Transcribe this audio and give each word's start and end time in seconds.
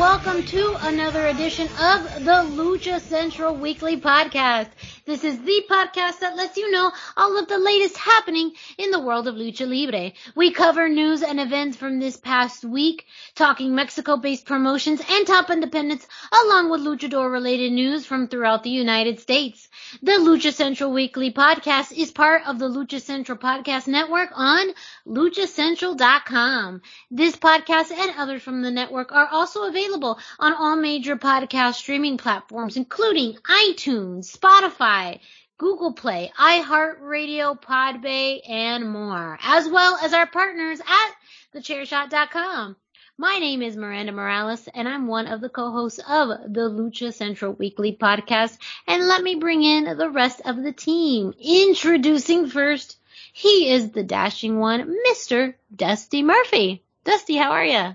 Welcome 0.00 0.42
to 0.42 0.74
another 0.86 1.26
edition 1.26 1.66
of 1.66 2.24
the 2.24 2.42
Lucha 2.56 2.98
Central 3.00 3.54
Weekly 3.54 4.00
Podcast. 4.00 4.68
This 5.04 5.24
is 5.24 5.38
the 5.42 5.62
podcast 5.70 6.20
that 6.20 6.36
lets 6.36 6.56
you 6.56 6.70
know 6.70 6.90
all 7.18 7.38
of 7.38 7.48
the 7.48 7.58
latest 7.58 7.98
happening 7.98 8.52
in 8.78 8.92
the 8.92 9.00
world 9.00 9.28
of 9.28 9.34
Lucha 9.34 9.68
Libre. 9.68 10.12
We 10.34 10.52
cover 10.52 10.88
news 10.88 11.22
and 11.22 11.38
events 11.38 11.76
from 11.76 11.98
this 11.98 12.16
past 12.16 12.64
week, 12.64 13.04
talking 13.34 13.74
Mexico-based 13.74 14.46
promotions 14.46 15.02
and 15.06 15.26
top 15.26 15.50
independents, 15.50 16.06
along 16.32 16.70
with 16.70 16.80
luchador-related 16.80 17.70
news 17.70 18.06
from 18.06 18.28
throughout 18.28 18.62
the 18.62 18.70
United 18.70 19.20
States. 19.20 19.68
The 20.02 20.12
Lucha 20.12 20.52
Central 20.52 20.92
Weekly 20.92 21.32
Podcast 21.32 21.90
is 21.90 22.12
part 22.12 22.46
of 22.46 22.60
the 22.60 22.68
Lucha 22.68 23.00
Central 23.00 23.36
Podcast 23.36 23.88
Network 23.88 24.30
on 24.32 24.72
luchacentral.com. 25.04 26.82
This 27.10 27.34
podcast 27.34 27.90
and 27.90 28.12
others 28.16 28.40
from 28.40 28.62
the 28.62 28.70
network 28.70 29.10
are 29.10 29.26
also 29.26 29.64
available 29.64 30.20
on 30.38 30.54
all 30.54 30.76
major 30.76 31.16
podcast 31.16 31.74
streaming 31.74 32.18
platforms, 32.18 32.76
including 32.76 33.34
iTunes, 33.48 34.30
Spotify, 34.30 35.18
Google 35.58 35.92
Play, 35.92 36.30
iHeartRadio, 36.38 37.60
Podbay, 37.60 38.48
and 38.48 38.88
more, 38.88 39.38
as 39.42 39.68
well 39.68 39.98
as 40.00 40.14
our 40.14 40.26
partners 40.28 40.80
at 40.80 41.12
thechairshot.com. 41.52 42.76
My 43.20 43.36
name 43.36 43.60
is 43.60 43.76
Miranda 43.76 44.12
Morales, 44.12 44.66
and 44.72 44.88
I'm 44.88 45.06
one 45.06 45.26
of 45.26 45.42
the 45.42 45.50
co-hosts 45.50 45.98
of 45.98 46.28
the 46.54 46.70
Lucha 46.70 47.12
Central 47.12 47.52
Weekly 47.52 47.94
podcast. 47.94 48.56
And 48.86 49.08
let 49.08 49.22
me 49.22 49.34
bring 49.34 49.62
in 49.62 49.84
the 49.98 50.08
rest 50.08 50.40
of 50.46 50.56
the 50.56 50.72
team. 50.72 51.34
Introducing 51.38 52.48
first, 52.48 52.96
he 53.34 53.72
is 53.72 53.90
the 53.90 54.02
dashing 54.02 54.58
one, 54.58 54.96
Mr. 55.06 55.52
Dusty 55.76 56.22
Murphy. 56.22 56.82
Dusty, 57.04 57.36
how 57.36 57.50
are 57.50 57.64
you? 57.66 57.76
Uh, 57.76 57.94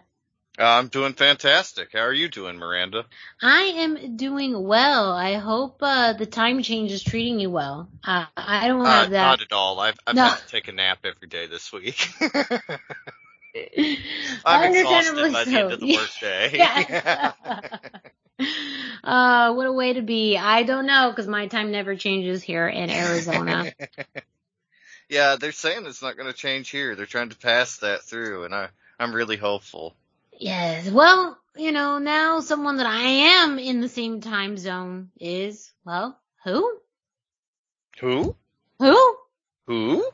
I'm 0.60 0.90
doing 0.90 1.14
fantastic. 1.14 1.94
How 1.94 2.02
are 2.02 2.14
you 2.14 2.30
doing, 2.30 2.58
Miranda? 2.58 3.08
I 3.42 3.62
am 3.78 4.18
doing 4.18 4.62
well. 4.64 5.12
I 5.12 5.38
hope 5.38 5.80
uh, 5.82 6.14
the 6.14 6.28
time 6.28 6.62
change 6.62 6.92
is 6.92 7.02
treating 7.04 7.40
you 7.40 7.50
well. 7.50 7.90
Uh, 8.04 8.26
I 8.38 8.68
don't 8.68 8.86
have 8.86 9.08
uh, 9.08 9.10
that. 9.10 9.22
Not 9.24 9.42
at 9.42 9.52
all. 9.54 9.80
I've, 9.80 9.98
I've 10.06 10.16
No. 10.16 10.26
had 10.26 10.38
to 10.38 10.48
take 10.50 10.68
a 10.68 10.72
nap 10.72 11.00
every 11.04 11.28
day 11.28 11.48
this 11.48 11.74
week. 11.74 12.10
I'm 14.46 14.74
exhausted 14.74 15.34
by 15.34 15.44
the 15.46 15.52
so. 15.52 15.58
end 15.58 15.72
of 15.74 15.80
the 15.80 15.96
workday. 15.96 16.52
Yes. 16.58 17.34
uh, 19.04 19.54
what 19.54 19.66
a 19.66 19.72
way 19.72 19.94
to 19.94 20.02
be. 20.02 20.38
I 20.38 20.64
don't 20.64 20.86
know 20.86 21.10
because 21.10 21.28
my 21.28 21.48
time 21.48 21.72
never 21.72 21.96
changes 21.96 22.44
here 22.44 22.68
in 22.68 22.90
Arizona. 22.90 23.72
yeah, 25.10 25.38
they're 25.38 25.54
saying 25.54 25.86
it's 25.86 26.02
not 26.02 26.18
going 26.18 26.28
to 26.28 26.38
change 26.38 26.70
here. 26.70 26.96
They're 26.96 27.06
trying 27.06 27.30
to 27.30 27.38
pass 27.38 27.78
that 27.78 28.04
through, 28.04 28.44
and 28.44 28.54
I, 28.54 28.68
I'm 29.00 29.14
really 29.14 29.38
hopeful. 29.38 29.96
yes. 30.38 30.90
Well, 30.90 31.38
you 31.56 31.72
know, 31.72 32.00
now 32.00 32.42
someone 32.42 32.78
that 32.78 32.88
I 32.88 33.04
am 33.04 33.58
in 33.58 33.80
the 33.80 33.88
same 33.88 34.20
time 34.20 34.58
zone 34.58 35.12
is, 35.18 35.72
well, 35.86 36.20
who? 36.44 36.78
Who? 38.02 38.36
Who? 38.80 39.18
Who? 39.68 40.06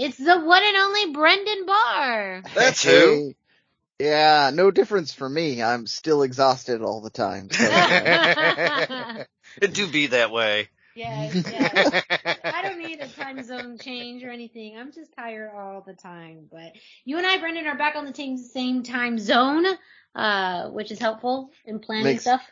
It's 0.00 0.16
the 0.16 0.38
one 0.38 0.62
and 0.64 0.76
only 0.76 1.12
Brendan 1.12 1.66
Barr. 1.66 2.42
That's 2.54 2.84
who. 2.84 3.34
Yeah, 3.98 4.52
no 4.54 4.70
difference 4.70 5.12
for 5.12 5.28
me. 5.28 5.60
I'm 5.60 5.88
still 5.88 6.22
exhausted 6.22 6.82
all 6.82 7.00
the 7.00 7.10
time. 7.10 7.50
So, 7.50 7.64
it 9.60 9.74
do 9.74 9.90
be 9.90 10.06
that 10.08 10.30
way. 10.30 10.68
yes, 10.94 11.34
yes. 11.50 12.04
I 12.44 12.62
don't 12.62 12.78
need 12.78 13.00
a 13.00 13.08
time 13.08 13.42
zone 13.42 13.76
change 13.76 14.22
or 14.22 14.30
anything. 14.30 14.78
I'm 14.78 14.92
just 14.92 15.12
tired 15.16 15.50
all 15.52 15.82
the 15.84 15.94
time. 15.94 16.46
But 16.48 16.74
you 17.04 17.18
and 17.18 17.26
I, 17.26 17.38
Brendan, 17.38 17.66
are 17.66 17.76
back 17.76 17.96
on 17.96 18.04
the 18.04 18.14
same 18.14 18.38
same 18.38 18.84
time 18.84 19.18
zone, 19.18 19.66
uh, 20.14 20.68
which 20.68 20.92
is 20.92 21.00
helpful 21.00 21.50
in 21.64 21.80
planning 21.80 22.04
Makes- 22.04 22.22
stuff. 22.22 22.42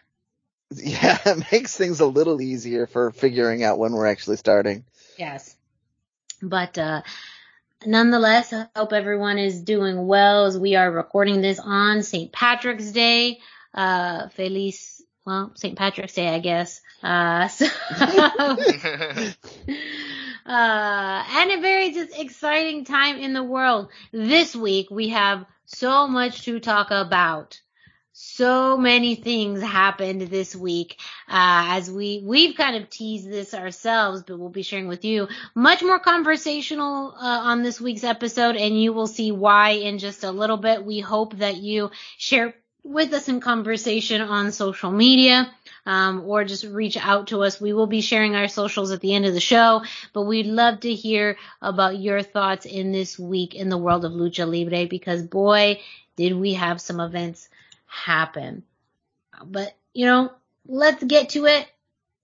yeah, 0.75 1.17
it 1.27 1.47
makes 1.53 1.77
things 1.77 2.01
a 2.01 2.07
little 2.07 2.41
easier 2.43 2.89
for 2.89 3.13
figuring 3.13 3.63
out 3.63 3.79
when 3.79 3.93
we're 3.93 4.07
actually 4.09 4.37
starting. 4.39 4.85
Yes. 5.17 5.55
But 6.43 6.77
uh 6.77 7.03
nonetheless, 7.85 8.53
I 8.53 8.69
hope 8.75 8.93
everyone 8.93 9.39
is 9.39 9.61
doing 9.61 10.07
well 10.07 10.47
as 10.47 10.59
we 10.59 10.77
are 10.77 10.91
recording 10.91 11.41
this 11.41 11.59
on 11.59 12.03
St. 12.03 12.33
Patrick's 12.33 12.93
Day. 12.93 13.41
Uh 13.75 14.29
Feliz 14.31 15.03
well, 15.27 15.51
St. 15.57 15.77
Patrick's 15.77 16.15
Day, 16.15 16.29
I 16.29 16.39
guess. 16.39 16.81
Uh 17.03 17.49
so 17.49 17.67
uh, 20.47 21.25
and 21.29 21.51
a 21.51 21.61
very 21.61 21.93
just 21.93 22.19
exciting 22.19 22.85
time 22.85 23.19
in 23.19 23.33
the 23.33 23.43
world. 23.43 23.89
This 24.13 24.55
week 24.55 24.89
we 24.91 25.09
have 25.09 25.45
so 25.67 26.07
much 26.07 26.43
to 26.45 26.61
talk 26.61 26.91
about. 26.91 27.61
So 28.19 28.79
many 28.79 29.15
things 29.15 29.61
happened 29.61 30.23
this 30.23 30.57
week, 30.57 30.99
uh, 31.29 31.77
as 31.77 31.91
we, 31.91 32.23
we've 32.25 32.57
kind 32.57 32.75
of 32.75 32.89
teased 32.89 33.31
this 33.31 33.53
ourselves, 33.53 34.23
but 34.23 34.39
we'll 34.39 34.49
be 34.49 34.63
sharing 34.63 34.89
with 34.89 35.05
you 35.05 35.29
much 35.55 35.83
more 35.83 35.99
conversational, 35.99 37.15
uh, 37.15 37.41
on 37.45 37.63
this 37.63 37.79
week's 37.79 38.05
episode, 38.05 38.57
and 38.57 38.81
you 38.81 38.95
will 38.95 39.07
see 39.07 39.33
why 39.33 39.73
in 39.73 39.99
just 39.99 40.25
a 40.25 40.31
little 40.31 40.57
bit. 40.57 40.83
We 40.83 41.01
hope 41.01 41.37
that 41.37 41.59
you 41.59 41.91
share 42.17 42.55
with 42.83 43.13
us 43.13 43.29
in 43.29 43.41
conversation 43.41 44.23
on 44.23 44.51
social 44.51 44.91
media 44.91 45.53
um, 45.85 46.23
or 46.27 46.43
just 46.45 46.65
reach 46.65 46.97
out 46.97 47.27
to 47.27 47.43
us. 47.43 47.61
We 47.61 47.75
will 47.75 47.87
be 47.87 48.01
sharing 48.01 48.35
our 48.35 48.49
socials 48.49 48.93
at 48.93 49.03
the 49.03 49.13
end 49.13 49.27
of 49.27 49.35
the 49.35 49.41
show, 49.41 49.83
but 50.15 50.23
we'd 50.23 50.47
love 50.47 50.81
to 50.81 50.95
hear 50.95 51.37
about 51.61 51.99
your 51.99 52.23
thoughts 52.23 52.65
in 52.65 52.93
this 52.93 53.19
week 53.19 53.55
in 53.55 53.69
the 53.69 53.77
world 53.77 54.07
of 54.07 54.13
Lucha 54.13 54.51
Libre 54.51 54.87
because 54.87 55.23
boy, 55.23 55.81
did 56.17 56.35
we 56.35 56.55
have 56.55 56.81
some 56.81 56.99
events 56.99 57.51
happen. 57.87 58.63
But, 59.45 59.75
you 59.95 60.07
know, 60.07 60.33
let's 60.67 61.03
get 61.03 61.31
to 61.31 61.47
it. 61.47 61.67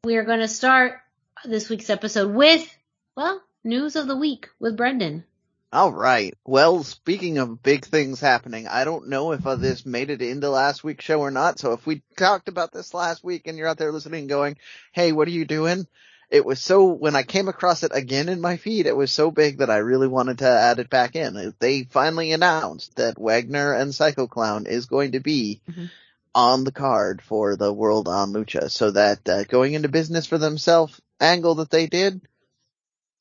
We 0.05 0.17
are 0.17 0.25
going 0.25 0.41
to 0.41 0.49
start 0.49 1.01
this 1.45 1.69
week's 1.69 1.91
episode 1.91 2.35
with, 2.35 2.69
well, 3.17 3.43
news 3.65 3.97
of 3.97 4.07
the 4.07 4.17
week 4.17 4.49
with 4.59 4.77
Brendan. 4.77 5.25
All 5.73 5.93
right. 5.93 6.35
Well, 6.45 6.83
speaking 6.83 7.39
of 7.39 7.63
big 7.63 7.87
things 7.87 8.21
happening, 8.21 8.69
I 8.69 8.85
don't 8.85 9.09
know 9.09 9.33
if 9.33 9.43
this 9.59 9.87
made 9.87 10.11
it 10.11 10.21
into 10.21 10.51
last 10.51 10.85
week's 10.85 11.05
show 11.05 11.21
or 11.21 11.31
not. 11.31 11.59
So 11.59 11.73
if 11.73 11.87
we 11.87 12.03
talked 12.19 12.49
about 12.49 12.73
this 12.73 12.93
last 12.93 13.25
week 13.25 13.47
and 13.47 13.57
you're 13.57 13.69
out 13.69 13.79
there 13.79 13.91
listening 13.91 14.27
going, 14.27 14.59
Hey, 14.93 15.13
what 15.13 15.29
are 15.29 15.33
you 15.33 15.47
doing? 15.47 15.87
It 16.33 16.47
was 16.47 16.61
so, 16.61 16.87
when 16.87 17.15
I 17.15 17.25
came 17.25 17.49
across 17.49 17.83
it 17.83 17.93
again 17.95 18.31
in 18.31 18.41
my 18.41 18.57
feed, 18.57 18.87
it 18.87 18.97
was 18.97 19.13
so 19.13 19.31
big 19.31 19.59
that 19.59 19.69
I 19.69 19.77
really 19.77 20.09
wanted 20.09 20.39
to 20.39 20.49
add 20.49 20.79
it 20.79 20.89
back 20.89 21.15
in. 21.15 21.55
They 21.59 21.83
finally 21.85 22.33
announced 22.33 22.97
that 22.97 23.19
Wagner 23.21 23.75
and 23.75 23.95
Psycho 23.95 24.27
Clown 24.27 24.65
is 24.65 24.87
going 24.87 25.13
to 25.13 25.21
be 25.21 25.61
Mhm. 25.69 25.91
on 26.35 26.65
the 26.65 26.73
card 26.73 27.21
for 27.21 27.57
the 27.57 27.71
World 27.71 28.09
on 28.09 28.33
Lucha. 28.33 28.71
So 28.71 28.93
that 28.93 29.29
uh, 29.29 29.45
going 29.45 29.75
into 29.75 29.91
business 29.91 30.25
for 30.25 30.39
themselves 30.39 30.99
angle 31.21 31.57
that 31.57 31.71
they 31.71 31.87
did 31.87 32.23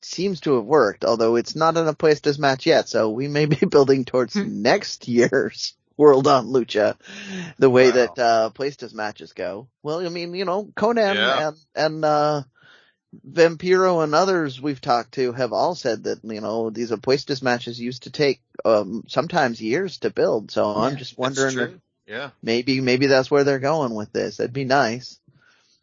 seems 0.00 0.40
to 0.40 0.54
have 0.56 0.64
worked, 0.64 1.04
although 1.04 1.36
it's 1.36 1.54
not 1.54 1.76
in 1.76 1.86
a 1.86 1.92
place 1.92 2.20
Apuestas 2.20 2.38
match 2.38 2.64
yet, 2.64 2.88
so 2.88 3.10
we 3.10 3.28
may 3.28 3.44
be 3.44 3.66
building 3.70 4.06
towards 4.06 4.34
Hmm. 4.34 4.62
next 4.62 5.06
year's 5.06 5.74
World 5.98 6.26
on 6.26 6.46
Lucha, 6.46 6.96
the 7.58 7.68
way 7.68 7.88
Wow. 7.90 7.92
that, 7.92 8.18
uh, 8.18 8.50
Apuestas 8.52 8.94
matches 8.94 9.34
go. 9.34 9.68
Well, 9.82 10.04
I 10.04 10.08
mean, 10.08 10.32
you 10.34 10.46
know, 10.46 10.64
Konnan 10.74 11.14
Yeah. 11.14 11.48
and, 11.48 11.56
and, 11.74 12.04
uh, 12.06 12.42
Vampiro 13.28 14.02
and 14.02 14.14
others 14.14 14.60
we've 14.60 14.80
talked 14.80 15.12
to 15.12 15.32
have 15.32 15.52
all 15.52 15.74
said 15.74 16.04
that, 16.04 16.20
you 16.24 16.40
know, 16.40 16.70
these 16.70 16.90
Apuestas 16.90 17.42
matches 17.42 17.78
used 17.78 18.04
to 18.04 18.10
take, 18.10 18.40
um, 18.64 19.04
sometimes 19.08 19.60
years 19.60 19.98
to 19.98 20.10
build, 20.10 20.50
so 20.50 20.66
I'm 20.74 20.96
just 20.96 21.18
wondering. 21.18 21.80
Yeah. 22.06 22.30
maybe, 22.42 22.80
maybe 22.80 23.06
that's 23.06 23.30
where 23.30 23.44
they're 23.44 23.60
going 23.60 23.94
with 23.94 24.12
this. 24.12 24.38
That'd 24.38 24.52
be 24.52 24.64
nice. 24.64 25.20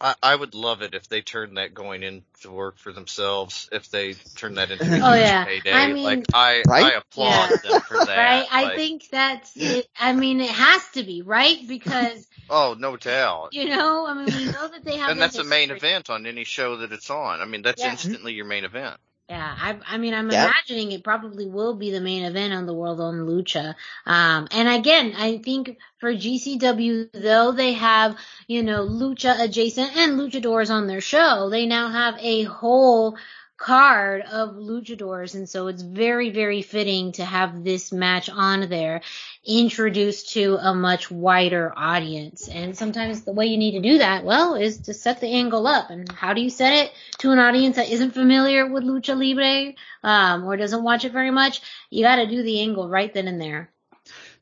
I, 0.02 0.16
I 0.24 0.36
would 0.36 0.56
love 0.56 0.82
it 0.82 0.94
if 0.94 1.08
they 1.10 1.22
turned 1.22 1.58
that 1.58 1.74
going 1.74 2.04
into 2.04 2.52
work 2.52 2.78
for 2.78 2.94
themselves. 2.94 3.68
If 3.72 3.90
they 3.90 4.14
turned 4.36 4.58
that 4.58 4.72
into 4.72 4.86
a 4.86 5.00
Oh, 5.00 5.14
huge 5.14 5.20
yeah. 5.20 5.44
payday, 5.46 5.74
I 5.74 5.94
mean- 5.94 6.06
like 6.06 6.26
I, 6.34 6.64
Right? 6.68 6.86
I 6.86 6.92
applaud 6.98 7.50
them 7.64 7.82
for 7.88 7.98
that. 8.06 8.18
right? 8.18 8.48
I 8.52 8.64
Like, 8.64 8.78
think 8.78 9.10
that's 9.12 9.56
it. 9.58 9.88
I 10.00 10.14
mean, 10.14 10.40
it 10.42 10.50
has 10.50 10.88
to 10.94 11.04
be, 11.04 11.22
right? 11.22 11.58
Because, 11.68 12.28
Oh, 12.50 12.76
no 12.80 12.98
doubt. 12.98 13.54
you 13.54 13.66
know, 13.70 14.06
I 14.08 14.14
mean, 14.14 14.26
we 14.26 14.46
know 14.46 14.68
that 14.70 14.84
they 14.86 14.98
have 14.98 15.12
And 15.12 15.20
their 15.20 15.28
that's 15.28 15.38
a 15.38 15.44
main 15.44 15.70
event 15.72 16.10
on 16.10 16.26
any 16.26 16.46
show 16.46 16.78
that 16.78 16.92
it's 16.92 17.10
on. 17.10 17.42
I 17.42 17.46
mean, 17.46 17.62
that's 17.62 17.82
Yeah. 17.82 17.92
instantly 17.92 18.34
your 18.34 18.46
main 18.46 18.66
event. 18.66 19.00
Yeah, 19.30 19.56
I, 19.62 19.78
I 19.88 19.98
mean, 20.00 20.16
I'm 20.16 20.32
imagining 20.32 20.92
it 20.92 21.04
probably 21.04 21.46
will 21.46 21.76
be 21.76 21.92
the 21.92 22.02
main 22.02 22.24
event 22.24 22.52
on 22.52 22.66
the 22.66 22.74
World 22.74 23.00
on 23.00 23.28
Lucha. 23.28 23.76
Um, 24.08 24.48
and 24.50 24.68
again, 24.68 25.14
I 25.16 25.38
think 25.38 25.78
for 26.00 26.12
GCW, 26.12 27.12
though 27.14 27.52
they 27.52 27.74
have, 27.74 28.18
you 28.48 28.64
know, 28.64 28.88
Lucha 28.88 29.40
adjacent 29.40 29.96
and 29.96 30.20
luchadors 30.20 30.72
on 30.72 30.88
their 30.88 31.00
show, 31.00 31.48
they 31.52 31.68
now 31.68 31.90
have 31.90 32.18
a 32.20 32.42
whole 32.46 33.18
card 33.60 34.22
of 34.22 34.56
luchadors. 34.56 35.36
And 35.36 35.48
so 35.48 35.68
it's 35.68 35.82
very, 35.82 36.30
very 36.30 36.62
fitting 36.62 37.12
to 37.14 37.26
have 37.26 37.64
this 37.64 37.92
match 37.92 38.30
on 38.30 38.70
there 38.70 39.02
introduced 39.46 40.32
to 40.34 40.58
a 40.62 40.74
much 40.74 41.12
wider 41.12 41.74
audience. 41.76 42.48
And 42.48 42.76
sometimes 42.78 43.24
the 43.24 43.34
way 43.34 43.48
you 43.48 43.58
need 43.58 43.74
to 43.74 43.82
do 43.82 43.98
that, 43.98 44.24
well, 44.24 44.56
is 44.56 44.80
to 44.84 44.94
set 44.94 45.20
the 45.20 45.28
angle 45.28 45.68
up. 45.68 45.90
And 45.90 46.10
how 46.10 46.34
do 46.34 46.42
you 46.42 46.50
set 46.50 46.86
it 46.86 46.94
to 47.20 47.32
an 47.32 47.40
audience 47.40 47.76
that 47.76 47.90
isn't 47.90 48.12
familiar 48.12 48.66
with 48.66 48.84
lucha 48.84 49.16
libre, 49.16 49.74
um, 50.04 50.46
or 50.46 50.56
doesn't 50.56 50.84
watch 50.84 51.04
it 51.04 51.12
very 51.12 51.32
much? 51.32 51.62
You 51.90 52.04
got 52.04 52.16
to 52.16 52.28
do 52.28 52.42
the 52.42 52.62
angle 52.62 52.88
right 52.88 53.14
then 53.14 53.28
and 53.28 53.42
there. 53.42 53.70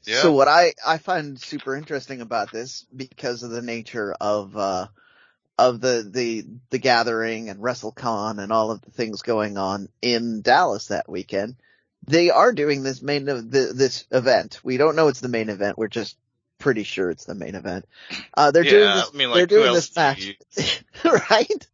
Yeah. 0.03 0.21
So 0.21 0.31
what 0.31 0.47
I, 0.47 0.73
I 0.85 0.99
find 0.99 1.39
super 1.39 1.75
interesting 1.75 2.21
about 2.21 2.51
this 2.51 2.85
because 2.95 3.41
of 3.41 3.49
the 3.49 3.63
nature 3.63 4.15
of, 4.21 4.55
uh, 4.55 4.87
of 5.57 5.81
the, 5.81 6.07
the, 6.09 6.45
the 6.69 6.77
gathering 6.77 7.49
and 7.49 7.59
WrestleCon 7.59 8.41
and 8.41 8.51
all 8.51 8.71
of 8.71 8.81
the 8.81 8.91
things 8.91 9.21
going 9.21 9.57
on 9.57 9.89
in 10.01 10.41
Dallas 10.41 10.87
that 10.87 11.09
weekend, 11.09 11.55
they 12.05 12.29
are 12.29 12.53
doing 12.53 12.83
this 12.83 13.01
main, 13.01 13.27
of 13.27 13.49
the, 13.49 13.73
this 13.73 14.05
event. 14.11 14.59
We 14.63 14.77
don't 14.77 14.95
know 14.95 15.07
it's 15.07 15.19
the 15.19 15.29
main 15.29 15.49
event. 15.49 15.77
We're 15.77 15.87
just 15.87 16.17
pretty 16.59 16.83
sure 16.83 17.09
it's 17.09 17.25
the 17.25 17.35
main 17.35 17.55
event. 17.55 17.85
Uh, 18.35 18.51
they're 18.51 18.63
yeah, 18.63 18.69
doing 18.71 18.93
this, 18.93 19.09
I 19.13 19.17
mean, 19.17 19.33
they're 19.33 19.45
doing 19.45 19.73
this 19.73 19.95
match, 19.95 20.37
right? 21.05 21.67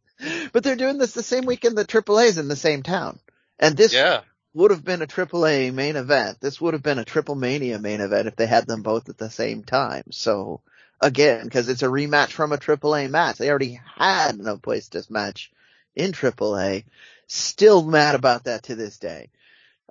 But 0.52 0.64
they're 0.64 0.76
doing 0.76 0.98
this 0.98 1.12
the 1.12 1.22
same 1.22 1.44
weekend 1.44 1.76
that 1.78 1.88
AAA 1.88 2.26
is 2.26 2.38
in 2.38 2.48
the 2.48 2.56
same 2.56 2.82
town. 2.82 3.18
And 3.58 3.76
this 3.76 3.92
Yeah. 3.92 4.22
would 4.54 4.70
have 4.70 4.84
been 4.84 5.02
a 5.02 5.06
AAA 5.06 5.72
main 5.74 5.96
event. 5.96 6.38
This 6.40 6.60
would 6.60 6.74
have 6.74 6.82
been 6.82 6.98
a 6.98 7.04
Triple 7.04 7.34
Mania 7.34 7.78
main 7.78 8.00
event 8.00 8.28
if 8.28 8.36
they 8.36 8.46
had 8.46 8.66
them 8.66 8.82
both 8.82 9.08
at 9.08 9.18
the 9.18 9.30
same 9.30 9.62
time. 9.64 10.04
So 10.10 10.60
again, 11.00 11.44
because 11.44 11.68
it's 11.68 11.82
a 11.82 11.86
rematch 11.88 12.30
from 12.30 12.52
a 12.52 12.58
AAA 12.58 13.10
match, 13.10 13.38
they 13.38 13.50
already 13.50 13.80
had 13.96 14.38
no 14.38 14.56
place 14.56 14.88
this 14.88 15.10
match 15.10 15.50
in 15.94 16.12
AAA. 16.12 16.84
Still 17.26 17.82
mad 17.82 18.14
about 18.14 18.44
that 18.44 18.64
to 18.64 18.74
this 18.74 18.98
day. 18.98 19.30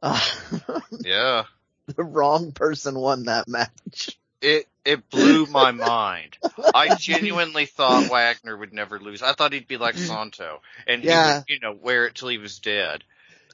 Uh, 0.01 0.19
Yeah. 1.03 1.43
the 1.87 2.03
wrong 2.03 2.51
person 2.51 2.95
won 2.97 3.25
that 3.25 3.47
match. 3.47 4.17
It 4.41 4.67
it 4.85 5.09
blew 5.09 5.45
my 5.45 5.71
mind. 5.71 6.37
I 6.73 6.89
genuinely 6.89 7.65
thought 7.65 8.07
Wagner 8.07 8.57
would 8.57 8.73
never 8.73 8.99
lose. 8.99 9.21
I 9.21 9.33
thought 9.33 9.53
he'd 9.53 9.67
be 9.67 9.77
like 9.77 9.97
Santo, 9.97 10.61
and 10.87 11.03
he 11.03 11.07
Yeah. 11.09 11.23
would, 11.25 11.43
you 11.47 11.59
know, 11.59 11.71
wear 11.73 12.07
it 12.07 12.15
till 12.15 12.29
he 12.29 12.37
was 12.37 12.59
dead. 12.59 13.03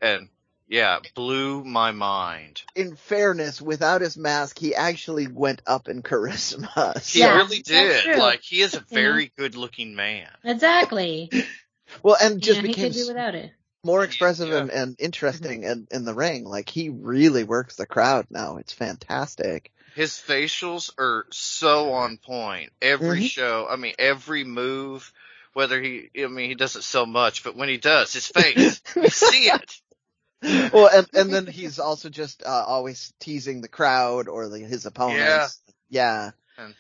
And 0.02 0.30
yeah, 0.70 1.00
blew 1.16 1.64
my 1.64 1.92
mind. 1.92 2.62
In 2.76 2.96
fairness, 2.96 3.62
without 3.62 4.02
his 4.02 4.16
mask, 4.18 4.58
he 4.60 4.76
actually 4.76 5.28
went 5.28 5.62
up 5.66 5.90
in 5.90 6.04
charisma. 6.04 6.98
He 7.12 7.20
Yeah, 7.20 7.36
really 7.36 7.62
did. 7.62 8.18
Like 8.18 8.42
he 8.44 8.62
is 8.62 8.76
a 8.76 8.80
very 8.82 9.32
good-looking 9.36 9.96
man. 9.96 10.30
Exactly. 10.44 11.30
Well, 12.04 12.18
and 12.22 12.40
just 12.40 12.58
yeah, 12.58 12.62
he 12.62 12.68
became 12.68 12.92
could 12.92 13.00
do 13.00 13.08
without 13.08 13.34
it. 13.34 13.52
more 13.84 14.04
expressive 14.04 14.50
Yeah. 14.50 14.58
and, 14.60 14.70
and 14.70 14.96
interesting 15.00 15.64
in, 15.64 15.88
in 15.90 16.06
the 16.06 16.14
ring. 16.14 16.46
Like 16.46 16.70
he 16.70 16.90
really 16.90 17.44
works 17.44 17.78
the 17.78 17.88
crowd 17.88 18.28
now. 18.30 18.58
It's 18.58 18.74
fantastic. 18.74 19.72
His 19.96 20.12
facials 20.12 20.92
are 21.00 21.26
so 21.32 21.94
on 21.94 22.18
point. 22.18 22.72
Every 22.80 23.22
Mhm. 23.22 23.30
show, 23.30 23.68
I 23.68 23.76
mean, 23.76 23.96
every 23.98 24.44
move. 24.44 25.12
Whether 25.54 25.82
he, 25.82 26.12
I 26.24 26.28
mean, 26.28 26.48
he 26.48 26.56
doesn't 26.56 26.84
so 26.84 27.08
much, 27.08 27.44
but 27.44 27.56
when 27.56 27.70
he 27.70 27.78
does, 27.78 28.14
his 28.14 28.28
face, 28.28 28.82
you 28.96 29.10
see 29.10 29.50
it. 29.52 29.82
Well, 30.72 30.90
and, 30.94 31.08
and 31.14 31.34
then 31.34 31.48
he's 31.48 31.80
also 31.80 32.10
just 32.10 32.44
uh, 32.46 32.64
always 32.68 33.14
teasing 33.20 33.62
the 33.62 33.68
crowd 33.68 34.28
or 34.28 34.48
the, 34.48 34.60
his 34.60 34.86
opponents. 34.86 35.62
Yeah. 35.90 36.32
And- 36.58 36.76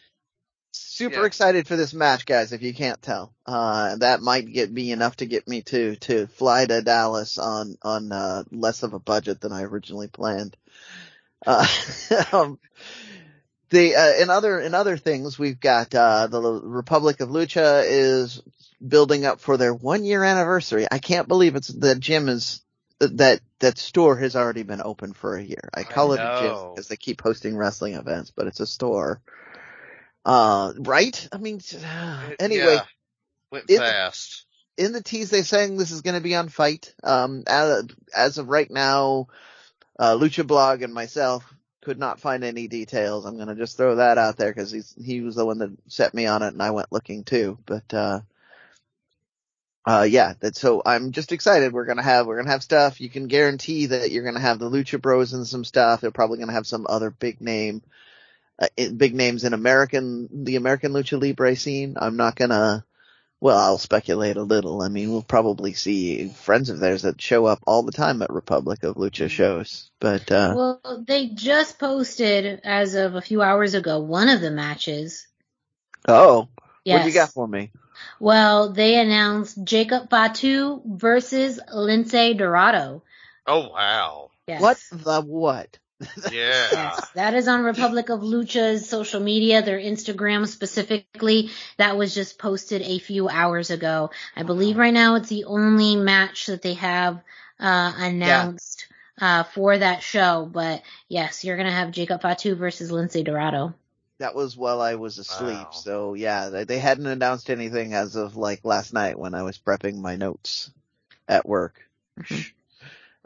Super 0.71 1.21
yeah. 1.21 1.25
excited 1.25 1.67
for 1.67 1.75
this 1.75 1.93
match, 1.93 2.25
guys. 2.25 2.53
If 2.53 2.61
you 2.61 2.73
can't 2.73 3.01
tell, 3.01 3.33
uh, 3.45 3.95
that 3.97 4.21
might 4.21 4.51
get 4.51 4.71
me 4.71 4.91
enough 4.91 5.15
to 5.17 5.25
get 5.25 5.47
me 5.47 5.61
to 5.63 5.95
to 5.97 6.27
fly 6.27 6.65
to 6.65 6.81
Dallas 6.81 7.37
on 7.37 7.75
on 7.81 8.11
uh, 8.11 8.43
less 8.51 8.83
of 8.83 8.93
a 8.93 8.99
budget 8.99 9.41
than 9.41 9.51
I 9.51 9.63
originally 9.63 10.07
planned. 10.07 10.55
Uh, 11.45 11.65
um, 12.31 12.59
the 13.69 13.95
uh, 13.95 14.21
in 14.21 14.29
other 14.29 14.59
in 14.59 14.75
other 14.75 14.97
things, 14.97 15.39
we've 15.39 15.59
got 15.59 15.95
uh, 15.95 16.27
the 16.27 16.41
Republic 16.41 17.19
of 17.19 17.29
Lucha 17.29 17.83
is 17.85 18.41
building 18.85 19.25
up 19.25 19.39
for 19.39 19.57
their 19.57 19.73
one 19.73 20.03
year 20.03 20.23
anniversary. 20.23 20.85
I 20.91 20.99
can't 20.99 21.27
believe 21.27 21.55
it's 21.55 21.69
that 21.69 21.99
gym 21.99 22.29
is 22.29 22.61
that 22.99 23.41
that 23.59 23.77
store 23.77 24.17
has 24.17 24.35
already 24.35 24.63
been 24.63 24.81
open 24.83 25.13
for 25.13 25.35
a 25.35 25.43
year. 25.43 25.69
I 25.73 25.83
call 25.83 26.13
it 26.13 26.21
a 26.21 26.39
gym 26.39 26.73
because 26.75 26.87
they 26.87 26.97
keep 26.97 27.21
hosting 27.21 27.55
wrestling 27.55 27.93
events, 27.93 28.31
but 28.35 28.47
it's 28.47 28.59
a 28.59 28.67
store. 28.67 29.21
Uh, 30.25 30.73
right? 30.79 31.27
I 31.31 31.37
mean, 31.37 31.61
anyway, 32.39 32.75
Yeah. 32.75 32.85
went 33.51 33.69
in- 33.69 33.77
fast. 33.79 34.45
in 34.77 34.91
the 34.91 35.01
tease 35.01 35.29
they 35.29 35.41
saying 35.41 35.77
this 35.77 35.91
is 35.91 36.01
going 36.01 36.15
to 36.15 36.21
be 36.21 36.35
on 36.35 36.49
FITE. 36.49 36.93
Um, 37.03 37.43
as, 37.47 37.87
as 38.15 38.37
of 38.37 38.47
right 38.47 38.69
now, 38.69 39.27
uh, 39.97 40.15
Lucha 40.15 40.45
Blog 40.45 40.81
and 40.81 40.93
myself 40.93 41.43
could 41.81 41.99
not 41.99 42.19
find 42.19 42.43
any 42.43 42.67
details. 42.67 43.25
I'm 43.25 43.35
going 43.35 43.47
to 43.47 43.55
just 43.55 43.77
throw 43.77 43.95
that 43.95 44.17
out 44.17 44.37
there 44.37 44.51
because 44.53 44.71
he's 44.71 44.93
he 45.01 45.21
was 45.21 45.35
the 45.35 45.45
one 45.45 45.59
that 45.59 45.71
set 45.87 46.13
me 46.13 46.25
on 46.25 46.43
it, 46.43 46.49
and 46.53 46.61
I 46.61 46.71
went 46.71 46.91
looking 46.91 47.23
too. 47.23 47.57
But 47.65 47.93
uh, 47.93 48.21
uh, 49.89 50.03
yeah, 50.03 50.33
that 50.41 50.55
so 50.55 50.83
I'm 50.85 51.13
just 51.13 51.31
excited. 51.31 51.73
We're 51.73 51.85
gonna 51.85 52.03
have 52.03 52.27
we're 52.27 52.37
gonna 52.37 52.51
have 52.51 52.61
stuff. 52.61 53.01
You 53.01 53.09
can 53.09 53.25
guarantee 53.25 53.87
that 53.87 54.11
you're 54.11 54.23
gonna 54.23 54.39
have 54.39 54.59
the 54.59 54.69
Lucha 54.69 55.01
Bros 55.01 55.33
and 55.33 55.47
some 55.47 55.65
stuff. 55.65 56.01
They're 56.01 56.11
probably 56.11 56.37
gonna 56.37 56.53
have 56.53 56.67
some 56.67 56.85
other 56.87 57.09
big 57.09 57.41
name. 57.41 57.81
Uh, 58.59 58.67
big 58.95 59.15
names 59.15 59.45
in 59.45 59.53
American, 59.53 60.43
the 60.43 60.57
American 60.57 60.91
Lucha 60.91 61.19
Libre 61.19 61.55
scene. 61.55 61.95
I'm 61.99 62.17
not 62.17 62.35
gonna, 62.35 62.85
well, 63.39 63.57
I'll 63.57 63.79
speculate 63.79 64.37
a 64.37 64.43
little. 64.43 64.83
I 64.83 64.89
mean, 64.89 65.09
we'll 65.09 65.23
probably 65.23 65.73
see 65.73 66.27
friends 66.27 66.69
of 66.69 66.79
theirs 66.79 67.01
that 67.01 67.19
show 67.19 67.45
up 67.45 67.59
all 67.65 67.81
the 67.81 67.91
time 67.91 68.21
at 68.21 68.29
Republic 68.29 68.83
of 68.83 68.95
Lucha 68.97 69.27
shows. 69.29 69.89
But, 69.99 70.29
uh, 70.29 70.53
Well, 70.55 71.03
they 71.07 71.29
just 71.29 71.79
posted 71.79 72.59
as 72.63 72.95
of 72.95 73.15
a 73.15 73.21
few 73.21 73.41
hours 73.41 73.73
ago 73.75 73.99
one 74.01 74.27
of 74.27 74.41
the 74.41 74.51
matches. 74.51 75.25
oh, 76.07 76.49
Yes. 76.83 76.97
what 76.97 77.03
do 77.03 77.07
you 77.07 77.15
got 77.15 77.31
for 77.31 77.47
me? 77.47 77.71
Well, 78.19 78.71
they 78.71 78.99
announced 78.99 79.63
Jacob 79.63 80.09
Fatu 80.09 80.81
versus 80.85 81.59
Lince 81.73 82.37
Dorado. 82.37 83.03
Oh 83.45 83.69
wow. 83.69 84.31
Yes. 84.47 84.61
What 84.61 84.77
the 84.91 85.21
what? 85.21 85.77
Yeah. 86.31 86.67
Yes, 86.71 87.09
that 87.15 87.33
is 87.33 87.47
on 87.49 87.63
Republic 87.63 88.09
of 88.09 88.21
Lucha's 88.21 88.87
social 88.87 89.19
media, 89.19 89.61
their 89.61 89.79
Instagram 89.79 90.47
specifically. 90.47 91.49
That 91.77 91.97
was 91.97 92.15
just 92.15 92.39
posted 92.39 92.81
a 92.81 92.99
few 92.99 93.27
hours 93.27 93.69
ago. 93.69 94.11
I 94.35 94.43
believe 94.43 94.77
right 94.77 94.93
now 94.93 95.15
it's 95.15 95.27
the 95.29 95.43
only 95.43 95.97
match 95.97 96.45
that 96.45 96.61
they 96.61 96.75
have 96.75 97.21
uh, 97.59 97.93
announced 97.97 98.87
uh, 99.19 99.43
for 99.43 99.77
that 99.77 100.01
show. 100.01 100.49
But 100.51 100.83
yes, 101.09 101.43
you're 101.43 101.57
gonna 101.57 101.71
have 101.71 101.91
Jacob 101.91 102.21
Fatu 102.21 102.55
versus 102.55 102.91
Lince 102.91 103.23
Dorado. 103.23 103.73
That 104.19 104.35
was 104.35 104.55
while 104.57 104.81
I 104.81 104.95
was 104.95 105.17
asleep. 105.17 105.57
Wow. 105.57 105.71
So 105.71 106.13
yeah, 106.13 106.49
they, 106.49 106.63
they 106.65 106.79
hadn't 106.79 107.05
announced 107.07 107.49
anything 107.49 107.93
as 107.93 108.15
of 108.15 108.35
like 108.35 108.61
last 108.65 108.93
night 108.93 109.17
when 109.17 109.33
I 109.33 109.43
was 109.43 109.57
prepping 109.57 109.95
my 110.01 110.15
notes 110.17 110.71
at 111.27 111.47
work. 111.47 111.81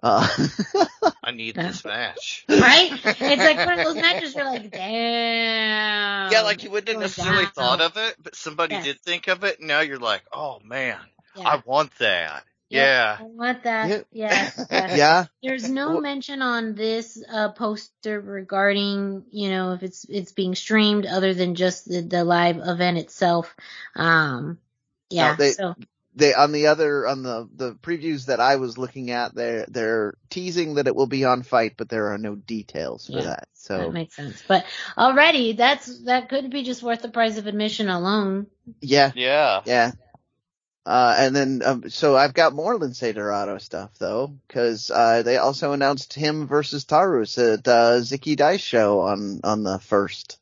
Uh, 0.05 0.27
I 1.23 1.31
need 1.31 1.55
this 1.55 1.85
match. 1.85 2.43
Right? 2.50 2.91
It's 3.05 3.21
like 3.21 3.65
one 3.65 3.79
of 3.79 3.85
those 3.85 3.95
matches 4.01 4.35
you're 4.35 4.43
like, 4.43 4.69
damn. 4.69 6.29
Yeah, 6.29 6.41
like 6.41 6.62
you 6.65 6.71
wouldn't 6.71 6.89
have 6.89 7.00
necessarily 7.00 7.43
down. 7.45 7.53
thought 7.53 7.79
of 7.79 7.95
it, 7.95 8.15
but 8.21 8.35
somebody 8.35 8.75
Yes. 8.75 8.83
did 8.83 9.00
think 9.00 9.29
of 9.29 9.45
it, 9.45 9.59
and 9.59 9.69
now 9.69 9.79
you're 9.79 10.00
like, 10.00 10.23
oh 10.33 10.59
man, 10.65 10.97
Yeah. 11.38 11.47
I 11.47 11.62
want 11.65 11.97
that. 12.00 12.43
Yeah, 12.74 13.18
Yeah. 13.18 13.18
I 13.20 13.24
want 13.24 13.63
that. 13.63 13.89
Yeah. 13.89 14.01
Yes. 14.12 14.65
yes. 14.72 14.98
yeah, 14.98 15.25
There's 15.42 15.70
no 15.70 15.92
Well- 15.92 16.01
mention 16.01 16.42
on 16.42 16.75
this 16.75 17.24
uh, 17.32 17.50
poster 17.51 18.20
regarding, 18.20 19.24
you 19.32 19.50
know, 19.50 19.74
if 19.74 19.84
it's 19.84 20.06
it's 20.10 20.32
being 20.32 20.56
streamed 20.56 21.06
other 21.06 21.34
than 21.34 21.56
just 21.56 21.88
the, 21.88 22.01
the 22.01 22.24
live 22.24 22.58
event 22.58 22.98
itself. 22.98 23.56
Um, 23.96 24.58
yeah. 25.10 25.32
No, 25.32 25.36
they- 25.36 25.51
so 25.51 25.75
they 26.15 26.34
on 26.36 26.51
the 26.51 26.68
other 26.68 27.08
on 27.08 27.24
the 27.24 27.50
the 27.56 27.74
previews 27.74 28.27
that 28.27 28.39
I 28.39 28.58
was 28.58 28.77
looking 28.77 29.10
at, 29.10 29.34
they're 29.34 29.65
they're 29.68 30.13
teasing 30.30 30.75
that 30.75 30.86
it 30.88 30.96
will 30.96 31.08
be 31.08 31.25
on 31.25 31.42
FITE, 31.42 31.74
but 31.75 31.89
there 31.89 32.13
are 32.13 32.20
no 32.20 32.36
details 32.36 33.08
for 33.08 33.13
Yeah, 33.13 33.22
that. 33.24 33.48
So 33.53 33.77
that 33.80 33.94
makes 33.94 34.15
sense. 34.15 34.44
But 34.48 34.63
already, 34.96 35.53
that's 35.53 36.03
that 36.03 36.30
could 36.30 36.51
be 36.51 36.63
just 36.63 36.84
worth 36.84 37.01
the 37.01 37.10
price 37.10 37.38
of 37.39 37.48
admission 37.48 37.89
alone. 37.89 38.46
yeah, 38.80 39.12
Yeah. 39.15 39.62
yeah. 39.65 39.92
Uh, 40.86 41.16
and 41.18 41.36
then, 41.36 41.62
um, 41.63 41.90
so 41.90 42.16
I've 42.16 42.34
got 42.34 42.54
more 42.54 42.78
Lince 42.78 43.13
Dorado 43.13 43.58
stuff 43.58 43.92
though, 44.00 44.36
cause, 44.50 44.92
uh, 44.94 45.24
they 45.24 45.38
also 45.38 45.72
announced 45.72 46.13
him 46.13 46.46
versus 46.46 46.84
Taurus 46.84 47.38
at, 47.38 47.66
uh, 47.68 48.00
Zicky 48.00 48.36
Dice 48.36 48.60
show 48.60 49.02
on, 49.02 49.40
on 49.46 49.63
the 49.63 49.80
first. 49.80 50.40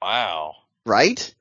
Wow. 0.00 0.54
Right? 0.86 1.34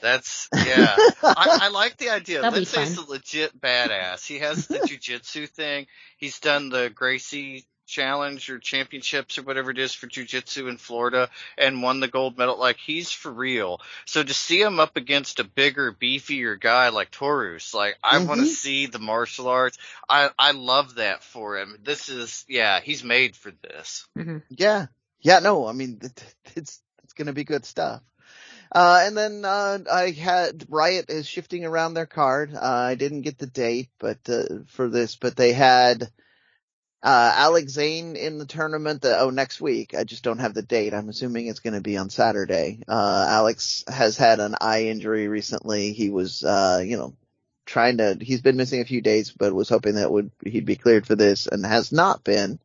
That's 0.00 0.48
yeah. 0.54 0.94
I, 1.22 1.58
I 1.62 1.68
like 1.70 1.96
the 1.96 2.10
idea. 2.10 2.42
That'll 2.42 2.52
be 2.52 2.66
Lince's 2.66 2.96
fun. 2.96 3.04
a 3.06 3.10
legit 3.10 3.60
badass. 3.60 4.26
He 4.26 4.38
has 4.38 4.66
the 4.66 4.78
jujitsu 4.78 5.48
thing. 5.48 5.86
He's 6.16 6.38
done 6.38 6.68
the 6.68 6.90
Gracie 6.90 7.64
challenge 7.88 8.50
or 8.50 8.58
championships 8.58 9.38
or 9.38 9.42
whatever 9.42 9.70
it 9.70 9.78
is 9.78 9.94
for 9.94 10.06
jujitsu 10.06 10.68
in 10.68 10.76
Florida 10.76 11.28
and 11.56 11.82
won 11.82 12.00
the 12.00 12.06
gold 12.08 12.38
medal. 12.38 12.58
Like 12.58 12.76
he's 12.76 13.10
for 13.10 13.32
real. 13.32 13.80
So 14.04 14.22
to 14.22 14.34
see 14.34 14.60
him 14.60 14.78
up 14.78 14.96
against 14.96 15.40
a 15.40 15.44
bigger, 15.44 15.92
beefier 15.92 16.60
guy 16.60 16.90
like 16.90 17.10
Taurus, 17.10 17.74
like 17.74 17.96
I 18.04 18.18
want 18.24 18.40
to 18.40 18.46
see 18.46 18.86
the 18.86 18.98
martial 18.98 19.48
arts. 19.48 19.78
I 20.08 20.30
I 20.38 20.52
love 20.52 20.96
that 20.96 21.24
for 21.24 21.58
him. 21.58 21.76
This 21.82 22.08
is 22.08 22.44
yeah, 22.48 22.80
he's 22.80 23.02
made 23.02 23.34
for 23.34 23.50
this. 23.62 24.06
Mhm. 24.16 24.42
Yeah. 24.50 24.86
Yeah, 25.20 25.40
no, 25.40 25.66
I 25.66 25.72
mean, 25.72 25.98
it- 26.02 26.34
it's, 26.56 26.80
it's 27.02 27.12
gonna 27.14 27.32
be 27.32 27.44
good 27.44 27.64
stuff. 27.64 28.02
Uh, 28.70 29.02
and 29.06 29.16
then, 29.16 29.44
uh, 29.46 29.78
I 29.90 30.10
had, 30.10 30.66
Riot 30.68 31.06
is 31.08 31.26
shifting 31.26 31.64
around 31.64 31.94
their 31.94 32.06
card. 32.06 32.52
Uh, 32.54 32.60
I 32.60 32.96
didn't 32.96 33.22
get 33.22 33.38
the 33.38 33.46
date, 33.46 33.88
but, 33.98 34.18
uh, 34.28 34.44
for 34.66 34.88
this, 34.90 35.16
but 35.16 35.36
they 35.36 35.54
had, 35.54 36.10
uh, 37.02 37.32
Alex 37.36 37.72
Zayne 37.72 38.16
in 38.16 38.38
the 38.38 38.46
tournament, 38.46 39.02
that, 39.02 39.20
oh, 39.20 39.30
next 39.30 39.60
week. 39.60 39.94
I 39.94 40.04
just 40.04 40.24
don't 40.24 40.40
have 40.40 40.54
the 40.54 40.62
date. 40.62 40.94
I'm 40.94 41.08
assuming 41.08 41.46
it's 41.46 41.60
gonna 41.60 41.80
be 41.80 41.96
on 41.96 42.10
Saturday. 42.10 42.80
Uh, 42.88 43.26
Alex 43.28 43.84
has 43.88 44.16
had 44.16 44.40
an 44.40 44.56
eye 44.60 44.84
injury 44.84 45.28
recently. 45.28 45.92
He 45.92 46.10
was, 46.10 46.42
uh, 46.42 46.82
you 46.84 46.96
know, 46.96 47.14
trying 47.66 47.98
to, 47.98 48.16
he's 48.20 48.40
been 48.40 48.56
missing 48.56 48.80
a 48.80 48.86
few 48.86 49.00
days, 49.00 49.30
but 49.30 49.54
was 49.54 49.68
hoping 49.68 49.94
that 49.96 50.10
would, 50.10 50.30
he'd 50.44 50.66
be 50.66 50.76
cleared 50.76 51.06
for 51.06 51.14
this 51.14 51.46
and 51.46 51.64
has 51.64 51.92
not 51.92 52.24
been. 52.24 52.58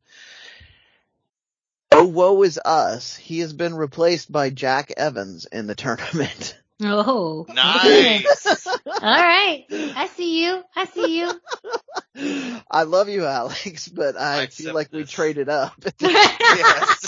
Oh, 1.91 2.05
woe 2.05 2.41
is 2.41 2.59
us. 2.63 3.15
He 3.15 3.39
has 3.39 3.53
been 3.53 3.75
replaced 3.75 4.31
by 4.31 4.49
Jack 4.49 4.91
Evans 4.97 5.45
in 5.45 5.67
the 5.67 5.75
tournament. 5.75 6.57
Oh. 6.81 7.45
Nice. 7.53 8.67
All 8.67 8.99
right. 9.01 9.65
I 9.69 10.07
see 10.15 10.43
you. 10.43 10.63
I 10.75 10.85
see 10.85 11.19
you. 11.19 11.31
I 12.15 12.84
love 12.84 13.10
you, 13.10 13.25
Alex, 13.25 13.88
but 13.88 14.20
I, 14.20 14.43
I 14.43 14.48
feel 14.48 14.74
like 14.74 14.91
we 14.91 15.03
traded 15.03 15.50
up. 15.50 15.74
yes. 16.00 17.08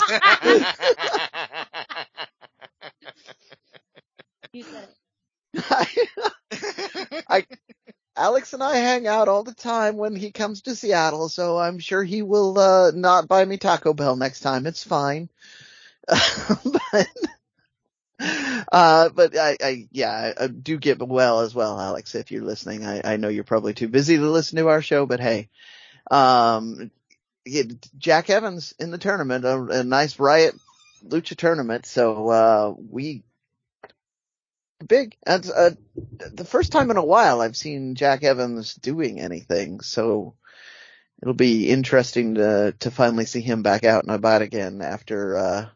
You 4.52 4.64
said 4.64 4.88
I, 7.28 7.46
Alex 8.16 8.52
and 8.54 8.62
I 8.62 8.76
hang 8.76 9.06
out 9.06 9.28
all 9.28 9.44
the 9.44 9.54
time 9.54 9.96
when 9.96 10.16
he 10.16 10.32
comes 10.32 10.62
to 10.62 10.74
Seattle, 10.74 11.28
so 11.28 11.58
I'm 11.58 11.78
sure 11.78 12.02
he 12.02 12.22
will 12.22 12.58
uh, 12.58 12.90
not 12.92 13.28
buy 13.28 13.44
me 13.44 13.58
Taco 13.58 13.92
Bell 13.92 14.16
next 14.16 14.40
time. 14.40 14.66
It's 14.66 14.82
fine. 14.82 15.28
but, 16.08 17.06
uh, 18.72 19.08
but 19.10 19.36
I, 19.36 19.56
I, 19.62 19.88
yeah, 19.92 20.32
I, 20.38 20.46
do 20.48 20.78
get 20.78 21.00
well 21.00 21.40
as 21.40 21.54
well, 21.54 21.80
Alex, 21.80 22.14
if 22.14 22.30
you're 22.30 22.42
listening. 22.42 22.84
I, 22.84 23.00
I 23.04 23.16
know 23.16 23.28
you're 23.28 23.44
probably 23.44 23.74
too 23.74 23.88
busy 23.88 24.16
to 24.16 24.30
listen 24.30 24.58
to 24.58 24.68
our 24.68 24.82
show, 24.82 25.06
but 25.06 25.20
hey, 25.20 25.48
um, 26.10 26.90
Jack 27.96 28.28
Evans 28.28 28.74
in 28.78 28.90
the 28.90 28.98
tournament, 28.98 29.44
a, 29.44 29.62
a 29.62 29.84
nice 29.84 30.18
Riot 30.18 30.54
Lucha 31.06 31.36
tournament. 31.36 31.86
So, 31.86 32.28
uh, 32.28 32.74
we, 32.76 33.22
big, 34.86 35.16
that's, 35.24 35.50
uh, 35.50 35.70
the 36.32 36.44
first 36.44 36.72
time 36.72 36.90
in 36.90 36.96
a 36.96 37.04
while 37.04 37.40
I've 37.40 37.56
seen 37.56 37.94
Jack 37.94 38.24
Evans 38.24 38.74
doing 38.74 39.20
anything. 39.20 39.80
So 39.80 40.34
it'll 41.22 41.34
be 41.34 41.68
interesting 41.70 42.34
to, 42.34 42.74
to 42.80 42.90
finally 42.90 43.26
see 43.26 43.40
him 43.42 43.62
back 43.62 43.84
out 43.84 44.04
and 44.04 44.12
about 44.12 44.42
again 44.42 44.82
after, 44.82 45.36
uh, 45.36 45.66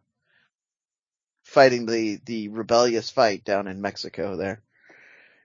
fighting 1.50 1.84
the, 1.84 2.20
the 2.26 2.48
rebellious 2.48 3.10
fight 3.10 3.42
down 3.42 3.66
in 3.66 3.80
Mexico 3.80 4.36
there. 4.36 4.62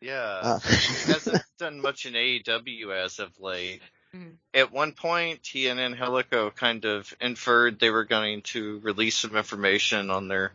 Yeah. 0.01 0.21
Uh, 0.21 0.59
he 0.59 1.11
hasn't 1.11 1.41
done 1.57 1.81
much 1.81 2.05
in 2.05 2.13
AEW 2.13 2.91
as 3.03 3.17
of 3.17 3.31
late. 3.39 3.81
Mhm. 4.15 4.35
At 4.53 4.71
one 4.71 4.91
point, 4.91 5.47
he 5.47 5.67
and 5.67 5.79
Angelico 5.79 6.51
kind 6.51 6.85
of 6.85 7.11
inferred 7.19 7.79
they 7.79 7.89
were 7.89 8.05
going 8.05 8.43
to 8.43 8.79
release 8.79 9.17
some 9.17 9.35
information 9.35 10.11
on 10.11 10.27
their 10.27 10.53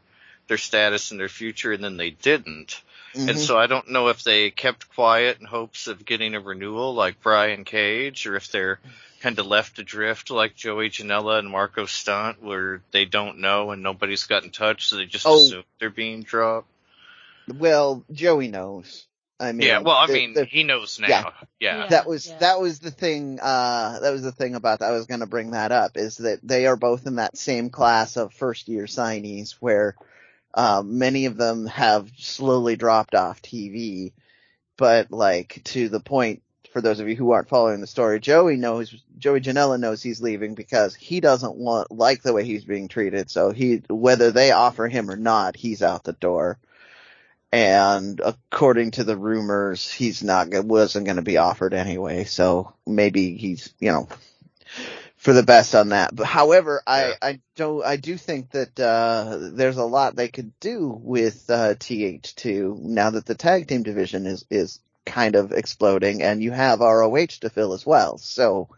their 0.51 0.59
status 0.59 1.13
and 1.13 1.21
their 1.21 1.29
future, 1.29 1.73
and 1.73 1.83
then 1.83 1.97
they 1.97 2.11
didn't. 2.11 2.83
And 3.15 3.31
mhm. 3.31 3.39
so 3.39 3.57
I 3.57 3.67
don't 3.69 3.91
know 3.91 4.09
if 4.09 4.25
they 4.25 4.51
kept 4.51 4.91
quiet 4.95 5.39
in 5.41 5.47
hopes 5.47 5.87
of 5.87 6.05
getting 6.05 6.35
a 6.35 6.41
renewal 6.41 6.93
like 6.93 7.23
Brian 7.23 7.65
Cage, 7.65 8.27
or 8.27 8.35
if 8.35 8.51
they're 8.51 8.81
kind 9.21 9.39
of 9.39 9.47
left 9.47 9.79
adrift 9.79 10.31
like 10.31 10.57
Joey 10.57 10.91
Janela 10.91 11.39
and 11.39 11.49
Marco 11.49 11.87
Stunt, 11.87 12.43
where 12.43 12.83
they 12.91 13.05
don't 13.05 13.39
know 13.39 13.71
and 13.71 13.83
nobody's 13.83 14.25
got 14.25 14.43
in 14.43 14.51
touch, 14.51 14.87
so 14.89 14.97
they 14.97 15.07
just 15.07 15.27
Oh. 15.27 15.37
assume 15.45 15.65
they're 15.79 15.91
being 15.91 16.23
dropped. 16.23 16.67
well, 17.59 18.05
Joey 18.13 18.49
knows. 18.49 19.07
I 19.41 19.53
mean, 19.53 19.67
yeah, 19.67 19.79
well, 19.81 19.97
I 19.97 20.07
the- 20.07 20.13
mean, 20.13 20.35
the- 20.35 20.45
he 20.45 20.65
knows 20.65 20.99
now. 21.01 21.33
yeah. 21.61 21.79
yeah. 21.79 21.87
that 21.89 22.07
was 22.07 22.29
yeah. 22.29 22.39
that 22.39 22.61
was 22.61 22.79
the 22.81 22.91
thing 22.91 23.39
uh 23.41 23.99
that 24.01 24.11
was 24.11 24.23
the 24.23 24.33
thing 24.33 24.55
about 24.55 24.81
that 24.81 24.91
I 24.91 24.93
was 24.93 25.07
going 25.07 25.21
to 25.21 25.27
bring 25.27 25.53
that 25.53 25.73
up 25.73 25.97
is 25.97 26.19
that 26.19 26.41
they 26.43 26.67
are 26.67 26.77
both 26.77 27.07
in 27.07 27.17
that 27.17 27.39
same 27.39 27.71
class 27.71 28.17
of 28.19 28.35
first 28.35 28.69
year 28.69 28.85
signees 28.85 29.53
where 29.59 29.97
uh, 30.55 30.83
many 30.85 31.27
of 31.27 31.37
them 31.37 31.67
have 31.67 32.11
slowly 32.17 32.77
dropped 32.77 33.15
off 33.15 33.43
TV 33.43 34.13
but 34.77 35.11
like 35.11 35.61
to 35.65 35.89
the 35.89 36.01
point 36.01 36.43
for 36.73 36.81
those 36.81 37.01
of 37.01 37.09
you 37.09 37.17
who 37.17 37.33
aren't 37.33 37.49
following 37.49 37.81
the 37.81 37.87
story 37.87 38.21
Joey 38.21 38.57
knows 38.57 38.95
Joey 39.19 39.41
Janela 39.41 39.79
knows 39.79 40.03
he's 40.03 40.23
leaving 40.23 40.55
because 40.55 40.95
he 40.95 41.21
doesn't 41.21 41.57
want 41.57 41.91
like 41.91 42.23
the 42.23 42.33
way 42.33 42.45
he's 42.45 42.65
being 42.65 42.89
treated 42.89 43.31
so 43.31 43.51
he 43.51 43.83
whether 43.89 44.31
they 44.31 44.53
offer 44.53 44.89
him 44.89 45.11
or 45.11 45.17
not 45.17 45.57
he's 45.57 45.83
out 45.83 46.05
the 46.05 46.13
door 46.13 46.59
and 47.53 48.21
according 48.21 48.93
to 48.93 49.05
the 49.05 49.17
rumors, 49.17 49.91
he's 49.91 50.23
not 50.23 50.49
wasn't 50.65 51.07
going 51.07 51.17
to 51.17 51.23
be 51.23 51.39
offered 51.39 51.75
anyway. 51.75 52.25
So 52.25 52.73
maybe 52.87 53.37
he's 53.37 53.73
you 53.81 53.91
know 53.93 54.09
for 55.21 55.35
the 55.35 55.43
best 55.43 55.75
on 55.75 55.91
that. 55.91 56.17
But 56.17 56.27
however, 56.27 56.83
I 56.87 57.09
Yeah. 57.09 57.15
I 57.21 57.41
do 57.55 57.83
I 57.83 57.97
do 57.97 58.17
think 58.17 58.53
that 58.53 58.81
uh 58.81 59.51
there's 59.53 59.77
a 59.77 59.85
lot 59.85 60.17
they 60.17 60.29
could 60.29 60.59
do 60.61 60.89
with 60.89 61.49
uh 61.51 61.75
TH2 61.75 62.81
now 62.81 63.11
that 63.11 63.27
the 63.27 63.35
tag 63.35 63.69
team 63.69 63.83
division 63.83 64.27
is 64.27 64.47
is 64.51 64.81
kind 65.05 65.37
of 65.37 65.53
exploding 65.53 66.23
and 66.23 66.43
you 66.43 66.53
have 66.53 66.81
ROH 66.81 67.27
to 67.43 67.51
fill 67.51 67.75
as 67.75 67.85
well. 67.85 68.17
So 68.17 68.69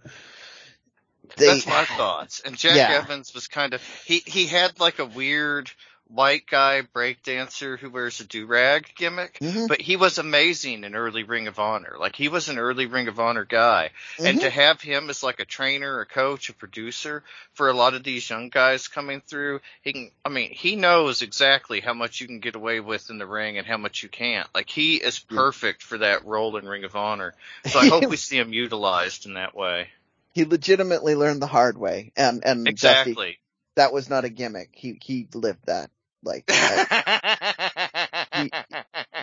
they, 1.37 1.46
That's 1.46 1.66
my 1.66 1.84
thoughts. 1.84 2.40
And 2.44 2.56
Jack 2.58 2.76
Yeah. 2.76 2.99
Evans 3.04 3.32
was 3.34 3.46
kind 3.46 3.72
of 3.75 3.82
he 4.04 4.18
he 4.26 4.46
had 4.46 4.80
like 4.80 4.99
a 4.99 5.04
weird 5.06 5.70
white 6.14 6.47
guy 6.47 6.83
breakdancer 6.95 7.78
who 7.78 7.88
wears 7.90 8.21
a 8.21 8.25
do 8.25 8.47
rag 8.47 8.87
gimmick, 8.97 9.38
Mhm, 9.40 9.69
but 9.69 9.81
he 9.81 9.97
was 9.97 10.19
amazing 10.19 10.85
in 10.85 10.95
early 10.95 11.23
Ring 11.23 11.49
of 11.49 11.59
Honor. 11.59 11.97
Like 11.99 12.14
he 12.16 12.28
was 12.28 12.49
an 12.49 12.59
early 12.59 12.87
Ring 12.87 13.09
of 13.09 13.19
Honor 13.19 13.45
guy, 13.45 13.90
and 14.19 14.38
mhm. 14.38 14.40
to 14.42 14.50
have 14.50 14.81
him 14.81 15.09
as 15.11 15.23
like 15.23 15.40
a 15.40 15.45
trainer, 15.45 16.00
a 16.00 16.07
coach, 16.07 16.49
a 16.49 16.52
producer 16.52 17.23
for 17.54 17.69
a 17.69 17.73
lot 17.75 17.95
of 17.95 18.04
these 18.04 18.28
young 18.28 18.49
guys 18.50 18.88
coming 18.88 19.21
through, 19.21 19.61
he 19.83 19.92
can. 19.92 20.11
I 20.25 20.28
mean, 20.28 20.50
he 20.52 20.76
knows 20.76 21.23
exactly 21.23 21.81
how 21.81 21.95
much 21.95 22.21
you 22.21 22.26
can 22.26 22.40
get 22.40 22.54
away 22.57 22.81
with 22.81 23.09
in 23.11 23.19
the 23.19 23.26
ring 23.26 23.59
and 23.59 23.66
how 23.66 23.76
much 23.78 24.02
you 24.02 24.09
can't. 24.09 24.49
Like 24.54 24.69
he 24.71 24.97
is 24.97 25.19
perfect 25.19 25.83
for 25.83 25.99
that 25.99 26.25
role 26.26 26.57
in 26.57 26.66
Ring 26.69 26.85
of 26.85 26.95
Honor. 26.97 27.35
So 27.66 27.78
I 27.78 27.87
hope 27.88 28.09
we 28.09 28.16
see 28.16 28.38
him 28.38 28.52
utilized 28.52 29.26
in 29.26 29.35
that 29.35 29.54
way. 29.54 29.88
he 30.35 30.45
legitimately 30.45 31.14
learned 31.14 31.42
the 31.42 31.47
hard 31.47 31.76
way 31.78 32.12
and 32.16 32.42
and 32.45 32.66
Exactly. 32.69 33.38
that 33.76 33.92
was 33.92 34.09
not 34.11 34.25
a 34.25 34.28
gimmick. 34.31 34.71
He 34.73 34.99
he 35.02 35.26
lived 35.35 35.66
that. 35.66 35.90
Like 36.22 36.44
I- 36.50 38.48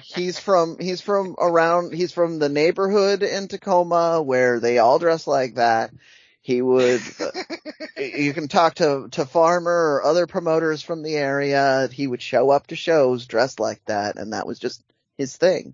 he's 0.04 0.40
from 0.40 0.78
he's 0.80 1.02
from 1.02 1.36
around 1.40 1.94
he's 1.94 2.12
from 2.12 2.40
the 2.40 2.50
neighborhood 2.50 3.24
in 3.24 3.48
Tacoma 3.48 4.22
where 4.22 4.60
they 4.60 4.78
all 4.78 5.00
dress 5.00 5.28
like 5.28 5.56
that. 5.56 5.92
He 6.42 6.62
would 6.62 7.02
uh, 7.20 7.32
you 8.02 8.34
can 8.34 8.48
talk 8.48 8.76
to 8.76 9.08
to 9.12 9.26
Farmer 9.26 9.96
or 9.96 10.04
other 10.04 10.28
promoters 10.28 10.82
from 10.82 11.04
the 11.04 11.16
area. 11.16 11.88
He 11.92 12.08
would 12.08 12.22
show 12.22 12.50
up 12.50 12.68
to 12.68 12.76
shows 12.76 13.26
dressed 13.28 13.60
like 13.60 13.84
that 13.86 14.18
and 14.18 14.34
that 14.34 14.48
was 14.48 14.60
just 14.60 14.84
his 15.18 15.36
thing. 15.38 15.74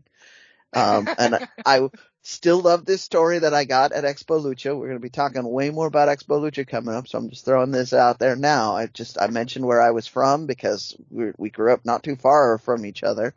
Um 0.74 1.08
and 1.17 1.36
I, 1.36 1.48
I 1.65 1.89
still 2.25 2.60
love 2.60 2.86
this 2.86 3.03
story 3.03 3.39
that 3.39 3.53
I 3.53 3.65
got 3.65 3.91
at 3.91 4.03
Expo 4.03 4.44
Lucha. 4.44 4.75
We're 4.75 4.88
going 4.88 4.98
to 4.98 5.00
be 5.00 5.10
talking 5.10 5.44
way 5.48 5.70
more 5.70 5.86
about 5.86 6.10
Expo 6.10 6.41
Lucha 6.41 6.67
coming 6.67 6.96
up, 6.96 7.08
so 7.08 7.20
I'm 7.20 7.29
just 7.29 7.46
throwing 7.46 7.72
this 7.72 7.94
out 7.94 8.17
there 8.17 8.36
now. 8.36 8.75
I 8.75 8.88
just 8.88 9.22
I 9.22 9.27
mentioned 9.27 9.65
where 9.65 9.82
I 9.82 9.91
was 9.91 10.08
from 10.08 10.48
because 10.48 10.98
we 11.12 11.32
we 11.38 11.50
grew 11.51 11.72
up 11.72 11.86
not 11.86 12.03
too 12.03 12.15
far 12.15 12.58
from 12.58 12.86
each 12.86 13.03
other, 13.03 13.36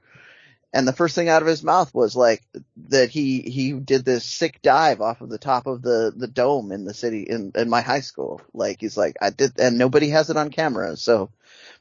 and 0.72 0.88
the 0.88 0.94
first 0.94 1.14
thing 1.14 1.28
out 1.28 1.42
of 1.42 1.48
his 1.48 1.62
mouth 1.62 1.94
was 1.94 2.16
like 2.16 2.42
that 2.88 3.10
he 3.10 3.42
he 3.42 3.72
did 3.72 4.06
this 4.06 4.24
sick 4.24 4.60
dive 4.62 5.02
off 5.02 5.20
of 5.20 5.28
the 5.28 5.38
top 5.38 5.66
of 5.66 5.82
the 5.82 6.12
the 6.16 6.28
dome 6.28 6.72
in 6.72 6.84
the 6.84 6.94
city 6.94 7.22
in 7.22 7.52
in 7.54 7.68
my 7.68 7.82
high 7.82 8.00
school. 8.00 8.40
Like 8.54 8.80
he's 8.80 8.96
like 8.96 9.16
I 9.20 9.30
did, 9.30 9.60
and 9.60 9.76
nobody 9.76 10.08
has 10.10 10.30
it 10.30 10.38
on 10.38 10.50
camera. 10.50 10.96
So, 10.96 11.30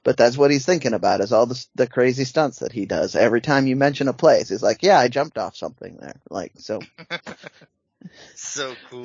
but 0.07 0.15
that's 0.15 0.37
what 0.37 0.51
he's 0.51 0.65
thinking 0.65 0.93
about 0.93 1.19
is 1.19 1.33
all 1.33 1.47
the 1.47 1.65
the 1.75 1.85
crazy 1.85 2.23
stunts 2.23 2.59
that 2.59 2.71
he 2.71 2.85
does. 2.85 3.13
Every 3.13 3.41
time 3.41 3.67
you 3.67 3.75
mention 3.75 4.07
a 4.07 4.13
place, 4.13 4.47
he's 4.47 4.63
like, 4.63 4.81
yeah, 4.81 4.97
I 4.97 5.09
jumped 5.09 5.37
off 5.37 5.57
something 5.57 5.97
there. 5.99 6.21
Like 6.29 6.53
so. 6.55 6.79
so 8.33 8.73
cool. 8.89 9.03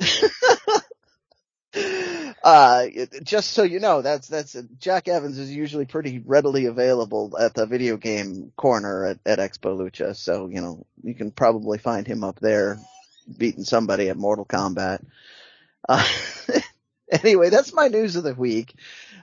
uh, 2.43 2.85
just 3.21 3.51
so 3.51 3.63
you 3.63 3.81
know, 3.81 4.01
that's 4.01 4.29
that's 4.29 4.55
Jack 4.79 5.09
Evans 5.09 5.37
is 5.37 5.51
usually 5.51 5.83
pretty 5.83 6.19
readily 6.19 6.67
available 6.67 7.35
at 7.37 7.53
the 7.53 7.65
video 7.65 7.97
game 7.97 8.53
corner 8.55 9.07
at, 9.07 9.19
at 9.25 9.39
Expo 9.39 9.77
Lucha, 9.77 10.15
so 10.15 10.47
you 10.47 10.61
know 10.61 10.85
you 11.03 11.15
can 11.15 11.31
probably 11.31 11.79
find 11.79 12.07
him 12.07 12.23
up 12.23 12.39
there 12.39 12.79
beating 13.37 13.65
somebody 13.65 14.07
at 14.07 14.15
Mortal 14.15 14.45
Kombat. 14.45 15.03
Uh, 15.89 16.07
anyway, 17.11 17.49
that's 17.49 17.73
my 17.73 17.89
news 17.89 18.15
of 18.15 18.23
the 18.23 18.33
week. 18.33 18.73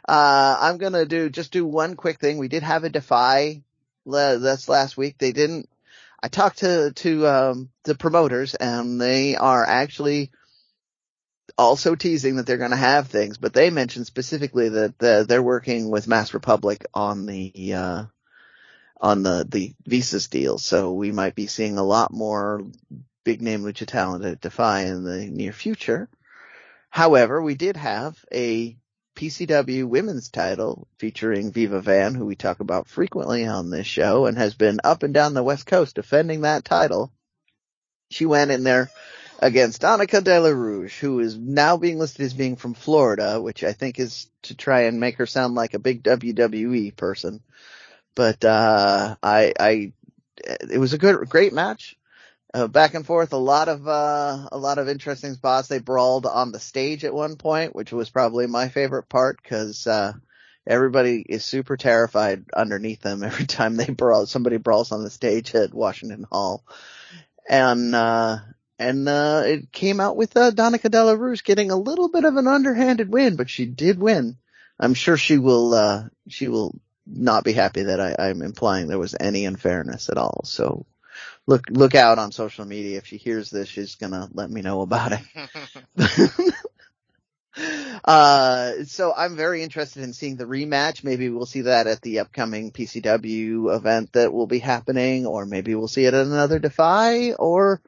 Uh, 0.09 0.57
I'm 0.61 0.79
gonna 0.79 1.07
do 1.07 1.31
just 1.31 1.53
do 1.53 1.65
one 1.65 1.97
quick 1.97 2.21
thing. 2.21 2.39
We 2.39 2.49
did 2.49 2.63
have 2.63 2.85
a 2.85 2.89
Defy 2.91 3.63
that's 4.07 4.69
last 4.69 4.97
week. 4.97 5.19
They 5.19 5.33
didn't. 5.33 5.69
I 6.23 6.29
talked 6.29 6.59
to 6.59 6.93
to 6.93 7.27
um, 7.27 7.71
the 7.85 7.95
promoters, 7.95 8.55
and 8.55 9.01
they 9.01 9.37
are 9.37 9.65
actually 9.65 10.31
also 11.57 11.95
teasing 11.95 12.37
that 12.37 12.47
they're 12.47 12.57
to 12.71 12.77
have 12.77 13.09
things, 13.09 13.37
but 13.39 13.53
they 13.53 13.71
mentioned 13.71 14.07
specifically 14.07 14.69
that 14.71 15.03
uh, 15.03 15.25
they're 15.25 15.43
working 15.43 15.91
with 15.91 16.09
Mask 16.09 16.35
Republic 16.35 16.87
on 16.95 17.27
the 17.27 17.75
uh, 17.75 18.05
on 19.01 19.23
the 19.23 19.47
the 19.49 19.75
visas 19.87 20.29
deal. 20.29 20.59
So 20.59 20.93
we 20.93 21.13
might 21.13 21.35
be 21.35 21.47
seeing 21.47 21.79
a 21.79 21.85
lot 21.85 22.13
more 22.13 22.63
big 23.25 23.43
name 23.43 23.63
lucha 23.63 23.87
talent 23.87 24.25
at 24.25 24.41
Defy 24.41 24.83
in 24.83 25.05
the 25.05 25.27
near 25.27 25.53
future. 25.53 26.09
However, 26.89 27.41
we 27.41 27.55
did 27.55 27.77
have 27.77 28.19
a 28.33 28.77
PCW 29.21 29.85
women's 29.85 30.31
title 30.31 30.89
featuring 30.97 31.53
Viva 31.53 31.83
Van, 31.83 32.15
who 32.15 32.25
we 32.25 32.37
talk 32.37 32.61
about 32.61 32.89
frequently 32.89 33.45
on 33.45 33.69
this 33.69 33.87
show 33.87 34.25
and 34.25 34.39
has 34.39 34.55
been 34.55 34.81
up 34.83 35.03
and 35.03 35.13
down 35.13 35.35
the 35.35 35.43
West 35.43 35.67
Coast 35.67 35.97
defending 35.97 36.41
that 36.41 36.65
title. 36.65 37.13
She 38.11 38.25
went 38.25 38.51
in 38.51 38.65
there 38.65 38.91
against 39.39 39.83
Danika 39.83 40.25
Della 40.25 40.55
Rouge, 40.55 40.99
who 40.99 41.21
is 41.21 41.37
now 41.37 41.77
being 41.77 41.99
listed 41.99 42.25
as 42.25 42.33
being 42.33 42.57
from 42.57 42.73
Florida, 42.73 43.43
which 43.43 43.63
I 43.63 43.75
think 43.75 43.99
is 43.99 44.31
to 44.45 44.55
try 44.55 44.85
and 44.85 45.01
make 45.01 45.17
her 45.17 45.27
sound 45.27 45.55
like 45.55 45.75
a 45.75 45.79
big 45.79 46.03
WWE 46.03 46.97
person. 46.97 47.43
But, 48.15 48.43
uh, 48.43 49.17
I, 49.23 49.53
I, 49.61 49.93
it 50.71 50.79
was 50.79 50.95
a 50.95 50.99
good, 50.99 51.29
great 51.29 51.53
match. 51.53 51.99
Uh, 52.53 52.67
back 52.67 52.95
and 52.95 53.07
forth, 53.07 53.33
a 53.33 53.37
lot 53.37 53.69
of, 53.69 53.87
uh, 53.87 54.49
a 54.51 54.59
lot 54.59 54.79
of 54.79 54.89
interesting 54.89 55.35
spots. 55.35 55.69
They 55.69 55.79
brawled 55.79 56.27
on 56.27 56.51
the 56.51 56.59
stage 56.59 57.05
at 57.05 57.15
one 57.15 57.37
point, 57.37 57.77
which 57.77 57.93
was 57.93 58.11
probably 58.11 58.47
my 58.49 58.69
favorite 58.69 59.09
part 59.09 59.41
because, 59.41 59.87
uh, 59.87 60.15
everybody 60.67 61.25
is 61.29 61.45
super 61.45 61.77
terrified 61.77 62.45
underneath 62.55 63.03
them 63.03 63.23
every 63.25 63.47
time 63.47 63.77
they 63.77 63.91
brawl, 63.91 64.27
somebody 64.27 64.57
brawls 64.57 64.91
on 64.91 65.05
the 65.05 65.11
stage 65.11 65.55
at 65.55 65.73
Washington 65.73 66.27
Hall. 66.31 66.65
And, 67.49 67.95
uh, 67.95 68.39
and 68.81 69.09
uh, 69.09 69.43
it 69.45 69.71
came 69.71 70.01
out 70.01 70.17
with 70.17 70.37
uh, 70.37 70.51
Danika 70.51 70.91
Della 70.91 71.37
getting 71.45 71.71
a 71.71 71.77
little 71.77 72.09
bit 72.09 72.25
of 72.25 72.37
an 72.37 72.49
underhanded 72.49 73.11
win, 73.11 73.37
but 73.37 73.51
she 73.51 73.67
did 73.67 74.01
win. 74.01 74.39
I'm 74.79 74.95
sure 74.95 75.19
she 75.19 75.37
will. 75.37 75.75
Uh, 75.75 76.05
she 76.29 76.49
will 76.49 76.75
not 77.07 77.45
be 77.45 77.53
happy 77.53 77.83
that 77.83 78.01
I, 78.01 78.17
I'm 78.19 78.41
implying 78.41 78.89
there 78.89 78.99
was 78.99 79.15
any 79.19 79.45
unfairness 79.45 80.09
at 80.09 80.17
all. 80.17 80.43
So 80.45 80.87
look 81.51 81.65
look 81.69 81.95
out 81.97 82.19
on 82.19 82.31
social 82.31 82.65
media. 82.65 82.99
If 82.99 83.07
she 83.07 83.17
hears 83.17 83.51
this, 83.51 83.69
she's 83.69 83.97
gonna 83.97 84.29
let 84.33 84.51
me 84.51 84.63
know 84.63 84.83
about 84.83 85.13
it. 85.13 86.55
uh, 88.05 88.85
so 88.85 89.13
I'm 89.15 89.37
very 89.37 89.63
interested 89.65 90.05
in 90.05 90.13
seeing 90.13 90.37
the 90.37 90.45
rematch. 90.45 91.03
Maybe 91.03 91.29
we'll 91.29 91.47
see 91.47 91.63
that 91.63 91.89
at 91.89 92.03
the 92.03 92.21
upcoming 92.21 92.71
PCW 92.71 93.75
event 93.75 94.13
that 94.13 94.33
will 94.33 94.47
be 94.47 94.61
happening, 94.61 95.27
or 95.27 95.45
maybe 95.45 95.75
we'll 95.75 95.89
see 95.89 96.05
it 96.05 96.15
at 96.15 96.27
another 96.27 96.61
Defy, 96.61 97.33
or 97.33 97.83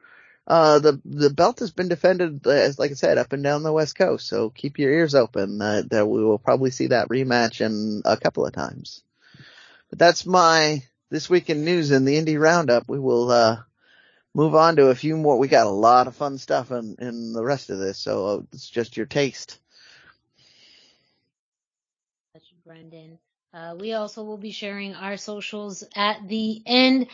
uh, 0.45 0.79
the 0.79 0.99
the 1.05 1.29
belt 1.29 1.59
has 1.59 1.71
been 1.71 1.87
defended, 1.87 2.45
as 2.45 2.77
like 2.77 2.91
I 2.91 2.95
said, 2.95 3.17
up 3.17 3.31
and 3.31 3.43
down 3.43 3.63
the 3.63 3.71
West 3.71 3.97
Coast. 3.97 4.27
So 4.27 4.49
keep 4.49 4.77
your 4.77 4.91
ears 4.91 5.15
open. 5.15 5.61
Uh, 5.61 5.83
that 5.89 6.05
we 6.05 6.21
will 6.21 6.37
probably 6.37 6.71
see 6.71 6.87
that 6.87 7.07
rematch 7.07 7.61
in 7.61 8.01
a 8.03 8.17
couple 8.17 8.45
of 8.45 8.51
times. 8.51 9.03
But 9.89 9.99
that's 9.99 10.25
my 10.25 10.83
this 11.13 11.29
week 11.29 11.51
in 11.51 11.63
news 11.63 11.91
in 11.91 12.05
the 12.05 12.19
indie 12.19 12.41
roundup. 12.41 12.89
We 12.89 12.97
will 12.97 13.29
uh, 13.29 13.57
move 14.33 14.55
on 14.55 14.77
to 14.77 14.87
a 14.87 14.95
few 14.95 15.15
more. 15.15 15.37
We 15.37 15.47
got 15.47 15.67
a 15.67 15.69
lot 15.69 16.07
of 16.07 16.15
fun 16.15 16.39
stuff 16.39 16.71
in 16.71 16.95
in 16.99 17.33
the 17.33 17.43
rest 17.43 17.69
of 17.69 17.77
this, 17.77 17.99
so 17.99 18.25
uh, 18.25 18.41
it's 18.51 18.67
just 18.67 18.97
your 18.97 19.05
taste. 19.05 19.59
Brendan. 22.65 23.19
Uh, 23.53 23.75
we 23.79 23.93
also 23.93 24.23
will 24.23 24.37
be 24.37 24.51
sharing 24.51 24.95
our 24.95 25.17
socials 25.17 25.83
at 25.95 26.27
the 26.27 26.63
end 26.65 27.07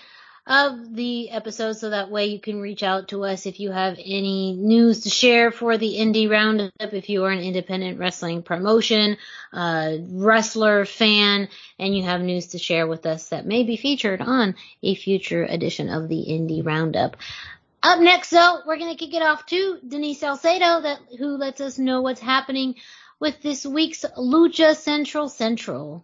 of 0.50 0.96
the 0.96 1.30
episode 1.30 1.74
so 1.74 1.92
that 1.92 2.10
way 2.10 2.26
you 2.26 2.40
can 2.40 2.60
reach 2.60 2.82
out 2.82 3.10
to 3.10 3.24
us 3.24 3.46
if 3.46 3.60
you 3.60 3.72
have 3.72 4.00
any 4.04 4.54
news 4.54 5.02
to 5.02 5.10
share 5.10 5.52
for 5.52 5.78
the 5.78 5.98
indie 5.98 6.28
roundup 6.28 6.72
if 6.80 7.08
you 7.08 7.24
are 7.24 7.30
an 7.30 7.40
independent 7.40 8.00
wrestling 8.00 8.42
promotion 8.42 9.16
uh, 9.54 9.98
wrestler 10.10 10.86
fan 10.86 11.48
and 11.78 11.96
you 11.96 12.04
have 12.04 12.22
news 12.22 12.48
to 12.48 12.58
share 12.58 12.88
with 12.88 13.06
us 13.06 13.30
that 13.30 13.46
may 13.46 13.62
be 13.64 13.78
featured 13.78 14.22
on 14.22 14.56
a 14.82 14.96
future 14.96 15.44
edition 15.44 15.88
of 15.88 16.10
the 16.10 16.26
indie 16.28 16.66
roundup. 16.66 17.16
Up 17.84 18.00
next 18.00 18.32
though 18.32 18.62
we're 18.66 18.80
going 18.80 18.96
to 18.96 19.06
kick 19.06 19.14
it 19.14 19.22
off 19.22 19.46
to 19.46 19.78
denise 19.88 20.20
salcedo 20.20 20.82
that 20.82 21.00
who 21.20 21.38
lets 21.38 21.62
us 21.62 21.78
know 21.78 22.02
what's 22.02 22.22
happening 22.22 22.74
with 23.20 23.40
this 23.44 23.68
week's 23.68 24.04
lucha 24.18 24.76
central 24.76 25.30
central 25.30 26.04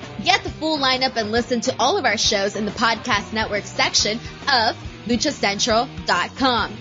Get 0.23 0.43
the 0.43 0.49
full 0.49 0.77
lineup 0.77 1.15
and 1.15 1.31
listen 1.31 1.61
to 1.61 1.75
all 1.79 1.97
of 1.97 2.05
our 2.05 2.17
shows 2.17 2.55
in 2.55 2.65
the 2.65 2.71
podcast 2.71 3.33
network 3.33 3.63
section 3.65 4.19
of 4.47 4.77
luchacentral.com. 5.07 6.77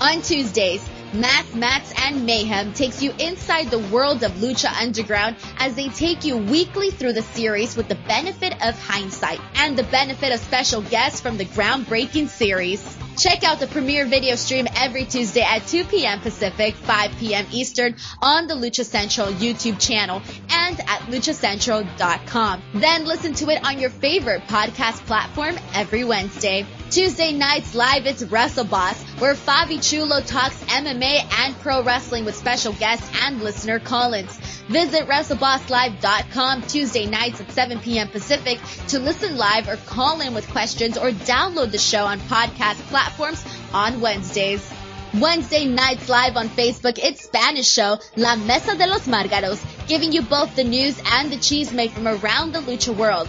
On 0.00 0.22
Tuesdays, 0.22 0.86
Math, 1.14 1.54
Mats, 1.54 1.92
and 1.96 2.26
Mayhem 2.26 2.74
takes 2.74 3.02
you 3.02 3.12
inside 3.18 3.70
the 3.70 3.78
world 3.78 4.22
of 4.22 4.32
Lucha 4.32 4.70
Underground 4.80 5.36
as 5.58 5.74
they 5.74 5.88
take 5.88 6.24
you 6.24 6.36
weekly 6.36 6.90
through 6.90 7.14
the 7.14 7.22
series 7.22 7.76
with 7.76 7.88
the 7.88 7.94
benefit 7.94 8.52
of 8.62 8.78
hindsight 8.78 9.40
and 9.54 9.78
the 9.78 9.84
benefit 9.84 10.34
of 10.34 10.40
special 10.40 10.82
guests 10.82 11.20
from 11.20 11.38
the 11.38 11.46
groundbreaking 11.46 12.28
series. 12.28 12.98
Check 13.16 13.44
out 13.44 13.60
the 13.60 13.66
premiere 13.66 14.04
video 14.06 14.34
stream 14.34 14.66
every 14.76 15.06
Tuesday 15.06 15.40
at 15.40 15.66
2 15.66 15.84
p.m. 15.84 16.20
Pacific, 16.20 16.74
5 16.74 17.16
p.m. 17.18 17.46
Eastern 17.50 17.96
on 18.20 18.46
the 18.46 18.54
Lucha 18.54 18.84
Central 18.84 19.28
YouTube 19.28 19.80
channel 19.80 20.20
and 20.50 20.78
at 20.80 21.00
luchacentral.com. 21.08 22.62
Then 22.74 23.06
listen 23.06 23.32
to 23.34 23.48
it 23.48 23.64
on 23.64 23.78
your 23.78 23.88
favorite 23.90 24.42
podcast 24.42 25.04
platform 25.06 25.56
every 25.74 26.04
Wednesday. 26.04 26.66
Tuesday 26.90 27.32
nights 27.32 27.74
live, 27.74 28.06
it's 28.06 28.22
Wrestle 28.22 28.64
Boss, 28.64 29.02
where 29.18 29.34
Fabi 29.34 29.82
Chulo 29.82 30.20
talks 30.20 30.62
MMA 30.64 31.26
and 31.40 31.58
pro 31.60 31.82
wrestling 31.82 32.24
with 32.24 32.36
special 32.36 32.74
guests 32.74 33.10
and 33.22 33.42
listener 33.42 33.78
call-ins. 33.78 34.38
Visit 34.68 35.06
WrestleBossLive.com 35.06 36.62
Tuesday 36.62 37.06
nights 37.06 37.40
at 37.40 37.52
7 37.52 37.78
p.m. 37.78 38.08
Pacific 38.08 38.58
to 38.88 38.98
listen 38.98 39.36
live 39.36 39.68
or 39.68 39.76
call 39.76 40.20
in 40.20 40.34
with 40.34 40.48
questions 40.50 40.98
or 40.98 41.10
download 41.10 41.70
the 41.70 41.78
show 41.78 42.04
on 42.04 42.18
podcast 42.20 42.80
platforms 42.88 43.44
on 43.72 44.00
Wednesdays. 44.00 44.68
Wednesday 45.14 45.66
nights 45.66 46.08
live 46.08 46.36
on 46.36 46.48
Facebook, 46.48 46.98
it's 47.00 47.22
Spanish 47.22 47.70
show 47.70 47.98
La 48.16 48.34
Mesa 48.34 48.76
de 48.76 48.86
los 48.86 49.06
Margaros, 49.06 49.64
giving 49.86 50.12
you 50.12 50.20
both 50.20 50.54
the 50.56 50.64
news 50.64 51.00
and 51.06 51.30
the 51.30 51.38
cheese 51.38 51.72
made 51.72 51.92
from 51.92 52.08
around 52.08 52.52
the 52.52 52.60
lucha 52.60 52.94
world. 52.94 53.28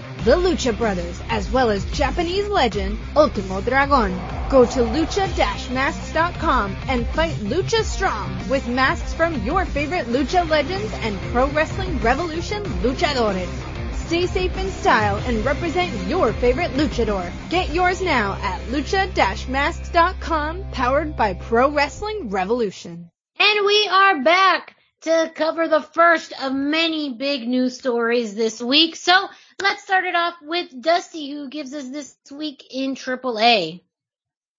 the 0.23 0.35
Lucha 0.35 0.77
Brothers, 0.77 1.21
as 1.29 1.49
well 1.51 1.69
as 1.71 1.83
Japanese 1.91 2.47
legend 2.47 2.99
Ultimo 3.15 3.61
Dragon. 3.61 4.11
Go 4.49 4.65
to 4.65 4.79
lucha-masks.com 4.81 6.75
and 6.87 7.07
fight 7.07 7.35
Lucha 7.35 7.83
Strong 7.83 8.49
with 8.49 8.67
masks 8.67 9.13
from 9.13 9.43
your 9.43 9.65
favorite 9.65 10.05
Lucha 10.07 10.47
legends 10.47 10.91
and 11.01 11.19
Pro 11.31 11.47
Wrestling 11.47 11.97
Revolution 11.99 12.63
luchadores. 12.83 13.49
Stay 13.95 14.27
safe 14.27 14.57
in 14.57 14.69
style 14.71 15.17
and 15.25 15.43
represent 15.45 15.91
your 16.07 16.33
favorite 16.33 16.71
luchador. 16.71 17.31
Get 17.49 17.73
yours 17.73 18.01
now 18.01 18.37
at 18.41 18.61
lucha-masks.com, 18.67 20.65
powered 20.71 21.15
by 21.15 21.33
Pro 21.33 21.71
Wrestling 21.71 22.29
Revolution. 22.29 23.09
And 23.39 23.65
we 23.65 23.87
are 23.87 24.21
back 24.21 24.75
to 25.01 25.31
cover 25.33 25.67
the 25.67 25.81
first 25.81 26.33
of 26.43 26.53
many 26.53 27.13
big 27.13 27.47
news 27.47 27.77
stories 27.77 28.35
this 28.35 28.61
week. 28.61 28.95
So 28.95 29.29
let's 29.61 29.83
start 29.83 30.05
it 30.05 30.15
off 30.15 30.35
with 30.41 30.81
Dusty, 30.81 31.29
who 31.31 31.47
gives 31.47 31.73
us 31.73 31.87
this 31.89 32.15
week 32.31 32.65
in 32.71 32.95
AAA. 32.95 33.81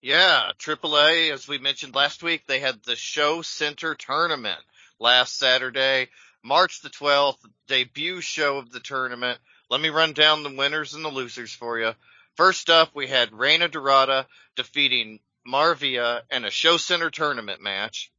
Yeah, 0.01 0.53
AAA, 0.59 1.33
as 1.33 1.47
we 1.47 1.59
mentioned 1.59 1.95
last 1.95 2.23
week, 2.23 2.45
they 2.47 2.61
had 2.61 2.83
the 2.85 2.97
Show 2.97 3.43
Center 3.43 3.95
tournament 3.95 4.61
last 4.99 5.39
Saturday, 5.39 6.09
March 6.43 6.81
the 6.83 6.91
12th, 6.91 7.39
debut 7.69 8.21
show 8.21 8.59
of 8.59 8.71
the 8.71 8.81
tournament. 8.81 9.39
Let 9.71 9.81
me 9.81 9.91
run 9.91 10.13
down 10.13 10.43
the 10.43 10.55
winners 10.55 10.95
and 10.95 11.05
the 11.05 11.09
losers 11.09 11.53
for 11.53 11.79
you. 11.79 11.93
First 12.37 12.71
up, 12.71 12.95
we 12.95 13.07
had 13.07 13.33
Reina 13.33 13.69
Dorada 13.69 14.27
defeating 14.57 15.21
Marvia 15.47 16.23
in 16.31 16.45
a 16.45 16.51
Show 16.51 16.77
Center 16.77 17.11
tournament 17.11 17.61
match. 17.61 18.13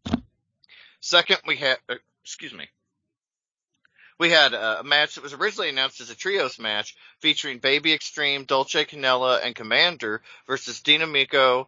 Second, 0.99 1.39
we 1.45 1.57
had, 1.57 1.77
uh, 1.89 1.95
excuse 2.23 2.53
me, 2.53 2.67
we 4.23 4.29
had 4.29 4.53
a 4.53 4.83
match 4.85 5.15
that 5.15 5.23
was 5.23 5.33
originally 5.33 5.67
announced 5.67 5.99
as 5.99 6.09
a 6.09 6.15
trios 6.15 6.57
match 6.57 6.95
featuring 7.19 7.57
Baby 7.57 7.91
Extreme, 7.91 8.45
Dulce 8.45 8.85
Canela, 8.85 9.43
and 9.43 9.53
Komander 9.53 10.19
versus 10.47 10.79
Dinamico, 10.79 11.67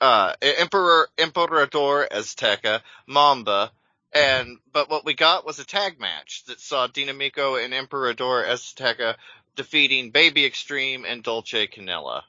uh, 0.00 0.32
Emperor, 0.40 1.10
Emperador 1.18 2.08
Azteca, 2.10 2.80
Mamba, 3.06 3.70
and, 4.14 4.56
but 4.72 4.88
what 4.88 5.04
we 5.04 5.12
got 5.12 5.44
was 5.44 5.58
a 5.58 5.64
tag 5.66 6.00
match 6.00 6.44
that 6.46 6.58
saw 6.58 6.88
Dinamico 6.88 7.62
and 7.62 7.74
Emperador 7.74 8.44
Azteca 8.44 9.16
defeating 9.54 10.10
Baby 10.10 10.46
Extreme 10.46 11.04
and 11.04 11.22
Dulce 11.22 11.52
Canela. 11.52 12.22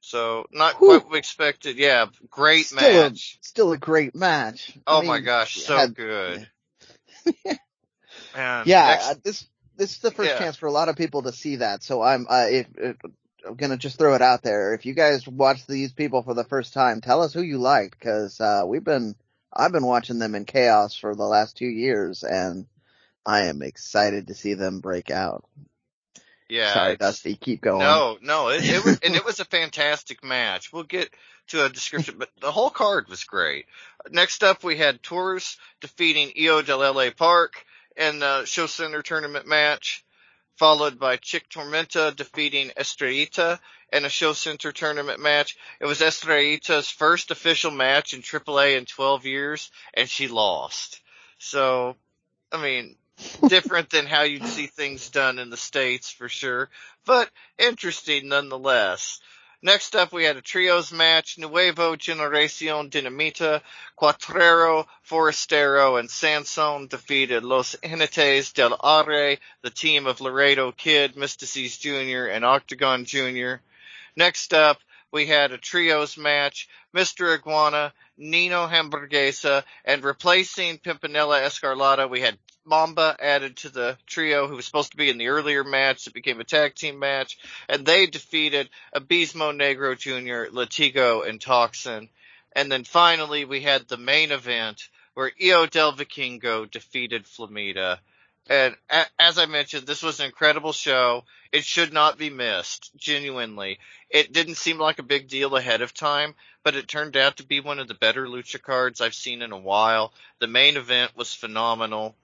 So 0.00 0.46
not 0.50 0.80
Whew. 0.80 0.88
quite 0.88 1.04
what 1.04 1.12
we 1.12 1.18
expected. 1.18 1.78
Yeah, 1.78 2.06
great 2.28 2.66
still 2.66 3.04
match. 3.04 3.38
A, 3.40 3.46
still 3.46 3.72
a 3.72 3.78
great 3.78 4.16
match. 4.16 4.76
Oh 4.84 4.98
I 4.98 5.00
mean, 5.02 5.08
my 5.08 5.20
gosh, 5.20 5.58
so 5.62 5.76
had, 5.76 5.94
good. 5.94 6.48
And 8.34 8.66
yeah, 8.66 8.86
next, 8.86 9.08
uh, 9.08 9.14
this 9.22 9.46
this 9.76 9.92
is 9.92 9.98
the 9.98 10.10
first 10.10 10.30
yeah. 10.30 10.38
chance 10.38 10.56
for 10.56 10.66
a 10.66 10.72
lot 10.72 10.88
of 10.88 10.96
people 10.96 11.22
to 11.22 11.32
see 11.32 11.56
that. 11.56 11.82
So 11.82 12.02
I'm 12.02 12.26
uh, 12.28 12.46
if, 12.48 12.66
if, 12.76 12.96
I'm 13.46 13.54
gonna 13.56 13.76
just 13.76 13.98
throw 13.98 14.14
it 14.14 14.22
out 14.22 14.42
there. 14.42 14.74
If 14.74 14.86
you 14.86 14.94
guys 14.94 15.26
watch 15.26 15.66
these 15.66 15.92
people 15.92 16.22
for 16.22 16.34
the 16.34 16.44
first 16.44 16.72
time, 16.72 17.00
tell 17.00 17.22
us 17.22 17.32
who 17.32 17.42
you 17.42 17.58
liked 17.58 17.98
because 17.98 18.40
uh, 18.40 18.62
we've 18.66 18.84
been 18.84 19.14
I've 19.52 19.72
been 19.72 19.86
watching 19.86 20.18
them 20.18 20.34
in 20.34 20.44
chaos 20.44 20.94
for 20.94 21.14
the 21.14 21.24
last 21.24 21.56
two 21.56 21.66
years, 21.66 22.22
and 22.22 22.66
I 23.26 23.46
am 23.46 23.62
excited 23.62 24.28
to 24.28 24.34
see 24.34 24.54
them 24.54 24.80
break 24.80 25.10
out. 25.10 25.44
Yeah. 26.48 26.74
Sorry, 26.74 26.96
Dusty. 26.96 27.34
Keep 27.34 27.62
going. 27.62 27.78
No, 27.78 28.18
no, 28.20 28.48
it, 28.50 28.62
it 28.64 28.84
was, 28.84 28.98
and 29.02 29.14
it 29.14 29.24
was 29.24 29.40
a 29.40 29.44
fantastic 29.44 30.22
match. 30.22 30.72
We'll 30.72 30.82
get 30.82 31.08
to 31.48 31.64
a 31.64 31.70
description, 31.70 32.16
but 32.18 32.28
the 32.40 32.52
whole 32.52 32.70
card 32.70 33.08
was 33.08 33.24
great. 33.24 33.66
Next 34.10 34.44
up, 34.44 34.62
we 34.62 34.76
had 34.76 35.02
Taurus 35.02 35.56
defeating 35.80 36.32
Hijo 36.36 36.62
del 36.62 36.94
LA 36.94 37.10
Park 37.10 37.64
in 37.96 38.18
the 38.18 38.44
Show 38.44 38.66
Center 38.66 39.02
tournament 39.02 39.46
match, 39.46 40.04
followed 40.56 40.98
by 40.98 41.16
Chik 41.16 41.48
Tormenta 41.48 42.14
defeating 42.14 42.70
Estrellita 42.76 43.58
in 43.92 44.04
a 44.04 44.08
Show 44.08 44.32
Center 44.32 44.72
tournament 44.72 45.20
match. 45.20 45.56
It 45.80 45.86
was 45.86 46.00
Estrellita's 46.00 46.90
first 46.90 47.30
official 47.30 47.70
match 47.70 48.14
in 48.14 48.22
AAA 48.22 48.76
in 48.78 48.86
12 48.86 49.26
years, 49.26 49.70
and 49.94 50.08
she 50.08 50.28
lost. 50.28 51.00
So, 51.38 51.96
I 52.50 52.62
mean, 52.62 52.96
different 53.48 53.90
than 53.90 54.06
how 54.06 54.22
you'd 54.22 54.46
see 54.46 54.66
things 54.66 55.10
done 55.10 55.38
in 55.38 55.50
the 55.50 55.56
States 55.56 56.10
for 56.10 56.28
sure, 56.28 56.70
but 57.04 57.30
interesting 57.58 58.28
nonetheless. 58.28 59.20
Next 59.64 59.94
up, 59.94 60.12
we 60.12 60.24
had 60.24 60.36
a 60.36 60.42
trios 60.42 60.90
match. 60.90 61.38
Nuevo 61.38 61.94
Generacion 61.94 62.90
Dinamita, 62.90 63.62
Cuatrero, 63.96 64.86
Forastero, 65.08 66.00
and 66.00 66.10
Sanson 66.10 66.88
defeated 66.88 67.44
Los 67.44 67.76
Jinetes 67.80 68.52
del 68.52 68.76
Aire, 68.82 69.38
the 69.62 69.70
team 69.70 70.08
of 70.08 70.20
Laredo 70.20 70.72
Kid, 70.72 71.14
Myzteziz 71.14 71.78
Jr., 71.78 72.26
and 72.26 72.44
Octagon 72.44 73.04
Jr. 73.04 73.60
Next 74.16 74.52
up, 74.52 74.80
we 75.12 75.26
had 75.26 75.52
a 75.52 75.58
trios 75.58 76.16
match. 76.16 76.68
Mr. 76.96 77.38
Iguana, 77.38 77.92
Nino 78.16 78.66
Hamburguesa, 78.66 79.64
and 79.84 80.02
replacing 80.02 80.78
Pimpinela 80.78 81.42
Escarlata, 81.42 82.08
we 82.08 82.20
had 82.20 82.38
Mamba 82.64 83.16
added 83.20 83.56
to 83.58 83.68
the 83.68 83.98
trio 84.06 84.46
who 84.46 84.56
was 84.56 84.64
supposed 84.64 84.92
to 84.92 84.96
be 84.96 85.10
in 85.10 85.18
the 85.18 85.28
earlier 85.28 85.64
match 85.64 86.04
that 86.04 86.14
became 86.14 86.40
a 86.40 86.44
tag 86.44 86.74
team 86.74 86.98
match, 86.98 87.38
and 87.68 87.84
they 87.84 88.06
defeated 88.06 88.70
Abismo 88.94 89.52
Negro 89.52 89.98
Jr., 89.98 90.54
Latigo, 90.54 91.28
and 91.28 91.40
Toxin. 91.40 92.08
And 92.54 92.70
then 92.70 92.84
finally 92.84 93.44
we 93.44 93.60
had 93.62 93.88
the 93.88 93.96
main 93.96 94.30
event 94.30 94.88
where 95.14 95.32
Hijo 95.38 95.66
del 95.66 95.92
Vikingo 95.92 96.70
defeated 96.70 97.24
Flamita. 97.24 97.98
And 98.48 98.76
as 99.18 99.38
I 99.38 99.46
mentioned, 99.46 99.86
this 99.86 100.02
was 100.02 100.20
an 100.20 100.26
incredible 100.26 100.72
show. 100.72 101.24
It 101.52 101.64
should 101.64 101.92
not 101.92 102.18
be 102.18 102.30
missed, 102.30 102.90
genuinely. 102.96 103.78
It 104.12 104.32
didn't 104.32 104.56
seem 104.56 104.78
like 104.78 104.98
a 104.98 105.02
big 105.02 105.28
deal 105.28 105.56
ahead 105.56 105.80
of 105.80 105.94
time, 105.94 106.34
but 106.62 106.76
it 106.76 106.86
turned 106.86 107.16
out 107.16 107.38
to 107.38 107.46
be 107.46 107.60
one 107.60 107.78
of 107.78 107.88
the 107.88 107.94
better 107.94 108.26
lucha 108.26 108.62
cards 108.62 109.00
I've 109.00 109.14
seen 109.14 109.42
in 109.42 109.52
a 109.52 109.58
while. 109.58 110.12
The 110.38 110.46
main 110.46 110.76
event 110.76 111.16
was 111.16 111.34
phenomenal 111.34 112.14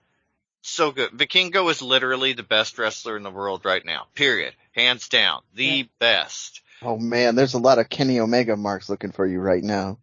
so 0.63 0.93
good. 0.93 1.11
Vikingo 1.11 1.71
is 1.71 1.83
literally 1.83 2.33
the 2.33 2.43
best 2.43 2.79
wrestler 2.79 3.17
in 3.17 3.23
the 3.23 3.31
world 3.31 3.65
right 3.65 3.85
now. 3.85 4.07
Period. 4.15 4.55
Hands 4.73 5.07
down. 5.09 5.43
The 5.55 5.65
yeah. 5.65 5.83
best. 5.99 6.63
Oh 6.83 6.99
man, 6.99 7.35
there's 7.35 7.55
a 7.55 7.59
lot 7.59 7.79
of 7.79 7.89
Kenny 7.89 8.21
Omega 8.21 8.57
marks 8.57 8.89
looking 8.89 9.13
for 9.13 9.27
you 9.27 9.41
right 9.41 9.63
now. 9.63 9.99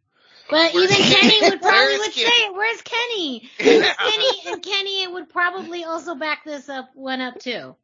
But 0.50 0.76
even 0.76 0.95
Kenny 0.95 1.50
would 1.50 1.62
probably 1.62 1.98
would 1.98 2.13
Kenny? 2.13 2.30
say, 2.30 2.50
"Where's 2.52 2.82
Kenny?" 2.82 3.50
Kenny 3.58 4.30
and 4.48 4.62
Kenny 4.62 5.08
would 5.08 5.30
probably 5.30 5.84
also 5.86 6.15
back 6.15 6.43
this 6.43 6.69
up 6.69 6.89
one 6.93 7.21
up 7.21 7.39
too. 7.39 7.76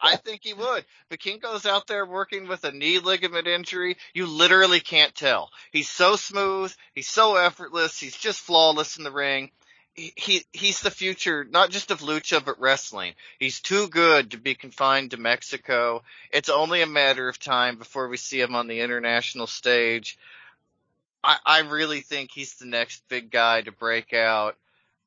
I 0.00 0.16
think 0.16 0.40
he 0.42 0.54
would. 0.54 0.84
Vikingo's 1.10 1.66
out 1.66 1.86
there 1.86 2.06
working 2.06 2.48
with 2.48 2.64
a 2.64 2.72
knee 2.72 2.98
ligament 2.98 3.46
injury. 3.46 3.96
You 4.14 4.26
literally 4.26 4.80
can't 4.80 5.14
tell. 5.14 5.50
He's 5.70 5.88
so 5.88 6.16
smooth. 6.16 6.74
He's 6.94 7.08
so 7.08 7.36
effortless. 7.36 7.98
He's 7.98 8.16
just 8.16 8.40
flawless 8.40 8.96
in 8.96 9.04
the 9.04 9.12
ring 9.12 9.50
he 9.94 10.44
he's 10.52 10.80
the 10.80 10.90
future 10.90 11.44
not 11.44 11.70
just 11.70 11.90
of 11.90 12.00
lucha 12.00 12.42
but 12.44 12.60
wrestling. 12.60 13.14
He's 13.38 13.60
too 13.60 13.88
good 13.88 14.30
to 14.30 14.38
be 14.38 14.54
confined 14.54 15.10
to 15.10 15.16
Mexico. 15.18 16.02
It's 16.32 16.48
only 16.48 16.82
a 16.82 16.86
matter 16.86 17.28
of 17.28 17.38
time 17.38 17.76
before 17.76 18.08
we 18.08 18.16
see 18.16 18.40
him 18.40 18.54
on 18.54 18.68
the 18.68 18.80
international 18.80 19.46
stage. 19.46 20.18
I, 21.22 21.36
I 21.44 21.58
really 21.60 22.00
think 22.00 22.30
he's 22.32 22.54
the 22.54 22.66
next 22.66 23.02
big 23.08 23.30
guy 23.30 23.62
to 23.62 23.72
break 23.72 24.12
out. 24.12 24.56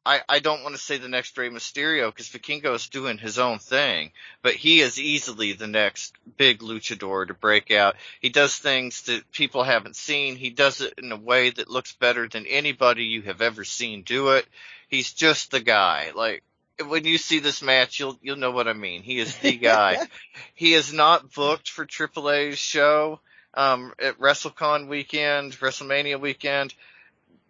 I, 0.06 0.22
I 0.30 0.40
don't 0.40 0.62
want 0.62 0.76
to 0.76 0.82
say 0.82 0.98
the 0.98 1.10
next 1.10 1.36
Rey 1.38 1.50
Mysterio 1.50 2.10
because 2.10 2.30
Vikingo 2.30 2.76
is 2.76 2.90
doing 2.90 3.18
his 3.18 3.40
own 3.40 3.58
thing, 3.58 4.12
but 4.44 4.54
he 4.54 4.82
is 4.82 5.00
easily 5.00 5.54
the 5.54 5.68
next 5.68 6.14
big 6.38 6.60
luchador 6.60 7.28
to 7.28 7.34
break 7.34 7.72
out. 7.72 7.96
He 8.22 8.30
does 8.30 8.56
things 8.56 9.02
that 9.04 9.32
people 9.32 9.64
haven't 9.64 9.96
seen. 9.96 10.36
He 10.36 10.52
does 10.52 10.82
it 10.82 10.94
in 11.00 11.12
a 11.12 11.18
way 11.18 11.50
that 11.50 11.72
looks 11.72 11.94
better 11.94 12.28
than 12.28 12.46
anybody 12.46 13.06
you 13.06 13.24
have 13.24 13.42
ever 13.42 13.64
seen 13.64 14.04
do 14.04 14.30
it. 14.30 14.46
He's 14.88 15.12
just 15.12 15.50
the 15.50 15.60
guy. 15.60 16.12
Like, 16.14 16.44
when 16.88 17.06
you 17.06 17.18
see 17.18 17.40
this 17.40 17.64
match, 17.64 18.00
you'll 18.00 18.20
you'll 18.22 18.36
know 18.36 18.52
what 18.52 18.68
I 18.68 18.74
mean. 18.74 19.02
He 19.02 19.18
is 19.18 19.36
the 19.38 19.58
guy. 19.58 19.98
he 20.54 20.74
is 20.74 20.94
not 20.94 21.34
booked 21.34 21.70
for 21.70 21.86
AAA's 21.86 22.60
show 22.60 23.22
um, 23.56 23.94
at 24.00 24.20
WrestleCon 24.20 24.88
weekend, 24.88 25.54
WrestleMania 25.54 26.20
weekend. 26.20 26.76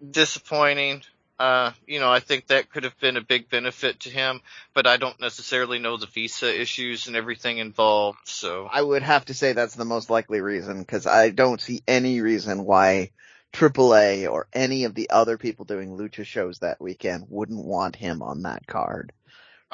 Disappointing. 0.10 1.02
Uh, 1.38 1.72
you 1.86 2.00
know, 2.00 2.12
I 2.12 2.22
think 2.22 2.48
that 2.48 2.70
could 2.70 2.86
have 2.86 2.98
been 3.00 3.18
a 3.18 3.22
big 3.22 3.50
benefit 3.50 4.02
to 4.02 4.10
him, 4.10 4.42
but 4.74 4.88
I 4.88 4.98
don't 4.98 5.20
necessarily 5.20 5.80
know 5.80 5.98
the 5.98 6.06
visa 6.06 6.62
issues 6.62 7.08
and 7.08 7.16
everything 7.16 7.58
involved. 7.58 8.20
So 8.26 8.70
I 8.72 8.82
would 8.82 9.04
have 9.04 9.26
to 9.26 9.34
say 9.34 9.52
that's 9.52 9.76
the 9.76 9.86
most 9.86 10.10
likely 10.10 10.40
reason 10.40 10.80
because 10.80 11.06
I 11.06 11.32
don't 11.32 11.60
see 11.60 11.84
any 11.88 12.22
reason 12.22 12.64
why 12.64 13.12
AAA 13.52 14.32
or 14.32 14.48
any 14.54 14.86
of 14.86 14.96
the 14.96 15.10
other 15.10 15.38
people 15.38 15.66
doing 15.66 15.98
lucha 15.98 16.26
shows 16.26 16.60
that 16.60 16.82
weekend 16.82 17.26
wouldn't 17.30 17.66
want 17.66 17.96
him 17.96 18.22
on 18.22 18.44
that 18.44 18.66
card. 18.68 19.12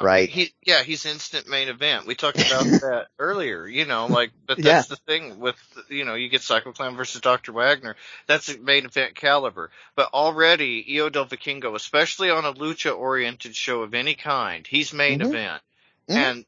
Right. 0.00 0.28
He, 0.28 0.52
yeah, 0.64 0.82
he's 0.82 1.06
instant 1.06 1.48
main 1.48 1.68
event. 1.68 2.06
We 2.06 2.14
talked 2.14 2.36
about 2.38 2.64
that 2.80 3.06
earlier, 3.18 3.66
you 3.66 3.84
know, 3.84 4.06
like, 4.06 4.32
but 4.46 4.56
that's 4.56 4.88
Yeah. 4.88 4.96
the 4.96 5.00
thing 5.06 5.38
with, 5.38 5.56
you 5.88 6.04
know, 6.04 6.14
you 6.14 6.28
get 6.28 6.42
Psycho 6.42 6.72
Clown 6.72 6.96
versus 6.96 7.20
Dr. 7.20 7.52
Wagner. 7.52 7.96
That's 8.26 8.48
a 8.48 8.58
main 8.58 8.84
event 8.84 9.14
caliber. 9.14 9.70
But 9.94 10.10
already, 10.12 10.82
Hijo 10.82 11.10
del 11.10 11.26
Vikingo, 11.26 11.74
especially 11.76 12.30
on 12.30 12.44
a 12.44 12.52
lucha 12.52 12.96
oriented 12.96 13.54
show 13.54 13.82
of 13.82 13.94
any 13.94 14.14
kind, 14.14 14.66
he's 14.66 14.92
main 14.92 15.20
Mhm. 15.20 15.26
event. 15.26 15.62
Mhm. 16.08 16.16
And 16.16 16.46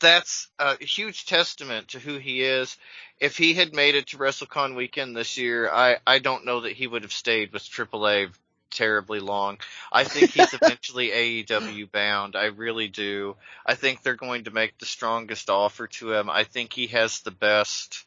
that's 0.00 0.48
a 0.58 0.82
huge 0.84 1.26
testament 1.26 1.88
to 1.88 2.00
who 2.00 2.18
he 2.18 2.42
is. 2.42 2.76
If 3.20 3.36
he 3.38 3.54
had 3.54 3.72
made 3.72 3.94
it 3.94 4.08
to 4.08 4.18
WrestleCon 4.18 4.74
weekend 4.74 5.16
this 5.16 5.38
year, 5.38 5.70
I, 5.70 5.98
I 6.04 6.18
don't 6.18 6.44
know 6.44 6.62
that 6.62 6.72
he 6.72 6.88
would 6.88 7.02
have 7.02 7.12
stayed 7.12 7.52
with 7.52 7.62
AAA 7.62 8.32
terribly 8.72 9.20
long. 9.20 9.58
I 9.92 10.04
think 10.04 10.32
he's 10.32 10.54
eventually 10.62 11.10
AEW 11.10 11.90
bound. 11.92 12.36
I 12.36 12.46
really 12.46 12.88
do. 12.88 13.36
I 13.64 13.74
think 13.74 14.02
they're 14.02 14.16
going 14.16 14.44
to 14.44 14.50
make 14.50 14.78
the 14.78 14.86
strongest 14.86 15.50
offer 15.50 15.86
to 15.86 16.12
him. 16.12 16.28
I 16.28 16.44
think 16.44 16.72
he 16.72 16.88
has 16.88 17.20
the 17.20 17.30
best 17.30 18.04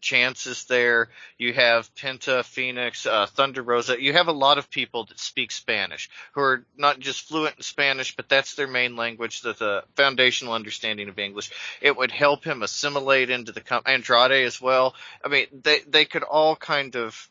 chances 0.00 0.64
there. 0.64 1.08
You 1.38 1.52
have 1.54 1.92
Penta, 1.94 2.40
Fénix, 2.40 3.06
uh, 3.06 3.26
Thunder 3.26 3.62
Rosa. 3.62 4.00
You 4.00 4.12
have 4.12 4.28
a 4.28 4.32
lot 4.32 4.58
of 4.58 4.70
people 4.70 5.04
that 5.06 5.18
speak 5.18 5.50
Spanish 5.50 6.08
who 6.32 6.40
are 6.40 6.64
not 6.76 6.98
just 6.98 7.28
fluent 7.28 7.56
in 7.56 7.62
Spanish, 7.62 8.14
but 8.14 8.28
that's 8.28 8.54
their 8.54 8.66
main 8.66 8.96
language, 8.96 9.40
the, 9.40 9.54
the 9.54 9.84
foundational 9.96 10.54
understanding 10.54 11.08
of 11.08 11.18
English. 11.18 11.50
It 11.80 11.96
would 11.96 12.10
help 12.10 12.44
him 12.44 12.62
assimilate 12.62 13.30
into 13.30 13.52
the 13.52 13.60
com- 13.60 13.82
Andrade 13.86 14.46
as 14.46 14.60
well. 14.60 14.94
I 15.24 15.28
mean, 15.28 15.46
they 15.62 15.80
they 15.86 16.04
could 16.04 16.22
all 16.22 16.56
kind 16.56 16.96
of. 16.96 17.28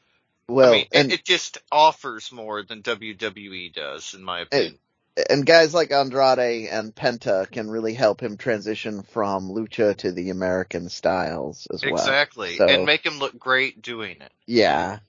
Well, 0.49 0.69
I 0.69 0.71
mean, 0.77 0.85
and 0.93 1.11
it, 1.11 1.25
just 1.25 1.57
offers 1.71 2.31
more 2.31 2.63
than 2.63 2.81
WWE 2.81 3.73
does, 3.73 4.13
in 4.13 4.23
my 4.23 4.41
opinion. 4.41 4.77
and 5.29 5.45
guys 5.45 5.73
like 5.73 5.91
Andrade 5.91 6.69
and 6.69 6.95
Penta 6.95 7.49
can 7.51 7.69
really 7.69 7.93
help 7.93 8.21
him 8.21 8.37
transition 8.37 9.01
from 9.03 9.49
lucha 9.49 9.95
to 9.97 10.11
the 10.11 10.29
American 10.29 10.89
styles 10.89 11.67
as 11.73 11.83
well. 11.83 11.93
exactly, 11.95 12.55
So- 12.57 12.67
and 12.67 12.85
make 12.85 13.05
him 13.05 13.19
look 13.19 13.37
great 13.37 13.81
doing 13.81 14.21
it. 14.21 14.31
Yeah. 14.45 14.99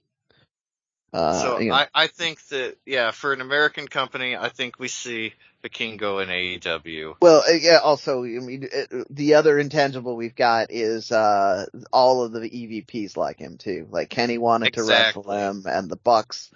Uh, 1.13 1.41
so 1.41 1.59
you 1.59 1.71
know, 1.71 1.75
I, 1.75 1.87
I 1.95 2.07
think 2.07 2.47
that 2.49 2.77
yeah, 2.85 3.13
for 3.13 3.33
an 3.33 3.41
American 3.41 3.89
company, 3.89 4.37
I 4.37 4.51
think 4.51 4.79
we 4.79 4.89
see 4.89 5.33
Vikingo 5.65 6.23
in 6.23 6.31
E 6.31 6.59
AEW. 6.59 7.17
well, 7.21 7.43
uh, 7.49 7.53
yeah. 7.53 7.79
Also, 7.79 8.25
I 8.25 8.27
mean, 8.27 8.69
uh, 8.75 9.05
the 9.09 9.35
other 9.35 9.59
intangible 9.59 10.17
we've 10.17 10.37
got 10.37 10.71
is 10.71 11.11
uh 11.11 11.67
all 11.93 12.25
of 12.25 12.33
the 12.33 12.41
EVPs 12.41 13.17
like 13.17 13.39
him 13.39 13.57
too. 13.57 13.89
Like 13.91 14.11
Kenny 14.11 14.39
wanted 14.39 14.75
to 14.75 14.85
wrestle 14.85 15.31
him, 15.31 15.65
and 15.67 15.89
the 15.89 15.97
Bucks 15.97 16.51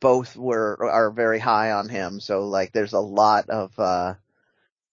both 0.00 0.36
were 0.36 0.90
are 0.90 1.10
very 1.12 1.38
high 1.38 1.70
on 1.70 1.88
him. 1.88 2.18
So 2.18 2.48
like, 2.48 2.72
there's 2.72 2.94
a 2.94 3.00
lot 3.00 3.50
of 3.50 3.78
uh 3.78 4.14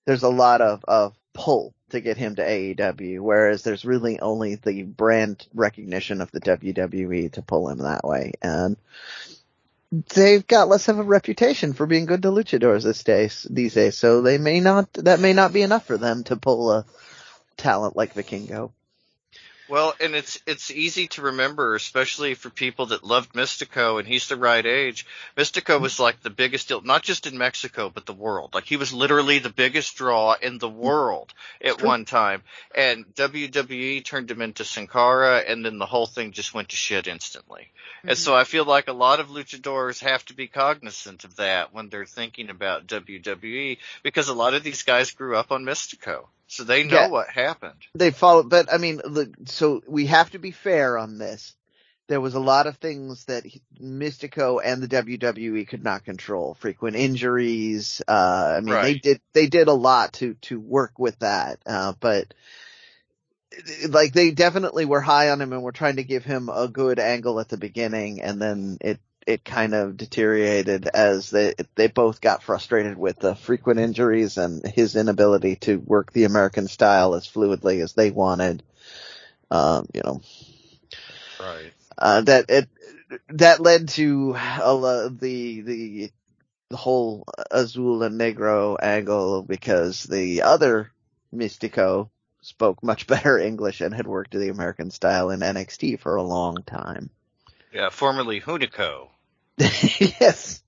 there's 0.06 0.24
a 0.24 0.30
lot 0.30 0.62
of 0.62 0.86
of 0.88 1.16
pull 1.34 1.74
to 1.90 2.02
get 2.02 2.18
him 2.18 2.36
to 2.36 2.42
AEW, 2.42 3.20
whereas 3.20 3.64
there's 3.64 3.86
really 3.86 4.20
only 4.20 4.56
the 4.56 4.84
brand 4.84 5.46
recognition 5.54 6.22
of 6.22 6.32
the 6.32 6.42
WWE 6.42 7.32
to 7.34 7.42
pull 7.42 7.70
him 7.70 7.80
that 7.80 8.04
way, 8.04 8.34
and 8.42 8.78
they've 9.92 10.46
got 10.46 10.70
less 10.70 10.88
of 10.88 11.00
a 11.00 11.04
reputation 11.04 11.74
for 11.74 11.86
being 11.86 12.06
good 12.06 12.22
to 12.22 12.30
luchadors 12.30 12.84
this 12.84 13.04
days 13.04 13.46
these 13.50 13.74
days, 13.74 13.98
so 13.98 14.22
they 14.22 14.38
may 14.38 14.60
not 14.60 14.92
that 14.94 15.20
may 15.20 15.34
not 15.34 15.54
be 15.54 15.62
enough 15.62 15.86
for 15.86 15.98
them 15.98 16.24
to 16.26 16.36
pull 16.36 16.72
a 16.72 16.86
talent 17.58 17.96
like 17.96 18.14
Vikingo. 18.14 18.72
Well, 19.70 19.94
and 20.00 20.16
it's 20.16 20.40
it's 20.48 20.72
easy 20.72 21.08
to 21.10 21.22
remember, 21.22 21.76
especially 21.76 22.34
for 22.34 22.50
people 22.50 22.88
that 22.88 23.04
loved 23.04 23.34
Mystico, 23.34 24.00
and 24.00 24.08
he's 24.08 24.28
the 24.28 24.36
right 24.36 24.66
age. 24.66 25.06
Mystico 25.38 25.80
was 25.80 26.00
like 26.00 26.24
the 26.24 26.32
biggest 26.32 26.70
deal, 26.70 26.82
not 26.82 27.04
just 27.04 27.28
in 27.28 27.38
Mexico, 27.38 27.92
but 27.94 28.08
the 28.08 28.14
world. 28.14 28.56
Like 28.56 28.66
he 28.66 28.78
was 28.78 28.94
literally 28.94 29.38
the 29.38 29.52
biggest 29.52 29.96
draw 29.96 30.34
in 30.34 30.58
the 30.58 30.68
world 30.68 31.36
at 31.64 31.84
one 31.84 32.06
time. 32.06 32.42
And 32.76 33.06
WWE 33.14 34.04
turned 34.04 34.32
him 34.32 34.42
into 34.42 34.66
Sin 34.66 34.88
Cara, 34.88 35.44
and 35.48 35.64
then 35.64 35.78
the 35.78 35.86
whole 35.86 36.08
thing 36.08 36.32
just 36.32 36.56
went 36.56 36.70
to 36.70 36.76
shit 36.76 37.08
instantly. 37.08 37.68
And 38.04 38.18
so 38.18 38.32
mm-hmm. 38.32 38.42
I 38.42 38.46
feel 38.46 38.66
like 38.66 38.88
a 38.88 38.94
lot 38.94 39.20
of 39.20 39.28
luchadors 39.28 40.00
have 40.00 40.26
to 40.26 40.34
be 40.34 40.48
cognizant 40.48 41.26
of 41.26 41.36
that 41.36 41.76
when 41.76 41.90
they're 41.90 42.06
thinking 42.06 42.50
about 42.50 42.88
WWE, 42.88 43.78
because 44.02 44.30
a 44.30 44.34
lot 44.34 44.56
of 44.56 44.64
these 44.64 44.82
guys 44.82 45.12
grew 45.12 45.38
up 45.38 45.52
on 45.52 45.64
Mystico. 45.64 46.26
So 46.50 46.64
they 46.64 46.84
know 46.84 46.96
Yeah. 46.96 47.08
what 47.08 47.30
happened. 47.30 47.86
They 47.94 48.12
follow, 48.12 48.44
but 48.44 48.72
I 48.74 48.78
mean, 48.78 49.02
look, 49.06 49.30
so 49.46 49.82
we 49.88 50.08
have 50.08 50.32
to 50.32 50.40
be 50.40 50.52
fair 50.52 50.98
on 50.98 51.18
this. 51.18 51.56
There 52.08 52.20
was 52.20 52.34
a 52.34 52.40
lot 52.40 52.66
of 52.66 52.78
things 52.78 53.26
that 53.26 53.46
Mystico 53.80 54.60
and 54.64 54.82
the 54.82 54.88
WWE 54.88 55.68
could 55.68 55.84
not 55.84 56.06
control. 56.06 56.56
Frequent 56.56 56.96
injuries. 56.96 58.02
Uh, 58.08 58.56
I 58.58 58.62
mean, 58.62 58.82
they 58.82 58.96
did, 58.96 59.22
they 59.34 59.46
did 59.48 59.68
a 59.68 59.74
lot 59.74 60.14
to, 60.14 60.34
to 60.42 60.60
work 60.60 60.98
with 60.98 61.20
that. 61.20 61.60
Uh, 61.68 61.94
but 62.00 62.34
like 63.90 64.14
they 64.14 64.32
definitely 64.32 64.86
were 64.86 65.02
high 65.02 65.30
on 65.30 65.42
him 65.42 65.54
and 65.54 65.62
were 65.64 65.72
trying 65.72 65.98
to 65.98 66.04
give 66.04 66.24
him 66.24 66.50
a 66.50 66.68
good 66.68 67.00
angle 67.00 67.40
at 67.40 67.50
the 67.50 67.58
beginning 67.58 68.22
and 68.22 68.42
then 68.42 68.78
it, 68.82 69.00
it 69.30 69.46
kind 69.46 69.76
of 69.76 69.96
deteriorated 69.96 70.88
as 70.88 71.30
they, 71.30 71.54
they 71.76 71.86
both 71.86 72.20
got 72.20 72.42
frustrated 72.42 72.98
with 72.98 73.20
the 73.20 73.36
frequent 73.36 73.80
injuries 73.80 74.38
and 74.38 74.66
his 74.66 74.96
inability 74.96 75.56
to 75.58 75.78
work 75.78 76.12
the 76.12 76.24
American 76.24 76.68
style 76.68 77.14
as 77.14 77.28
fluidly 77.28 77.84
as 77.84 77.94
they 77.94 78.10
wanted. 78.10 78.64
Um, 79.52 79.88
you 79.94 80.02
know, 80.04 80.22
Right. 81.40 81.72
uh, 81.96 82.22
that 82.22 82.46
it 82.50 82.70
that 83.30 83.60
led 83.60 83.90
to 83.90 84.34
lo- 84.34 85.10
the 85.10 85.62
the 85.62 86.12
the 86.70 86.78
whole 86.78 87.26
Azul 87.52 88.02
and 88.02 88.20
Negro 88.20 88.78
angle 88.82 89.44
because 89.44 90.04
the 90.04 90.42
other 90.42 90.92
Mystico 91.32 92.10
spoke 92.42 92.82
much 92.82 93.06
better 93.14 93.38
English 93.38 93.82
and 93.82 93.94
had 93.94 94.08
worked 94.08 94.32
the 94.32 94.50
American 94.50 94.90
style 94.90 95.30
in 95.30 95.42
NXT 95.42 96.00
for 96.00 96.16
a 96.16 96.24
long 96.24 96.64
time. 96.64 97.12
Yeah, 97.72 97.90
formerly 97.90 98.42
Hunico. 98.42 99.10
yes. 100.20 100.64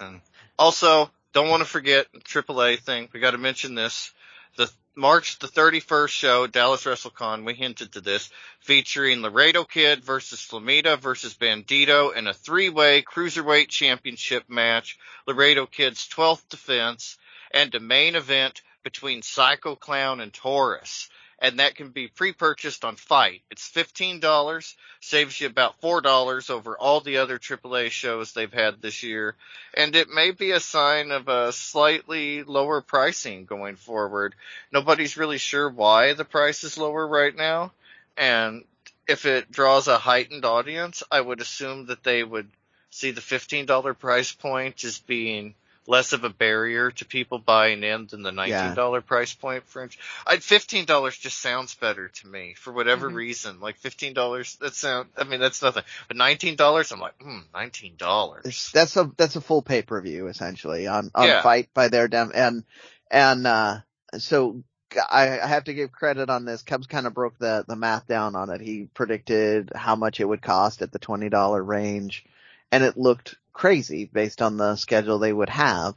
And 0.00 0.20
also, 0.58 1.10
don't 1.32 1.48
want 1.48 1.62
to 1.62 1.68
forget 1.68 2.06
AAA 2.12 2.80
thing. 2.80 3.08
We 3.12 3.20
got 3.20 3.30
to 3.30 3.38
mention 3.38 3.76
this. 3.76 4.12
The 4.56 4.68
March 4.96 5.38
the 5.38 5.46
31st 5.46 6.08
show, 6.08 6.46
Dallas 6.46 6.84
WrestleCon, 6.84 7.44
we 7.44 7.54
hinted 7.54 7.92
to 7.92 8.00
this, 8.00 8.28
featuring 8.60 9.22
Laredo 9.22 9.64
Kid 9.64 10.04
versus 10.04 10.40
Flamita 10.40 10.98
versus 10.98 11.34
Bandito 11.34 12.14
in 12.14 12.26
a 12.26 12.34
three-way 12.34 13.02
cruiserweight 13.02 13.68
championship 13.68 14.48
match. 14.48 14.98
Laredo 15.26 15.66
Kid's 15.66 16.08
12th 16.08 16.48
defense 16.48 17.18
and 17.52 17.72
a 17.74 17.80
main 17.80 18.16
event 18.16 18.62
between 18.82 19.22
Psycho 19.22 19.76
Clown 19.76 20.20
and 20.20 20.32
Taurus. 20.32 21.08
And 21.38 21.58
that 21.58 21.74
can 21.74 21.90
be 21.90 22.08
pre-purchased 22.08 22.84
on 22.84 22.96
FITE. 22.96 23.42
It's 23.50 23.70
$15, 23.70 24.74
saves 25.00 25.40
you 25.40 25.46
about 25.46 25.80
$4 25.80 26.50
over 26.50 26.78
all 26.78 27.00
the 27.00 27.18
other 27.18 27.38
AAA 27.38 27.90
shows 27.90 28.32
they've 28.32 28.52
had 28.52 28.80
this 28.80 29.02
year 29.02 29.36
and 29.76 29.96
it 29.96 30.08
may 30.08 30.30
be 30.30 30.52
a 30.52 30.60
sign 30.60 31.10
of 31.10 31.28
a 31.28 31.52
slightly 31.52 32.42
lower 32.42 32.80
pricing 32.80 33.44
going 33.44 33.76
forward. 33.76 34.34
Nobody's 34.72 35.16
really 35.16 35.38
sure 35.38 35.68
why 35.68 36.14
the 36.14 36.24
price 36.24 36.64
is 36.64 36.78
lower 36.78 37.06
right 37.06 37.34
now, 37.34 37.72
and 38.16 38.64
if 39.06 39.26
it 39.26 39.50
draws 39.50 39.88
a 39.88 39.98
heightened 39.98 40.44
audience, 40.44 41.02
I 41.10 41.20
would 41.20 41.40
assume 41.40 41.86
that 41.86 42.04
they 42.04 42.22
would 42.22 42.48
see 42.90 43.10
the 43.10 43.20
$15 43.20 43.98
price 43.98 44.32
point 44.32 44.84
as 44.84 44.98
being 44.98 45.54
less 45.86 46.12
of 46.12 46.24
a 46.24 46.30
barrier 46.30 46.90
to 46.92 47.04
people 47.04 47.38
buying 47.38 47.82
in 47.84 48.06
than 48.06 48.22
the 48.22 48.32
nineteen 48.32 48.74
dollar 48.74 49.00
price 49.00 49.34
point 49.34 49.64
for. 49.66 49.88
I 50.26 50.38
fifteen 50.38 50.84
dollars 50.86 51.16
just 51.16 51.38
sounds 51.40 51.74
better 51.74 52.08
to 52.08 52.26
me 52.26 52.54
for 52.56 52.72
whatever 52.72 53.10
Mhm. 53.10 53.14
reason. 53.14 53.60
Like 53.60 53.76
fifteen 53.78 54.14
dollars, 54.14 54.56
that 54.56 54.74
sound. 54.74 55.10
I 55.16 55.24
mean, 55.24 55.40
that's 55.40 55.62
nothing. 55.62 55.84
But 56.08 56.16
nineteen 56.16 56.56
dollars, 56.56 56.90
I'm 56.92 57.00
like, 57.00 57.20
hmm, 57.22 57.40
nineteen 57.52 57.96
dollars. 57.96 58.70
that's 58.72 58.96
a 58.96 59.10
that's 59.16 59.36
a 59.36 59.40
full 59.40 59.62
pay 59.62 59.82
per 59.82 60.00
view 60.00 60.28
essentially 60.28 60.86
on 60.86 61.10
on 61.14 61.26
Yeah. 61.28 61.42
FITE 61.42 61.72
by 61.74 61.88
their 61.88 62.08
dem 62.08 62.32
and 62.34 62.64
and 63.10 63.46
uh 63.46 63.80
so 64.18 64.62
I, 65.10 65.40
I 65.40 65.46
have 65.46 65.64
to 65.64 65.74
give 65.74 65.90
credit 65.90 66.30
on 66.30 66.44
this. 66.44 66.62
Cubs 66.62 66.86
kind 66.86 67.06
of 67.06 67.14
broke 67.14 67.36
the 67.38 67.64
the 67.66 67.74
math 67.76 68.06
down 68.06 68.36
on 68.36 68.48
it. 68.50 68.60
He 68.60 68.88
predicted 68.94 69.72
how 69.74 69.96
much 69.96 70.20
it 70.20 70.24
would 70.24 70.40
cost 70.40 70.82
at 70.82 70.92
the 70.92 70.98
twenty 71.00 71.28
dollar 71.28 71.62
range, 71.62 72.24
and 72.70 72.84
it 72.84 72.96
looked 72.96 73.34
crazy 73.54 74.04
based 74.04 74.42
on 74.42 74.58
the 74.58 74.76
schedule 74.76 75.18
they 75.18 75.32
would 75.32 75.48
have. 75.48 75.94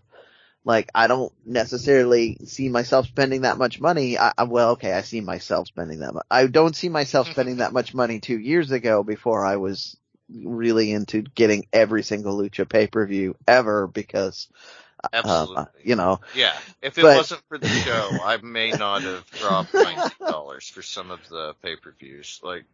Like 0.63 0.89
I 0.96 1.08
don't 1.08 1.34
necessarily 1.46 2.38
see 2.46 2.70
myself 2.70 3.08
spending 3.08 3.41
that 3.41 3.58
much 3.58 3.80
money. 3.80 4.17
I, 4.17 4.34
I, 4.38 4.43
well, 4.43 4.72
okay, 4.72 4.93
I 4.93 5.02
see 5.02 5.22
myself 5.22 5.67
spending 5.67 6.00
that 6.00 6.13
much. 6.13 6.26
I 6.32 6.48
don't 6.48 6.76
see 6.76 6.89
myself 6.89 7.28
spending 7.32 7.58
that 7.58 7.74
much 7.74 7.93
money 7.93 8.20
two 8.20 8.38
years 8.38 8.72
ago 8.72 9.04
before 9.04 9.46
I 9.46 9.58
was 9.58 9.98
really 10.30 10.91
into 10.91 11.22
getting 11.22 11.67
every 11.72 12.04
single 12.04 12.38
lucha 12.38 12.67
pay 12.67 12.88
per 12.88 13.06
view 13.06 13.38
ever 13.48 13.88
because, 13.88 14.50
um, 15.06 15.10
Absolutely. 15.24 15.65
you 15.86 15.96
know, 15.96 16.20
Yeah, 16.36 16.54
if 16.82 16.98
it 16.98 17.02
But- 17.04 17.15
wasn't 17.15 17.43
for 17.48 17.58
the 17.58 17.70
show, 17.70 18.10
I 18.24 18.36
may 18.38 18.72
not 18.72 19.04
have 19.04 19.30
dropped 19.32 19.74
ninety 19.74 20.15
dollars 20.20 20.67
for 20.70 20.82
some 20.82 21.12
of 21.12 21.20
the 21.30 21.54
pay 21.63 21.78
per 21.78 21.91
views. 21.98 22.41
Like, 22.43 22.65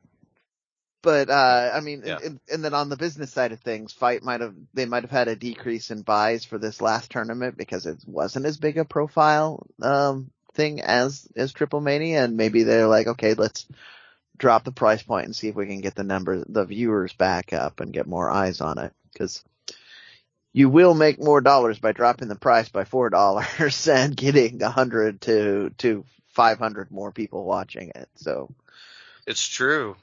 but 1.03 1.29
uh, 1.29 1.71
I 1.73 1.81
mean, 1.81 2.01
Yeah. 2.03 2.17
and, 2.23 2.39
and 2.51 2.63
then 2.63 2.73
on 2.73 2.89
the 2.89 2.95
business 2.97 3.31
side 3.31 3.51
of 3.51 3.59
things, 3.59 3.91
FITE 3.91 4.23
might 4.23 4.41
have 4.41 4.55
they 4.73 4.85
might 4.85 5.03
have 5.03 5.11
had 5.11 5.27
a 5.27 5.35
decrease 5.35 5.91
in 5.91 6.01
buys 6.01 6.45
for 6.45 6.57
this 6.57 6.81
last 6.81 7.11
tournament 7.11 7.57
because 7.57 7.85
it 7.85 7.97
wasn't 8.07 8.45
as 8.47 8.57
big 8.57 8.77
a 8.77 8.85
profile 8.85 9.67
um, 9.81 10.31
thing 10.55 10.81
as 10.81 11.27
as 11.35 11.51
Triple 11.53 11.81
Mania, 11.81 12.23
and 12.23 12.37
maybe 12.37 12.63
they're 12.63 12.87
like, 12.87 13.07
okay, 13.07 13.33
let's 13.35 13.67
drop 14.37 14.63
the 14.63 14.71
price 14.71 15.03
point 15.03 15.25
and 15.25 15.35
see 15.35 15.49
if 15.49 15.55
we 15.55 15.67
can 15.67 15.81
get 15.81 15.93
the 15.93 16.03
number 16.03 16.43
the 16.47 16.65
viewers 16.65 17.13
back 17.13 17.53
up 17.53 17.81
and 17.81 17.93
get 17.93 18.07
more 18.07 18.31
eyes 18.31 18.61
on 18.61 18.79
it 18.79 18.93
because. 19.11 19.43
You 20.55 20.69
will 20.69 20.93
make 20.93 21.19
more 21.19 21.41
dollars 21.41 21.79
by 21.79 21.93
dropping 21.93 22.27
the 22.27 22.35
price 22.35 22.69
by 22.69 22.83
four 22.85 23.09
dollars 23.19 23.87
and 23.87 24.15
getting 24.15 24.61
a 24.61 24.69
hundred 24.69 25.21
to 25.21 25.71
to 25.79 26.05
five 26.27 26.59
hundred 26.59 26.91
more 26.91 27.11
people 27.11 27.43
watching 27.43 27.91
it. 27.95 28.07
So 28.17 28.53
it's 29.25 29.47
true. 29.47 29.95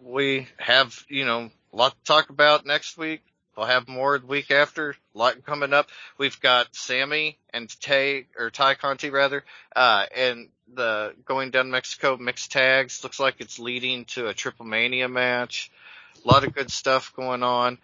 We 0.00 0.48
have, 0.58 1.04
you 1.08 1.24
know, 1.24 1.50
a 1.72 1.76
lot 1.76 1.92
to 1.92 2.04
talk 2.04 2.30
about 2.30 2.66
next 2.66 2.96
week. 2.96 3.22
We'll 3.56 3.66
have 3.66 3.86
more 3.86 4.18
the 4.18 4.26
week 4.26 4.50
after. 4.50 4.90
A 4.90 5.18
lot 5.18 5.44
coming 5.44 5.74
up. 5.74 5.90
We've 6.16 6.40
got 6.40 6.74
Sammy 6.74 7.38
and 7.52 7.68
Tay, 7.80 8.26
or 8.38 8.50
Ty 8.50 8.74
Conti 8.74 9.10
rather, 9.10 9.44
uh, 9.76 10.06
and 10.16 10.48
the 10.74 11.14
going 11.26 11.50
down 11.50 11.70
Mexico 11.70 12.16
mixed 12.16 12.50
tags. 12.50 13.02
Looks 13.02 13.20
like 13.20 13.36
it's 13.40 13.58
leading 13.58 14.06
to 14.06 14.28
a 14.28 14.34
Triplemania 14.34 15.10
match. 15.10 15.70
A 16.24 16.28
lot 16.28 16.44
of 16.44 16.54
good 16.54 16.70
stuff 16.70 17.12
going 17.14 17.42
on. 17.42 17.78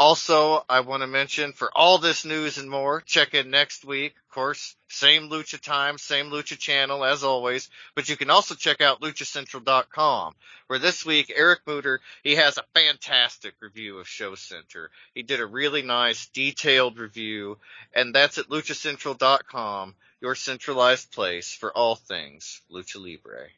Also, 0.00 0.64
I 0.66 0.80
want 0.80 1.02
to 1.02 1.06
mention 1.06 1.52
for 1.52 1.70
all 1.76 1.98
this 1.98 2.24
news 2.24 2.56
and 2.56 2.70
more, 2.70 3.02
check 3.02 3.34
in 3.34 3.50
next 3.50 3.84
week. 3.84 4.14
Of 4.16 4.34
course, 4.34 4.74
same 4.88 5.28
Lucha 5.28 5.60
time, 5.60 5.98
same 5.98 6.30
Lucha 6.30 6.58
channel 6.58 7.04
as 7.04 7.22
always, 7.22 7.68
but 7.94 8.08
you 8.08 8.16
can 8.16 8.30
also 8.30 8.54
check 8.54 8.80
out 8.80 9.02
luchacentral.com 9.02 10.34
where 10.68 10.78
this 10.78 11.04
week 11.04 11.30
Eric 11.36 11.66
Mooter, 11.66 11.98
he 12.24 12.36
has 12.36 12.56
a 12.56 12.64
fantastic 12.72 13.52
review 13.60 13.98
of 13.98 14.08
Show 14.08 14.36
Center. 14.36 14.90
He 15.14 15.22
did 15.22 15.38
a 15.38 15.46
really 15.46 15.82
nice 15.82 16.28
detailed 16.28 16.98
review 16.98 17.58
and 17.94 18.14
that's 18.14 18.38
at 18.38 18.48
luchacentral.com, 18.48 19.94
your 20.22 20.34
centralized 20.34 21.12
place 21.12 21.52
for 21.52 21.76
all 21.76 21.96
things 21.96 22.62
Lucha 22.72 23.04
Libre. 23.04 23.50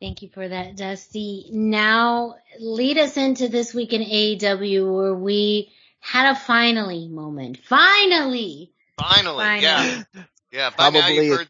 Thank 0.00 0.22
you 0.22 0.28
for 0.28 0.46
that, 0.46 0.76
Dusty. 0.76 1.48
Now, 1.52 2.36
lead 2.58 2.98
us 2.98 3.16
into 3.16 3.48
this 3.48 3.72
week 3.72 3.92
in 3.92 4.02
AEW 4.02 4.94
where 4.94 5.14
we 5.14 5.72
had 6.00 6.32
a 6.32 6.34
finally 6.38 7.08
moment. 7.08 7.58
Finally! 7.64 8.72
Finally, 8.98 9.44
Finally. 9.44 9.62
yeah. 9.62 10.02
Yeah, 10.52 10.70
Probably- 10.70 11.28
heard, 11.28 11.48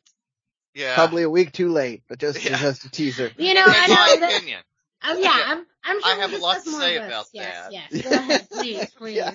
yeah. 0.74 0.94
probably 0.94 1.24
a 1.24 1.30
week 1.30 1.52
too 1.52 1.70
late, 1.70 2.02
but 2.08 2.18
just 2.18 2.42
Yeah. 2.44 2.58
just 2.58 2.84
a 2.84 2.90
teaser. 2.90 3.30
You 3.36 3.54
know, 3.54 3.64
in 3.64 3.70
I 3.70 3.86
my 3.88 3.94
know 4.14 4.20
that, 4.20 4.36
opinion. 4.36 4.60
um, 5.02 5.18
yeah, 5.18 5.24
Yeah. 5.38 5.44
I'm, 5.48 5.66
I'm 5.84 6.00
sure 6.00 6.12
I 6.12 6.14
have 6.20 6.32
a 6.32 6.38
lot 6.38 6.64
to 6.64 6.70
say 6.70 6.96
about 6.96 7.26
yes, 7.32 7.54
that. 7.64 7.72
Yes, 7.72 8.02
Go 8.04 8.10
ahead, 8.10 8.48
please, 8.50 8.90
please. 8.96 9.16
Yeah. 9.16 9.34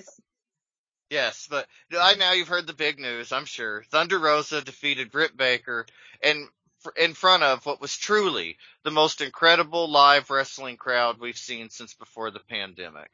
Yes, 1.10 1.46
but 1.50 1.66
I 1.96 2.14
now 2.14 2.32
you've 2.32 2.48
heard 2.48 2.66
the 2.66 2.72
big 2.72 2.98
news, 3.00 3.32
I'm 3.32 3.44
sure. 3.44 3.84
Thunder 3.90 4.18
Rosa 4.18 4.60
defeated 4.62 5.10
Britt 5.10 5.36
Baker 5.36 5.86
in 6.22 6.48
in 6.96 7.14
front 7.14 7.42
of 7.42 7.64
what 7.66 7.80
was 7.80 7.96
truly 7.96 8.56
the 8.82 8.90
most 8.90 9.20
incredible 9.20 9.88
live 9.90 10.30
wrestling 10.30 10.76
crowd 10.76 11.20
we've 11.20 11.38
seen 11.38 11.70
since 11.70 11.94
before 11.94 12.30
the 12.30 12.40
pandemic. 12.40 13.10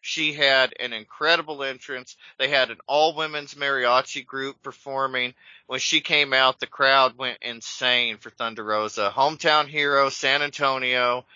She 0.00 0.32
had 0.32 0.74
an 0.78 0.92
incredible 0.92 1.64
entrance. 1.64 2.16
They 2.38 2.48
had 2.48 2.70
an 2.70 2.78
all 2.86 3.14
women's 3.14 3.54
mariachi 3.54 4.24
group 4.24 4.62
performing. 4.62 5.34
When 5.66 5.80
she 5.80 6.00
came 6.00 6.32
out, 6.32 6.60
the 6.60 6.66
crowd 6.66 7.18
went 7.18 7.38
insane 7.42 8.18
for 8.18 8.30
Thunder 8.30 8.64
Rosa. 8.64 9.12
Hometown 9.14 9.66
hero, 9.66 10.08
San 10.08 10.42
Antonio. 10.42 11.26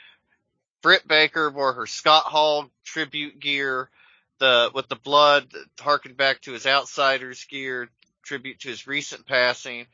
Britt 0.80 1.06
Baker 1.06 1.50
wore 1.50 1.72
her 1.72 1.86
Scott 1.86 2.24
Hall 2.24 2.70
tribute 2.84 3.40
gear 3.40 3.90
the 4.38 4.70
with 4.74 4.88
the 4.88 4.96
blood 4.96 5.46
harkened 5.78 6.16
back 6.16 6.40
to 6.40 6.52
his 6.52 6.66
outsiders 6.66 7.44
gear 7.44 7.88
tribute 8.24 8.60
to 8.60 8.68
his 8.68 8.86
recent 8.86 9.26
passing 9.26 9.86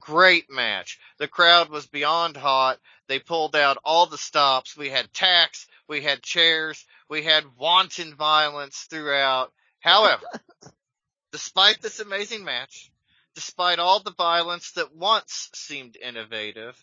great 0.00 0.50
match. 0.50 0.98
The 1.18 1.28
crowd 1.28 1.68
was 1.68 1.86
beyond 1.86 2.36
hot. 2.36 2.78
They 3.06 3.18
pulled 3.18 3.54
out 3.54 3.78
all 3.84 4.06
the 4.06 4.18
stops. 4.18 4.76
We 4.76 4.88
had 4.88 5.12
tacks. 5.12 5.66
We 5.88 6.02
had 6.02 6.22
chairs. 6.22 6.84
We 7.08 7.22
had 7.22 7.56
wanton 7.56 8.14
violence 8.14 8.86
throughout. 8.90 9.52
However 9.80 10.26
despite 11.32 11.80
this 11.80 12.00
amazing 12.00 12.44
match 12.44 12.90
despite 13.34 13.78
all 13.78 14.00
the 14.00 14.12
violence 14.12 14.72
that 14.72 14.94
once 14.94 15.48
seemed 15.54 15.96
innovative 15.96 16.76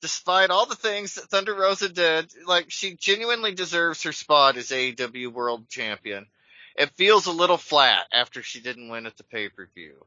despite 0.00 0.50
all 0.50 0.66
the 0.66 0.76
things 0.76 1.14
that 1.14 1.24
Thunder 1.24 1.54
Rosa 1.54 1.88
did, 1.88 2.32
like 2.46 2.70
she 2.70 2.94
genuinely 2.94 3.52
deserves 3.52 4.02
her 4.04 4.12
spot 4.12 4.56
as 4.56 4.68
AEW 4.68 5.32
World 5.32 5.68
Champion. 5.68 6.26
It 6.76 6.92
feels 6.92 7.26
a 7.26 7.32
little 7.32 7.56
flat 7.56 8.06
after 8.12 8.42
she 8.42 8.60
didn't 8.60 8.88
win 8.88 9.06
at 9.06 9.16
the 9.16 9.24
pay 9.24 9.48
per 9.48 9.68
view. 9.74 10.06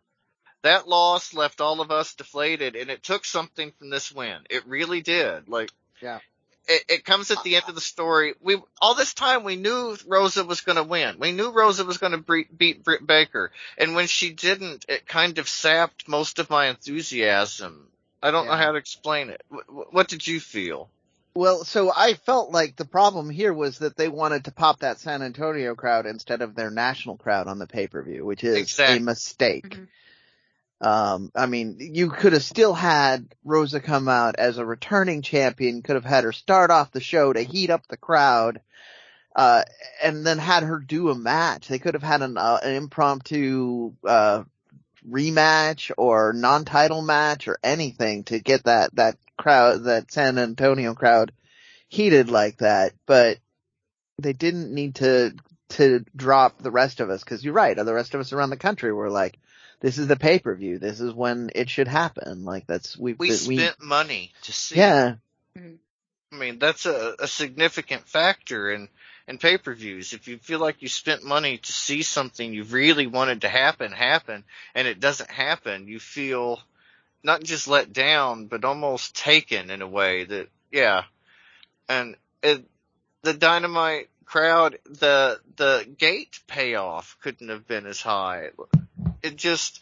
That 0.63 0.87
loss 0.87 1.33
left 1.33 1.61
all 1.61 1.81
of 1.81 1.91
us 1.91 2.13
deflated, 2.13 2.75
and 2.75 2.89
it 2.89 3.01
took 3.03 3.25
something 3.25 3.71
from 3.79 3.89
this 3.89 4.11
win. 4.11 4.37
It 4.49 4.67
really 4.67 5.01
did. 5.01 5.49
Like, 5.49 5.71
Yeah. 6.01 6.19
It, 6.67 6.83
it 6.87 7.05
comes 7.05 7.31
at 7.31 7.41
the 7.43 7.55
end 7.55 7.65
of 7.67 7.73
the 7.73 7.81
story. 7.81 8.35
We 8.39 8.57
all 8.79 8.93
this 8.93 9.15
time 9.15 9.43
we 9.43 9.55
knew 9.55 9.97
Rosa 10.05 10.45
was 10.45 10.61
going 10.61 10.75
to 10.75 10.83
win. 10.83 11.15
We 11.17 11.31
knew 11.31 11.49
Rosa 11.51 11.83
was 11.83 11.97
going 11.97 12.11
to 12.11 12.45
beat 12.55 12.83
Britt 12.83 13.05
Baker, 13.05 13.51
and 13.79 13.95
when 13.95 14.05
she 14.05 14.31
didn't, 14.31 14.85
it 14.87 15.07
kind 15.07 15.39
of 15.39 15.49
sapped 15.49 16.07
most 16.07 16.37
of 16.37 16.51
my 16.51 16.67
enthusiasm. 16.67 17.87
I 18.21 18.29
don't 18.29 18.45
know 18.45 18.55
how 18.55 18.71
to 18.73 18.77
explain 18.77 19.31
it. 19.31 19.41
What, 19.49 19.91
what 19.91 20.07
did 20.07 20.25
you 20.27 20.39
feel? 20.39 20.89
Well, 21.33 21.63
so 21.63 21.91
I 21.95 22.13
felt 22.13 22.51
like 22.51 22.75
the 22.75 22.85
problem 22.85 23.29
here 23.31 23.53
was 23.53 23.79
that 23.79 23.97
they 23.97 24.07
wanted 24.09 24.45
to 24.45 24.51
pop 24.51 24.81
that 24.81 24.99
San 24.99 25.23
Antonio 25.23 25.73
crowd 25.75 26.05
instead 26.05 26.41
of 26.41 26.53
their 26.55 26.69
national 26.69 27.17
crowd 27.17 27.47
on 27.47 27.57
the 27.57 27.67
pay 27.67 27.87
per 27.87 28.03
view, 28.03 28.23
which 28.23 28.43
is 28.43 28.55
Exactly. 28.57 28.97
a 28.97 28.99
mistake. 28.99 29.69
Mhm. 29.69 29.87
Um, 30.81 31.31
I 31.35 31.45
mean, 31.45 31.77
you 31.79 32.09
could 32.09 32.33
have 32.33 32.43
still 32.43 32.73
had 32.73 33.35
Rosa 33.43 33.79
come 33.79 34.07
out 34.07 34.37
as 34.37 34.57
a 34.57 34.65
returning 34.65 35.21
champion, 35.21 35.83
could 35.83 35.95
have 35.95 36.05
had 36.05 36.23
her 36.23 36.31
start 36.31 36.71
off 36.71 36.91
the 36.91 36.99
show 36.99 37.31
to 37.31 37.41
heat 37.41 37.69
up 37.69 37.85
the 37.87 37.97
crowd, 37.97 38.61
uh, 39.35 39.63
and 40.03 40.25
then 40.25 40.39
had 40.39 40.63
her 40.63 40.79
do 40.79 41.09
a 41.09 41.15
match. 41.15 41.67
They 41.67 41.77
could 41.77 41.93
have 41.93 42.03
had 42.03 42.23
an, 42.23 42.35
uh, 42.37 42.59
an 42.63 42.73
impromptu, 42.73 43.93
uh, 44.05 44.43
rematch 45.07 45.91
or 45.97 46.33
non-title 46.33 47.01
match 47.03 47.47
or 47.47 47.59
anything 47.63 48.23
to 48.25 48.39
get 48.39 48.63
that, 48.63 48.95
that 48.95 49.17
crowd, 49.37 49.83
that 49.83 50.11
San 50.11 50.39
Antonio 50.39 50.95
crowd 50.95 51.31
heated 51.89 52.31
like 52.31 52.57
that, 52.57 52.93
but 53.05 53.37
they 54.17 54.33
didn't 54.33 54.73
need 54.73 54.95
to, 54.95 55.35
to 55.69 56.03
drop 56.15 56.57
the 56.57 56.71
rest 56.71 56.99
of 56.99 57.09
us, 57.09 57.23
cause 57.23 57.43
you're 57.43 57.53
right, 57.53 57.77
the 57.77 57.93
rest 57.93 58.13
of 58.15 58.21
us 58.21 58.33
around 58.33 58.49
the 58.49 58.57
country 58.57 58.91
were 58.91 59.09
like, 59.09 59.37
this 59.81 59.97
is 59.97 60.07
the 60.07 60.15
pay 60.15 60.39
per 60.39 60.55
view. 60.55 60.79
This 60.79 61.01
is 61.01 61.13
when 61.13 61.51
it 61.53 61.69
should 61.69 61.87
happen. 61.87 62.45
Like 62.45 62.65
that's 62.67 62.97
we 62.97 63.13
We 63.13 63.31
spent 63.31 63.81
money 63.81 64.31
to 64.43 64.53
see. 64.53 64.75
yeah 64.75 65.15
mm-hmm. 65.57 65.75
I 66.31 66.37
mean, 66.37 66.59
that's 66.59 66.85
a, 66.85 67.15
a 67.19 67.27
significant 67.27 68.07
factor 68.07 68.71
in, 68.71 68.87
in 69.27 69.37
pay-per-views. 69.37 70.13
If 70.13 70.27
you 70.27 70.37
feel 70.37 70.59
like 70.59 70.81
you 70.81 70.87
spent 70.87 71.23
money 71.23 71.57
to 71.57 71.71
see 71.71 72.03
something 72.03 72.53
you 72.53 72.63
really 72.63 73.05
wanted 73.07 73.41
to 73.41 73.49
happen, 73.49 73.91
happen, 73.91 74.45
and 74.73 74.87
it 74.87 75.01
doesn't 75.01 75.29
happen, 75.29 75.87
you 75.87 75.99
feel 75.99 76.61
not 77.23 77.43
just 77.43 77.67
let 77.67 77.91
down, 77.91 78.45
but 78.47 78.63
almost 78.63 79.15
taken 79.15 79.69
in 79.69 79.81
a 79.81 79.87
way 79.87 80.23
that, 80.23 80.47
yeah. 80.71 81.03
And 81.89 82.15
it, 82.41 82.63
the 83.23 83.33
Dynamite 83.33 84.07
crowd, 84.25 84.79
the 84.85 85.41
the 85.57 85.85
gate 85.97 86.39
payoff 86.47 87.17
couldn't 87.21 87.49
have 87.49 87.67
been 87.67 87.85
as 87.85 87.99
high. 87.99 88.51
It 89.23 89.35
just 89.35 89.81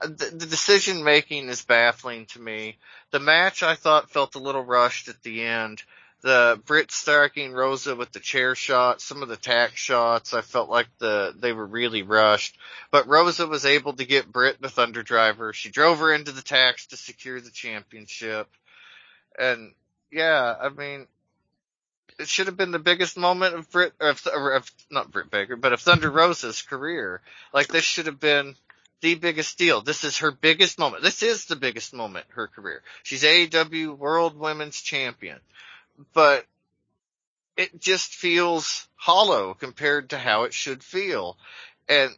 the, 0.00 0.06
the 0.32 0.46
decision 0.46 1.02
making 1.02 1.48
is 1.48 1.64
baffling 1.64 2.26
to 2.26 2.40
me. 2.40 2.78
The 3.10 3.20
match 3.20 3.62
I 3.62 3.74
thought 3.74 4.10
felt 4.10 4.36
a 4.36 4.40
little 4.40 4.64
rushed 4.64 5.08
at 5.08 5.22
the 5.22 5.42
end. 5.42 5.82
The 6.20 6.60
Britt 6.66 6.90
striking 6.90 7.52
Rosa 7.52 7.94
with 7.94 8.10
the 8.10 8.18
chair 8.18 8.56
shot, 8.56 9.00
some 9.00 9.22
of 9.22 9.28
the 9.28 9.36
tack 9.36 9.76
shots, 9.76 10.34
I 10.34 10.40
felt 10.40 10.68
like 10.68 10.88
the 10.98 11.32
they 11.36 11.52
were 11.52 11.66
really 11.66 12.02
rushed. 12.02 12.58
But 12.90 13.06
Rosa 13.06 13.46
was 13.46 13.64
able 13.64 13.92
to 13.92 14.04
get 14.04 14.30
Britt 14.30 14.60
the 14.60 14.68
Thunder 14.68 15.04
Driver. 15.04 15.52
She 15.52 15.70
drove 15.70 16.00
her 16.00 16.12
into 16.12 16.32
the 16.32 16.42
tacks 16.42 16.86
to 16.88 16.96
secure 16.96 17.40
the 17.40 17.52
championship. 17.52 18.48
And 19.38 19.74
yeah, 20.10 20.56
I 20.60 20.70
mean, 20.70 21.06
it 22.18 22.26
should 22.26 22.46
have 22.46 22.56
been 22.56 22.72
the 22.72 22.80
biggest 22.80 23.16
moment 23.16 23.54
of 23.54 23.70
Britt, 23.70 23.92
of, 24.00 24.26
of 24.26 24.72
not 24.90 25.12
Britt 25.12 25.30
Baker, 25.30 25.54
but 25.54 25.72
of 25.72 25.80
Thunder 25.80 26.10
Rosa's 26.10 26.62
career. 26.62 27.20
Like 27.54 27.68
this 27.68 27.84
should 27.84 28.06
have 28.06 28.18
been 28.18 28.56
the 29.00 29.14
biggest 29.14 29.58
deal. 29.58 29.80
This 29.80 30.04
is 30.04 30.18
her 30.18 30.30
biggest 30.30 30.78
moment. 30.78 31.02
This 31.02 31.22
is 31.22 31.46
the 31.46 31.56
biggest 31.56 31.94
moment 31.94 32.26
her 32.30 32.48
career. 32.48 32.82
She's 33.02 33.22
AEW 33.22 33.96
World 33.96 34.36
Women's 34.38 34.80
Champion, 34.80 35.38
but 36.12 36.44
it 37.56 37.80
just 37.80 38.14
feels 38.14 38.88
hollow 38.94 39.54
compared 39.54 40.10
to 40.10 40.18
how 40.18 40.44
it 40.44 40.54
should 40.54 40.82
feel. 40.82 41.36
And 41.88 42.10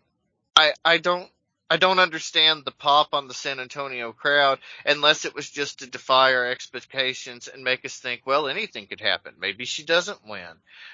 I, 0.57 0.75
I 0.85 0.99
don't 0.99 1.31
I 1.73 1.77
don't 1.77 2.01
understand 2.01 2.65
the 2.65 2.73
pop 2.73 3.15
on 3.15 3.29
the 3.29 3.35
San 3.35 3.61
Antonio 3.61 4.11
crowd 4.11 4.59
unless 4.85 5.25
it 5.25 5.37
was 5.37 5.49
just 5.49 5.79
to 5.79 5.87
defy 5.87 6.35
our 6.35 6.47
expectations 6.47 7.47
and 7.47 7.63
make 7.63 7.85
us 7.85 7.97
think, 7.97 8.23
well, 8.27 8.49
anything 8.49 8.89
could 8.89 9.01
happen. 9.01 9.35
Maybe 9.39 9.65
she 9.65 9.85
doesn't 9.85 10.27
win. 10.27 10.51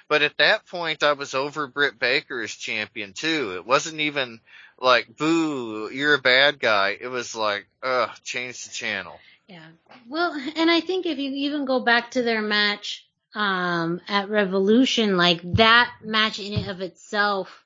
But 0.07 0.21
at 0.21 0.37
that 0.37 0.67
point, 0.67 1.03
I 1.03 1.15
was 1.15 1.33
over 1.33 1.67
Britt 1.67 1.99
Baker 1.99 2.43
as 2.43 2.51
champion 2.51 3.15
too. 3.15 3.55
It 3.57 3.67
wasn't 3.67 4.01
even 4.01 4.41
like, 4.79 5.17
boo, 5.17 5.91
you're 5.91 6.13
a 6.13 6.21
bad 6.21 6.61
guy. 6.61 6.99
It 7.01 7.09
was 7.09 7.35
like, 7.35 7.67
ugh, 7.83 8.11
change 8.23 8.65
the 8.65 8.71
channel. 8.71 9.19
Yeah. 9.47 9.67
Well, 10.09 10.33
and 10.57 10.71
I 10.71 10.81
think 10.81 11.07
if 11.07 11.19
you 11.19 11.31
even 11.31 11.65
go 11.65 11.81
back 11.81 12.11
to 12.13 12.23
their 12.23 12.43
match 12.43 13.07
um, 13.35 14.03
at 14.09 14.29
Revolution, 14.29 15.17
like 15.17 15.41
that 15.55 15.91
match 16.03 16.39
in 16.39 16.53
and 16.53 16.69
of 16.69 16.83
itself 16.83 17.65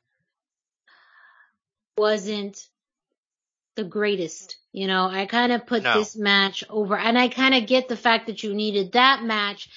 wasn't 1.96 2.68
the 3.76 3.84
greatest. 3.84 4.56
You 4.72 4.86
know, 4.86 5.06
I 5.06 5.26
kind 5.26 5.52
of 5.52 5.66
put 5.66 5.82
No. 5.82 5.94
this 5.94 6.16
match 6.16 6.64
over, 6.68 6.96
and 6.96 7.18
I 7.18 7.28
kind 7.28 7.54
of 7.54 7.66
get 7.66 7.88
the 7.88 7.96
fact 7.96 8.26
that 8.26 8.42
you 8.42 8.54
needed 8.54 8.92
that 8.92 9.22
match, 9.22 9.68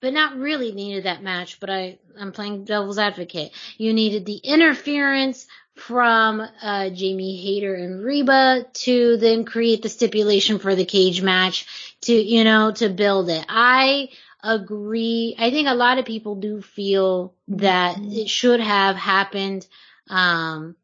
but 0.00 0.12
not 0.12 0.36
really 0.36 0.72
needed 0.72 1.04
that 1.04 1.22
match. 1.22 1.60
But 1.60 1.70
I, 1.70 1.98
I'm 2.18 2.32
playing 2.32 2.64
devil's 2.64 2.98
advocate. 2.98 3.52
You 3.76 3.92
needed 3.92 4.26
the 4.26 4.36
interference 4.36 5.46
from 5.76 6.40
uh, 6.62 6.90
Jamie 6.90 7.36
Hayter 7.36 7.74
and 7.74 8.02
Reba 8.04 8.66
to 8.72 9.16
then 9.16 9.44
create 9.44 9.82
the 9.82 9.88
stipulation 9.88 10.58
for 10.58 10.74
the 10.74 10.84
cage 10.84 11.20
match 11.20 11.66
to, 12.02 12.12
you 12.12 12.44
know, 12.44 12.70
to 12.72 12.88
build 12.88 13.28
it. 13.28 13.44
I 13.48 14.10
agree. 14.42 15.34
I 15.38 15.50
think 15.50 15.68
a 15.68 15.74
lot 15.74 15.98
of 15.98 16.04
people 16.04 16.36
do 16.36 16.60
feel 16.60 17.34
that 17.48 17.98
it 17.98 18.28
should 18.28 18.60
have 18.60 18.94
happened. 18.94 19.66
Um, 20.08 20.76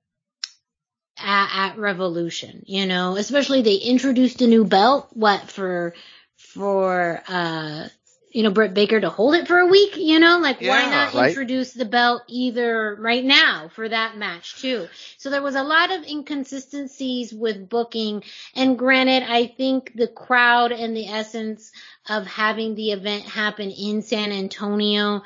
at, 1.23 1.71
at 1.71 1.79
Revolution, 1.79 2.65
you 2.67 2.87
know, 2.87 3.17
especially 3.17 3.63
they 3.63 3.77
introduced 3.77 4.43
a 4.43 4.47
new 4.47 4.65
belt, 4.65 5.09
what 5.13 5.51
for, 5.51 5.95
for, 6.37 7.23
uh, 7.29 7.89
you 8.31 8.45
know, 8.45 8.51
Britt 8.51 8.75
Baker 8.75 9.01
to 9.01 9.11
hold 9.11 9.35
it 9.35 9.49
for 9.49 9.59
a 9.59 9.67
week, 9.67 9.97
you 9.97 10.21
know, 10.21 10.39
like 10.39 10.61
why 10.61 10.87
not 10.87 11.15
right. 11.15 11.29
introduce 11.29 11.73
the 11.73 11.85
belt 11.85 12.23
either 12.29 12.95
right 12.95 13.25
now 13.25 13.69
for 13.75 13.89
that 13.89 14.17
match 14.17 14.61
too? 14.61 14.87
So 15.17 15.31
there 15.31 15.43
was 15.43 15.57
a 15.57 15.65
lot 15.65 15.91
of 15.91 16.05
inconsistencies 16.05 17.33
with 17.33 17.69
booking. 17.69 18.23
And 18.55 18.79
granted, 18.79 19.25
I 19.29 19.47
think 19.47 19.93
the 19.97 20.07
crowd 20.07 20.71
and 20.71 20.97
the 20.97 21.09
essence 21.09 21.73
of 22.09 22.27
having 22.27 22.77
the 22.77 22.93
event 22.93 23.25
happen 23.25 23.71
in 23.71 24.03
San 24.03 24.31
Antonio 24.31 25.23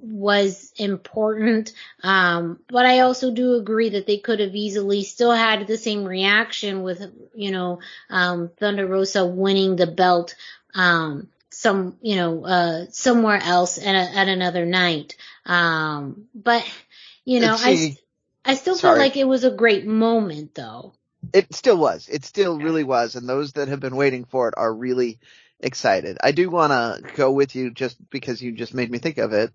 was 0.00 0.72
important. 0.76 1.72
Um, 2.02 2.60
but 2.68 2.86
I 2.86 3.00
also 3.00 3.30
do 3.30 3.54
agree 3.54 3.90
that 3.90 4.06
they 4.06 4.18
could 4.18 4.40
have 4.40 4.54
easily 4.54 5.02
still 5.02 5.32
had 5.32 5.66
the 5.66 5.76
same 5.76 6.04
reaction 6.04 6.82
with, 6.82 7.02
you 7.34 7.50
know, 7.50 7.80
um, 8.08 8.50
Thunder 8.58 8.86
Rosa 8.86 9.26
winning 9.26 9.76
the 9.76 9.86
belt, 9.86 10.34
um, 10.74 11.28
some, 11.50 11.96
you 12.00 12.16
know, 12.16 12.44
uh, 12.44 12.86
somewhere 12.90 13.40
else 13.42 13.78
at, 13.78 13.94
a, 13.94 14.18
at 14.18 14.28
another 14.28 14.64
night. 14.64 15.16
Um, 15.44 16.28
but, 16.34 16.64
you 17.24 17.40
know, 17.40 17.56
I, 17.58 17.96
I 18.44 18.54
still 18.54 18.76
feel 18.76 18.96
like 18.96 19.16
it 19.16 19.24
was 19.24 19.44
a 19.44 19.50
great 19.50 19.86
moment 19.86 20.54
though. 20.54 20.92
It 21.32 21.54
still 21.54 21.76
was. 21.76 22.08
It 22.08 22.24
still 22.24 22.58
really 22.58 22.84
was. 22.84 23.14
And 23.14 23.28
those 23.28 23.52
that 23.52 23.68
have 23.68 23.80
been 23.80 23.96
waiting 23.96 24.24
for 24.24 24.48
it 24.48 24.54
are 24.56 24.72
really 24.72 25.18
excited. 25.60 26.16
I 26.22 26.32
do 26.32 26.48
want 26.48 26.72
to 26.72 27.12
go 27.14 27.30
with 27.32 27.54
you 27.54 27.70
just 27.70 27.96
because 28.10 28.40
you 28.40 28.52
just 28.52 28.74
made 28.74 28.90
me 28.90 28.98
think 28.98 29.18
of 29.18 29.32
it. 29.32 29.52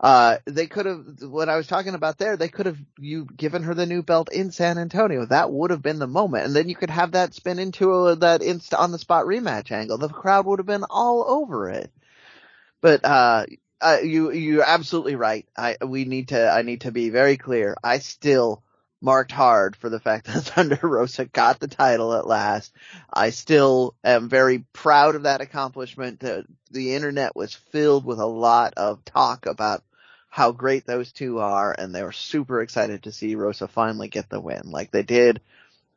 Uh, 0.00 0.38
they 0.44 0.66
could 0.66 0.86
have, 0.86 1.04
what 1.22 1.48
I 1.48 1.56
was 1.56 1.66
talking 1.66 1.94
about 1.94 2.18
there, 2.18 2.36
they 2.36 2.48
could 2.48 2.66
have 2.66 2.78
you 2.98 3.26
given 3.26 3.62
her 3.62 3.74
the 3.74 3.86
new 3.86 4.02
belt 4.02 4.32
in 4.32 4.50
San 4.50 4.76
Antonio. 4.76 5.24
That 5.24 5.52
would 5.52 5.70
have 5.70 5.82
been 5.82 6.00
the 6.00 6.06
moment. 6.06 6.46
And 6.46 6.56
then 6.56 6.68
you 6.68 6.74
could 6.74 6.90
have 6.90 7.12
that 7.12 7.32
spin 7.32 7.58
into 7.58 7.92
a, 7.92 8.16
that 8.16 8.40
insta 8.40 8.78
on 8.78 8.90
the 8.90 8.98
spot 8.98 9.24
rematch 9.24 9.70
angle. 9.70 9.96
The 9.96 10.08
crowd 10.08 10.46
would 10.46 10.58
have 10.58 10.66
been 10.66 10.84
all 10.90 11.24
over 11.28 11.70
it. 11.70 11.92
But, 12.80 13.04
uh, 13.04 13.46
uh, 13.80 13.98
you, 14.02 14.32
you're 14.32 14.64
absolutely 14.64 15.14
right. 15.14 15.46
I, 15.56 15.76
we 15.84 16.04
need 16.04 16.28
to, 16.28 16.50
I 16.50 16.62
need 16.62 16.82
to 16.82 16.90
be 16.90 17.10
very 17.10 17.36
clear. 17.36 17.76
I 17.82 17.98
still 18.00 18.63
marked 19.04 19.32
hard 19.32 19.76
for 19.76 19.90
the 19.90 20.00
fact 20.00 20.26
that 20.26 20.42
Thunder 20.42 20.78
Rosa 20.82 21.26
got 21.26 21.60
the 21.60 21.68
title 21.68 22.14
at 22.14 22.26
last. 22.26 22.72
I 23.12 23.30
still 23.30 23.94
am 24.02 24.28
very 24.28 24.64
proud 24.72 25.14
of 25.14 25.24
that 25.24 25.42
accomplishment. 25.42 26.20
The, 26.20 26.46
the 26.70 26.94
internet 26.94 27.36
was 27.36 27.54
filled 27.54 28.04
with 28.04 28.18
a 28.18 28.26
lot 28.26 28.74
of 28.76 29.04
talk 29.04 29.46
about 29.46 29.84
how 30.30 30.50
great 30.50 30.84
those 30.84 31.12
two 31.12 31.38
are, 31.38 31.72
and 31.78 31.94
they 31.94 32.02
were 32.02 32.10
super 32.10 32.60
excited 32.60 33.04
to 33.04 33.12
see 33.12 33.36
Rosa 33.36 33.68
finally 33.68 34.08
get 34.08 34.28
the 34.28 34.40
win. 34.40 34.62
Like 34.64 34.90
they 34.90 35.04
did 35.04 35.40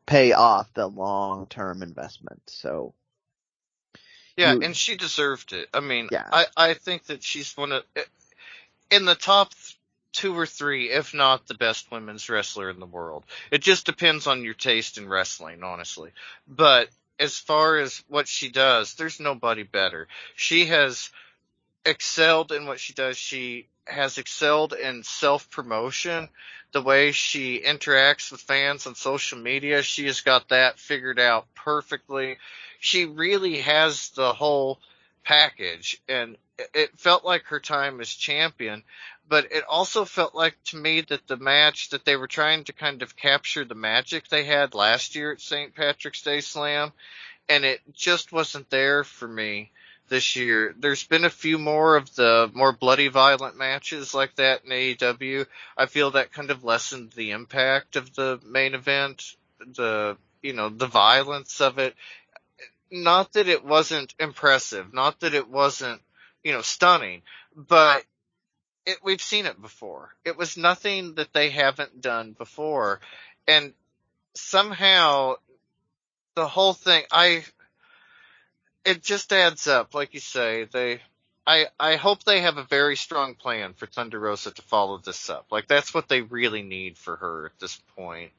pay 0.05 0.34
off 0.34 0.72
the 0.74 0.86
long 0.86 1.47
term 1.47 1.82
investment. 1.82 2.41
So 2.45 2.93
Yeah, 4.36 4.53
and 4.62 4.76
she 4.76 4.95
deserved 4.95 5.53
it. 5.53 5.70
I 5.74 5.80
mean, 5.80 6.10
Yeah. 6.12 6.28
I, 6.32 6.45
I 6.55 6.74
think 6.76 7.05
that 7.05 7.24
she's 7.24 7.55
one 7.58 7.72
of, 7.72 7.84
in 8.91 9.05
the 9.05 9.16
top 9.16 9.53
two 10.14 10.38
or 10.38 10.45
three, 10.45 10.89
if 10.89 11.14
not 11.14 11.47
the 11.47 11.53
best 11.53 11.91
women's 11.91 12.30
wrestler 12.30 12.70
in 12.70 12.80
the 12.80 12.86
world. 12.86 13.24
It 13.51 13.62
just 13.62 13.86
depends 13.86 14.28
on 14.28 14.43
your 14.43 14.53
taste 14.53 14.97
in 14.97 15.08
wrestling, 15.08 15.64
honestly. 15.64 16.12
But 16.47 16.89
as 17.20 17.38
far 17.38 17.78
as 17.78 18.03
what 18.08 18.28
she 18.28 18.49
does, 18.49 18.93
there's 18.95 19.20
nobody 19.20 19.64
better. 19.64 20.08
She 20.36 20.66
has 20.68 21.10
excelled 21.86 22.51
in 22.51 22.66
what 22.66 22.80
she 22.80 22.93
does. 22.93 23.18
She 23.18 23.68
has 23.86 24.18
excelled 24.18 24.74
in 24.74 25.03
self 25.03 25.49
promotion. 25.49 26.30
The 26.74 26.82
way 26.82 27.12
she 27.14 27.62
interacts 27.62 28.32
with 28.32 28.41
fans 28.41 28.86
on 28.88 28.95
social 28.95 29.38
media, 29.38 29.82
she 29.82 30.05
has 30.08 30.22
got 30.22 30.49
that 30.49 30.80
figured 30.80 31.20
out 31.20 31.47
perfectly. 31.55 32.38
She 32.80 33.05
really 33.05 33.60
has 33.62 34.10
the 34.10 34.34
whole 34.34 34.80
package 35.24 36.01
and 36.08 36.38
it- 36.58 36.70
it 36.74 36.99
felt 36.99 37.24
like 37.24 37.45
her 37.45 37.60
time 37.60 38.01
as 38.01 38.10
champion, 38.14 38.84
but 39.28 39.51
it 39.51 39.63
also 39.67 40.05
felt 40.05 40.36
like 40.36 40.55
to 40.65 40.78
me 40.78 41.01
that 41.01 41.28
the 41.28 41.38
match 41.38 41.89
that 41.89 42.05
they 42.05 42.15
were 42.15 42.28
trying 42.28 42.63
to 42.65 42.73
kind 42.73 43.01
of 43.01 43.15
capture 43.15 43.65
the 43.65 43.75
magic 43.75 44.28
they 44.28 44.45
had 44.45 44.73
last 44.73 45.15
year 45.15 45.32
at 45.32 45.41
St. 45.41 45.73
Patrick's 45.75 46.21
Day 46.21 46.41
Slam 46.41 46.91
and 47.49 47.65
it 47.65 47.82
just 47.93 48.32
wasn't 48.32 48.69
there 48.69 49.03
for 49.03 49.28
me 49.28 49.71
this 50.09 50.36
year. 50.36 50.73
There's 50.78 51.03
been 51.03 51.25
a 51.25 51.30
few 51.30 51.57
more 51.57 51.95
of 51.95 52.13
the 52.15 52.49
more 52.53 52.71
bloody 52.71 53.07
violent 53.07 53.57
matches 53.57 54.13
like 54.13 54.36
that 54.36 54.63
in 54.65 54.71
AEW. 54.71 55.45
I 55.78 55.86
feel 55.86 56.11
that 56.11 56.32
kind 56.32 56.51
of 56.51 56.63
lessened 56.63 57.11
the 57.11 57.32
impact 57.32 57.95
of 57.95 58.13
the 58.15 58.39
main 58.45 58.73
event, 58.73 59.36
the, 59.59 60.17
you 60.41 60.53
know, 60.53 60.69
the 60.69 60.88
violence 60.88 61.61
of 61.61 61.78
it. 61.78 61.95
Not 62.89 63.34
that 63.34 63.47
it 63.49 63.65
wasn't 63.65 64.15
impressive, 64.19 64.93
not 64.93 65.19
that 65.19 65.34
it 65.34 65.49
wasn't, 65.49 66.01
you 66.43 66.53
know, 66.53 66.61
stunning, 66.61 67.21
but 67.55 68.03
it, 68.88 68.99
we've 69.03 69.21
seen 69.21 69.45
it 69.45 69.61
before. 69.61 70.13
It 70.23 70.38
was 70.38 70.55
nothing 70.55 71.15
that 71.15 71.33
they 71.33 71.49
haven't 71.49 72.01
done 72.01 72.31
before. 72.31 73.01
And 73.45 73.73
somehow 74.33 75.35
the 76.35 76.47
whole 76.47 76.73
thing, 76.73 77.03
I, 77.11 77.43
it 78.85 79.03
just 79.03 79.33
adds 79.33 79.67
up, 79.67 79.93
like 79.93 80.13
you 80.13 80.21
say. 80.21 80.69
They, 80.71 81.01
I, 81.45 81.67
I 81.77 81.97
hope 81.97 82.23
they 82.23 82.39
have 82.39 82.57
a 82.57 82.63
very 82.63 82.95
strong 82.95 83.35
plan 83.35 83.73
for 83.73 83.88
Thunder 83.88 84.19
Rosa 84.19 84.51
to 84.51 84.61
follow 84.61 84.99
this 84.99 85.29
up. 85.29 85.47
Like 85.51 85.67
that's 85.67 85.93
what 85.93 86.07
they 86.07 86.21
really 86.21 86.63
need 86.63 86.97
for 86.97 87.17
her 87.17 87.47
at 87.47 87.59
this 87.59 87.77
point. 87.97 88.31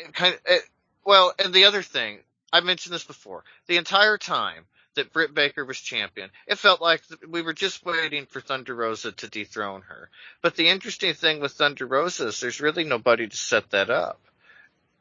It 0.00 0.12
kind 0.12 0.34
of, 0.34 0.40
it, 0.46 0.62
well, 1.04 1.32
and 1.38 1.54
the 1.54 1.66
other 1.66 1.82
thing, 1.82 2.18
I 2.52 2.58
mentioned 2.60 2.92
this 2.92 3.04
before. 3.04 3.44
The 3.68 3.76
entire 3.76 4.18
time, 4.18 4.64
that 4.96 5.12
Britt 5.12 5.32
Baker 5.32 5.64
was 5.64 5.80
champion. 5.80 6.30
It 6.46 6.58
felt 6.58 6.82
like 6.82 7.02
we 7.28 7.42
were 7.42 7.52
just 7.54 7.84
waiting 7.84 8.26
for 8.26 8.40
Thunder 8.40 8.74
Rosa 8.74 9.12
to 9.12 9.28
dethrone 9.28 9.82
her. 9.82 10.10
But 10.42 10.56
the 10.56 10.68
interesting 10.68 11.14
thing 11.14 11.40
with 11.40 11.52
Thunder 11.52 11.86
Rosa 11.86 12.26
is 12.26 12.40
there's 12.40 12.60
really 12.60 12.84
nobody 12.84 13.28
to 13.28 13.36
set 13.36 13.70
that 13.70 13.88
up. 13.88 14.20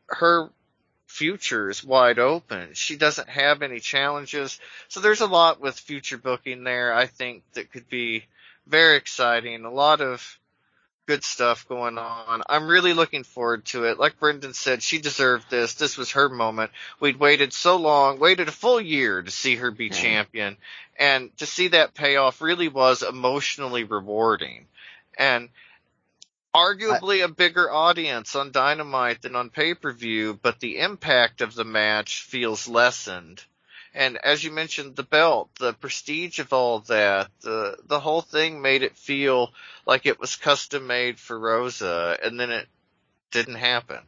Her 0.07 0.49
future 1.07 1.69
is 1.69 1.83
wide 1.83 2.19
open. 2.19 2.69
She 2.73 2.97
doesn't 2.97 3.29
have 3.29 3.61
any 3.61 3.79
challenges. 3.79 4.59
So 4.87 4.99
there's 4.99 5.21
a 5.21 5.27
lot 5.27 5.61
with 5.61 5.79
future 5.79 6.17
booking 6.17 6.63
there, 6.63 6.93
I 6.93 7.07
think, 7.07 7.43
that 7.53 7.71
could 7.71 7.89
be 7.89 8.25
very 8.67 8.97
exciting. 8.97 9.65
A 9.65 9.71
lot 9.71 10.01
of 10.01 10.39
good 11.05 11.23
stuff 11.23 11.67
going 11.67 11.97
on. 11.97 12.41
I'm 12.47 12.67
really 12.67 12.93
looking 12.93 13.23
forward 13.23 13.65
to 13.65 13.85
it. 13.85 13.99
Like 13.99 14.19
Brendan 14.19 14.53
said, 14.53 14.81
she 14.81 14.99
deserved 14.99 15.49
this. 15.49 15.75
This 15.75 15.97
was 15.97 16.11
her 16.11 16.29
moment. 16.29 16.71
We'd 16.99 17.19
waited 17.19 17.53
so 17.53 17.77
long, 17.77 18.19
waited 18.19 18.47
a 18.47 18.51
full 18.51 18.81
year 18.81 19.21
to 19.21 19.31
see 19.31 19.55
her 19.55 19.71
be 19.71 19.89
champion. 19.89 20.57
And 20.97 21.35
to 21.37 21.45
see 21.45 21.69
that 21.69 21.93
payoff 21.93 22.41
really 22.41 22.67
was 22.67 23.03
emotionally 23.03 23.83
rewarding. 23.83 24.65
And 25.17 25.49
arguably 26.55 27.21
I, 27.21 27.25
a 27.25 27.27
bigger 27.27 27.71
audience 27.71 28.35
on 28.35 28.51
Dynamite 28.51 29.21
than 29.21 29.35
on 29.35 29.49
pay-per-view, 29.49 30.39
but 30.41 30.59
the 30.59 30.79
impact 30.79 31.41
of 31.41 31.53
the 31.53 31.65
match 31.65 32.23
feels 32.23 32.67
lessened. 32.67 33.43
And 33.95 34.17
as 34.17 34.43
you 34.43 34.51
mentioned, 34.51 34.97
the 34.97 35.03
belt, 35.03 35.49
the 35.57 35.71
prestige 35.71 36.39
of 36.39 36.51
all 36.51 36.79
that, 36.79 37.29
the 37.41 37.77
the 37.85 37.99
whole 37.99 38.21
thing 38.21 38.61
made 38.61 38.83
it 38.83 38.97
feel 38.97 39.53
like 39.85 40.05
it 40.05 40.19
was 40.19 40.35
custom 40.35 40.85
made 40.85 41.17
for 41.17 41.39
Rosa, 41.39 42.17
and 42.21 42.37
then 42.37 42.51
it 42.51 42.67
didn't 43.31 43.55
happen. 43.55 43.99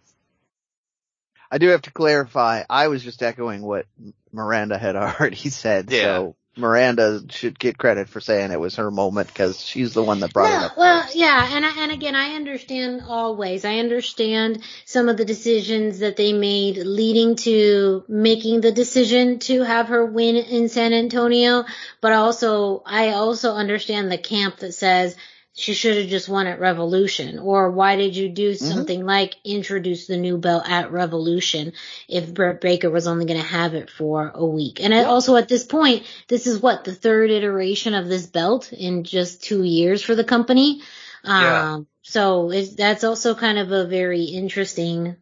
I 1.50 1.58
do 1.58 1.70
have 1.70 1.84
to 1.84 1.92
clarify. 1.92 2.64
I 2.70 2.90
was 2.90 3.02
just 3.02 3.24
echoing 3.24 3.62
what 3.62 3.86
Miranda 4.34 4.78
had 4.78 4.96
already 4.98 5.50
said. 5.50 5.90
Yeah. 5.90 6.02
So 6.02 6.36
Miranda 6.58 7.22
should 7.30 7.58
get 7.58 7.78
credit 7.78 8.10
for 8.10 8.20
saying 8.20 8.52
it 8.52 8.60
was 8.60 8.76
her 8.76 8.92
moment 8.92 9.28
because 9.28 9.62
she's 9.62 9.94
the 9.94 10.04
one 10.04 10.20
that 10.22 10.34
brought 10.34 10.50
it 10.52 10.66
up. 10.66 10.78
Well, 10.78 11.04
first. 11.04 11.16
yeah, 11.16 11.50
and 11.52 11.66
I, 11.66 11.84
and 11.84 11.92
again, 11.92 12.16
I 12.16 12.36
understand 12.36 13.04
always. 13.08 13.66
I 13.66 13.80
understand 13.80 14.64
some 14.86 15.10
of 15.10 15.18
the 15.18 15.26
decisions 15.26 16.00
that 16.00 16.18
they 16.18 16.34
made 16.34 16.78
leading 16.78 17.36
to 17.38 18.04
making 18.08 18.62
the 18.62 18.72
decision 18.72 19.40
to 19.40 19.64
have 19.64 19.90
her 19.90 20.06
win 20.06 20.36
in 20.36 20.70
San 20.70 20.94
Antonio, 20.94 21.66
but 22.02 22.14
also 22.14 22.84
I 22.86 23.10
also 23.10 23.54
understand 23.54 24.12
the 24.12 24.18
camp 24.18 24.58
that 24.58 24.74
says 24.74 25.16
she 25.58 25.74
should 25.74 25.98
have 25.98 26.08
just 26.08 26.30
won 26.30 26.46
at 26.46 26.60
Revolution. 26.60 27.40
Or 27.40 27.72
why 27.72 27.96
did 27.96 28.16
you 28.16 28.30
do 28.30 28.52
mm-hmm. 28.52 28.64
something 28.64 29.00
mm-hmm. 29.00 29.08
like 29.08 29.36
introduce 29.44 30.06
the 30.06 30.16
new 30.16 30.38
belt 30.38 30.70
at 30.70 30.92
Revolution 30.92 31.74
if 32.08 32.32
Britt 32.32 32.62
Baker 32.62 32.92
was 32.92 33.08
only 33.08 33.26
going 33.26 33.42
to 33.42 33.46
have 33.46 33.74
it 33.74 33.90
for 33.90 34.32
a 34.36 34.46
week? 34.46 34.80
And 34.80 34.94
also 34.94 35.36
at 35.36 35.48
this 35.48 35.64
point, 35.64 36.06
this 36.28 36.46
is 36.46 36.62
what 36.62 36.84
the 36.84 36.94
third 36.94 37.32
iteration 37.32 37.96
of 37.96 38.08
this 38.08 38.28
belt 38.28 38.72
in 38.72 39.04
just 39.04 39.44
two 39.44 39.64
years 39.64 40.04
for 40.04 40.14
the 40.14 40.24
company. 40.24 40.84
Yeah. 41.24 41.74
Um, 41.74 41.88
so 42.04 42.52
that's 42.52 43.04
also 43.04 43.34
kind 43.34 43.58
of 43.58 43.72
a 43.72 43.88
very 43.88 44.26
interesting 44.26 45.16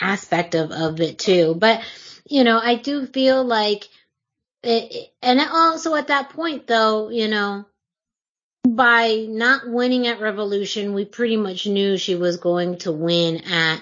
aspect 0.00 0.54
of, 0.54 0.70
of 0.72 0.98
it 1.02 1.18
too. 1.18 1.54
But, 1.54 1.82
you 2.26 2.42
know, 2.42 2.58
I 2.58 2.76
do 2.76 3.04
feel 3.04 3.44
like 3.44 3.86
it, 4.62 5.12
and 5.20 5.40
also 5.40 5.94
at 5.94 6.08
that 6.08 6.30
point 6.30 6.66
though, 6.66 7.10
you 7.10 7.28
know, 7.28 7.66
by 8.74 9.26
not 9.28 9.68
winning 9.68 10.06
at 10.06 10.20
Revolution, 10.20 10.94
we 10.94 11.04
pretty 11.04 11.36
much 11.36 11.66
knew 11.66 11.96
she 11.96 12.14
was 12.14 12.36
going 12.36 12.78
to 12.78 12.92
win 12.92 13.42
at 13.44 13.80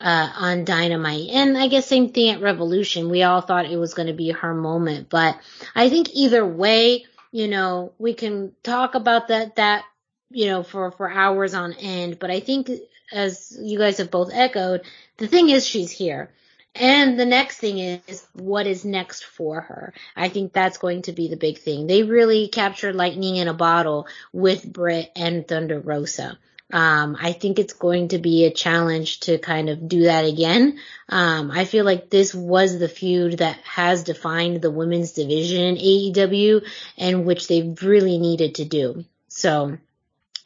uh, 0.00 0.32
on 0.36 0.64
Dynamite. 0.64 1.30
And 1.30 1.56
I 1.56 1.68
guess 1.68 1.86
same 1.86 2.10
thing 2.10 2.30
at 2.30 2.40
Revolution. 2.40 3.10
We 3.10 3.22
all 3.22 3.40
thought 3.40 3.66
it 3.66 3.76
was 3.76 3.94
going 3.94 4.08
to 4.08 4.12
be 4.12 4.30
her 4.30 4.54
moment, 4.54 5.08
but 5.08 5.38
I 5.74 5.88
think 5.88 6.10
either 6.12 6.44
way, 6.46 7.06
you 7.32 7.48
know, 7.48 7.92
we 7.98 8.14
can 8.14 8.52
talk 8.62 8.94
about 8.94 9.28
that 9.28 9.56
that 9.56 9.84
you 10.30 10.46
know 10.46 10.62
for 10.62 10.90
for 10.90 11.10
hours 11.10 11.54
on 11.54 11.72
end. 11.74 12.18
But 12.18 12.30
I 12.30 12.40
think 12.40 12.70
as 13.12 13.56
you 13.60 13.78
guys 13.78 13.98
have 13.98 14.10
both 14.10 14.30
echoed, 14.32 14.82
the 15.16 15.28
thing 15.28 15.50
is 15.50 15.66
she's 15.66 15.90
here. 15.90 16.30
And 16.74 17.18
the 17.18 17.26
next 17.26 17.58
thing 17.58 17.78
is 17.78 18.26
what 18.32 18.66
is 18.66 18.84
next 18.84 19.24
for 19.24 19.60
her. 19.60 19.94
I 20.16 20.28
think 20.28 20.52
that's 20.52 20.78
going 20.78 21.02
to 21.02 21.12
be 21.12 21.28
the 21.28 21.36
big 21.36 21.58
thing. 21.58 21.86
They 21.86 22.02
really 22.02 22.48
captured 22.48 22.96
lightning 22.96 23.36
in 23.36 23.46
a 23.46 23.54
bottle 23.54 24.08
with 24.32 24.70
Britt 24.70 25.12
and 25.14 25.46
Thunder 25.46 25.78
Rosa. 25.78 26.36
Um, 26.72 27.16
I 27.20 27.32
think 27.32 27.58
it's 27.58 27.74
going 27.74 28.08
to 28.08 28.18
be 28.18 28.44
a 28.44 28.50
challenge 28.52 29.20
to 29.20 29.38
kind 29.38 29.68
of 29.68 29.86
do 29.86 30.04
that 30.04 30.24
again. 30.24 30.80
Um, 31.08 31.50
I 31.52 31.66
feel 31.66 31.84
like 31.84 32.10
this 32.10 32.34
was 32.34 32.78
the 32.78 32.88
feud 32.88 33.38
that 33.38 33.58
has 33.58 34.02
defined 34.02 34.60
the 34.60 34.70
women's 34.70 35.12
division 35.12 35.62
in 35.62 35.76
AEW 35.76 36.66
and 36.98 37.26
which 37.26 37.46
they 37.46 37.76
really 37.82 38.18
needed 38.18 38.56
to 38.56 38.64
do. 38.64 39.04
So, 39.28 39.78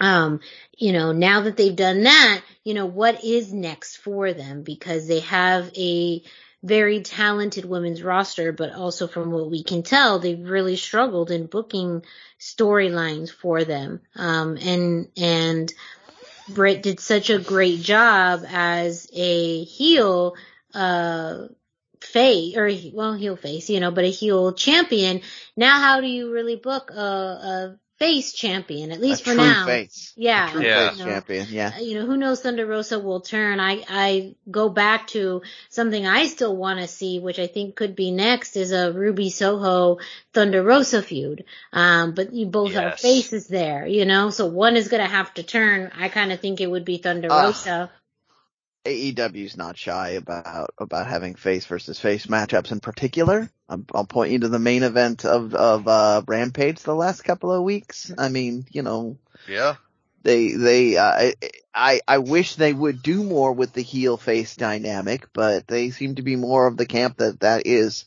um, 0.01 0.41
you 0.77 0.93
know, 0.93 1.13
now 1.13 1.43
that 1.43 1.57
they've 1.57 1.75
done 1.75 2.05
that, 2.05 2.43
you 2.65 2.75
know, 2.75 2.87
what 2.87 3.25
is 3.25 3.53
next 3.53 3.97
for 3.97 4.33
them? 4.33 4.63
Because 4.63 5.09
they 5.09 5.21
have 5.21 5.71
a 5.77 6.23
very 6.63 7.03
talented 7.03 7.65
women's 7.65 8.03
roster, 8.03 8.53
but 8.53 8.73
also 8.73 9.07
from 9.07 9.31
what 9.31 9.51
we 9.51 9.63
can 9.63 9.83
tell, 9.83 10.19
they've 10.19 10.49
really 10.49 10.77
struggled 10.77 11.31
in 11.31 11.47
booking 11.47 12.03
storylines 12.41 13.31
for 13.31 13.65
them. 13.65 14.01
Um, 14.17 14.57
and, 14.57 15.09
and 15.17 15.73
Britt 16.49 16.83
did 16.83 17.01
such 17.01 17.31
a 17.31 17.39
great 17.39 17.81
job 17.81 18.45
as 18.49 19.09
a 19.13 19.65
heel, 19.65 20.35
uh, 20.75 21.47
face 22.01 22.57
or 22.57 22.71
well 22.93 23.15
heel 23.15 23.35
face 23.35 23.69
you 23.69 23.81
know 23.81 23.91
but 23.91 24.05
a 24.05 24.09
heel 24.09 24.53
champion 24.53 25.21
now 25.57 25.81
how 25.81 26.01
do 26.01 26.07
you 26.07 26.33
really 26.33 26.55
book 26.55 26.93
a, 26.93 27.01
a 27.01 27.79
face 27.99 28.33
champion, 28.33 28.93
at 28.93 29.01
least 29.01 29.23
a 29.23 29.25
for 29.25 29.35
now. 29.35 29.67
Face. 29.67 30.13
Yeah. 30.17 30.49
A 30.49 30.53
true 30.53 30.63
yeah. 30.63 30.89
face 30.89 30.99
you 30.99 31.05
know, 31.05 31.11
champion, 31.11 31.47
yeah. 31.51 31.73
Uh, 31.77 31.81
you 31.81 31.95
know, 31.99 32.07
who 32.07 32.17
knows 32.17 32.41
Thunder 32.41 32.67
Rosa 32.67 32.99
will 32.99 33.21
turn. 33.21 33.61
I, 33.61 33.85
I 33.89 34.35
go 34.51 34.69
back 34.69 35.09
to 35.09 35.43
something 35.69 36.07
I 36.07 36.27
still 36.27 36.57
want 36.57 36.81
to 36.81 36.87
see, 36.87 37.19
which 37.19 37.39
I 37.39 37.47
think 37.47 37.75
could 37.75 37.97
be 37.97 38.11
next 38.11 38.57
is 38.57 38.73
a 38.73 38.93
Ruby 38.93 39.31
Soho 39.31 39.99
Thunder 40.33 40.63
Rosa 40.63 41.03
feud. 41.03 41.45
Um, 41.73 42.13
but 42.15 42.33
you 42.33 42.47
both 42.47 42.73
yes. 42.73 42.95
are 42.95 42.97
faces 42.97 43.49
there, 43.49 43.87
you 43.87 44.05
know, 44.05 44.31
so 44.31 44.47
one 44.47 44.77
is 44.77 44.89
going 44.89 45.03
to 45.03 45.11
have 45.11 45.35
to 45.35 45.43
turn. 45.43 45.91
I 45.97 46.09
kind 46.09 46.33
of 46.33 46.41
think 46.41 46.61
it 46.61 46.71
would 46.71 46.85
be 46.85 46.99
Thunder 46.99 47.31
uh, 47.31 47.45
Rosa. 47.45 47.91
AEW's 48.85 49.57
not 49.57 49.77
shy 49.77 50.11
about 50.11 50.71
about 50.79 51.07
having 51.07 51.35
face 51.35 51.67
versus 51.67 52.01
face 52.01 52.27
matchups 52.27 52.73
in 52.73 52.81
particular. 52.81 53.51
I'll, 53.69 53.85
I'll 53.95 54.05
point 54.07 54.33
you 54.33 54.41
to 54.41 54.49
the 54.49 54.59
main 54.59 54.83
event 54.83 55.25
of 55.25 55.55
of 55.55 55.87
uh, 55.87 56.23
Rampage 56.27 56.81
the 56.81 56.95
last 56.95 57.23
couple 57.23 57.53
of 57.53 57.63
weeks. 57.63 58.13
I 58.17 58.29
mean, 58.29 58.67
you 58.71 58.83
know, 58.83 59.19
yeah, 59.49 59.77
they 60.23 60.53
they 60.53 60.97
uh, 60.97 61.33
I 61.75 62.01
I 62.09 62.19
wish 62.19 62.55
they 62.55 62.73
would 62.73 63.03
do 63.03 63.23
more 63.23 63.53
with 63.53 63.73
the 63.73 63.83
heel 63.83 64.17
face 64.17 64.57
dynamic, 64.57 65.29
but 65.33 65.67
they 65.67 65.91
seem 65.91 66.17
to 66.17 66.23
be 66.23 66.37
more 66.37 66.67
of 66.67 66.77
the 66.77 66.87
camp 66.87 67.19
that 67.19 67.41
that 67.41 67.67
is. 67.67 68.07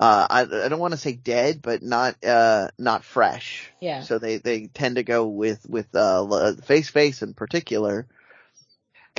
Uh, 0.00 0.26
I, 0.28 0.40
I 0.40 0.68
don't 0.68 0.80
want 0.80 0.94
to 0.94 0.98
say 0.98 1.12
dead, 1.12 1.62
but 1.62 1.80
not 1.82 2.22
uh, 2.24 2.68
not 2.76 3.04
fresh. 3.04 3.70
Yeah. 3.80 4.02
So 4.02 4.18
they, 4.18 4.38
they 4.38 4.66
tend 4.66 4.96
to 4.96 5.04
go 5.04 5.26
with 5.26 5.64
with 5.68 5.94
uh, 5.94 6.54
face 6.64 6.88
face 6.88 7.22
in 7.22 7.34
particular. 7.34 8.08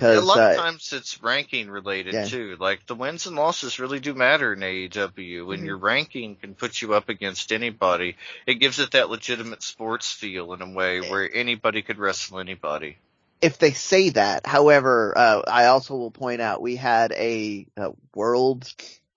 Cause, 0.04 0.18
a 0.18 0.26
lot 0.26 0.38
uh, 0.38 0.50
of 0.52 0.58
times 0.58 0.92
it's 0.94 1.24
ranking 1.24 1.70
related 1.70 2.14
yeah. 2.14 2.26
too. 2.26 2.58
Like 2.60 2.86
the 2.86 2.96
wins 2.96 3.26
and 3.26 3.36
losses 3.36 3.80
really 3.80 4.00
do 4.00 4.14
matter 4.14 4.54
in 4.54 4.60
AEW. 4.60 5.46
When 5.46 5.60
mm-hmm. 5.60 5.66
your 5.66 5.78
ranking 5.78 6.36
can 6.36 6.56
put 6.56 6.82
you 6.82 6.94
up 6.94 7.10
against 7.10 7.52
anybody, 7.52 8.18
it 8.46 8.56
gives 8.56 8.80
it 8.80 8.92
that 8.92 9.10
legitimate 9.10 9.64
sports 9.64 10.12
feel 10.12 10.54
in 10.54 10.62
a 10.62 10.70
way 10.70 11.00
where 11.00 11.30
anybody 11.34 11.82
could 11.82 12.00
wrestle 12.00 12.40
anybody. 12.40 12.98
If 13.42 13.58
they 13.58 13.72
say 13.72 14.10
that, 14.10 14.46
however, 14.46 15.14
uh, 15.18 15.42
I 15.48 15.66
also 15.68 15.96
will 15.96 16.12
point 16.12 16.42
out 16.42 16.62
we 16.62 16.76
had 16.76 17.12
a, 17.14 17.66
a 17.78 17.92
world 18.16 18.72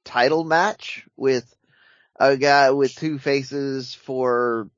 title 0.05 0.45
match 0.45 1.05
with 1.17 1.53
a 2.19 2.37
guy 2.37 2.71
with 2.71 2.95
two 2.95 3.19
faces 3.19 3.95
for 3.95 4.69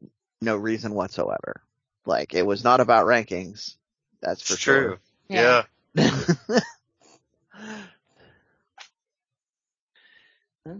no 0.40 0.56
reason 0.56 0.94
whatsoever. 0.94 1.60
Like 2.06 2.34
it 2.34 2.46
was 2.46 2.64
not 2.64 2.80
about 2.80 3.06
rankings. 3.06 3.76
That's 4.20 4.42
for 4.42 4.54
it's 4.54 4.62
sure. 4.62 4.80
True. 4.80 4.98
yeah. 5.28 5.42
yeah. 5.42 5.62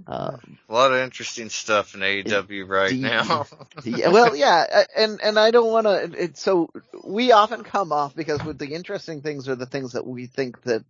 Um, 0.07 0.59
a 0.69 0.73
lot 0.73 0.93
of 0.93 0.99
interesting 0.99 1.49
stuff 1.49 1.95
in 1.95 2.01
AEW 2.01 2.69
right 2.69 2.99
now. 2.99 3.47
yeah, 3.85 4.11
well, 4.11 4.37
yeah, 4.37 4.85
and 4.97 5.21
and 5.23 5.39
I 5.39 5.51
don't 5.51 5.73
want 5.73 5.87
to. 5.87 6.31
So 6.35 6.69
we 7.05 7.33
often 7.33 7.63
come 7.63 7.93
off 7.93 8.15
because 8.15 8.43
with 8.45 8.59
the 8.59 8.75
interesting 8.75 9.23
things 9.23 9.49
are 9.49 9.55
the 9.55 9.67
things 9.67 9.93
that 9.93 10.07
we 10.07 10.27
think 10.27 10.63
that 10.63 10.85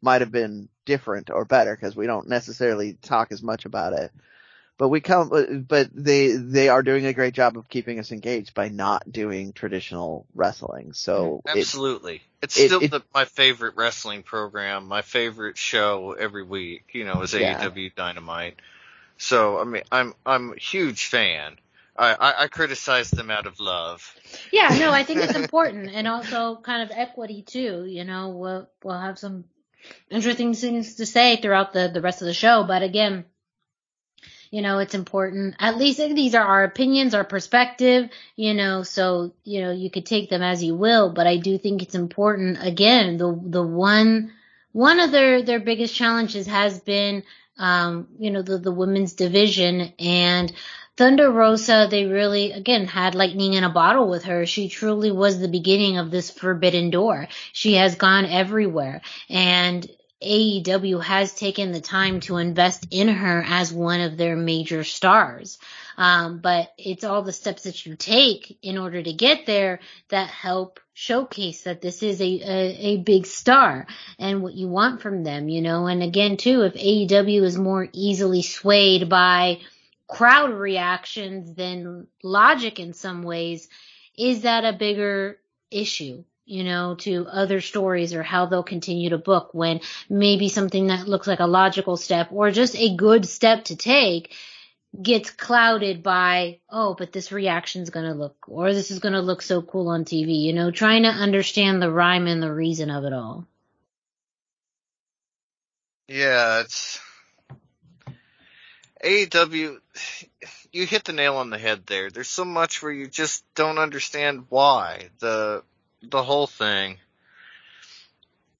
might 0.00 0.22
have 0.22 0.32
been 0.32 0.68
different 0.84 1.30
or 1.30 1.44
better 1.44 1.76
because 1.76 1.94
we 1.94 2.06
don't 2.06 2.28
necessarily 2.28 2.94
talk 2.94 3.30
as 3.30 3.42
much 3.42 3.64
about 3.64 3.92
it 3.92 4.10
but 4.82 4.88
we 4.88 5.00
come, 5.00 5.64
but 5.68 5.90
they, 5.94 6.32
they 6.32 6.68
are 6.68 6.82
doing 6.82 7.06
a 7.06 7.12
great 7.12 7.34
job 7.34 7.56
of 7.56 7.68
keeping 7.68 8.00
us 8.00 8.10
engaged 8.10 8.52
by 8.52 8.68
not 8.68 9.12
doing 9.12 9.52
traditional 9.52 10.26
wrestling. 10.34 10.92
So 10.92 11.40
mm-hmm. 11.46 11.56
absolutely. 11.56 12.16
It, 12.16 12.22
it's 12.42 12.58
it, 12.58 12.66
still 12.66 12.82
it, 12.82 12.90
the, 12.90 13.00
my 13.14 13.24
favorite 13.24 13.76
wrestling 13.76 14.24
program, 14.24 14.88
my 14.88 15.02
favorite 15.02 15.56
show 15.56 16.16
every 16.18 16.42
week, 16.42 16.82
you 16.94 17.04
know, 17.04 17.22
is 17.22 17.32
yeah. 17.32 17.64
AEW 17.64 17.94
Dynamite. 17.94 18.56
So 19.18 19.60
I 19.60 19.64
mean, 19.66 19.84
I'm 19.92 20.14
I'm 20.26 20.54
a 20.54 20.56
huge 20.56 21.06
fan. 21.06 21.58
I, 21.96 22.14
I, 22.14 22.42
I 22.42 22.46
criticize 22.48 23.08
them 23.08 23.30
out 23.30 23.46
of 23.46 23.60
love. 23.60 24.12
Yeah, 24.50 24.66
no, 24.80 24.90
I 24.90 25.04
think 25.04 25.20
it's 25.20 25.36
important 25.36 25.90
and 25.94 26.08
also 26.08 26.56
kind 26.56 26.82
of 26.82 26.90
equity 26.90 27.42
too. 27.42 27.84
You 27.88 28.02
know, 28.02 28.30
we'll 28.30 28.68
we'll 28.82 28.98
have 28.98 29.16
some 29.16 29.44
interesting 30.10 30.54
things 30.54 30.96
to 30.96 31.06
say 31.06 31.36
throughout 31.36 31.72
the 31.72 31.88
the 31.94 32.00
rest 32.00 32.20
of 32.20 32.26
the 32.26 32.34
show, 32.34 32.64
but 32.64 32.82
again, 32.82 33.26
you 34.52 34.60
know, 34.60 34.80
it's 34.80 34.94
important. 34.94 35.56
At 35.58 35.78
least 35.78 35.98
these 35.98 36.34
are 36.34 36.44
our 36.44 36.62
opinions, 36.62 37.14
our 37.14 37.24
perspective, 37.24 38.10
you 38.36 38.52
know, 38.52 38.82
so, 38.82 39.32
you 39.44 39.62
know, 39.62 39.72
you 39.72 39.90
could 39.90 40.04
take 40.04 40.28
them 40.28 40.42
as 40.42 40.62
you 40.62 40.76
will, 40.76 41.10
but 41.10 41.26
I 41.26 41.38
do 41.38 41.56
think 41.56 41.82
it's 41.82 41.94
important. 41.94 42.58
Again, 42.60 43.16
the, 43.16 43.40
the 43.42 43.62
one, 43.62 44.30
one 44.72 45.00
of 45.00 45.10
their, 45.10 45.42
their 45.42 45.58
biggest 45.58 45.94
challenges 45.94 46.46
has 46.46 46.78
been, 46.78 47.22
um, 47.56 48.08
you 48.18 48.30
know, 48.30 48.42
the, 48.42 48.58
the 48.58 48.70
women's 48.70 49.14
division 49.14 49.94
and 49.98 50.52
Thunder 50.98 51.30
Rosa, 51.30 51.88
they 51.90 52.04
really, 52.04 52.52
again, 52.52 52.84
had 52.84 53.14
lightning 53.14 53.54
in 53.54 53.64
a 53.64 53.70
bottle 53.70 54.10
with 54.10 54.24
her. 54.24 54.44
She 54.44 54.68
truly 54.68 55.10
was 55.10 55.40
the 55.40 55.48
beginning 55.48 55.96
of 55.96 56.10
this 56.10 56.30
forbidden 56.30 56.90
door. 56.90 57.28
She 57.54 57.74
has 57.74 57.94
gone 57.94 58.26
everywhere 58.26 59.00
and 59.30 59.90
AEW 60.22 61.02
has 61.02 61.34
taken 61.34 61.72
the 61.72 61.80
time 61.80 62.20
to 62.20 62.36
invest 62.36 62.86
in 62.90 63.08
her 63.08 63.44
as 63.46 63.72
one 63.72 64.00
of 64.00 64.16
their 64.16 64.36
major 64.36 64.84
stars. 64.84 65.58
Um, 65.96 66.38
but 66.38 66.72
it's 66.78 67.04
all 67.04 67.22
the 67.22 67.32
steps 67.32 67.64
that 67.64 67.84
you 67.84 67.96
take 67.96 68.58
in 68.62 68.78
order 68.78 69.02
to 69.02 69.12
get 69.12 69.46
there 69.46 69.80
that 70.08 70.28
help 70.28 70.80
showcase 70.94 71.62
that 71.62 71.80
this 71.80 72.02
is 72.02 72.20
a, 72.20 72.24
a, 72.24 72.76
a 72.92 72.96
big 72.98 73.26
star 73.26 73.86
and 74.18 74.42
what 74.42 74.54
you 74.54 74.68
want 74.68 75.00
from 75.00 75.24
them, 75.24 75.48
you 75.48 75.60
know. 75.60 75.86
And 75.86 76.02
again, 76.02 76.36
too, 76.36 76.62
if 76.62 76.74
AEW 76.74 77.42
is 77.42 77.58
more 77.58 77.88
easily 77.92 78.42
swayed 78.42 79.08
by 79.08 79.60
crowd 80.06 80.52
reactions 80.52 81.54
than 81.54 82.06
logic 82.22 82.78
in 82.78 82.92
some 82.92 83.22
ways, 83.22 83.68
is 84.16 84.42
that 84.42 84.64
a 84.64 84.72
bigger 84.72 85.38
issue? 85.70 86.24
You 86.44 86.64
know, 86.64 86.96
to 86.96 87.26
other 87.26 87.60
stories 87.60 88.14
or 88.14 88.22
how 88.22 88.46
they'll 88.46 88.62
continue 88.62 89.10
to 89.10 89.18
book 89.18 89.50
when 89.52 89.80
maybe 90.08 90.48
something 90.48 90.88
that 90.88 91.08
looks 91.08 91.26
like 91.26 91.40
a 91.40 91.46
logical 91.46 91.96
step 91.96 92.28
or 92.32 92.50
just 92.50 92.76
a 92.76 92.96
good 92.96 93.26
step 93.26 93.64
to 93.64 93.76
take 93.76 94.34
gets 95.00 95.30
clouded 95.30 96.02
by, 96.02 96.58
oh, 96.68 96.94
but 96.94 97.12
this 97.12 97.32
reaction's 97.32 97.90
gonna 97.90 98.14
look, 98.14 98.36
or 98.46 98.74
this 98.74 98.90
is 98.90 98.98
gonna 98.98 99.22
look 99.22 99.40
so 99.40 99.62
cool 99.62 99.88
on 99.88 100.04
TV, 100.04 100.42
you 100.42 100.52
know, 100.52 100.70
trying 100.70 101.04
to 101.04 101.08
understand 101.08 101.80
the 101.80 101.90
rhyme 101.90 102.26
and 102.26 102.42
the 102.42 102.52
reason 102.52 102.90
of 102.90 103.04
it 103.04 103.12
all. 103.12 103.46
Yeah, 106.08 106.60
it's 106.60 107.00
AEW. 109.04 109.78
You 110.74 110.86
hit 110.86 111.04
the 111.04 111.12
nail 111.12 111.36
on 111.36 111.50
the 111.50 111.58
head 111.58 111.82
there. 111.84 112.10
There's 112.10 112.30
so 112.30 112.46
much 112.46 112.82
where 112.82 112.90
you 112.90 113.06
just 113.06 113.44
don't 113.54 113.76
understand 113.76 114.46
why 114.48 115.10
the 115.18 115.62
the 116.02 116.22
whole 116.22 116.46
thing. 116.46 116.98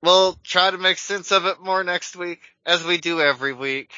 We'll 0.03 0.39
try 0.43 0.71
to 0.71 0.79
make 0.79 0.99
sense 0.99 1.31
of 1.31 1.47
it 1.47 1.61
more 1.61 1.85
next 1.85 2.17
week, 2.17 2.41
as 2.67 2.85
we 2.85 2.99
do 2.99 3.21
every 3.21 3.53
week. 3.53 3.93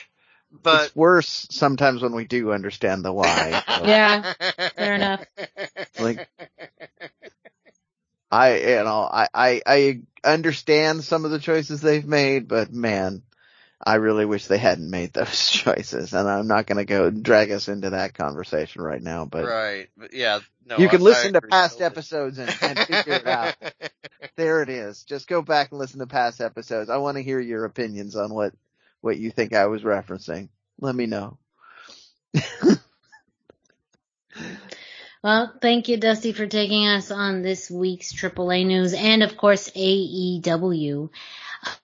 But 0.63 0.87
it's 0.87 0.97
worse 0.97 1.47
sometimes 1.51 2.03
when 2.03 2.15
we 2.15 2.25
do 2.25 2.53
understand 2.53 3.05
the 3.05 3.13
why. 3.13 3.63
So. 3.67 3.85
yeah, 3.85 4.33
fair 4.77 4.95
enough. 4.95 5.25
Like, 5.99 6.29
I, 8.31 8.59
you 8.59 8.85
know, 8.85 9.09
I, 9.11 9.29
I, 9.35 9.63
I 9.67 10.01
understand 10.23 11.05
some 11.05 11.25
of 11.25 11.31
the 11.31 11.39
choices 11.39 11.81
they've 11.81 12.07
made, 12.07 12.49
but 12.49 12.73
man, 12.73 13.23
I 13.85 13.97
really 13.97 14.25
wish 14.25 14.47
they 14.47 14.59
hadn't 14.59 14.91
made 14.91 15.13
those 15.13 15.51
choices, 15.51 16.13
and 16.13 16.29
I'm 16.29 16.47
not 16.47 16.67
going 16.67 16.79
to 16.79 16.85
go 16.85 17.11
drag 17.11 17.51
us 17.51 17.69
into 17.69 17.91
that 17.91 18.15
conversation 18.15 18.83
right 18.83 19.03
now. 19.03 19.25
But 19.25 19.45
right, 19.45 19.89
but 19.97 20.13
yeah, 20.13 20.41
no, 20.67 20.79
you 20.79 20.89
can 20.89 21.01
I, 21.01 21.05
listen 21.05 21.37
I 21.37 21.41
to 21.41 21.47
past 21.47 21.79
totally. 21.79 21.87
episodes 21.87 22.39
and, 22.39 22.57
and 22.63 22.79
figure 22.79 23.15
it 23.15 23.27
out. 23.27 23.55
there 24.37 24.63
it 24.63 24.69
is. 24.69 25.05
Just 25.05 25.29
go 25.29 25.43
back 25.43 25.71
and 25.71 25.79
listen 25.79 26.01
to 26.01 26.07
past 26.07 26.41
episodes. 26.41 26.91
I 26.91 26.97
want 26.99 27.17
to 27.17 27.23
hear 27.23 27.41
your 27.41 27.65
opinions 27.65 28.17
on 28.17 28.33
what 28.33 28.53
what 29.01 29.19
you 29.19 29.31
think 29.31 29.53
I 29.55 29.67
was 29.67 29.83
referencing. 29.83 30.49
Let 30.81 30.95
me 30.95 31.07
know. 31.07 31.39
Well, 35.25 35.55
thank 35.63 35.89
you, 35.89 35.97
Dusty, 35.97 36.33
for 36.33 36.47
taking 36.47 36.87
us 36.87 37.11
on 37.11 37.41
this 37.41 37.71
week's 37.71 38.13
AAA 38.13 38.67
news 38.67 38.93
and, 38.93 39.23
of 39.23 39.39
course, 39.39 39.71
AEW. 39.71 41.09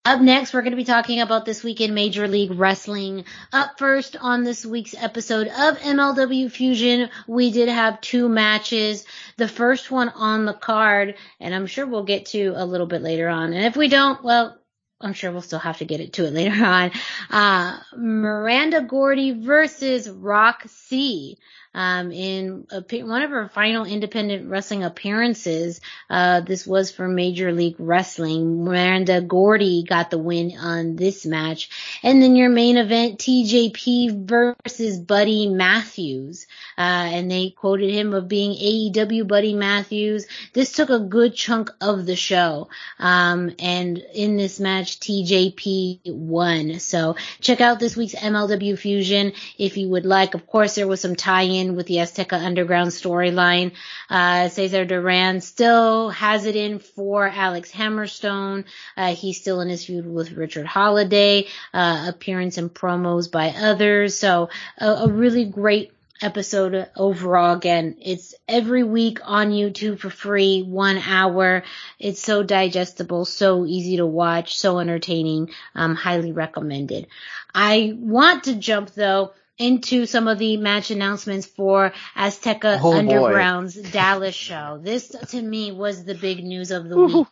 Up 0.05 0.21
next, 0.21 0.53
we're 0.53 0.63
going 0.63 0.73
to 0.73 0.77
be 0.77 0.85
talking 0.85 1.21
about 1.21 1.45
this 1.45 1.63
weekend 1.63 1.95
Major 1.95 2.27
League 2.27 2.53
Wrestling. 2.53 3.25
Up 3.53 3.79
first 3.79 4.17
on 4.21 4.45
this 4.45 4.65
week's 4.65 4.95
episode 4.95 5.47
of 5.49 5.79
MLW 5.79 6.51
Fusion, 6.51 7.11
we 7.27 7.51
did 7.51 7.69
have 7.69 8.01
two 8.01 8.29
matches. 8.29 9.05
The 9.37 9.49
first 9.49 9.91
one 9.91 10.09
on 10.09 10.47
the 10.47 10.55
card, 10.55 11.17
and 11.39 11.55
I'm 11.55 11.67
sure 11.67 11.87
we'll 11.87 12.05
get 12.05 12.27
to 12.27 12.55
a 12.57 12.65
little 12.65 12.87
bit 12.87 13.03
later 13.03 13.29
on. 13.29 13.53
And 13.53 13.65
if 13.65 13.77
we 13.77 13.89
don't, 13.89 14.23
well, 14.25 14.57
I'm 15.01 15.15
sure 15.15 15.33
we'll 15.33 15.41
still 15.43 15.59
have 15.59 15.79
to 15.79 15.85
get 15.85 16.01
it 16.01 16.15
to 16.15 16.27
it 16.27 16.33
later 16.33 16.65
on. 16.65 16.91
Uh, 17.31 17.79
Miranda 17.97 18.83
Gordy 18.83 19.33
versus 19.33 20.09
Rok-C 20.11 21.39
um, 21.75 22.11
in 22.11 22.67
a, 22.71 22.83
one 23.05 23.23
of 23.23 23.31
her 23.31 23.49
final 23.49 23.85
independent 23.85 24.49
wrestling 24.49 24.83
appearances. 24.83 25.81
Uh, 26.09 26.41
this 26.41 26.67
was 26.67 26.91
for 26.91 27.07
Major 27.07 27.53
League 27.53 27.77
Wrestling. 27.79 28.65
Miranda 28.65 29.21
Gordy 29.21 29.85
got 29.85 30.11
the 30.11 30.19
win 30.19 30.57
on 30.59 30.97
this 30.97 31.25
match. 31.25 31.71
And 32.03 32.21
then 32.21 32.35
your 32.35 32.49
main 32.49 32.77
event, 32.77 33.19
TJP 33.19 34.27
versus 34.27 34.99
Buddy 34.99 35.49
Matthews. 35.49 36.47
Uh, 36.77 36.81
and 36.81 37.31
they 37.31 37.51
quoted 37.51 37.91
him 37.91 38.15
of 38.15 38.27
being 38.27 38.53
AEW 38.53 39.29
Buddy 39.29 39.55
Matthews. 39.55 40.27
This 40.53 40.73
took 40.73 40.91
a 40.91 40.99
good 40.99 41.35
chunk 41.35 41.71
of 41.81 42.07
the 42.07 42.17
show. 42.17 42.69
Um, 42.99 43.55
and 43.59 43.99
in 43.99 44.37
this 44.37 44.59
match, 44.59 44.99
TJP 44.99 46.13
won. 46.13 46.81
So 46.81 47.17
check 47.41 47.61
out 47.61 47.79
this 47.79 47.97
week's 47.97 48.15
MLW 48.15 48.79
Fusion 48.79 49.33
if 49.59 49.77
you 49.77 49.89
would 49.91 50.07
like. 50.07 50.35
Of 50.35 50.47
course, 50.47 50.75
there 50.75 50.89
was 50.89 51.01
some 51.01 51.15
tie-in 51.15 51.60
in 51.61 51.77
with 51.77 51.87
the 51.87 51.97
Azteca 51.97 52.33
Underground 52.33 52.91
storyline. 52.91 53.73
Uh, 54.09 54.49
Cesar 54.49 54.85
Duran 54.85 55.41
still 55.41 56.11
has 56.11 56.47
it 56.47 56.57
in 56.57 56.79
for 56.79 57.27
Alex 57.29 57.71
Hammerstone. 57.71 58.65
Uh, 58.97 59.15
he's 59.15 59.41
still 59.41 59.61
in 59.61 59.69
his 59.69 59.85
feud 59.85 60.07
with 60.07 60.33
Richard 60.33 60.67
Holliday, 60.67 61.47
uh, 61.73 62.07
appearance 62.09 62.59
and 62.59 62.73
promos 62.73 63.31
by 63.31 63.51
others. 63.51 64.19
So 64.19 64.49
a, 64.79 64.87
a 64.87 65.09
really 65.09 65.45
great 65.45 65.93
episode 66.23 66.89
overall. 66.97 67.57
Again, 67.57 67.97
it's 68.01 68.35
every 68.47 68.83
week 68.83 69.21
on 69.25 69.51
YouTube 69.51 69.99
for 70.01 70.11
free, 70.11 70.63
one 70.63 70.99
hour. 70.99 71.63
It's 71.99 72.23
so 72.23 72.43
digestible, 72.43 73.25
so 73.25 73.65
easy 73.67 73.97
to 73.97 74.07
watch, 74.07 74.57
so 74.59 74.79
entertaining. 74.79 75.51
Um, 75.75 75.95
highly 75.95 76.33
recommended. 76.33 77.07
I 77.55 77.95
want 77.97 78.45
to 78.45 78.55
jump 78.55 78.91
though 78.95 79.33
into 79.61 80.07
some 80.07 80.27
of 80.27 80.39
the 80.39 80.57
match 80.57 80.91
announcements 80.91 81.47
for 81.47 81.93
Azteca 82.17 82.81
oh, 82.83 82.95
Underground's 82.95 83.77
boy. 83.77 83.91
Dallas 83.91 84.35
show. 84.35 84.81
This 84.83 85.09
to 85.09 85.41
me 85.41 85.71
was 85.71 86.05
the 86.05 86.15
big 86.15 86.43
news 86.43 86.71
of 86.71 86.89
the 86.89 86.99
week. 86.99 87.27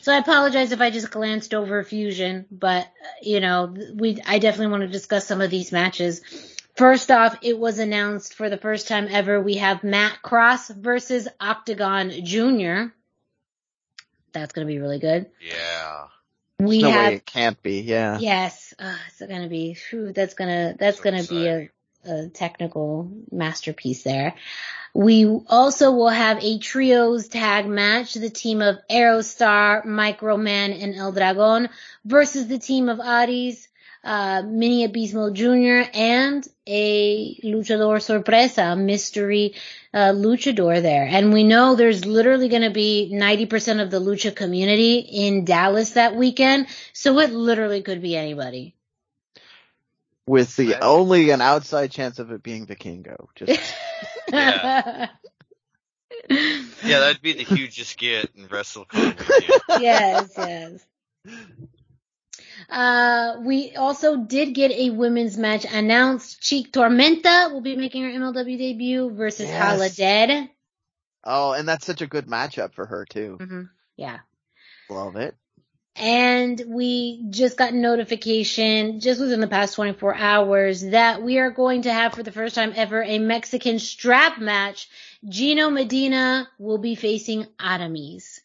So 0.00 0.12
I 0.12 0.16
apologize 0.16 0.72
if 0.72 0.80
I 0.80 0.90
just 0.90 1.10
glanced 1.10 1.52
over 1.52 1.84
Fusion, 1.84 2.46
but 2.50 2.88
you 3.20 3.40
know, 3.40 3.74
we 3.94 4.18
I 4.26 4.38
definitely 4.38 4.72
want 4.72 4.82
to 4.82 4.88
discuss 4.88 5.26
some 5.26 5.42
of 5.42 5.50
these 5.50 5.72
matches. 5.72 6.22
First 6.74 7.10
off, 7.10 7.36
it 7.42 7.58
was 7.58 7.78
announced 7.78 8.34
for 8.34 8.48
the 8.48 8.56
first 8.56 8.88
time 8.88 9.06
ever 9.10 9.40
we 9.40 9.56
have 9.56 9.84
Matt 9.84 10.22
Cross 10.22 10.70
versus 10.70 11.28
Octagon 11.38 12.10
Jr. 12.24 12.94
That's 14.32 14.52
going 14.52 14.66
to 14.66 14.72
be 14.72 14.80
really 14.80 14.98
good. 14.98 15.26
Yeah. 15.40 16.06
We 16.58 16.82
no 16.82 16.90
have, 16.90 17.06
way 17.06 17.14
it 17.16 17.26
can't 17.26 17.60
be. 17.62 17.80
Yeah. 17.80 18.18
Yes. 18.18 18.74
Uh, 18.78 18.96
it's 19.08 19.20
gonna 19.20 19.48
be. 19.48 19.76
Whew, 19.90 20.12
that's 20.12 20.34
gonna. 20.34 20.76
That's 20.78 20.98
so 20.98 21.02
gonna 21.02 21.24
be 21.24 21.48
a 21.48 21.68
a 22.06 22.28
technical 22.28 23.10
masterpiece 23.30 24.02
there. 24.02 24.34
We 24.94 25.24
also 25.26 25.90
will 25.90 26.08
have 26.08 26.42
a 26.42 26.58
trios 26.58 27.26
tag 27.26 27.66
match, 27.66 28.14
the 28.14 28.30
team 28.30 28.62
of 28.62 28.78
Aerostar, 28.88 29.84
Microman, 29.84 30.80
and 30.80 30.94
El 30.94 31.10
Dragon 31.10 31.68
versus 32.04 32.46
the 32.46 32.58
team 32.58 32.88
of 32.88 32.98
Arez, 32.98 33.66
uh, 34.04 34.42
Mini 34.46 34.86
Abismo 34.86 35.32
Jr., 35.32 35.90
and 35.94 36.46
a 36.66 37.34
luchador 37.42 38.00
sorpresa, 38.00 38.76
mystery 38.76 39.54
uh, 39.92 40.12
luchador 40.12 40.80
there. 40.80 41.06
And 41.06 41.32
we 41.32 41.42
know 41.42 41.74
there's 41.74 42.04
literally 42.04 42.48
going 42.48 42.62
to 42.62 42.70
be 42.70 43.10
90% 43.12 43.82
of 43.82 43.90
the 43.90 44.00
lucha 44.00 44.34
community 44.34 44.98
in 44.98 45.44
Dallas 45.44 45.92
that 45.92 46.14
weekend, 46.14 46.68
so 46.92 47.18
it 47.18 47.32
literally 47.32 47.82
could 47.82 48.00
be 48.00 48.16
anybody 48.16 48.74
with 50.26 50.56
the 50.56 50.82
only 50.82 51.30
an 51.30 51.40
outside 51.40 51.90
chance 51.90 52.18
of 52.18 52.30
it 52.30 52.42
being 52.42 52.66
Vikingo. 52.66 53.26
Just 53.34 53.74
yeah. 54.32 55.08
yeah, 56.30 56.98
that'd 57.00 57.22
be 57.22 57.32
the 57.34 57.44
hugest 57.44 57.98
get 57.98 58.30
in 58.36 58.48
WrestleCon. 58.48 59.80
yes, 59.80 60.32
yes. 60.36 60.86
Uh, 62.70 63.36
we 63.40 63.74
also 63.76 64.16
did 64.16 64.54
get 64.54 64.70
a 64.70 64.90
women's 64.90 65.36
match 65.36 65.66
announced. 65.70 66.40
Chik 66.40 66.72
Tormenta 66.72 67.52
will 67.52 67.60
be 67.60 67.76
making 67.76 68.04
her 68.04 68.10
MLW 68.10 68.56
debut 68.58 69.10
versus 69.10 69.48
Yes. 69.48 69.80
Holidead. 69.98 70.48
Oh, 71.24 71.52
and 71.52 71.66
that's 71.68 71.86
such 71.86 72.02
a 72.02 72.06
good 72.06 72.26
matchup 72.26 72.74
for 72.74 72.86
her 72.86 73.04
too. 73.04 73.38
hmm 73.40 73.62
Yeah. 73.96 74.18
Love 74.90 75.16
it. 75.16 75.34
And 75.96 76.60
we 76.66 77.24
just 77.30 77.56
got 77.56 77.72
notification 77.72 78.98
just 78.98 79.20
within 79.20 79.40
the 79.40 79.46
past 79.46 79.76
24 79.76 80.14
hours 80.14 80.82
that 80.82 81.22
we 81.22 81.38
are 81.38 81.50
going 81.50 81.82
to 81.82 81.92
have 81.92 82.14
for 82.14 82.24
the 82.24 82.32
first 82.32 82.56
time 82.56 82.72
ever 82.74 83.02
a 83.02 83.20
Mexican 83.20 83.78
strap 83.78 84.40
match. 84.40 84.88
Gino 85.28 85.70
Medina 85.70 86.48
will 86.58 86.78
be 86.78 86.96
facing 86.96 87.46
Aramis. 87.60 88.40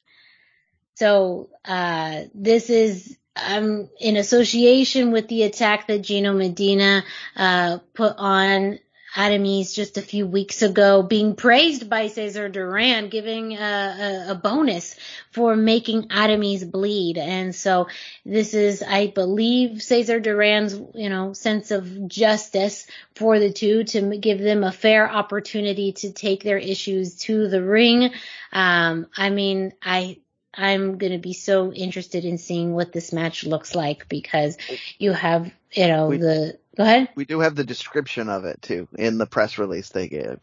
So, 0.93 1.49
uh, 1.65 2.23
this 2.35 2.69
is, 2.69 3.17
um, 3.35 3.89
in 3.99 4.17
association 4.17 5.11
with 5.11 5.27
the 5.27 5.43
attack 5.43 5.87
that 5.87 6.01
Gino 6.03 6.33
Medina, 6.33 7.03
uh, 7.35 7.79
put 7.93 8.13
on 8.17 8.79
Aramis 9.19 9.73
just 9.73 9.97
a 9.97 10.01
few 10.01 10.25
weeks 10.25 10.61
ago, 10.61 11.03
being 11.03 11.35
praised 11.35 11.89
by 11.89 12.07
Cesar 12.07 12.47
Duran, 12.47 13.09
giving 13.09 13.57
a, 13.57 14.25
a, 14.27 14.31
a 14.31 14.35
bonus 14.35 14.95
for 15.31 15.57
making 15.57 16.07
Aramis 16.09 16.63
bleed. 16.63 17.17
And 17.17 17.53
so 17.53 17.87
this 18.25 18.53
is, 18.53 18.81
I 18.81 19.07
believe, 19.07 19.81
Cesar 19.83 20.21
Duran's, 20.21 20.73
you 20.95 21.09
know, 21.09 21.33
sense 21.33 21.71
of 21.71 22.07
justice 22.07 22.87
for 23.15 23.39
the 23.39 23.51
two 23.51 23.83
to 23.83 24.17
give 24.17 24.39
them 24.39 24.63
a 24.63 24.71
fair 24.71 25.11
opportunity 25.11 25.91
to 25.93 26.13
take 26.13 26.43
their 26.43 26.57
issues 26.57 27.17
to 27.25 27.49
the 27.49 27.61
ring. 27.61 28.11
Um, 28.53 29.07
I 29.17 29.29
mean, 29.31 29.73
I, 29.83 30.19
I'm 30.53 30.97
going 30.97 31.11
to 31.11 31.19
be 31.19 31.33
so 31.33 31.73
interested 31.73 32.23
in 32.23 32.37
seeing 32.37 32.73
what 32.73 32.93
this 32.93 33.11
match 33.11 33.43
looks 33.43 33.75
like 33.75 34.07
because 34.07 34.57
you 34.97 35.11
have, 35.11 35.51
you 35.73 35.87
know, 35.87 36.07
We- 36.07 36.17
the, 36.17 36.59
go 36.79 36.85
ahead. 36.85 37.09
We 37.15 37.25
do 37.25 37.41
have 37.41 37.55
the 37.55 37.65
description 37.65 38.29
of 38.29 38.45
it 38.45 38.63
too 38.63 38.89
in 38.97 39.19
the 39.19 39.27
press 39.27 39.59
release 39.59 39.91
they 39.91 40.09
gave. 40.09 40.39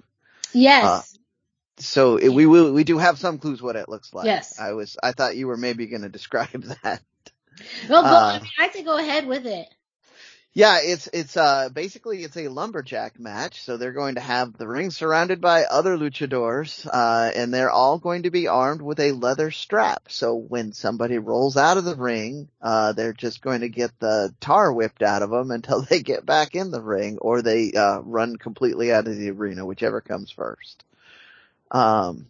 Yes. 0.55 0.85
Uh, 0.85 1.03
So 1.79 2.17
it, 2.19 2.31
we 2.31 2.47
will, 2.47 2.73
we 2.73 2.85
do 2.85 2.99
have 2.99 3.19
some 3.19 3.39
clues 3.39 3.63
what 3.63 3.77
it 3.77 3.89
looks 3.91 4.15
like. 4.15 4.27
Yes. 4.27 4.61
I 4.61 4.73
was, 4.75 4.97
I 5.03 5.13
thought 5.13 5.37
you 5.37 5.49
were 5.49 5.59
maybe 5.59 5.87
going 5.89 6.03
to 6.05 6.11
describe 6.11 6.65
that. 6.83 7.03
no, 7.89 8.09
go, 8.09 8.09
uh, 8.09 8.39
I 8.39 8.41
mean, 8.41 8.51
I 8.59 8.71
say 8.71 8.85
go 8.85 8.99
ahead 8.99 9.27
with 9.27 9.47
it. 9.47 9.69
Yeah, 10.57 10.79
it's 10.83 11.07
it's 11.13 11.37
uh 11.37 11.69
basically 11.69 12.25
it's 12.25 12.39
a 12.39 12.49
lumberjack 12.49 13.21
match. 13.21 13.61
So 13.61 13.77
they're 13.77 13.93
going 13.93 14.15
to 14.15 14.23
have 14.23 14.57
the 14.57 14.67
ring 14.67 14.91
surrounded 14.91 15.39
by 15.39 15.65
other 15.65 15.99
luchadors, 15.99 16.89
uh, 16.91 17.31
and 17.37 17.53
they're 17.53 17.71
all 17.71 17.99
going 17.99 18.23
to 18.23 18.31
be 18.31 18.49
armed 18.49 18.81
with 18.81 18.99
a 18.99 19.13
leather 19.13 19.51
strap. 19.51 20.05
So 20.09 20.35
when 20.35 20.73
somebody 20.73 21.19
rolls 21.19 21.59
out 21.59 21.77
of 21.77 21.85
the 21.85 21.95
ring, 21.95 22.49
uh, 22.63 22.95
they're 22.95 23.13
just 23.13 23.43
going 23.43 23.61
to 23.61 23.69
get 23.69 23.91
the 24.01 24.35
tar 24.41 24.73
whipped 24.73 25.03
out 25.03 25.21
of 25.21 25.29
them 25.29 25.51
until 25.51 25.83
they 25.91 26.01
get 26.01 26.25
back 26.25 26.55
in 26.55 26.71
the 26.71 26.81
ring, 26.81 27.19
or 27.19 27.43
they 27.43 27.73
uh, 27.75 28.01
run 28.01 28.37
completely 28.37 28.91
out 28.91 29.07
of 29.07 29.15
the 29.15 29.33
arena, 29.33 29.67
whichever 29.67 30.01
comes 30.01 30.31
first. 30.31 30.85
Um, 31.71 32.29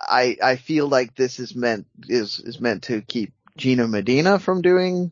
I 0.00 0.36
I 0.40 0.54
feel 0.54 0.86
like 0.86 1.16
this 1.16 1.40
is 1.40 1.56
meant 1.56 1.88
is 2.08 2.38
is 2.38 2.60
meant 2.60 2.84
to 2.84 3.02
keep 3.02 3.32
Gino 3.56 3.88
Medina 3.88 4.38
from 4.38 4.62
doing 4.62 5.10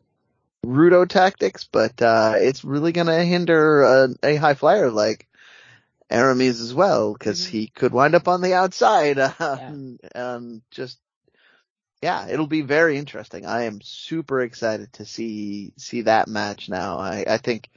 rudo 0.65 1.07
tactics, 1.07 1.67
but 1.71 2.01
uh, 2.01 2.33
it's 2.37 2.63
really 2.63 2.91
going 2.91 3.07
to 3.07 3.23
hinder 3.23 3.83
a, 3.83 4.09
a 4.23 4.35
high 4.35 4.53
flyer 4.55 4.89
like 4.91 5.27
Aramis 6.09 6.59
as 6.61 6.73
well, 6.73 7.13
because 7.13 7.45
Mhm. 7.45 7.49
he 7.49 7.67
could 7.67 7.93
wind 7.93 8.15
up 8.15 8.27
on 8.27 8.41
the 8.41 8.53
outside. 8.53 9.17
Um, 9.39 9.99
and 10.15 10.61
just 10.71 10.99
yeah, 12.01 12.27
it'll 12.27 12.47
be 12.47 12.61
very 12.61 12.97
interesting. 12.97 13.45
I 13.45 13.63
am 13.63 13.81
super 13.81 14.41
excited 14.41 14.93
to 14.93 15.05
see 15.05 15.73
see 15.77 16.01
that 16.01 16.27
match 16.27 16.69
now. 16.69 16.97
I, 16.99 17.23
I 17.27 17.37
think 17.37 17.69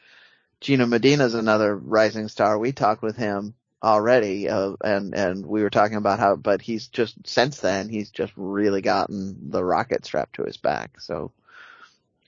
Gino 0.61 0.87
Medina's 0.87 1.35
another 1.35 1.77
rising 1.77 2.29
star. 2.29 2.59
We 2.59 2.73
talked 2.73 3.03
with 3.03 3.17
him 3.17 3.55
already, 3.83 4.49
uh, 4.49 4.75
and 4.85 5.15
and 5.15 5.47
we 5.47 5.63
were 5.63 5.71
talking 5.71 5.97
about 5.99 6.19
how, 6.21 6.37
but 6.37 6.63
he's 6.63 6.89
just 6.89 7.17
since 7.27 7.61
then 7.61 7.89
he's 7.89 8.11
just 8.11 8.33
really 8.37 8.83
gotten 8.83 9.51
the 9.51 9.65
rocket 9.65 10.05
strapped 10.07 10.37
to 10.37 10.45
his 10.45 10.57
back. 10.57 11.01
So 11.01 11.33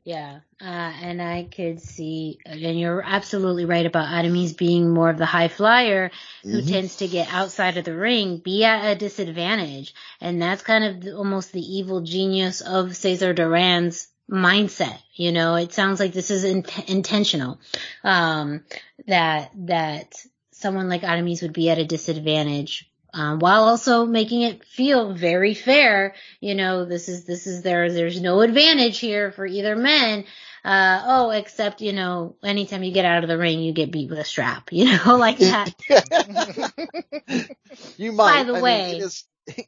Yeah, 0.09 0.41
uh, 0.59 0.65
and 0.65 1.21
I 1.21 1.43
could 1.55 1.83
see, 1.83 2.39
and 2.47 2.81
you're 2.81 3.03
absolutely 3.05 3.67
right 3.67 3.85
about 3.85 4.11
Aramis 4.11 4.55
being 4.55 4.89
more 4.89 5.11
of 5.11 5.19
the 5.19 5.27
high 5.27 5.49
flyer 5.49 6.11
who 6.45 6.63
Mhm. 6.63 6.67
tends 6.67 6.97
to 6.97 7.09
get 7.09 7.31
outside 7.31 7.77
of 7.77 7.85
the 7.85 7.95
ring, 7.95 8.39
be 8.39 8.65
at 8.65 8.91
a 8.91 8.95
disadvantage. 8.95 9.93
And 10.19 10.41
that's 10.41 10.63
kind 10.63 10.85
of 10.85 11.03
the, 11.03 11.15
almost 11.15 11.53
the 11.53 11.61
evil 11.61 12.01
genius 12.01 12.63
of 12.63 12.97
Cesar 12.97 13.35
Duran's 13.35 14.09
mindset. 14.31 14.99
You 15.15 15.31
know, 15.31 15.57
it 15.57 15.75
sounds 15.75 16.01
like 16.01 16.15
this 16.15 16.31
is 16.31 16.43
in- 16.43 16.65
intentional, 16.87 17.61
um, 18.03 18.65
that, 19.09 19.51
that 19.67 20.15
someone 20.53 20.89
like 20.89 21.05
Aramis 21.05 21.43
would 21.43 21.53
be 21.53 21.69
at 21.69 21.77
a 21.77 21.85
disadvantage. 21.85 22.88
Um, 23.15 23.39
while 23.39 23.65
also 23.65 24.05
making 24.05 24.43
it 24.43 24.65
feel 24.65 25.15
very 25.15 25.55
fair, 25.55 26.15
you 26.41 26.55
know, 26.55 26.85
this 26.85 27.09
is, 27.09 27.25
this 27.25 27.47
is 27.47 27.63
there, 27.63 27.91
there's 27.93 28.21
no 28.21 28.41
advantage 28.43 28.99
here 28.99 29.33
for 29.33 29.47
either 29.47 29.75
men. 29.77 30.25
Uh, 30.65 31.03
oh, 31.07 31.31
except, 31.31 31.81
you 31.81 31.93
know, 31.93 32.37
anytime 32.45 32.83
you 32.83 32.93
get 32.93 33.07
out 33.07 33.23
of 33.23 33.29
the 33.29 33.39
ring, 33.39 33.61
you 33.61 33.73
get 33.73 33.91
beat 33.91 34.11
with 34.11 34.19
a 34.19 34.25
strap, 34.25 34.69
you 34.73 34.85
know, 34.97 35.17
like 35.17 35.39
that. 35.39 35.73
you 37.97 38.13
might. 38.13 38.39
By 38.39 38.45
the 38.45 38.53
I 38.53 38.55
mean, 38.55 38.63
way- 38.63 38.91
it 38.97 39.03
is. 39.03 39.25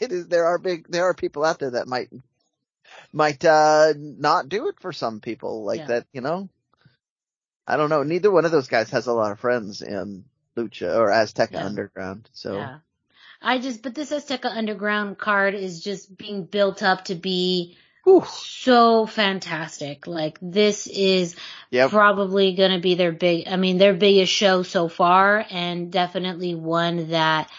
It 0.00 0.10
is. 0.10 0.28
There 0.28 0.46
are 0.46 0.58
big. 0.58 0.86
There 0.88 1.04
are 1.04 1.12
people 1.12 1.44
out 1.44 1.58
there 1.58 1.72
that 1.72 1.86
might 1.86 2.08
might 3.12 3.44
uh 3.44 3.92
not 3.96 4.48
do 4.48 4.68
it 4.68 4.76
for 4.80 4.92
some 4.92 5.20
people 5.20 5.64
like 5.64 5.80
Yeah. 5.80 5.86
that. 5.88 6.06
You 6.12 6.22
know. 6.22 6.48
I 7.66 7.76
don't 7.76 7.90
know. 7.90 8.02
Neither 8.02 8.30
one 8.30 8.44
of 8.46 8.52
those 8.52 8.68
guys 8.68 8.90
has 8.90 9.06
a 9.06 9.12
lot 9.12 9.32
of 9.32 9.40
friends 9.40 9.82
in 9.82 10.24
Lucha 10.56 10.96
or 10.96 11.08
Azteca 11.08 11.54
Yeah. 11.54 11.64
Underground. 11.64 12.28
So 12.32 12.52
Yeah. 12.54 12.78
I 13.40 13.58
just, 13.58 13.82
but 13.82 13.94
this 13.94 14.12
Azteca 14.12 14.46
Underground 14.46 15.18
card 15.18 15.54
is 15.54 15.80
just 15.82 16.16
being 16.16 16.44
built 16.44 16.82
up 16.82 17.06
to 17.06 17.14
be 17.14 17.76
Whew. 18.04 18.24
so 18.24 19.06
fantastic. 19.06 20.06
Like 20.06 20.38
this 20.40 20.86
is 20.86 21.34
Yep. 21.70 21.90
probably 21.90 22.54
going 22.54 22.72
to 22.72 22.80
be 22.80 22.94
their 22.94 23.12
big, 23.12 23.48
I 23.48 23.56
mean, 23.56 23.78
their 23.78 23.94
biggest 23.94 24.32
show 24.32 24.62
so 24.62 24.88
far 24.88 25.44
and 25.50 25.90
definitely 25.90 26.54
one 26.54 27.08
that, 27.10 27.50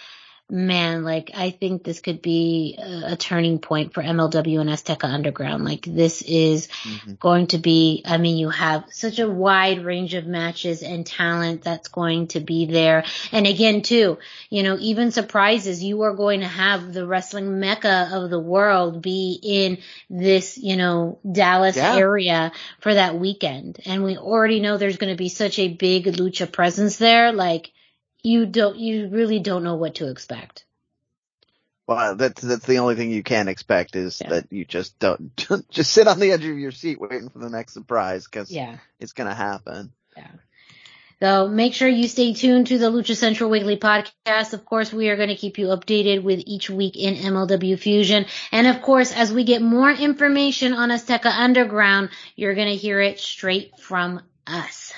man, 0.49 1.03
like 1.03 1.31
I 1.33 1.49
think 1.51 1.83
this 1.83 2.01
could 2.01 2.21
be 2.21 2.77
a, 2.77 3.13
a 3.13 3.15
turning 3.15 3.59
point 3.59 3.93
for 3.93 4.03
MLW 4.03 4.59
and 4.61 4.69
Azteca 4.69 5.05
Underground. 5.05 5.63
Like 5.65 5.85
this 5.85 6.21
is 6.21 6.67
Mhm. 6.67 7.19
going 7.19 7.47
to 7.47 7.57
be, 7.57 8.03
I 8.05 8.17
mean, 8.17 8.37
you 8.37 8.49
have 8.49 8.85
such 8.91 9.19
a 9.19 9.29
wide 9.29 9.83
range 9.83 10.13
of 10.13 10.25
matches 10.25 10.83
and 10.83 11.05
talent 11.05 11.63
that's 11.63 11.87
going 11.87 12.27
to 12.27 12.39
be 12.39 12.65
there. 12.65 13.03
And 13.31 13.47
again, 13.47 13.81
too, 13.81 14.19
you 14.49 14.63
know, 14.63 14.77
even 14.79 15.11
surprises, 15.11 15.83
you 15.83 16.01
are 16.03 16.13
going 16.13 16.41
to 16.41 16.47
have 16.47 16.93
the 16.93 17.07
wrestling 17.07 17.59
mecca 17.59 18.09
of 18.11 18.29
the 18.29 18.39
world 18.39 19.01
be 19.01 19.39
in 19.41 19.77
this, 20.09 20.57
you 20.57 20.75
know, 20.75 21.19
Dallas 21.29 21.77
Yeah. 21.77 21.95
area 21.95 22.51
for 22.79 22.93
that 22.93 23.17
weekend. 23.17 23.79
And 23.85 24.03
we 24.03 24.17
already 24.17 24.59
know 24.59 24.77
there's 24.77 24.97
going 24.97 25.13
to 25.13 25.17
be 25.17 25.29
such 25.29 25.57
a 25.57 25.69
big 25.69 26.05
lucha 26.05 26.51
presence 26.51 26.97
there. 26.97 27.31
Like, 27.31 27.71
you 28.23 28.45
don't, 28.45 28.77
you 28.77 29.09
really 29.09 29.39
don't 29.39 29.63
know 29.63 29.75
what 29.75 29.95
to 29.95 30.09
expect. 30.09 30.65
Well, 31.85 31.97
uh, 31.97 32.13
that's 32.13 32.41
that's 32.41 32.65
the 32.65 32.77
only 32.79 32.95
thing 32.95 33.11
you 33.11 33.23
can 33.23 33.49
expect 33.49 33.95
is 33.97 34.21
Yeah. 34.21 34.29
that 34.29 34.51
you 34.51 34.63
just 34.63 34.97
don't 34.99 35.35
just 35.69 35.91
sit 35.91 36.07
on 36.07 36.19
the 36.19 36.31
edge 36.31 36.45
of 36.45 36.57
your 36.57 36.71
seat 36.71 36.99
waiting 36.99 37.29
for 37.29 37.39
the 37.39 37.49
next 37.49 37.73
surprise 37.73 38.25
because 38.25 38.49
Yeah. 38.49 38.77
it's 38.99 39.11
gonna 39.13 39.35
happen. 39.35 39.91
Yeah. 40.15 40.27
So 41.19 41.47
make 41.47 41.73
sure 41.73 41.87
you 41.87 42.07
stay 42.07 42.33
tuned 42.33 42.67
to 42.67 42.77
the 42.77 42.89
Lucha 42.91 43.15
Central 43.15 43.49
Weekly 43.49 43.77
podcast. 43.77 44.53
Of 44.53 44.65
course, 44.65 44.91
we 44.91 45.07
are 45.09 45.15
going 45.15 45.29
to 45.29 45.37
keep 45.37 45.57
you 45.57 45.67
updated 45.67 46.21
with 46.21 46.43
each 46.45 46.69
week 46.69 46.97
in 46.97 47.15
MLW 47.15 47.79
Fusion. 47.79 48.25
And 48.51 48.67
of 48.67 48.81
course, 48.81 49.13
as 49.13 49.31
we 49.31 49.45
get 49.45 49.61
more 49.61 49.89
information 49.89 50.73
on 50.73 50.89
Azteca 50.89 51.27
Underground, 51.27 52.09
you're 52.35 52.55
going 52.55 52.67
to 52.67 52.75
hear 52.75 52.99
it 52.99 53.21
straight 53.21 53.79
from 53.79 54.21
us. 54.45 54.91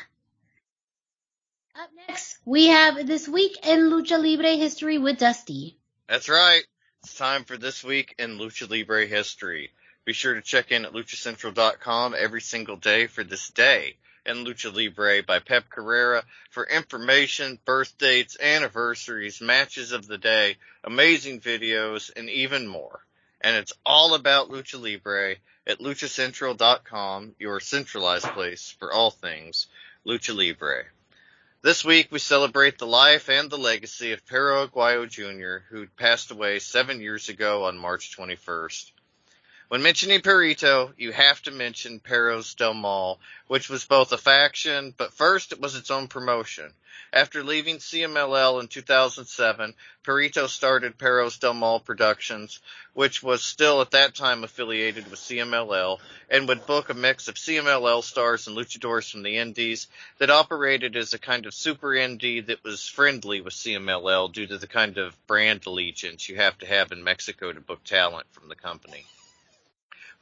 Next, 2.08 2.38
we 2.46 2.68
have 2.68 3.08
This 3.08 3.28
Week 3.28 3.66
in 3.66 3.90
Lucha 3.90 4.22
Libre 4.22 4.58
History 4.58 4.98
with 5.00 5.18
Dusty. 5.18 5.78
That's 6.08 6.30
right. 6.30 6.64
It's 7.04 7.16
time 7.16 7.46
for 7.46 7.58
this 7.58 7.84
week 7.84 8.14
in 8.20 8.38
Lucha 8.38 8.70
Libre 8.70 9.08
history. 9.08 9.72
Be 10.06 10.14
sure 10.14 10.36
to 10.36 10.42
check 10.42 10.72
in 10.72 10.86
at 10.86 10.94
luchacentral.com 10.94 12.16
every 12.18 12.42
single 12.42 12.76
day 12.76 13.08
for 13.08 13.24
this 13.24 13.50
day 13.50 13.98
in 14.26 14.46
Lucha 14.46 14.74
Libre 14.74 15.24
by 15.24 15.40
Pep 15.40 15.70
Carrera 15.70 16.24
for 16.52 16.66
information, 16.66 17.60
birth 17.66 17.98
dates, 17.98 18.38
anniversaries, 18.40 19.42
matches 19.42 19.92
of 19.92 20.08
the 20.08 20.18
day, 20.18 20.58
amazing 20.84 21.42
videos, 21.42 22.12
and 22.16 22.30
even 22.30 22.68
more. 22.68 23.04
And 23.42 23.56
it's 23.56 23.74
all 23.86 24.14
about 24.14 24.50
Lucha 24.50 24.80
Libre 24.80 25.38
at 25.66 25.80
luchacentral.com, 25.80 27.36
your 27.40 27.60
centralized 27.60 28.28
place 28.28 28.76
for 28.80 28.94
all 28.94 29.12
things 29.12 29.68
Lucha 30.06 30.36
Libre. 30.36 30.86
This 31.66 31.84
week 31.84 32.10
we 32.12 32.20
celebrate 32.20 32.78
the 32.78 32.86
life 32.86 33.28
and 33.28 33.50
the 33.50 33.58
legacy 33.58 34.12
of 34.12 34.24
Perro 34.28 34.68
Aguayo 34.68 35.10
Jr., 35.10 35.66
who 35.68 35.88
passed 35.98 36.30
away 36.30 36.60
seven 36.60 37.02
years 37.02 37.28
ago 37.28 37.64
on 37.64 37.76
March 37.76 38.16
21st. 38.16 38.92
When 39.68 39.82
mentioning 39.82 40.22
Perito, 40.22 40.94
you 40.96 41.12
have 41.12 41.42
to 41.42 41.52
mention 41.52 42.00
Perros 42.00 42.54
Del 42.54 42.76
Mal, 42.76 43.20
which 43.48 43.68
was 43.68 43.84
both 43.84 44.12
a 44.12 44.18
faction, 44.18 44.94
but 44.96 45.12
first 45.12 45.52
it 45.52 45.60
was 45.60 45.76
its 45.76 45.90
own 45.90 46.08
promotion. 46.08 46.72
After 47.12 47.44
leaving 47.44 47.80
CMLL 47.80 48.62
in 48.62 48.68
2007, 48.68 49.74
Perito 50.04 50.48
started 50.48 51.00
Perros 51.00 51.40
Del 51.40 51.56
Mal 51.56 51.80
Productions, 51.80 52.60
which 52.94 53.24
was 53.24 53.44
still 53.44 53.82
at 53.82 53.90
that 53.92 54.14
time 54.14 54.44
affiliated 54.44 55.10
with 55.10 55.20
CMLL, 55.20 55.98
and 56.30 56.48
would 56.48 56.68
book 56.68 56.90
a 56.90 56.94
mix 56.94 57.28
of 57.28 57.34
CMLL 57.34 58.04
stars 58.04 58.46
and 58.46 58.56
luchadors 58.56 59.10
from 59.10 59.24
the 59.24 59.38
indies 59.38 59.88
that 60.20 60.30
operated 60.30 60.96
as 60.96 61.16
a 61.16 61.20
kind 61.20 61.48
of 61.48 61.56
super 61.56 61.90
indie 61.90 62.46
that 62.46 62.64
was 62.64 62.88
friendly 62.88 63.42
with 63.42 63.56
CMLL 63.56 64.32
due 64.32 64.46
to 64.46 64.60
the 64.60 64.68
kind 64.68 65.00
of 65.00 65.18
brand 65.26 65.66
allegiance 65.66 66.30
you 66.30 66.36
have 66.36 66.56
to 66.60 66.68
have 66.68 66.92
in 66.92 67.04
Mexico 67.04 67.52
to 67.52 67.60
book 67.60 67.84
talent 67.84 68.28
from 68.32 68.48
the 68.48 68.56
company. 68.56 69.08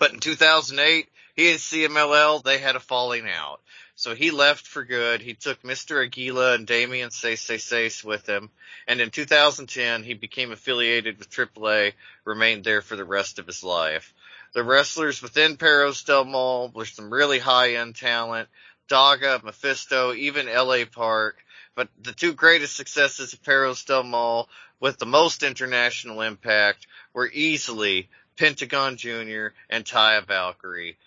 But 0.03 0.11
in 0.11 0.19
2008, 0.19 1.07
he 1.33 1.51
and 1.51 1.59
CMLL, 1.61 2.43
they 2.43 2.57
had 2.57 2.75
a 2.75 2.81
falling 2.81 3.25
out. 3.25 3.61
So 3.95 4.13
he 4.13 4.31
left 4.31 4.67
for 4.67 4.83
good. 4.83 5.21
He 5.21 5.33
took 5.33 5.63
Mr. 5.63 6.03
Aguila 6.03 6.55
and 6.55 6.67
Damian 6.67 7.09
Seis 7.09 8.03
with 8.03 8.27
him. 8.27 8.49
And 8.85 8.99
in 8.99 9.11
2010, 9.11 10.03
he 10.03 10.13
became 10.13 10.51
affiliated 10.51 11.19
with 11.19 11.29
AAA, 11.29 11.93
remained 12.25 12.65
there 12.65 12.81
for 12.81 12.97
the 12.97 13.05
rest 13.05 13.39
of 13.39 13.47
his 13.47 13.63
life. 13.63 14.13
The 14.53 14.65
wrestlers 14.65 15.21
within 15.21 15.55
Perros 15.55 16.03
Del 16.03 16.25
Mal 16.25 16.69
were 16.75 16.83
some 16.83 17.09
really 17.09 17.39
high 17.39 17.75
end 17.75 17.95
talent. 17.95 18.49
Daga, 18.89 19.41
Mephisto, 19.41 20.13
even 20.13 20.47
LA 20.47 20.83
Park. 20.83 21.37
But 21.75 21.87
the 22.01 22.11
two 22.11 22.33
greatest 22.33 22.75
successes 22.75 23.31
of 23.31 23.41
Perros 23.41 23.85
Del 23.85 24.03
Mal 24.03 24.49
with 24.81 24.97
the 24.97 25.05
most 25.05 25.43
international 25.43 26.19
impact 26.23 26.87
were 27.13 27.31
easily 27.31 28.09
Pentagon 28.37 28.97
Jr., 28.97 29.47
and 29.69 29.85
Taya 29.85 30.25
Valkyrie. 30.25 30.97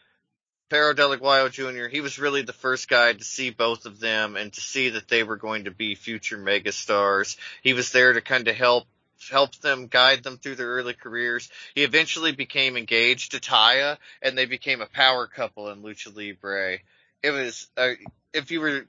Perro 0.68 0.95
Del 0.95 1.49
Jr., 1.49 1.87
he 1.87 2.01
was 2.01 2.18
really 2.18 2.43
the 2.43 2.53
first 2.53 2.89
guy 2.89 3.12
to 3.12 3.22
see 3.22 3.51
both 3.51 3.87
of 3.87 4.01
them 4.01 4.37
and 4.37 4.53
to 4.53 4.61
see 4.61 4.91
that 4.91 5.07
they 5.07 5.22
were 5.22 5.37
going 5.37 5.64
to 5.64 5.70
be 5.70 5.95
future 5.95 6.39
megastars. 6.39 7.37
He 7.62 7.72
was 7.72 7.93
there 7.93 8.12
to 8.12 8.20
kind 8.20 8.49
of 8.49 8.57
help 8.57 8.87
help 9.31 9.55
them 9.57 9.87
guide 9.87 10.22
them 10.22 10.39
through 10.39 10.57
their 10.57 10.68
early 10.68 10.93
careers. 10.93 11.49
He 11.74 11.85
eventually 11.85 12.33
became 12.33 12.77
engaged 12.77 13.33
to 13.33 13.41
Taya 13.41 13.97
and 14.20 14.37
they 14.37 14.45
became 14.45 14.81
a 14.81 14.87
power 14.87 15.27
couple 15.27 15.70
in 15.70 15.83
Lucha 15.83 16.14
Libre. 16.14 16.79
It 17.22 17.31
was, 17.31 17.68
uh, 17.77 17.93
if 18.35 18.51
you 18.51 18.61
were 18.61 18.87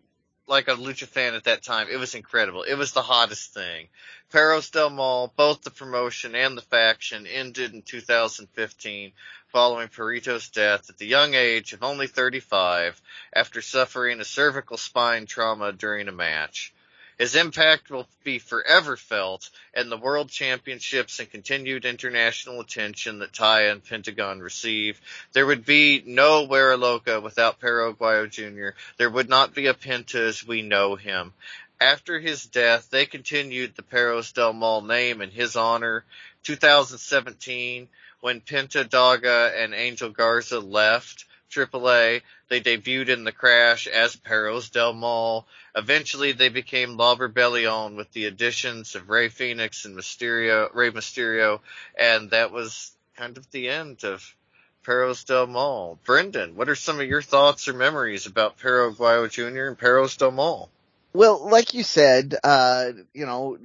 like 0.47 0.67
a 0.67 0.75
lucha 0.75 1.07
fan 1.07 1.33
at 1.33 1.43
that 1.43 1.63
time. 1.63 1.87
It 1.91 1.97
was 1.97 2.15
incredible. 2.15 2.63
It 2.63 2.75
was 2.75 2.93
the 2.93 3.01
hottest 3.01 3.53
thing. 3.53 3.87
Perros 4.31 4.69
Del 4.69 4.89
Mal, 4.89 5.33
both 5.35 5.61
the 5.61 5.71
promotion 5.71 6.35
and 6.35 6.57
the 6.57 6.61
faction 6.61 7.27
ended 7.27 7.73
in 7.73 7.81
2015 7.81 9.11
following 9.47 9.87
Perito's 9.87 10.49
death 10.49 10.89
at 10.89 10.97
the 10.97 11.07
young 11.07 11.33
age 11.33 11.73
of 11.73 11.83
only 11.83 12.07
35 12.07 13.01
after 13.33 13.61
suffering 13.61 14.19
a 14.19 14.25
cervical 14.25 14.77
spine 14.77 15.25
trauma 15.25 15.71
during 15.71 16.07
a 16.07 16.11
match. 16.11 16.73
His 17.18 17.36
impact 17.36 17.89
will 17.89 18.07
be 18.24 18.38
forever 18.38 18.95
felt 18.95 19.49
and 19.74 19.91
the 19.91 19.97
world 19.97 20.30
championships 20.30 21.20
and 21.20 21.32
continued 21.32 21.84
international 21.84 22.59
attention 22.59 23.20
that 23.20 23.32
Taya 23.32 23.72
and 23.72 23.84
Pentagon 23.84 24.39
receive. 24.39 25.01
There 25.34 25.47
would 25.47 25.65
be 25.65 26.03
no 26.05 26.43
Wera 26.43 26.78
Loca 26.78 27.20
without 27.20 27.59
Perro 27.59 27.93
Aguayo 27.93 28.30
Jr. 28.30 28.78
There 28.97 29.09
would 29.09 29.30
not 29.30 29.55
be 29.55 29.65
a 29.65 29.74
Penta 29.74 30.28
as 30.28 30.45
we 30.45 30.61
know 30.61 30.95
him. 30.95 31.34
After 31.80 32.20
his 32.20 32.45
death, 32.45 32.89
they 32.91 33.05
continued 33.07 33.76
the 33.76 33.84
Perros 33.84 34.32
Del 34.32 34.53
Mal 34.53 34.82
name 34.82 35.22
in 35.22 35.32
his 35.32 35.55
honor. 35.55 36.05
2017, 36.43 37.88
when 38.22 38.41
Penta 38.41 38.84
Daga 38.84 39.63
and 39.63 39.74
Angel 39.74 40.09
Garza 40.09 40.59
left, 40.59 41.26
AAA. 41.51 42.21
They 42.49 42.61
debuted 42.61 43.09
in 43.09 43.23
the 43.23 43.31
Crash 43.31 43.87
as 43.87 44.15
Perros 44.15 44.69
Del 44.69 44.93
Mal. 44.93 45.47
Eventually, 45.75 46.31
they 46.31 46.49
became 46.49 46.97
La 46.97 47.15
Rebellion 47.17 47.95
with 47.95 48.11
the 48.11 48.25
additions 48.25 48.95
of 48.95 49.09
Rey 49.09 49.29
Fénix 49.29 49.85
and 49.85 49.95
Mysterio, 49.95 50.69
Rey 50.73 50.91
Mysterio, 50.91 51.59
and 51.97 52.31
that 52.31 52.51
was 52.51 52.91
kind 53.15 53.37
of 53.37 53.49
the 53.51 53.69
end 53.69 54.03
of 54.03 54.35
Perros 54.83 55.25
Del 55.25 55.47
Mal. 55.47 55.99
Brendan, 56.05 56.55
what 56.55 56.69
are 56.69 56.75
some 56.75 56.99
of 56.99 57.07
your 57.07 57.21
thoughts 57.21 57.67
or 57.67 57.73
memories 57.73 58.25
about 58.25 58.57
Perro 58.57 58.91
Aguayo 58.93 59.29
Jr. 59.29 59.67
and 59.67 59.77
Perros 59.77 60.15
Del 60.15 60.31
Mal? 60.31 60.69
Well, 61.13 61.49
like 61.49 61.73
you 61.73 61.83
said, 61.83 62.35
uh, 62.43 62.91
you 63.13 63.25
know, 63.25 63.57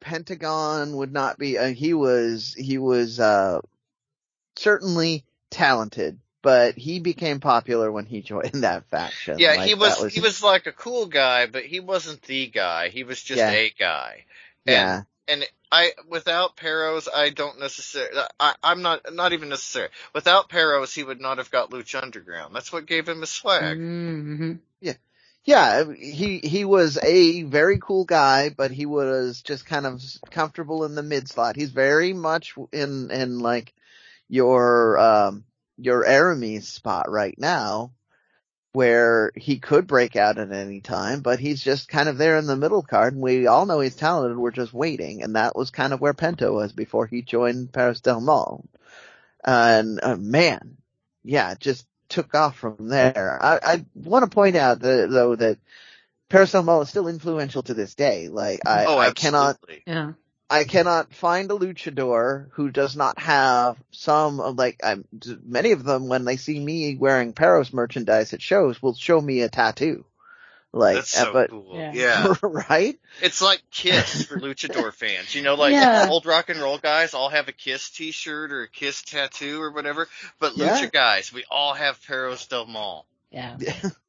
Pentagon 0.00 0.96
would 0.96 1.12
not 1.12 1.38
be, 1.38 1.56
uh, 1.56 1.68
he 1.68 1.94
was, 1.94 2.54
he 2.58 2.78
was, 2.78 3.18
uh, 3.20 3.60
certainly 4.56 5.24
talented, 5.50 6.18
but 6.46 6.78
he 6.78 7.00
became 7.00 7.40
popular 7.40 7.90
when 7.90 8.06
he 8.06 8.22
joined 8.32 8.62
that 8.62 8.84
faction. 8.88 9.40
Yeah, 9.40 9.54
like, 9.54 9.66
he 9.66 9.74
was, 9.74 10.00
was, 10.00 10.14
he 10.14 10.20
was 10.20 10.44
like 10.44 10.68
a 10.68 10.72
cool 10.72 11.06
guy, 11.06 11.46
but 11.46 11.64
he 11.64 11.80
wasn't 11.80 12.22
the 12.22 12.46
guy. 12.46 12.88
He 12.88 13.02
was 13.02 13.20
just 13.20 13.40
Yeah. 13.40 13.50
a 13.50 13.74
guy. 13.76 14.26
yeah, 14.64 15.02
And 15.26 15.44
I, 15.72 15.90
without 16.08 16.54
Perros, 16.54 17.08
I 17.12 17.30
don't 17.30 17.58
necessarily, 17.58 18.20
I, 18.38 18.54
I'm 18.62 18.80
not, 18.82 19.12
not 19.12 19.32
even 19.32 19.48
necessary. 19.48 19.88
Without 20.14 20.48
Perros, 20.48 20.94
he 20.94 21.02
would 21.02 21.20
not 21.20 21.38
have 21.38 21.50
got 21.50 21.70
Lucha 21.70 22.00
Underground. 22.00 22.54
That's 22.54 22.72
what 22.72 22.86
gave 22.86 23.08
him 23.08 23.22
his 23.22 23.30
swag. 23.30 23.76
Mm-hmm. 23.78 24.52
yeah, 25.44 25.84
he, 25.98 26.38
he 26.38 26.64
was 26.64 26.96
a 27.02 27.42
very 27.42 27.80
cool 27.80 28.04
guy, 28.04 28.50
but 28.50 28.70
he 28.70 28.86
was 28.86 29.42
just 29.42 29.66
kind 29.66 29.84
of 29.84 30.00
comfortable 30.30 30.84
in 30.84 30.94
the 30.94 31.02
mid 31.02 31.28
slot. 31.28 31.56
He's 31.56 31.72
very 31.72 32.12
much 32.12 32.54
in, 32.70 33.10
in 33.10 33.40
like 33.40 33.74
your, 34.28 34.96
um, 34.96 35.44
your 35.78 36.04
Aramis 36.04 36.68
spot 36.68 37.10
right 37.10 37.34
now 37.38 37.92
where 38.72 39.32
he 39.34 39.58
could 39.58 39.86
break 39.86 40.16
out 40.16 40.36
at 40.36 40.52
any 40.52 40.82
time, 40.82 41.20
but 41.20 41.38
he's 41.38 41.62
just 41.62 41.88
kind 41.88 42.10
of 42.10 42.18
there 42.18 42.36
in 42.36 42.46
the 42.46 42.56
middle 42.56 42.82
card 42.82 43.14
and 43.14 43.22
we 43.22 43.46
all 43.46 43.64
know 43.64 43.80
he's 43.80 43.96
talented. 43.96 44.36
We're 44.36 44.50
just 44.50 44.74
waiting. 44.74 45.22
And 45.22 45.34
that 45.36 45.56
was 45.56 45.70
kind 45.70 45.94
of 45.94 46.00
where 46.02 46.12
Pento 46.12 46.52
was 46.52 46.74
before 46.74 47.06
he 47.06 47.22
joined 47.22 47.72
Perros 47.72 48.02
Del 48.02 48.20
Mal. 48.20 48.62
And 49.42 49.98
uh, 50.02 50.16
man, 50.16 50.76
yeah, 51.24 51.54
just 51.58 51.86
took 52.10 52.34
off 52.34 52.58
from 52.58 52.88
there. 52.88 53.38
I, 53.40 53.58
I 53.62 53.84
want 53.94 54.24
to 54.24 54.34
point 54.34 54.56
out 54.56 54.80
that, 54.80 55.08
though 55.10 55.36
that 55.36 55.58
Perros 56.28 56.52
Del 56.52 56.62
Mal 56.62 56.82
is 56.82 56.90
still 56.90 57.08
influential 57.08 57.62
to 57.62 57.72
this 57.72 57.94
day. 57.94 58.28
Like 58.28 58.60
I, 58.66 58.84
oh, 58.84 58.98
I 58.98 59.12
cannot. 59.12 59.56
Yeah. 59.86 60.12
I 60.48 60.64
cannot 60.64 61.12
find 61.12 61.50
a 61.50 61.54
luchador 61.54 62.48
who 62.52 62.70
does 62.70 62.94
not 62.96 63.18
have 63.18 63.76
some 63.90 64.38
of 64.40 64.56
like 64.56 64.80
I'm, 64.84 65.04
many 65.44 65.72
of 65.72 65.82
them 65.82 66.08
when 66.08 66.24
they 66.24 66.36
see 66.36 66.58
me 66.58 66.96
wearing 66.96 67.32
Perros 67.32 67.72
merchandise 67.72 68.32
at 68.32 68.40
shows 68.40 68.80
will 68.80 68.94
show 68.94 69.20
me 69.20 69.40
a 69.40 69.48
tattoo. 69.48 70.04
Like, 70.72 70.96
That's 70.96 71.16
uh, 71.16 71.24
so 71.24 71.32
but 71.32 71.50
cool. 71.50 71.72
Yeah. 71.74 71.92
Yeah. 71.94 72.34
right? 72.42 72.98
It's 73.22 73.40
like 73.40 73.62
Kiss 73.70 74.24
for 74.24 74.38
luchador 74.38 74.92
fans. 74.94 75.34
You 75.34 75.42
know, 75.42 75.54
like 75.54 75.72
Yeah. 75.72 76.08
old 76.10 76.26
rock 76.26 76.48
and 76.50 76.60
roll 76.60 76.78
guys 76.78 77.14
all 77.14 77.30
have 77.30 77.48
a 77.48 77.52
Kiss 77.52 77.90
t-shirt 77.90 78.52
or 78.52 78.62
a 78.62 78.68
Kiss 78.68 79.02
tattoo 79.02 79.60
or 79.62 79.72
whatever. 79.72 80.06
But 80.38 80.56
Yeah. 80.56 80.76
lucha 80.78 80.92
guys, 80.92 81.32
we 81.32 81.44
all 81.50 81.72
have 81.74 82.04
Perros 82.06 82.46
Del 82.46 82.66
Mal. 82.66 83.06
Yeah. 83.30 83.56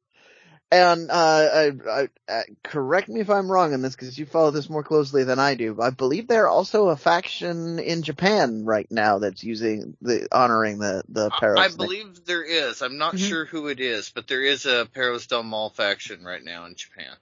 And 0.70 1.10
uh, 1.10 1.14
I, 1.14 1.72
I, 1.90 2.08
uh, 2.30 2.42
correct 2.62 3.08
me 3.08 3.20
if 3.20 3.30
I'm 3.30 3.50
wrong 3.50 3.72
on 3.72 3.80
this 3.80 3.96
because 3.96 4.18
you 4.18 4.26
follow 4.26 4.50
this 4.50 4.68
more 4.68 4.82
closely 4.82 5.24
than 5.24 5.38
I 5.38 5.54
do. 5.54 5.80
I 5.80 5.90
believe 5.90 6.28
they're 6.28 6.48
also 6.48 6.88
a 6.88 6.96
faction 6.96 7.78
in 7.78 8.02
Japan 8.02 8.64
right 8.66 8.86
now 8.90 9.18
that's 9.18 9.42
using 9.42 9.96
the 10.02 10.28
honoring 10.30 10.78
the 10.78 11.04
the 11.08 11.30
Perros. 11.30 11.58
I 11.58 11.68
name. 11.76 11.76
believe 11.76 12.24
there 12.26 12.42
is. 12.44 12.82
I'm 12.82 12.98
not 12.98 13.14
Mhm. 13.14 13.18
sure 13.18 13.46
who 13.46 13.68
it 13.68 13.80
is, 13.80 14.10
but 14.10 14.26
there 14.26 14.42
is 14.42 14.66
a 14.66 14.86
Perros 14.92 15.26
Del 15.26 15.42
Mal 15.42 15.70
faction 15.70 16.22
right 16.24 16.44
now 16.44 16.66
in 16.66 16.74
Japan. 16.74 17.16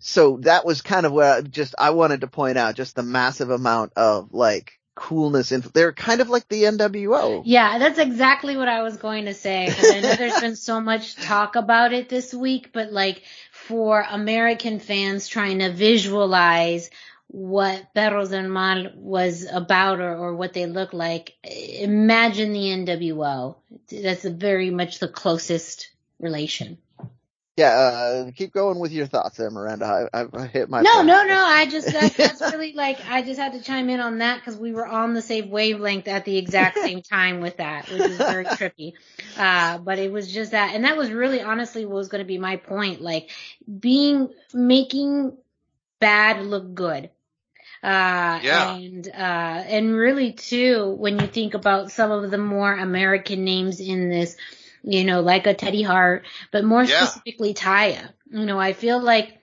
so 0.00 0.38
that 0.42 0.64
was 0.64 0.82
kind 0.82 1.06
of 1.06 1.12
where 1.12 1.34
I 1.34 1.40
just 1.42 1.74
I 1.78 1.90
wanted 1.90 2.20
to 2.20 2.28
point 2.28 2.58
out 2.58 2.74
just 2.76 2.94
the 2.96 3.02
massive 3.02 3.50
amount 3.50 3.92
of 3.96 4.32
like 4.32 4.77
coolness 4.98 5.52
in 5.52 5.62
they're 5.72 5.92
kind 5.92 6.20
of 6.20 6.28
like 6.28 6.48
the 6.48 6.64
NWO. 6.64 7.42
Yeah, 7.44 7.78
that's 7.78 7.98
exactly 7.98 8.56
what 8.56 8.68
I 8.68 8.82
was 8.82 8.96
going 8.96 9.26
to 9.26 9.34
say. 9.34 9.68
I 9.68 10.00
know 10.00 10.16
there's 10.16 10.40
been 10.40 10.56
so 10.56 10.80
much 10.80 11.14
talk 11.14 11.54
about 11.54 11.92
it 11.92 12.08
this 12.08 12.34
week, 12.34 12.70
but 12.72 12.92
like 12.92 13.22
for 13.52 14.04
American 14.10 14.80
fans 14.80 15.28
trying 15.28 15.60
to 15.60 15.72
visualize 15.72 16.90
what 17.28 17.94
Perros 17.94 18.30
del 18.30 18.48
Mal 18.48 18.90
was 18.96 19.46
about 19.50 20.00
or, 20.00 20.16
or 20.16 20.34
what 20.34 20.52
they 20.52 20.66
look 20.66 20.92
like, 20.92 21.34
imagine 21.44 22.52
the 22.52 22.70
NWO. 22.84 23.56
That's 23.90 24.24
very 24.24 24.70
much 24.70 24.98
the 24.98 25.08
closest 25.08 25.90
relation. 26.18 26.78
Yeah, 27.58 27.70
uh, 28.28 28.32
keep 28.32 28.52
going 28.54 28.80
with 28.80 28.92
your 28.92 29.08
thoughts 29.08 29.38
there, 29.38 29.50
Miranda. 29.50 30.08
I, 30.14 30.22
I, 30.22 30.26
I 30.34 30.46
hit 30.48 30.70
my 30.70 30.84
No, 30.84 30.90
point. 30.90 31.04
no, 31.04 31.24
no. 31.24 31.44
I 31.46 31.66
just 31.66 31.92
that, 31.92 32.18
that's 32.18 32.44
really 32.46 32.72
like 32.74 33.00
I 33.06 33.22
just 33.22 33.40
had 33.40 33.52
to 33.54 33.62
chime 33.62 33.90
in 33.90 34.00
on 34.00 34.18
that 34.18 34.40
because 34.40 34.58
we 34.58 34.72
were 34.72 34.86
on 34.86 35.14
the 35.14 35.22
same 35.22 35.50
wavelength 35.50 36.08
at 36.08 36.24
the 36.26 36.36
exact 36.38 36.78
same 36.80 37.02
time 37.02 37.40
with 37.40 37.58
that, 37.58 37.90
which 37.90 38.08
is 38.08 38.24
very 38.24 38.48
trippy. 38.48 38.94
Uh, 39.36 39.78
but 39.78 39.98
it 40.00 40.12
was 40.12 40.32
just 40.32 40.52
that, 40.52 40.74
and 40.74 40.84
that 40.84 40.96
was 40.96 41.12
really 41.12 41.42
honestly 41.42 41.86
what 41.86 41.96
was 41.96 42.08
going 42.08 42.24
to 42.24 42.28
be 42.28 42.38
my 42.38 42.56
point. 42.56 43.00
Like 43.02 43.30
being 43.80 44.30
making 44.54 45.36
bad 46.00 46.42
look 46.44 46.74
good. 46.74 47.10
Uh, 47.82 48.42
Yeah. 48.42 48.80
and, 48.80 49.08
uh, 49.08 49.12
and 49.68 49.94
really 49.94 50.32
too, 50.34 50.94
when 50.98 51.18
you 51.20 51.28
think 51.28 51.54
about 51.54 51.92
some 51.92 52.10
of 52.12 52.30
the 52.30 52.38
more 52.38 52.72
American 52.74 53.44
names 53.44 53.80
in 53.80 54.10
this, 54.10 54.36
you 54.82 55.04
know, 55.04 55.20
like 55.20 55.46
a 55.46 55.54
Teddy 55.54 55.82
Hart, 55.82 56.24
but 56.50 56.64
more 56.64 56.82
Yeah. 56.84 57.04
specifically 57.04 57.54
Taya. 57.54 58.10
You 58.30 58.44
know, 58.46 58.58
I 58.58 58.72
feel 58.72 59.00
like 59.00 59.37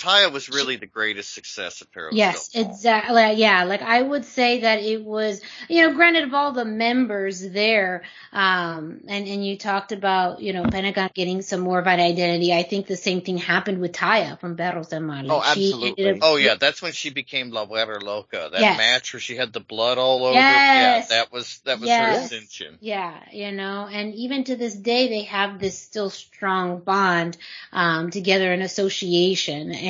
Taya 0.00 0.32
was 0.32 0.48
really 0.48 0.76
the 0.76 0.86
greatest 0.86 1.32
success 1.34 1.82
of 1.82 1.92
Perros 1.92 2.14
Yes, 2.16 2.50
exactly. 2.54 3.34
Yeah, 3.34 3.64
like 3.64 3.82
I 3.82 4.00
would 4.00 4.24
say 4.24 4.60
that 4.62 4.80
it 4.80 5.04
was, 5.04 5.42
you 5.68 5.82
know, 5.86 5.94
granted 5.94 6.24
of 6.24 6.32
all 6.34 6.52
the 6.52 6.64
members 6.64 7.40
there, 7.48 8.02
um, 8.32 9.02
and 9.06 9.28
and 9.28 9.44
you 9.46 9.58
talked 9.58 9.92
about, 9.92 10.40
you 10.40 10.54
know, 10.54 10.62
Pentagon 10.64 11.10
getting 11.14 11.42
some 11.42 11.60
more 11.60 11.78
of 11.78 11.86
an 11.86 12.00
identity. 12.00 12.52
I 12.52 12.62
think 12.62 12.86
the 12.86 12.96
same 12.96 13.20
thing 13.20 13.36
happened 13.36 13.78
with 13.80 13.92
Taya 13.92 14.40
from 14.40 14.56
Perros 14.56 14.88
del 14.88 15.00
Mal. 15.00 15.30
Oh, 15.30 15.36
Like, 15.36 15.48
absolutely. 15.56 16.10
up- 16.12 16.18
Oh 16.22 16.36
yeah, 16.36 16.54
that's 16.58 16.80
when 16.80 16.92
she 16.92 17.10
became 17.10 17.50
La 17.50 17.64
Wera 17.64 18.00
Loca. 18.02 18.48
That 18.52 18.60
Yes. 18.60 18.78
match 18.78 19.12
where 19.12 19.20
she 19.20 19.36
had 19.36 19.52
the 19.52 19.60
blood 19.60 19.98
all 19.98 20.24
over. 20.24 20.34
Yes. 20.38 21.10
Yeah, 21.10 21.16
that 21.16 21.30
was 21.32 21.60
that 21.66 21.78
was 21.78 21.90
her 21.90 22.08
ascension. 22.24 22.78
Yeah, 22.80 23.14
you 23.32 23.52
know, 23.52 23.86
and 23.90 24.14
even 24.14 24.44
to 24.44 24.56
this 24.56 24.74
day, 24.74 25.08
they 25.08 25.22
have 25.24 25.58
this 25.58 25.78
still 25.78 26.08
strong 26.08 26.80
bond 26.80 27.36
um, 27.72 28.10
together 28.10 28.50
in 28.54 28.62
association, 28.62 29.72
and 29.72 29.89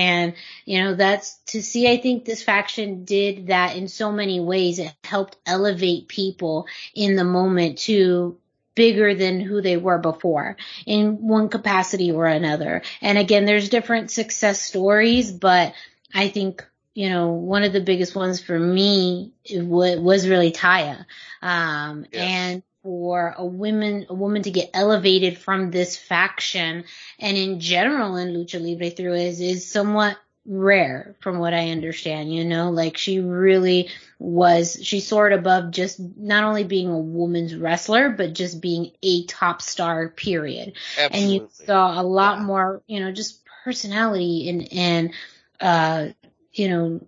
you 0.64 0.82
know, 0.82 0.94
that's 0.94 1.36
to 1.46 1.62
see. 1.62 1.88
I 1.90 1.96
think 1.98 2.24
this 2.24 2.42
faction 2.42 3.04
did 3.04 3.48
that 3.48 3.76
in 3.76 3.88
so 3.88 4.12
many 4.12 4.40
ways. 4.40 4.78
It 4.78 4.94
helped 5.04 5.36
elevate 5.46 6.08
people 6.08 6.66
in 6.94 7.16
the 7.16 7.24
moment 7.24 7.78
to 7.80 8.38
bigger 8.74 9.14
than 9.14 9.40
who 9.40 9.60
they 9.60 9.76
were 9.76 9.98
before 9.98 10.56
in 10.86 11.26
one 11.26 11.48
capacity 11.48 12.12
or 12.12 12.26
another. 12.26 12.82
And 13.02 13.18
again, 13.18 13.44
there's 13.44 13.68
different 13.68 14.10
success 14.10 14.62
stories, 14.62 15.30
but 15.32 15.74
I 16.14 16.28
think 16.28 16.66
you 16.94 17.08
know, 17.08 17.28
one 17.28 17.62
of 17.62 17.72
the 17.72 17.80
biggest 17.80 18.14
ones 18.14 18.40
for 18.42 18.58
me 18.58 19.32
was 19.50 20.28
really 20.28 20.52
Taya. 20.52 21.06
Um, 21.40 22.04
Yes. 22.12 22.30
and 22.30 22.62
for 22.82 23.34
a 23.36 23.44
woman, 23.44 24.06
a 24.08 24.14
woman 24.14 24.42
to 24.42 24.50
get 24.50 24.70
elevated 24.74 25.38
from 25.38 25.70
this 25.70 25.96
faction 25.96 26.84
and 27.18 27.36
in 27.36 27.60
general 27.60 28.16
in 28.16 28.34
Lucha 28.34 28.60
Libre 28.60 28.90
through 28.90 29.14
is, 29.14 29.40
is 29.40 29.70
somewhat 29.70 30.16
rare 30.46 31.14
from 31.20 31.38
what 31.38 31.52
I 31.54 31.70
understand, 31.70 32.34
you 32.34 32.44
know, 32.44 32.70
like 32.70 32.96
she 32.96 33.20
really 33.20 33.90
was, 34.18 34.78
she 34.82 35.00
soared 35.00 35.32
above 35.32 35.70
just 35.70 36.00
not 36.00 36.44
only 36.44 36.64
being 36.64 36.88
a 36.88 36.98
woman's 36.98 37.54
wrestler, 37.54 38.10
but 38.10 38.32
just 38.34 38.60
being 38.60 38.92
a 39.02 39.24
top 39.26 39.62
star 39.62 40.08
period 40.08 40.72
Absolutely. 40.96 41.20
and 41.20 41.32
you 41.32 41.48
saw 41.66 42.00
a 42.00 42.02
lot 42.02 42.38
Yeah. 42.38 42.44
more, 42.44 42.82
you 42.86 43.00
know, 43.00 43.12
just 43.12 43.44
personality 43.64 44.48
and 44.48 44.72
and 44.72 45.14
uh, 45.60 46.08
you 46.52 46.68
know, 46.68 47.00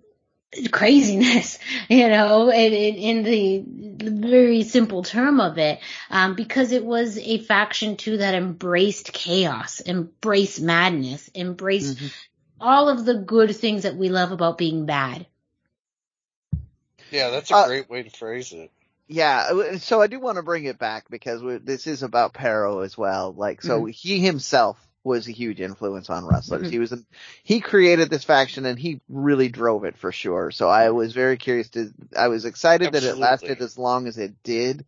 craziness, 0.71 1.59
you 1.89 2.09
know, 2.09 2.51
in, 2.51 2.73
in, 2.73 2.95
in 2.97 3.23
the 3.99 4.29
very 4.29 4.63
simple 4.63 5.03
term 5.03 5.41
of 5.41 5.59
it, 5.59 5.81
um, 6.11 6.35
because 6.35 6.73
it 6.73 6.85
was 6.85 7.19
a 7.19 7.39
faction 7.39 7.97
too 7.97 8.19
that 8.19 8.35
embraced 8.35 9.13
chaos, 9.13 9.81
embraced 9.85 10.61
madness, 10.61 11.31
embraced 11.35 11.99
Mhm. 11.99 12.13
all 12.61 12.89
of 12.89 13.05
the 13.05 13.15
good 13.15 13.55
things 13.57 13.83
that 13.85 13.97
we 13.97 14.09
love 14.09 14.33
about 14.33 14.59
being 14.59 14.87
bad. 14.87 15.27
yeah, 17.11 17.31
that's 17.31 17.51
a 17.51 17.55
Uh, 17.55 17.67
great 17.67 17.89
way 17.91 18.03
to 18.03 18.11
phrase 18.11 18.53
it. 18.53 18.71
Yeah, 19.09 19.49
uh, 19.53 19.79
so 19.79 20.01
I 20.01 20.07
do 20.07 20.21
want 20.21 20.37
to 20.37 20.43
bring 20.43 20.65
it 20.65 20.79
back 20.79 21.09
because 21.11 21.43
we, 21.43 21.59
this 21.59 21.87
is 21.87 22.03
about 22.03 22.35
Perro 22.35 22.81
as 22.81 22.97
well. 22.97 23.33
Like, 23.33 23.63
so 23.63 23.85
he 23.85 24.21
himself 24.21 24.79
was 25.05 25.29
a 25.29 25.33
huge 25.33 25.61
influence 25.61 26.11
on 26.11 26.25
wrestlers. 26.25 26.69
Mhm. 26.69 26.71
He 26.71 26.79
was, 26.79 26.93
an, 26.93 27.07
he 27.43 27.61
created 27.61 28.09
this 28.11 28.25
faction 28.25 28.67
and 28.67 28.79
he 28.79 29.01
really 29.09 29.49
drove 29.49 29.85
it 29.85 29.97
for 29.97 30.13
sure. 30.13 30.51
So 30.51 30.69
I 30.69 30.91
was 30.91 31.13
very 31.13 31.37
curious 31.37 31.71
to, 31.71 31.93
I 32.17 32.29
was 32.29 32.45
excited 32.45 32.93
that 32.93 33.03
it 33.03 33.17
lasted 33.17 33.61
as 33.61 33.79
long 33.79 34.07
as 34.07 34.19
it 34.19 34.35
did, 34.45 34.85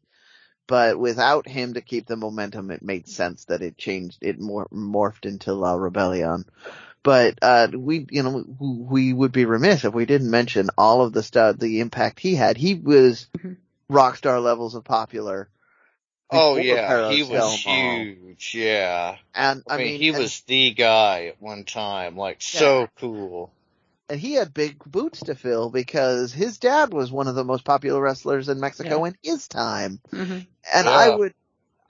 but 0.67 0.99
without 0.99 1.49
him 1.49 1.75
to 1.75 1.81
keep 1.81 2.07
the 2.07 2.17
momentum, 2.17 2.71
it 2.71 2.83
made 2.83 3.09
sense 3.09 3.47
that 3.47 3.63
it 3.63 3.77
changed, 3.77 4.19
it 4.21 4.41
mor- 4.41 4.69
morphed 4.73 5.27
into 5.27 5.53
La 5.53 5.75
Rebellion. 5.75 6.45
But, 7.03 7.39
uh, 7.43 7.69
we, 7.75 8.07
you 8.11 8.23
know, 8.23 8.45
we 8.59 9.13
would 9.13 9.33
be 9.33 9.45
remiss 9.45 9.85
if 9.85 9.93
we 9.93 10.07
didn't 10.07 10.31
mention 10.31 10.71
all 10.79 11.03
of 11.03 11.13
the 11.13 11.23
stuff, 11.23 11.59
the 11.59 11.81
impact 11.81 12.19
he 12.21 12.35
had. 12.35 12.57
He 12.57 12.75
was, 12.75 13.29
Mhm. 13.37 13.57
rock 13.91 14.17
star 14.17 14.41
levels 14.41 14.75
of 14.75 14.85
popular. 14.85 15.51
Oh 16.31 16.57
yeah, 16.57 17.11
he 17.11 17.23
was 17.23 17.65
Mal. 17.65 18.05
huge. 18.05 18.55
Yeah, 18.55 19.17
And 19.35 19.63
I, 19.69 19.75
I, 19.75 19.79
mean, 19.79 19.87
mean, 19.87 20.01
he 20.01 20.09
and, 20.09 20.19
was 20.19 20.41
the 20.43 20.73
guy 20.73 21.27
at 21.27 21.41
one 21.41 21.65
time. 21.65 22.17
Like 22.17 22.43
so 22.43 22.89
cool. 22.97 23.53
and 24.09 24.19
he 24.19 24.35
had 24.35 24.53
big 24.55 24.79
boots 24.85 25.21
to 25.25 25.35
fill 25.35 25.71
because 25.71 26.33
his 26.33 26.59
dad 26.59 26.93
was 26.93 27.13
one 27.13 27.29
of 27.29 27.35
the 27.35 27.45
most 27.45 27.65
popular 27.65 28.01
wrestlers 28.01 28.49
in 28.49 28.61
Mexico 28.61 29.05
in 29.05 29.17
his 29.23 29.49
time. 29.49 30.01
Mm-hmm. 30.13 30.39
And 30.75 30.89
I 30.89 31.11
would, 31.11 31.35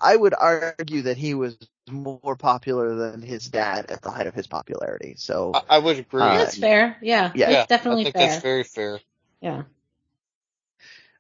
I 0.01 0.15
would 0.17 0.35
argue 0.35 1.03
that 1.03 1.17
he 1.17 1.35
was 1.35 1.57
more 1.91 2.37
popular 2.37 2.95
than 2.95 3.23
his 3.23 3.49
dad 3.49 3.87
at 3.91 4.03
the 4.03 4.11
height 4.11 4.27
of 4.27 4.35
his 4.35 4.47
popularity. 4.47 5.15
So, 5.19 5.53
I, 5.55 5.63
I 5.77 5.79
would 5.79 5.99
agree. 5.99 6.21
Uh, 6.23 6.39
That's 6.39 6.57
fair. 6.59 6.97
Yeah. 7.03 7.33
yeah. 7.35 7.47
That's 7.47 7.71
yeah, 7.71 7.77
definitely 7.77 8.03
I 8.03 8.05
think 8.13 8.17
fair. 8.17 8.27
that's 8.29 8.43
very 8.43 8.65
fair. 8.65 9.01
yeah. 9.41 9.63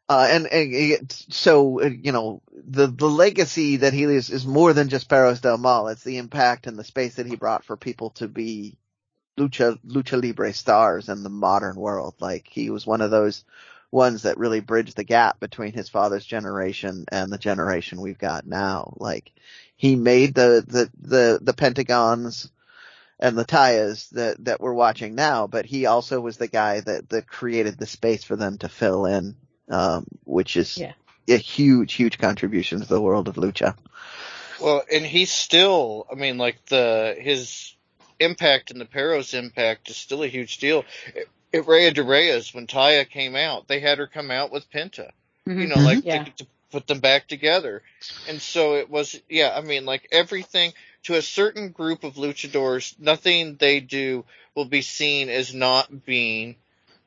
Uh, 0.06 0.28
and, 0.30 0.46
and 0.46 1.12
so, 1.30 1.80
uh, 1.80 1.86
you 1.86 2.12
know, 2.12 2.42
the, 2.52 2.86
the 2.86 3.08
legacy 3.08 3.78
that 3.78 3.94
he 3.94 4.06
leaves 4.06 4.28
is 4.28 4.46
more 4.46 4.74
than 4.74 4.90
just 4.90 5.08
Perros 5.08 5.40
del 5.40 5.56
Mal. 5.56 5.88
It's 5.88 6.04
the 6.04 6.18
impact 6.18 6.66
and 6.66 6.78
the 6.78 6.84
space 6.84 7.14
that 7.14 7.26
he 7.26 7.36
brought 7.36 7.64
for 7.64 7.76
people 7.76 8.10
to 8.10 8.28
be 8.28 8.76
lucha, 9.38 9.78
lucha 9.86 10.22
libre 10.22 10.52
stars 10.52 11.08
in 11.08 11.22
the 11.22 11.30
modern 11.30 11.76
world. 11.76 12.14
Like 12.20 12.46
he 12.50 12.68
was 12.68 12.86
one 12.86 13.00
of 13.00 13.10
those 13.10 13.44
ones 13.90 14.22
that 14.22 14.36
really 14.36 14.60
bridged 14.60 14.96
the 14.96 15.04
gap 15.04 15.40
between 15.40 15.72
his 15.72 15.88
father's 15.88 16.26
generation 16.26 17.06
and 17.10 17.32
the 17.32 17.38
generation 17.38 18.00
we've 18.00 18.18
got 18.18 18.46
now. 18.46 18.92
Like 18.98 19.32
he 19.74 19.96
made 19.96 20.34
the, 20.34 20.64
the, 20.66 20.90
the, 21.00 21.38
the 21.40 21.54
Pentagons 21.54 22.50
and 23.18 23.38
the 23.38 23.44
Tayas 23.46 24.10
that, 24.10 24.44
that 24.44 24.60
we're 24.60 24.74
watching 24.74 25.14
now, 25.14 25.46
but 25.46 25.64
he 25.64 25.86
also 25.86 26.20
was 26.20 26.36
the 26.36 26.48
guy 26.48 26.80
that, 26.80 27.08
that 27.08 27.26
created 27.26 27.78
the 27.78 27.86
space 27.86 28.22
for 28.22 28.36
them 28.36 28.58
to 28.58 28.68
fill 28.68 29.06
in 29.06 29.36
um, 29.68 30.06
which 30.24 30.56
is 30.56 30.78
Yeah. 30.78 30.92
a 31.28 31.36
huge, 31.36 31.94
huge 31.94 32.18
contribution 32.18 32.80
to 32.80 32.86
the 32.86 33.00
world 33.00 33.28
of 33.28 33.36
lucha. 33.36 33.76
Well, 34.60 34.82
and 34.92 35.04
he's 35.04 35.32
still. 35.32 36.06
I 36.10 36.14
mean, 36.14 36.38
like 36.38 36.64
the 36.66 37.16
his 37.18 37.74
impact 38.20 38.70
and 38.70 38.80
the 38.80 38.84
Perros 38.86 39.34
impact 39.34 39.90
is 39.90 39.96
still 39.96 40.22
a 40.22 40.28
huge 40.28 40.58
deal. 40.58 40.84
At 41.52 41.66
Rey 41.66 41.90
de 41.90 42.02
Reyes, 42.02 42.54
when 42.54 42.66
Taya 42.66 43.08
came 43.08 43.36
out, 43.36 43.68
they 43.68 43.80
had 43.80 43.98
her 43.98 44.06
come 44.06 44.30
out 44.30 44.52
with 44.52 44.70
Penta. 44.70 45.10
You 45.46 45.54
Mhm. 45.54 45.68
know, 45.68 45.76
like 45.76 46.04
Yeah. 46.04 46.24
to, 46.24 46.30
to 46.44 46.46
put 46.70 46.86
them 46.86 47.00
back 47.00 47.26
together. 47.28 47.82
And 48.28 48.40
so 48.40 48.76
it 48.76 48.88
was. 48.88 49.20
Yeah, 49.28 49.54
I 49.56 49.60
mean, 49.60 49.84
like 49.84 50.08
everything 50.12 50.72
to 51.04 51.14
a 51.14 51.22
certain 51.22 51.70
group 51.70 52.02
of 52.04 52.14
luchadors, 52.14 52.98
nothing 52.98 53.56
they 53.56 53.80
do 53.80 54.24
will 54.54 54.64
be 54.64 54.82
seen 54.82 55.28
as 55.28 55.52
not 55.52 56.04
being. 56.04 56.56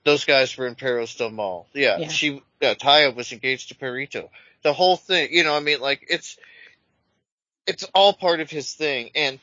Those 0.04 0.24
guys 0.26 0.56
were 0.56 0.68
in 0.68 0.76
Perros 0.76 1.16
del 1.16 1.32
Mal. 1.32 1.66
Yeah, 1.74 1.98
Yeah. 2.00 2.08
she, 2.10 2.42
yeah, 2.62 2.74
Taya 2.74 3.16
was 3.16 3.32
engaged 3.32 3.70
to 3.70 3.76
Perito. 3.76 4.30
The 4.64 4.74
whole 4.74 4.98
thing, 4.98 5.30
you 5.32 5.44
know, 5.44 5.56
I 5.56 5.60
mean, 5.60 5.80
like 5.80 6.06
it's, 6.10 6.38
it's 7.66 7.84
all 7.94 8.14
part 8.14 8.40
of 8.40 8.50
his 8.50 8.74
thing, 8.74 9.12
and 9.16 9.40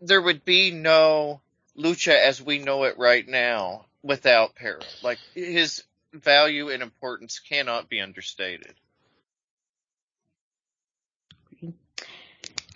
there 0.00 0.20
would 0.20 0.44
be 0.44 0.70
no 0.70 1.40
lucha 1.78 2.14
as 2.14 2.42
we 2.42 2.58
know 2.58 2.84
it 2.84 2.98
right 2.98 3.26
now 3.26 3.86
without 4.02 4.54
Perro. 4.54 4.80
Like 5.02 5.18
his 5.34 5.84
value 6.12 6.70
and 6.70 6.82
importance 6.82 7.38
cannot 7.38 7.88
be 7.88 8.00
understated. 8.00 8.74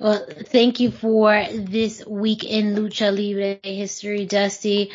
Well, 0.01 0.27
thank 0.47 0.81
you 0.81 0.91
for 0.91 1.47
this 1.53 2.05
week 2.05 2.45
in 2.45 2.75
Lucha 2.75 3.17
Libre 3.17 3.61
history, 3.63 4.27
Dusty. 4.27 4.91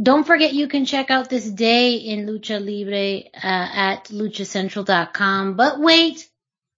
Don't 0.00 0.26
forget 0.26 0.54
you 0.54 0.68
can 0.68 0.86
check 0.86 1.10
out 1.10 1.28
this 1.28 1.48
day 1.48 1.96
in 1.96 2.26
Lucha 2.26 2.58
Libre 2.64 3.28
uh, 3.34 3.38
at 3.42 4.04
luchacentral.com. 4.04 5.54
But 5.54 5.80
wait, 5.80 6.26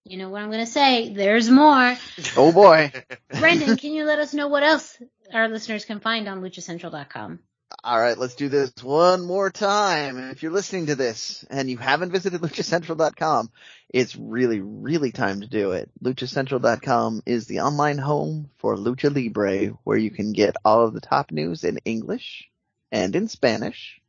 you 0.04 0.18
know 0.18 0.30
what 0.30 0.42
I'm 0.42 0.50
going 0.50 0.64
to 0.64 0.70
say. 0.70 1.12
There's 1.12 1.48
more. 1.48 1.96
Oh 2.36 2.52
boy. 2.52 2.92
Brendan, 3.38 3.76
can 3.76 3.92
you 3.92 4.04
let 4.04 4.18
us 4.18 4.34
know 4.34 4.48
what 4.48 4.64
else 4.64 5.00
our 5.32 5.48
listeners 5.48 5.84
can 5.84 6.00
find 6.00 6.28
on 6.28 6.42
luchacentral.com? 6.42 7.38
All 7.82 8.00
right, 8.00 8.18
let's 8.18 8.34
do 8.34 8.48
this 8.48 8.72
one 8.82 9.24
more 9.24 9.50
time. 9.50 10.30
If 10.30 10.42
you're 10.42 10.52
listening 10.52 10.86
to 10.86 10.96
this 10.96 11.44
and 11.50 11.70
you 11.70 11.76
haven't 11.76 12.12
visited 12.12 12.40
luchacentral.com, 12.40 13.50
it's 13.88 14.16
really, 14.16 14.60
really 14.60 15.12
time 15.12 15.40
to 15.40 15.46
do 15.46 15.72
it. 15.72 15.90
Luchacentral.com 16.02 17.22
is 17.26 17.46
the 17.46 17.60
online 17.60 17.98
home 17.98 18.50
for 18.58 18.76
Lucha 18.76 19.14
Libre 19.14 19.76
where 19.84 19.98
you 19.98 20.10
can 20.10 20.32
get 20.32 20.56
all 20.64 20.84
of 20.84 20.94
the 20.94 21.00
top 21.00 21.30
news 21.30 21.62
in 21.62 21.78
English 21.84 22.50
and 22.94 23.16
in 23.16 23.26
Spanish. 23.28 24.00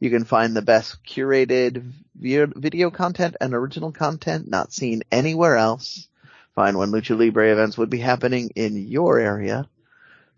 You 0.00 0.10
can 0.10 0.24
find 0.24 0.54
the 0.54 0.62
best 0.62 1.04
curated 1.04 1.92
video 2.14 2.90
content 2.90 3.36
and 3.40 3.54
original 3.54 3.92
content 3.92 4.48
not 4.48 4.72
seen 4.72 5.02
anywhere 5.10 5.56
else. 5.56 6.08
Find 6.54 6.76
when 6.76 6.90
Lucha 6.90 7.16
Libre 7.16 7.52
events 7.52 7.78
would 7.78 7.90
be 7.90 7.98
happening 7.98 8.50
in 8.56 8.76
your 8.88 9.20
area. 9.20 9.68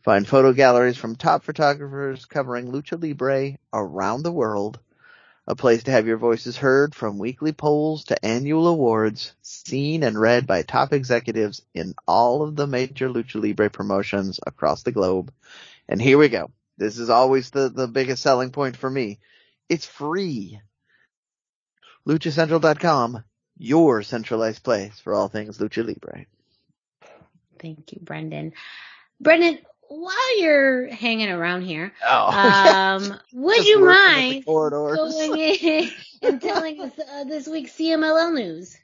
Find 0.02 0.28
photo 0.28 0.52
galleries 0.52 0.98
from 0.98 1.16
top 1.16 1.42
photographers 1.44 2.26
covering 2.26 2.70
Lucha 2.70 3.02
Libre 3.02 3.58
around 3.72 4.22
the 4.22 4.32
world. 4.32 4.78
a 5.50 5.56
place 5.56 5.82
to 5.82 5.90
have 5.90 6.06
your 6.06 6.16
voices 6.16 6.56
heard 6.56 6.94
from 6.94 7.18
weekly 7.18 7.52
polls 7.52 8.04
to 8.04 8.24
annual 8.24 8.68
awards, 8.68 9.34
seen 9.42 10.04
and 10.04 10.18
read 10.18 10.46
by 10.46 10.62
top 10.62 10.92
executives 10.92 11.60
in 11.74 11.92
all 12.06 12.42
of 12.42 12.54
the 12.54 12.68
major 12.68 13.08
Lucha 13.08 13.42
Libre 13.42 13.68
promotions 13.68 14.38
across 14.46 14.84
the 14.84 14.92
globe. 14.92 15.32
And 15.88 16.00
here 16.00 16.18
we 16.18 16.28
go. 16.28 16.52
This 16.80 16.98
is 16.98 17.10
always 17.10 17.50
the, 17.50 17.68
the 17.68 17.86
biggest 17.86 18.22
selling 18.22 18.52
point 18.52 18.74
for 18.74 18.88
me. 18.88 19.18
It's 19.68 19.84
free. 19.84 20.58
LuchaCentral.com, 22.08 23.22
your 23.58 24.02
centralized 24.02 24.62
place 24.64 24.98
for 24.98 25.12
all 25.12 25.28
things 25.28 25.58
Lucha 25.58 25.84
Libre. 25.86 26.24
Thank 27.60 27.92
you, 27.92 28.00
Brendan. 28.00 28.54
Brendan, 29.20 29.58
while 29.88 30.40
you're 30.40 30.88
hanging 30.88 31.28
around 31.28 31.62
here, 31.62 31.92
Oh. 32.02 32.30
um, 32.30 33.20
would 33.34 33.66
you 33.66 33.82
working 33.82 34.42
with 34.42 34.46
the 34.46 34.48
mind 34.48 34.96
going 34.96 35.54
in 35.60 35.90
and 36.22 36.40
telling 36.40 36.80
us 36.80 36.92
uh, 36.98 37.24
this 37.24 37.46
week's 37.46 37.72
CMLL 37.72 38.34
news? 38.34 38.74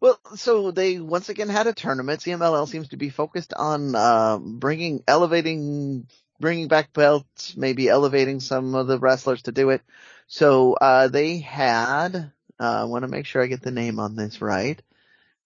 Well, 0.00 0.18
so 0.34 0.72
they 0.72 0.98
once 0.98 1.28
again 1.28 1.48
had 1.48 1.68
a 1.68 1.72
tournament. 1.72 2.22
CMLL 2.22 2.66
seems 2.66 2.88
to 2.88 2.96
be 2.96 3.08
focused 3.08 3.54
on 3.54 3.94
uh, 3.94 4.38
bringing, 4.38 5.04
elevating, 5.06 6.08
bringing 6.40 6.68
back 6.68 6.92
belts, 6.92 7.56
maybe 7.56 7.88
elevating 7.88 8.40
some 8.40 8.74
of 8.74 8.86
the 8.86 8.98
wrestlers 8.98 9.42
to 9.42 9.52
do 9.52 9.70
it. 9.70 9.82
So 10.26 10.74
uh, 10.74 11.08
they 11.08 11.38
had. 11.38 12.32
Uh, 12.58 12.80
I 12.80 12.84
want 12.84 13.02
to 13.02 13.08
make 13.08 13.26
sure 13.26 13.42
I 13.42 13.46
get 13.46 13.62
the 13.62 13.70
name 13.70 14.00
on 14.00 14.16
this 14.16 14.40
right. 14.40 14.80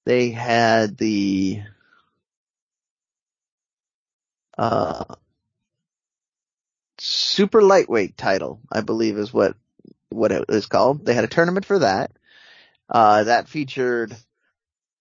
They 0.05 0.31
had 0.31 0.97
the. 0.97 1.63
Uh, 4.57 5.05
super 6.99 7.63
lightweight 7.63 8.17
title, 8.17 8.61
I 8.71 8.83
believe 8.83 9.17
is 9.17 9.33
what 9.33 9.57
what 10.11 10.33
it 10.33 10.45
is 10.49 10.67
called. 10.67 11.05
They 11.05 11.15
had 11.15 11.25
a 11.25 11.29
tournament 11.29 11.65
for 11.65 11.79
that. 11.79 12.13
Uh, 12.89 13.25
that 13.25 13.49
featured 13.49 14.15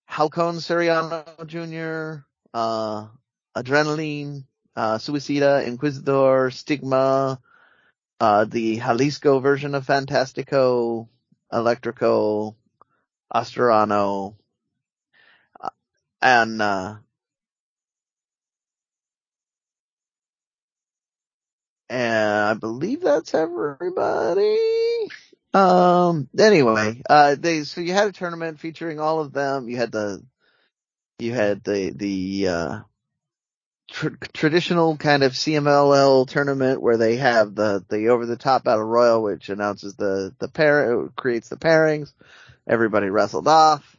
Halcon 0.09 0.55
Suriano 0.57 1.45
Jr., 1.45 2.23
uh, 2.53 3.07
Adrenaline, 3.55 4.45
uh, 4.76 4.97
Suicida, 4.97 5.65
Inquisitor, 5.65 6.51
Stigma, 6.51 7.39
uh, 8.20 8.45
the 8.45 8.78
Jalisco 8.78 9.39
version 9.39 9.76
of 9.76 9.86
Fantastico, 9.86 11.07
Electrico, 11.51 12.55
Astrano, 13.34 14.36
uh, 15.61 15.70
and, 16.22 16.61
uh, 16.61 16.95
and 21.89 22.45
I 22.45 22.53
believe 22.53 23.01
that's 23.01 23.34
everybody. 23.34 24.57
Um, 25.53 26.30
anyway, 26.38 27.01
uh, 27.09 27.36
they, 27.39 27.63
so 27.63 27.82
you 27.82 27.93
had 27.93 28.09
a 28.09 28.11
tournament 28.11 28.59
featuring 28.59 28.99
all 28.99 29.20
of 29.20 29.34
them. 29.34 29.67
You 29.67 29.78
had 29.78 29.91
the, 29.91 30.24
you 31.17 31.34
had 31.34 31.63
the, 31.63 31.91
the, 31.95 32.47
uh, 32.47 32.80
tr- 33.89 34.09
traditional 34.33 34.97
kind 34.97 35.23
of 35.23 35.33
CMLL 35.33 36.27
tournament 36.27 36.81
where 36.81 36.97
they 36.97 37.17
have 37.17 37.55
the, 37.55 37.83
the 37.89 38.09
over 38.09 38.25
the 38.25 38.37
top 38.37 38.63
battle 38.63 38.83
royal, 38.83 39.21
which 39.21 39.49
announces 39.49 39.95
the, 39.95 40.33
the 40.39 40.47
pair, 40.47 41.07
creates 41.15 41.49
the 41.49 41.57
pairings. 41.57 42.13
Everybody 42.67 43.09
wrestled 43.09 43.47
off. 43.47 43.97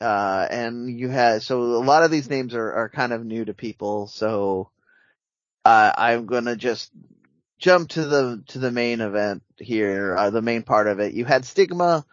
Uh, 0.00 0.46
and 0.50 0.98
you 0.98 1.08
had, 1.08 1.42
so 1.42 1.60
a 1.60 1.84
lot 1.84 2.04
of 2.04 2.10
these 2.10 2.30
names 2.30 2.54
are, 2.54 2.72
are 2.72 2.88
kind 2.88 3.12
of 3.12 3.24
new 3.24 3.44
to 3.44 3.52
people. 3.52 4.06
So, 4.06 4.70
uh, 5.64 5.92
I'm 5.96 6.26
gonna 6.26 6.56
just 6.56 6.90
jump 7.58 7.90
to 7.90 8.04
the 8.06 8.42
to 8.48 8.58
the 8.58 8.70
main 8.70 9.00
event 9.00 9.42
here, 9.58 10.16
uh, 10.16 10.30
the 10.30 10.42
main 10.42 10.62
part 10.62 10.86
of 10.86 11.00
it. 11.00 11.12
You 11.12 11.24
had 11.24 11.44
Stigma 11.44 12.04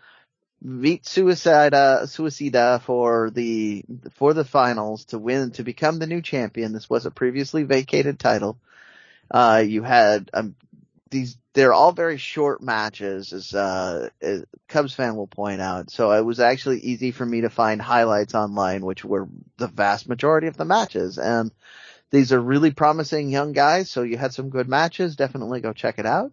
beat 0.63 1.03
Suicida 1.03 2.03
Suicida 2.03 2.81
for 2.81 3.29
the 3.29 3.85
for 4.15 4.33
the 4.33 4.45
finals 4.45 5.05
to 5.05 5.19
win 5.19 5.51
to 5.51 5.63
become 5.63 5.99
the 5.99 6.07
new 6.07 6.21
champion. 6.21 6.73
This 6.73 6.89
was 6.89 7.05
a 7.05 7.11
previously 7.11 7.63
vacated 7.63 8.19
title. 8.19 8.57
Uh, 9.29 9.63
you 9.65 9.83
had 9.83 10.29
um, 10.33 10.55
these. 11.09 11.37
They're 11.53 11.73
all 11.73 11.91
very 11.91 12.17
short 12.17 12.61
matches, 12.61 13.33
as 13.33 13.53
uh, 13.53 14.09
as 14.21 14.45
Cubs 14.67 14.93
fan 14.93 15.15
will 15.15 15.27
point 15.27 15.61
out. 15.61 15.89
So 15.89 16.11
it 16.11 16.25
was 16.25 16.39
actually 16.39 16.79
easy 16.79 17.11
for 17.11 17.25
me 17.25 17.41
to 17.41 17.49
find 17.49 17.81
highlights 17.81 18.35
online, 18.35 18.85
which 18.85 19.03
were 19.03 19.27
the 19.57 19.67
vast 19.67 20.07
majority 20.07 20.47
of 20.47 20.57
the 20.57 20.65
matches 20.65 21.17
and. 21.17 21.51
These 22.09 22.31
are 22.31 22.39
really 22.39 22.71
promising 22.71 23.29
young 23.29 23.51
guys, 23.51 23.91
so 23.91 24.03
you 24.03 24.15
had 24.15 24.33
some 24.33 24.47
good 24.47 24.69
matches. 24.69 25.17
Definitely 25.17 25.59
go 25.59 25.73
check 25.73 25.99
it 25.99 26.05
out. 26.05 26.31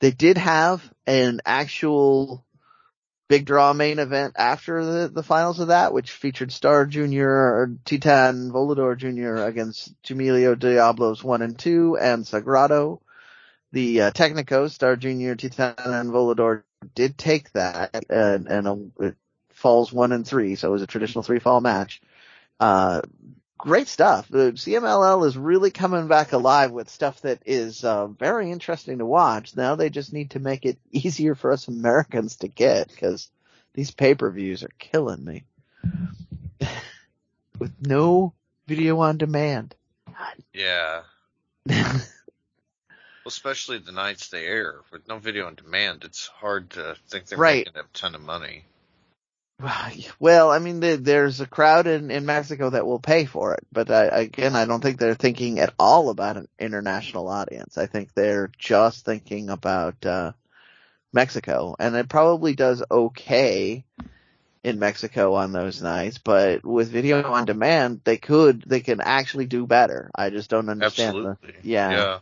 They 0.00 0.10
did 0.10 0.36
have 0.36 0.82
an 1.06 1.40
actual 1.46 2.44
big 3.28 3.44
draw 3.44 3.72
main 3.72 3.98
event 3.98 4.34
after 4.36 4.84
the, 4.84 5.08
the 5.08 5.22
finals 5.22 5.60
of 5.60 5.68
that, 5.68 5.92
which 5.92 6.10
featured 6.10 6.50
Star 6.50 6.86
Jr., 6.86 7.66
Titan 7.84 8.50
Volador 8.50 8.96
Jr. 8.96 9.44
against 9.44 9.94
Jamilio 10.02 10.58
Diablos 10.58 11.22
1 11.22 11.42
and 11.42 11.58
2 11.58 11.98
and 11.98 12.24
Sagrado. 12.24 13.00
The 13.72 14.00
uh, 14.00 14.68
Star 14.68 14.96
Jr., 14.96 15.34
Titan, 15.34 15.74
and 15.78 16.10
Volador 16.10 16.62
did 16.94 17.18
take 17.18 17.52
that 17.52 18.04
and, 18.08 18.46
and 18.46 18.66
uh, 18.68 18.76
it 19.00 19.16
falls 19.52 19.92
1 19.92 20.12
and 20.12 20.26
3, 20.26 20.54
so 20.54 20.68
it 20.68 20.72
was 20.72 20.82
a 20.82 20.86
traditional 20.86 21.22
three 21.22 21.38
fall 21.38 21.60
match. 21.60 22.00
Uh, 22.58 23.02
great 23.58 23.88
stuff. 23.88 24.28
The 24.28 24.52
CMLL 24.52 25.26
is 25.26 25.36
really 25.36 25.70
coming 25.70 26.06
back 26.08 26.32
alive 26.32 26.70
with 26.70 26.88
stuff 26.88 27.20
that 27.22 27.42
is 27.44 27.84
uh, 27.84 28.06
very 28.06 28.50
interesting 28.50 28.98
to 28.98 29.06
watch. 29.06 29.56
Now 29.56 29.74
they 29.74 29.90
just 29.90 30.12
need 30.12 30.30
to 30.30 30.38
make 30.38 30.64
it 30.64 30.78
easier 30.90 31.34
for 31.34 31.52
us 31.52 31.68
Americans 31.68 32.36
to 32.36 32.48
get 32.48 32.88
because 32.88 33.30
these 33.74 33.90
pay-per-views 33.90 34.62
are 34.62 34.70
killing 34.78 35.24
me. 35.24 35.44
with 37.58 37.72
no 37.80 38.32
video 38.66 39.00
on 39.00 39.18
demand. 39.18 39.74
Yeah. 40.52 41.02
Well, 43.24 43.30
especially 43.30 43.76
the 43.76 43.92
nights 43.92 44.28
they 44.28 44.46
air 44.46 44.76
with 44.90 45.06
no 45.06 45.18
video 45.18 45.46
on 45.48 45.54
demand, 45.54 46.04
it's 46.04 46.26
hard 46.28 46.70
to 46.70 46.96
think 47.08 47.26
they're 47.26 47.36
Right. 47.36 47.66
making 47.66 47.78
a 47.78 47.84
ton 47.92 48.14
of 48.14 48.22
money. 48.22 48.64
Well, 50.20 50.50
I 50.52 50.58
mean, 50.60 50.80
there- 50.80 50.96
there's 50.96 51.40
a 51.40 51.46
crowd 51.46 51.86
in, 51.86 52.10
in 52.10 52.26
Mexico 52.26 52.70
that 52.70 52.86
will 52.86 53.00
pay 53.00 53.24
for 53.24 53.54
it, 53.54 53.66
but 53.72 53.90
I, 53.90 54.04
again, 54.04 54.54
I 54.54 54.64
don't 54.66 54.80
think 54.80 54.98
they're 54.98 55.14
thinking 55.14 55.58
at 55.58 55.74
all 55.78 56.10
about 56.10 56.36
an 56.36 56.48
international 56.58 57.28
audience. 57.28 57.76
I 57.76 57.86
think 57.86 58.14
they're 58.14 58.50
just 58.58 59.04
thinking 59.04 59.50
about 59.50 60.04
uh, 60.06 60.32
Mexico, 61.12 61.74
and 61.78 61.96
it 61.96 62.08
probably 62.08 62.54
does 62.54 62.82
okay 62.90 63.84
in 64.62 64.78
Mexico 64.78 65.34
on 65.34 65.52
those 65.52 65.82
nights. 65.82 66.18
But 66.18 66.64
with 66.64 66.90
video 66.90 67.22
on 67.24 67.44
demand, 67.44 68.02
they 68.04 68.16
could, 68.16 68.62
they 68.66 68.80
can 68.80 69.00
actually 69.00 69.46
do 69.46 69.66
better. 69.66 70.10
I 70.14 70.30
just 70.30 70.50
don't 70.50 70.68
understand. 70.68 71.14
the- 71.16 71.30
Absolutely. 71.30 71.54
yeah. 71.70 71.90
Yeah. 71.90 72.18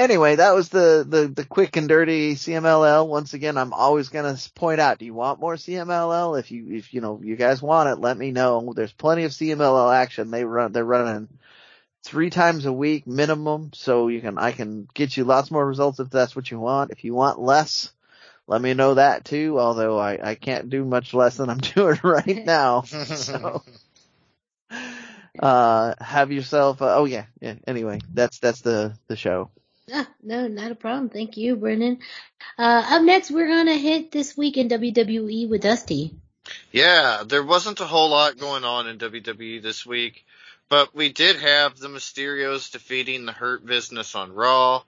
Anyway, 0.00 0.36
that 0.36 0.54
was 0.54 0.70
the, 0.70 1.04
the, 1.06 1.28
the 1.28 1.44
quick 1.44 1.76
and 1.76 1.86
dirty 1.86 2.34
CMLL. 2.34 3.06
Once 3.06 3.34
again, 3.34 3.58
I'm 3.58 3.74
always 3.74 4.08
gonna 4.08 4.34
point 4.54 4.80
out, 4.80 4.98
do 4.98 5.04
you 5.04 5.12
want 5.12 5.40
more 5.40 5.56
CMLL? 5.56 6.40
If 6.40 6.50
you, 6.50 6.68
if 6.70 6.94
you 6.94 7.02
know, 7.02 7.20
you 7.22 7.36
guys 7.36 7.60
want 7.60 7.90
it, 7.90 8.00
let 8.00 8.16
me 8.16 8.30
know. 8.30 8.72
There's 8.74 8.94
plenty 8.94 9.24
of 9.24 9.32
CMLL 9.32 9.94
action. 9.94 10.30
They 10.30 10.46
run, 10.46 10.72
they're 10.72 10.86
running 10.86 11.28
three 12.02 12.30
times 12.30 12.64
a 12.64 12.72
week 12.72 13.06
minimum, 13.06 13.72
so 13.74 14.08
you 14.08 14.22
can, 14.22 14.38
I 14.38 14.52
can 14.52 14.88
get 14.94 15.18
you 15.18 15.24
lots 15.24 15.50
more 15.50 15.66
results 15.66 16.00
if 16.00 16.08
that's 16.08 16.34
what 16.34 16.50
you 16.50 16.58
want. 16.58 16.92
If 16.92 17.04
you 17.04 17.12
want 17.12 17.38
less, 17.38 17.92
let 18.46 18.62
me 18.62 18.72
know 18.72 18.94
that 18.94 19.26
too, 19.26 19.60
although 19.60 19.98
I, 19.98 20.30
I 20.30 20.34
can't 20.34 20.70
do 20.70 20.82
much 20.82 21.12
less 21.12 21.36
than 21.36 21.50
I'm 21.50 21.58
doing 21.74 22.00
right 22.02 22.42
now. 22.46 22.80
so, 22.84 23.62
uh, 25.38 25.94
have 26.00 26.32
yourself, 26.32 26.80
uh, 26.80 26.96
oh 26.96 27.04
yeah, 27.04 27.26
yeah, 27.42 27.56
anyway, 27.66 27.98
that's, 28.14 28.38
that's 28.38 28.62
the, 28.62 28.96
the 29.06 29.16
show. 29.16 29.50
Ah, 29.92 30.08
no, 30.22 30.46
not 30.48 30.70
a 30.70 30.74
problem. 30.74 31.08
Thank 31.08 31.36
you, 31.36 31.56
Brendan. 31.56 31.98
Uh, 32.58 32.84
up 32.90 33.02
next, 33.02 33.30
we're 33.30 33.48
gonna 33.48 33.76
hit 33.76 34.12
this 34.12 34.36
week 34.36 34.56
in 34.56 34.68
WWE 34.68 35.48
with 35.48 35.62
Dusty. 35.62 36.14
Yeah, 36.72 37.22
there 37.26 37.42
wasn't 37.42 37.80
a 37.80 37.86
whole 37.86 38.10
lot 38.10 38.38
going 38.38 38.64
on 38.64 38.88
in 38.88 38.98
WWE 38.98 39.62
this 39.62 39.84
week, 39.84 40.24
but 40.68 40.94
we 40.94 41.12
did 41.12 41.36
have 41.36 41.76
the 41.76 41.88
Mysterios 41.88 42.70
defeating 42.70 43.24
the 43.24 43.32
Hurt 43.32 43.64
Business 43.64 44.14
on 44.14 44.32
Raw. 44.32 44.82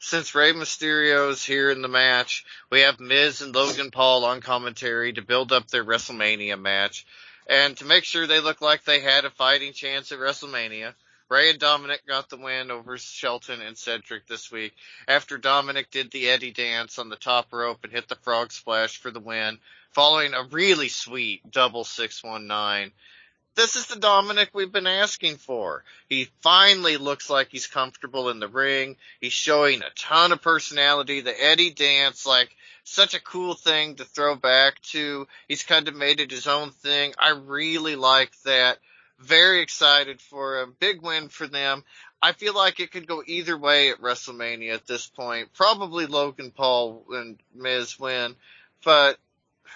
Since 0.00 0.34
Rey 0.34 0.52
Mysterio's 0.52 1.44
here 1.44 1.70
in 1.70 1.82
the 1.82 1.88
match, 1.88 2.44
we 2.70 2.80
have 2.80 3.00
Miz 3.00 3.40
and 3.42 3.54
Logan 3.54 3.90
Paul 3.90 4.24
on 4.24 4.40
commentary 4.40 5.12
to 5.14 5.22
build 5.22 5.52
up 5.52 5.68
their 5.68 5.84
WrestleMania 5.84 6.58
match 6.60 7.04
and 7.48 7.76
to 7.78 7.84
make 7.84 8.04
sure 8.04 8.26
they 8.26 8.40
look 8.40 8.60
like 8.60 8.84
they 8.84 9.00
had 9.00 9.24
a 9.24 9.30
fighting 9.30 9.72
chance 9.72 10.12
at 10.12 10.18
WrestleMania. 10.18 10.94
Rey 11.30 11.50
and 11.50 11.58
Dominic 11.58 12.06
got 12.06 12.30
the 12.30 12.38
win 12.38 12.70
over 12.70 12.96
Shelton 12.96 13.60
and 13.60 13.76
Cedric 13.76 14.26
this 14.26 14.50
week 14.50 14.74
after 15.06 15.36
Dominic 15.36 15.90
did 15.90 16.10
the 16.10 16.30
Eddie 16.30 16.52
dance 16.52 16.98
on 16.98 17.10
the 17.10 17.16
top 17.16 17.52
rope 17.52 17.80
and 17.84 17.92
hit 17.92 18.08
the 18.08 18.16
frog 18.16 18.50
splash 18.50 18.96
for 18.96 19.10
the 19.10 19.20
win, 19.20 19.58
following 19.92 20.32
a 20.32 20.44
really 20.44 20.88
sweet 20.88 21.50
double 21.50 21.84
619. 21.84 22.92
this 23.56 23.76
is 23.76 23.86
the 23.88 23.98
Dominic 23.98 24.50
we've 24.54 24.72
been 24.72 24.86
asking 24.86 25.36
for. 25.36 25.84
He 26.08 26.30
finally 26.40 26.96
looks 26.96 27.28
like 27.28 27.48
he's 27.50 27.66
comfortable 27.66 28.30
in 28.30 28.40
the 28.40 28.48
ring. 28.48 28.96
He's 29.20 29.34
showing 29.34 29.82
a 29.82 29.90
ton 29.96 30.32
of 30.32 30.40
personality. 30.40 31.20
The 31.20 31.44
Eddie 31.44 31.72
dance, 31.72 32.24
like 32.24 32.56
such 32.84 33.12
a 33.12 33.20
cool 33.20 33.52
thing 33.52 33.96
to 33.96 34.04
throw 34.04 34.34
back 34.34 34.80
to. 34.92 35.28
He's 35.46 35.62
kind 35.62 35.88
of 35.88 35.94
made 35.94 36.20
it 36.20 36.30
his 36.30 36.46
own 36.46 36.70
thing. 36.70 37.12
I 37.18 37.30
really 37.30 37.96
like 37.96 38.32
that. 38.44 38.78
Very 39.18 39.60
excited 39.60 40.20
for 40.20 40.60
a 40.60 40.66
big 40.66 41.02
win 41.02 41.28
for 41.28 41.46
them. 41.46 41.84
I 42.20 42.32
feel 42.32 42.54
like 42.54 42.80
it 42.80 42.92
could 42.92 43.06
go 43.06 43.22
either 43.26 43.56
way 43.56 43.90
at 43.90 44.00
WrestleMania 44.00 44.74
at 44.74 44.86
this 44.86 45.06
point. 45.06 45.52
Probably 45.54 46.06
Logan 46.06 46.50
Paul 46.50 47.04
and 47.10 47.38
Miz 47.54 47.98
win, 47.98 48.34
but 48.84 49.18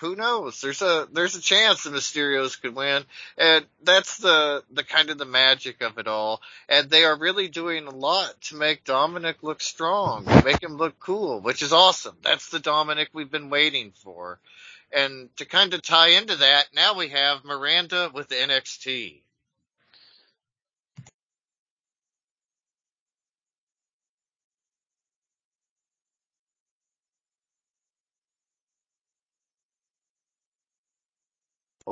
who 0.00 0.16
knows? 0.16 0.60
There's 0.60 0.82
a 0.82 1.06
there's 1.12 1.36
a 1.36 1.40
chance 1.40 1.84
the 1.84 1.90
Mysterios 1.90 2.60
could 2.60 2.74
win, 2.74 3.04
and 3.38 3.64
that's 3.82 4.18
the 4.18 4.64
the 4.70 4.82
kind 4.82 5.10
of 5.10 5.18
the 5.18 5.24
magic 5.24 5.80
of 5.82 5.98
it 5.98 6.08
all. 6.08 6.40
And 6.68 6.90
they 6.90 7.04
are 7.04 7.16
really 7.16 7.48
doing 7.48 7.86
a 7.86 7.94
lot 7.94 8.40
to 8.42 8.56
make 8.56 8.84
Dominic 8.84 9.42
look 9.42 9.60
strong, 9.60 10.24
make 10.44 10.62
him 10.62 10.76
look 10.76 10.98
cool, 10.98 11.40
which 11.40 11.62
is 11.62 11.72
awesome. 11.72 12.16
That's 12.22 12.48
the 12.48 12.58
Dominic 12.58 13.10
we've 13.12 13.30
been 13.30 13.50
waiting 13.50 13.92
for. 14.02 14.40
And 14.92 15.34
to 15.36 15.46
kind 15.46 15.72
of 15.72 15.82
tie 15.82 16.08
into 16.08 16.36
that, 16.36 16.66
now 16.74 16.96
we 16.96 17.08
have 17.08 17.44
Miranda 17.44 18.10
with 18.12 18.28
NXT. 18.28 19.21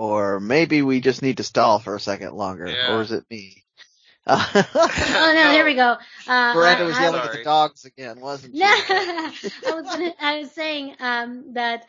Or 0.01 0.41
maybe 0.41 0.81
we 0.81 1.01
just 1.03 1.21
need 1.21 1.37
to 1.37 1.43
stall 1.43 1.79
for 1.79 1.95
a 1.95 2.01
second 2.01 2.33
longer. 2.33 2.67
Yeah. 2.69 2.95
Or 2.95 3.03
is 3.03 3.13
it 3.13 3.25
me? 3.31 3.63
Oh 4.27 5.33
no, 5.35 5.53
there 5.53 5.67
we 5.67 5.75
go. 5.75 5.99
Uh, 6.27 6.55
Miranda 6.55 6.85
I- 6.85 6.87
was 6.87 6.97
I- 6.97 7.03
yelling 7.03 7.21
at 7.21 7.33
the 7.33 7.45
dogs 7.45 7.85
again, 7.85 8.19
wasn't 8.19 8.55
she? 8.55 8.61
No, 8.61 8.67
I 8.67 9.33
was 9.75 9.85
gonna, 9.85 10.15
I 10.19 10.39
was 10.39 10.53
saying 10.53 10.97
um, 11.01 11.53
that 11.53 11.85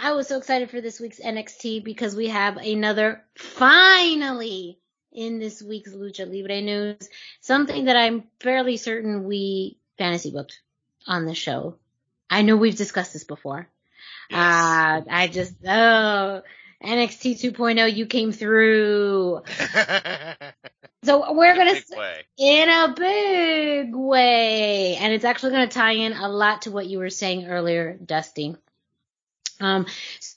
I 0.00 0.14
was 0.14 0.26
so 0.26 0.36
excited 0.38 0.68
for 0.70 0.80
this 0.80 0.98
week's 0.98 1.20
NXT 1.20 1.84
because 1.84 2.16
we 2.16 2.26
have 2.26 2.56
another 2.56 3.22
finally 3.36 4.80
in 5.12 5.38
this 5.38 5.62
week's 5.62 5.92
Lucha 5.92 6.28
Libre 6.28 6.60
news, 6.60 7.08
something 7.40 7.84
that 7.84 7.94
I'm 7.94 8.24
fairly 8.40 8.78
certain 8.78 9.22
we 9.24 9.78
fantasy 9.96 10.32
booked 10.32 10.60
on 11.06 11.24
the 11.24 11.34
show. 11.36 11.76
I 12.28 12.42
know 12.42 12.56
we've 12.56 12.76
discussed 12.76 13.12
this 13.12 13.24
before. 13.24 13.68
Uh, 14.32 15.02
I 15.08 15.28
just 15.30 15.54
oh 15.68 16.42
NXT 16.82 17.52
2.0, 17.52 17.94
you 17.94 18.06
came 18.06 18.32
through. 18.32 19.42
So 21.02 21.32
we're 21.32 21.56
gonna 21.56 21.80
in 22.36 22.68
a 22.68 22.94
big 22.94 23.94
way. 23.94 24.96
And 24.96 25.14
it's 25.14 25.24
actually 25.24 25.52
going 25.52 25.68
to 25.68 25.74
tie 25.74 25.92
in 25.92 26.12
a 26.12 26.28
lot 26.28 26.62
to 26.62 26.70
what 26.70 26.86
you 26.86 26.98
were 26.98 27.08
saying 27.10 27.46
earlier, 27.46 27.94
Dusty. 27.94 28.56
Um, 29.60 29.86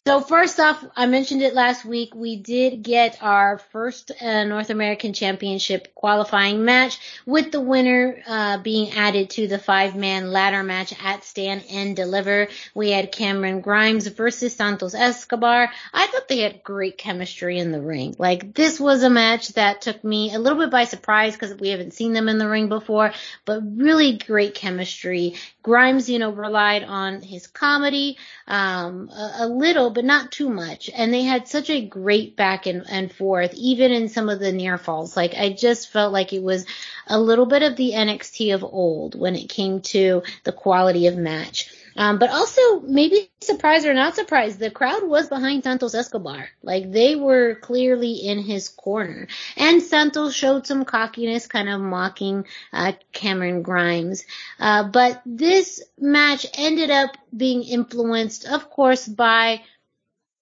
so 0.05 0.19
first 0.19 0.59
off, 0.59 0.83
I 0.95 1.05
mentioned 1.05 1.41
it 1.41 1.53
last 1.53 1.85
week. 1.85 2.13
We 2.13 2.35
did 2.35 2.83
get 2.83 3.17
our 3.21 3.57
first 3.71 4.11
uh, 4.21 4.43
North 4.43 4.69
American 4.69 5.13
Championship 5.13 5.95
qualifying 5.95 6.65
match 6.65 6.99
with 7.25 7.51
the 7.51 7.61
winner 7.61 8.21
uh, 8.27 8.57
being 8.57 8.91
added 8.91 9.29
to 9.31 9.47
the 9.47 9.57
five-man 9.57 10.31
ladder 10.31 10.61
match 10.61 10.93
at 11.01 11.23
Stand 11.23 11.63
and 11.71 11.95
Deliver. 11.95 12.49
We 12.75 12.91
had 12.91 13.13
Cameron 13.13 13.61
Grimes 13.61 14.07
versus 14.07 14.55
Santos 14.55 14.93
Escobar. 14.93 15.71
I 15.93 16.07
thought 16.07 16.27
they 16.27 16.41
had 16.41 16.63
great 16.63 16.97
chemistry 16.97 17.59
in 17.59 17.71
the 17.71 17.81
ring. 17.81 18.15
Like 18.17 18.53
this 18.53 18.79
was 18.79 19.03
a 19.03 19.09
match 19.09 19.49
that 19.53 19.81
took 19.81 20.03
me 20.03 20.33
a 20.33 20.39
little 20.39 20.59
bit 20.59 20.69
by 20.69 20.83
surprise 20.83 21.33
because 21.33 21.57
we 21.57 21.69
haven't 21.69 21.93
seen 21.93 22.11
them 22.11 22.27
in 22.27 22.37
the 22.37 22.49
ring 22.49 22.67
before, 22.67 23.13
but 23.45 23.61
really 23.63 24.17
great 24.17 24.55
chemistry. 24.55 25.35
Grimes, 25.63 26.09
you 26.09 26.19
know, 26.19 26.29
relied 26.29 26.83
on 26.83 27.21
his 27.21 27.47
comedy, 27.47 28.17
um, 28.47 29.09
a, 29.09 29.45
a 29.45 29.47
little, 29.47 29.89
but 29.89 30.03
not 30.03 30.31
too 30.31 30.49
much. 30.49 30.89
And 30.93 31.13
they 31.13 31.23
had 31.23 31.47
such 31.47 31.69
a 31.69 31.85
great 31.85 32.35
back 32.35 32.65
and, 32.65 32.83
and 32.89 33.11
forth, 33.11 33.53
even 33.55 33.91
in 33.93 34.09
some 34.09 34.27
of 34.27 34.39
the 34.39 34.51
near 34.51 34.77
falls. 34.77 35.15
Like 35.15 35.33
I 35.35 35.53
just 35.53 35.89
felt 35.89 36.11
like 36.11 36.33
it 36.33 36.43
was 36.43 36.65
a 37.07 37.19
little 37.19 37.45
bit 37.45 37.63
of 37.63 37.77
the 37.77 37.91
NXT 37.93 38.53
of 38.53 38.63
old 38.63 39.15
when 39.15 39.35
it 39.35 39.47
came 39.47 39.79
to 39.81 40.23
the 40.43 40.51
quality 40.51 41.07
of 41.07 41.17
match. 41.17 41.71
Um, 41.95 42.17
but 42.19 42.29
also 42.29 42.79
maybe 42.81 43.29
surprised 43.41 43.85
or 43.85 43.93
not 43.93 44.15
surprised, 44.15 44.59
the 44.59 44.71
crowd 44.71 45.03
was 45.07 45.29
behind 45.29 45.63
Santos 45.63 45.93
Escobar. 45.93 46.49
Like 46.61 46.91
they 46.91 47.15
were 47.15 47.55
clearly 47.55 48.13
in 48.13 48.39
his 48.39 48.69
corner. 48.69 49.27
And 49.57 49.81
Santos 49.81 50.33
showed 50.33 50.65
some 50.65 50.85
cockiness, 50.85 51.47
kind 51.47 51.69
of 51.69 51.81
mocking 51.81 52.45
uh, 52.71 52.93
Cameron 53.11 53.61
Grimes. 53.61 54.25
Uh, 54.59 54.83
but 54.83 55.21
this 55.25 55.83
match 55.99 56.45
ended 56.53 56.89
up 56.89 57.15
being 57.35 57.63
influenced, 57.63 58.45
of 58.45 58.69
course, 58.69 59.07
by 59.07 59.61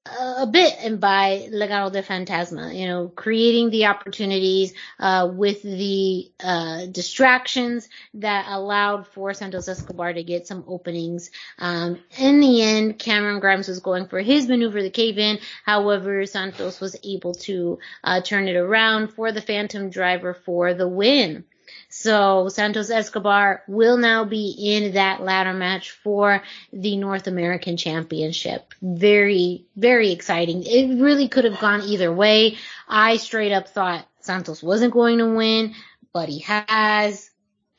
a 0.05 0.47
bit 0.47 0.73
and 0.79 0.99
by 0.99 1.47
Legado 1.51 1.91
de 1.91 2.01
Fantasma, 2.01 2.75
you 2.75 2.87
know, 2.87 3.07
creating 3.07 3.69
the 3.69 3.85
opportunities 3.85 4.73
uh, 4.99 5.29
with 5.31 5.61
the 5.61 6.31
uh, 6.43 6.87
distractions 6.87 7.87
that 8.15 8.47
allowed 8.49 9.07
for 9.07 9.33
Santos 9.35 9.67
Escobar 9.67 10.13
to 10.13 10.23
get 10.23 10.47
some 10.47 10.63
openings. 10.67 11.29
Um, 11.59 11.99
in 12.17 12.39
the 12.39 12.63
end, 12.63 12.97
Cameron 12.97 13.39
Grimes 13.39 13.67
was 13.67 13.79
going 13.79 14.07
for 14.07 14.19
his 14.21 14.47
maneuver, 14.47 14.81
the 14.81 14.89
cave 14.89 15.19
in. 15.19 15.37
However, 15.63 16.25
Santos 16.25 16.79
was 16.79 16.95
able 17.03 17.35
to 17.35 17.77
uh, 18.03 18.21
turn 18.21 18.47
it 18.47 18.55
around 18.55 19.09
for 19.09 19.31
the 19.31 19.41
Phantom 19.41 19.91
Driver 19.91 20.33
for 20.33 20.73
the 20.73 20.87
win. 20.87 21.43
So 21.89 22.49
Santos 22.49 22.89
Escobar 22.89 23.63
will 23.67 23.97
now 23.97 24.23
be 24.23 24.55
in 24.57 24.93
that 24.93 25.21
ladder 25.21 25.53
match 25.53 25.91
for 25.91 26.43
the 26.71 26.97
North 26.97 27.27
American 27.27 27.77
Championship. 27.77 28.73
Very, 28.81 29.65
very 29.75 30.11
exciting. 30.11 30.63
It 30.63 31.01
really 31.01 31.27
could 31.27 31.45
have 31.45 31.59
gone 31.59 31.81
either 31.81 32.11
way. 32.13 32.57
I 32.87 33.17
straight 33.17 33.51
up 33.51 33.67
thought 33.67 34.07
Santos 34.21 34.63
wasn't 34.63 34.93
going 34.93 35.17
to 35.17 35.35
win, 35.35 35.73
but 36.13 36.29
he 36.29 36.39
has. 36.39 37.29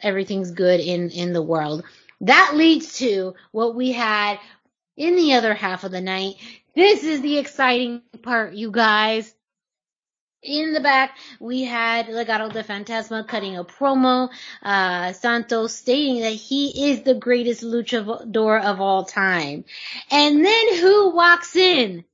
Everything's 0.00 0.50
good 0.50 0.80
in, 0.80 1.10
in 1.10 1.32
the 1.32 1.42
world. 1.42 1.84
That 2.22 2.52
leads 2.54 2.98
to 2.98 3.34
what 3.50 3.74
we 3.74 3.92
had 3.92 4.38
in 4.96 5.16
the 5.16 5.34
other 5.34 5.54
half 5.54 5.84
of 5.84 5.90
the 5.90 6.00
night. 6.00 6.36
This 6.74 7.04
is 7.04 7.20
the 7.20 7.38
exciting 7.38 8.02
part, 8.22 8.54
you 8.54 8.70
guys. 8.70 9.34
In 10.42 10.72
the 10.72 10.80
back, 10.80 11.18
we 11.38 11.62
had 11.62 12.06
Legado 12.06 12.52
de 12.52 12.64
Fantasma 12.64 13.26
cutting 13.28 13.56
a 13.56 13.62
promo, 13.62 14.28
uh, 14.60 15.12
Santos 15.12 15.72
stating 15.72 16.22
that 16.22 16.30
he 16.30 16.90
is 16.90 17.02
the 17.02 17.14
greatest 17.14 17.62
luchador 17.62 18.60
of 18.60 18.80
all 18.80 19.04
time. 19.04 19.64
And 20.10 20.44
then 20.44 20.80
who 20.80 21.10
walks 21.14 21.54
in? 21.54 22.04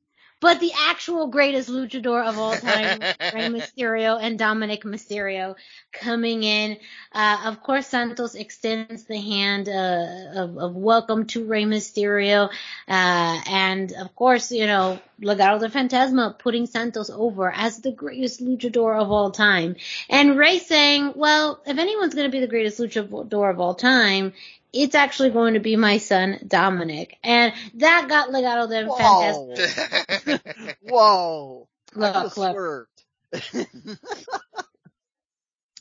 But 0.40 0.60
the 0.60 0.72
actual 0.88 1.26
greatest 1.26 1.68
luchador 1.68 2.24
of 2.24 2.38
all 2.38 2.54
time, 2.54 3.00
Rey 3.34 3.48
Mysterio 3.48 4.18
and 4.20 4.38
Dominic 4.38 4.84
Mysterio 4.84 5.56
coming 5.92 6.44
in. 6.44 6.78
Uh, 7.12 7.42
of 7.46 7.62
course, 7.62 7.88
Santos 7.88 8.36
extends 8.36 9.04
the 9.04 9.20
hand 9.20 9.68
uh, 9.68 10.40
of, 10.40 10.58
of 10.58 10.76
welcome 10.76 11.26
to 11.26 11.44
Rey 11.44 11.64
Mysterio. 11.64 12.50
Uh, 12.86 13.40
and 13.46 13.92
of 13.92 14.14
course, 14.14 14.52
you 14.52 14.66
know, 14.66 15.00
Legado 15.20 15.58
de 15.58 15.68
Fantasma 15.68 16.38
putting 16.38 16.66
Santos 16.66 17.10
over 17.10 17.50
as 17.50 17.80
the 17.80 17.90
greatest 17.90 18.40
luchador 18.40 19.00
of 19.00 19.10
all 19.10 19.32
time. 19.32 19.74
And 20.08 20.38
Rey 20.38 20.60
saying, 20.60 21.14
well, 21.16 21.60
if 21.66 21.78
anyone's 21.78 22.14
going 22.14 22.28
to 22.28 22.32
be 22.32 22.40
the 22.40 22.46
greatest 22.46 22.78
luchador 22.78 23.50
of 23.50 23.60
all 23.60 23.74
time, 23.74 24.32
it's 24.72 24.94
actually 24.94 25.30
going 25.30 25.54
to 25.54 25.60
be 25.60 25.76
my 25.76 25.98
son 25.98 26.38
Dominic. 26.46 27.16
And 27.22 27.52
that 27.74 28.06
got 28.08 28.30
Legado 28.30 28.68
de 28.68 28.84
Fantasma. 28.86 30.74
Whoa. 30.82 31.68
Whoa. 32.02 32.86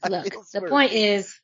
I 0.03 0.09
Look, 0.09 0.25
look, 0.25 0.35
look. 0.35 0.49
The 0.51 0.61
point 0.69 0.91
is, 0.93 1.39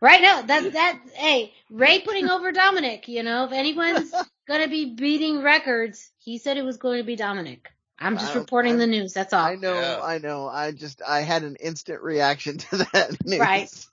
right 0.00 0.20
now, 0.20 0.42
that, 0.42 0.72
that, 0.72 1.00
hey, 1.14 1.54
Rey 1.70 2.00
putting 2.00 2.28
over 2.28 2.50
Dominic, 2.50 3.06
you 3.08 3.22
know, 3.22 3.44
if 3.44 3.52
anyone's 3.52 4.10
going 4.48 4.62
to 4.62 4.68
be 4.68 4.94
beating 4.94 5.42
records, 5.42 6.10
he 6.18 6.38
said 6.38 6.56
it 6.56 6.64
was 6.64 6.76
going 6.76 6.98
to 6.98 7.04
be 7.04 7.16
Dominic. 7.16 7.70
I'm 7.98 8.18
just 8.18 8.34
reporting 8.34 8.74
I- 8.74 8.78
the 8.78 8.86
news. 8.86 9.12
That's 9.12 9.32
all. 9.32 9.44
I 9.44 9.54
know, 9.54 9.74
Yeah. 9.74 10.00
I 10.02 10.18
know. 10.18 10.48
I 10.48 10.72
just, 10.72 11.02
I 11.06 11.20
had 11.20 11.42
an 11.42 11.56
instant 11.56 12.02
reaction 12.02 12.58
to 12.58 12.76
that 12.92 13.24
news. 13.24 13.40
Right. 13.40 13.86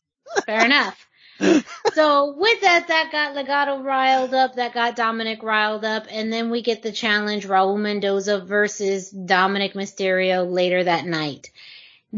Fair 0.46 0.66
enough. 0.66 1.08
So 1.40 2.34
with 2.38 2.62
that, 2.62 2.88
that 2.90 3.12
got 3.12 3.36
Legado 3.36 3.82
riled 3.84 4.34
up, 4.34 4.56
that 4.56 4.74
got 4.74 4.96
Dominic 4.96 5.44
riled 5.44 5.86
up, 5.86 6.08
and 6.10 6.32
then 6.32 6.50
we 6.50 6.62
get 6.62 6.82
the 6.82 6.92
challenge 6.92 7.48
Raul 7.48 7.80
Mendoza 7.80 8.40
versus 8.40 9.10
Dominic 9.10 9.74
Mysterio 9.76 10.50
later 10.50 10.84
that 10.84 11.06
night. 11.06 11.52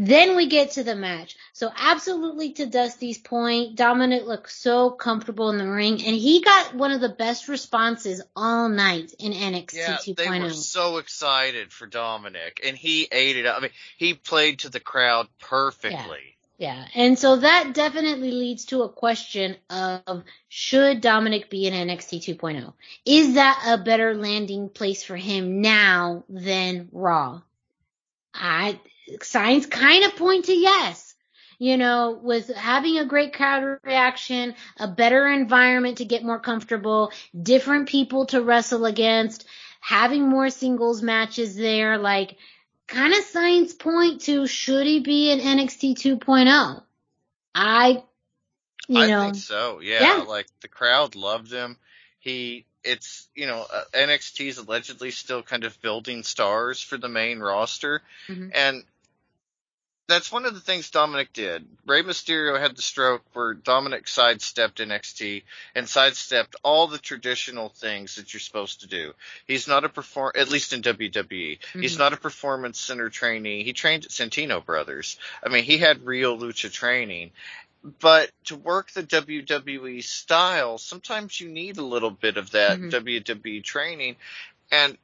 Then 0.00 0.36
we 0.36 0.46
get 0.46 0.72
to 0.72 0.84
the 0.84 0.94
match. 0.94 1.36
So 1.52 1.70
absolutely 1.76 2.52
to 2.52 2.66
Dusty's 2.66 3.18
point, 3.18 3.74
Dominic 3.74 4.26
looked 4.26 4.52
so 4.52 4.90
comfortable 4.90 5.50
in 5.50 5.58
the 5.58 5.68
ring 5.68 5.94
and 5.94 6.14
he 6.14 6.40
got 6.40 6.74
one 6.74 6.92
of 6.92 7.00
the 7.00 7.08
best 7.08 7.48
responses 7.48 8.22
all 8.36 8.68
night 8.68 9.12
in 9.18 9.32
NXT 9.32 9.74
Yeah, 9.74 9.96
2.0. 9.96 10.16
they 10.16 10.28
were 10.28 10.46
oh. 10.46 10.48
so 10.50 10.98
excited 10.98 11.72
for 11.72 11.86
Dominic, 11.86 12.60
and 12.64 12.76
he 12.76 13.08
ate 13.10 13.36
it 13.36 13.46
up. 13.46 13.58
I 13.58 13.60
mean, 13.60 13.70
he 13.96 14.14
played 14.14 14.60
to 14.60 14.70
the 14.70 14.80
crowd 14.80 15.26
perfectly. 15.40 15.96
Yeah, 15.96 16.37
and 16.94 17.18
so 17.18 17.36
that 17.36 17.72
definitely 17.72 18.32
leads 18.32 18.64
to 18.66 18.82
a 18.82 18.88
question 18.88 19.56
of 19.70 20.24
should 20.48 21.00
Dominic 21.00 21.50
be 21.50 21.66
in 21.66 21.74
NXT 21.74 22.36
2.0? 22.36 22.72
Is 23.04 23.34
that 23.34 23.64
a 23.68 23.78
better 23.78 24.14
landing 24.14 24.68
place 24.68 25.04
for 25.04 25.16
him 25.16 25.60
now 25.60 26.24
than 26.28 26.88
Raw? 26.90 27.42
I 28.34 28.80
signs 29.22 29.66
kind 29.66 30.04
of 30.04 30.16
point 30.16 30.46
to 30.46 30.52
yes. 30.52 31.14
You 31.60 31.76
know, 31.76 32.18
with 32.22 32.54
having 32.54 32.98
a 32.98 33.04
great 33.04 33.34
crowd 33.34 33.78
reaction, 33.82 34.54
a 34.76 34.86
better 34.86 35.26
environment 35.26 35.98
to 35.98 36.04
get 36.04 36.22
more 36.22 36.38
comfortable, 36.38 37.10
different 37.40 37.88
people 37.88 38.26
to 38.26 38.42
wrestle 38.42 38.84
against, 38.84 39.44
having 39.80 40.28
more 40.28 40.50
singles 40.50 41.02
matches 41.02 41.56
there, 41.56 41.98
like 41.98 42.36
kind 42.88 43.14
of 43.14 43.24
signs 43.24 43.74
point 43.74 44.22
to 44.22 44.46
should 44.46 44.86
he 44.86 45.00
be 45.00 45.30
in 45.30 45.38
NXT 45.38 45.94
2.0? 45.94 46.82
I, 47.54 48.02
you 48.88 48.98
I 49.00 49.06
know, 49.06 49.22
think 49.22 49.36
so. 49.36 49.80
Yeah, 49.80 50.02
Yeah. 50.02 50.24
like 50.24 50.46
the 50.62 50.68
crowd 50.68 51.14
loved 51.14 51.52
him. 51.52 51.76
He, 52.18 52.64
it's 52.82 53.28
you 53.34 53.46
know, 53.46 53.64
uh, 53.72 53.84
NXT 53.92 54.48
is 54.48 54.58
allegedly 54.58 55.10
still 55.10 55.42
kind 55.42 55.64
of 55.64 55.80
building 55.80 56.22
stars 56.22 56.80
for 56.80 56.96
the 56.96 57.08
main 57.08 57.38
roster, 57.38 58.02
Mhm. 58.28 58.50
and 58.54 58.84
that's 60.08 60.32
one 60.32 60.46
of 60.46 60.54
the 60.54 60.60
things 60.60 60.90
Dominic 60.90 61.34
did. 61.34 61.66
Rey 61.86 62.02
Mysterio 62.02 62.58
had 62.58 62.74
the 62.74 62.82
stroke 62.82 63.22
where 63.34 63.52
Dominic 63.52 64.08
sidestepped 64.08 64.78
NXT 64.78 65.42
and 65.74 65.86
sidestepped 65.86 66.56
all 66.62 66.86
the 66.88 66.98
traditional 66.98 67.68
things 67.68 68.16
that 68.16 68.32
you're 68.32 68.40
supposed 68.40 68.80
to 68.80 68.86
do. 68.88 69.12
He's 69.46 69.68
not 69.68 69.84
a 69.84 69.88
perform, 69.90 70.32
at 70.34 70.48
least 70.48 70.72
in 70.72 70.80
WWE. 70.80 71.58
He's 71.74 71.96
Mhm. 71.96 71.98
not 71.98 72.12
a 72.14 72.16
performance 72.16 72.80
center 72.80 73.10
trainee. 73.10 73.64
He 73.64 73.74
trained 73.74 74.06
at 74.06 74.10
Santino 74.10 74.64
Brothers. 74.64 75.18
I 75.44 75.50
mean, 75.50 75.64
he 75.64 75.76
had 75.76 76.06
real 76.06 76.38
lucha 76.38 76.72
training. 76.72 77.30
But 78.00 78.30
to 78.46 78.56
work 78.56 78.90
the 78.90 79.02
WWE 79.04 80.02
style, 80.02 80.78
sometimes 80.78 81.38
you 81.38 81.48
need 81.48 81.76
a 81.76 81.84
little 81.84 82.10
bit 82.10 82.36
of 82.38 82.50
that 82.52 82.78
Mhm. 82.78 82.90
WWE 82.90 83.60
training. 83.62 84.16
And 84.70 84.98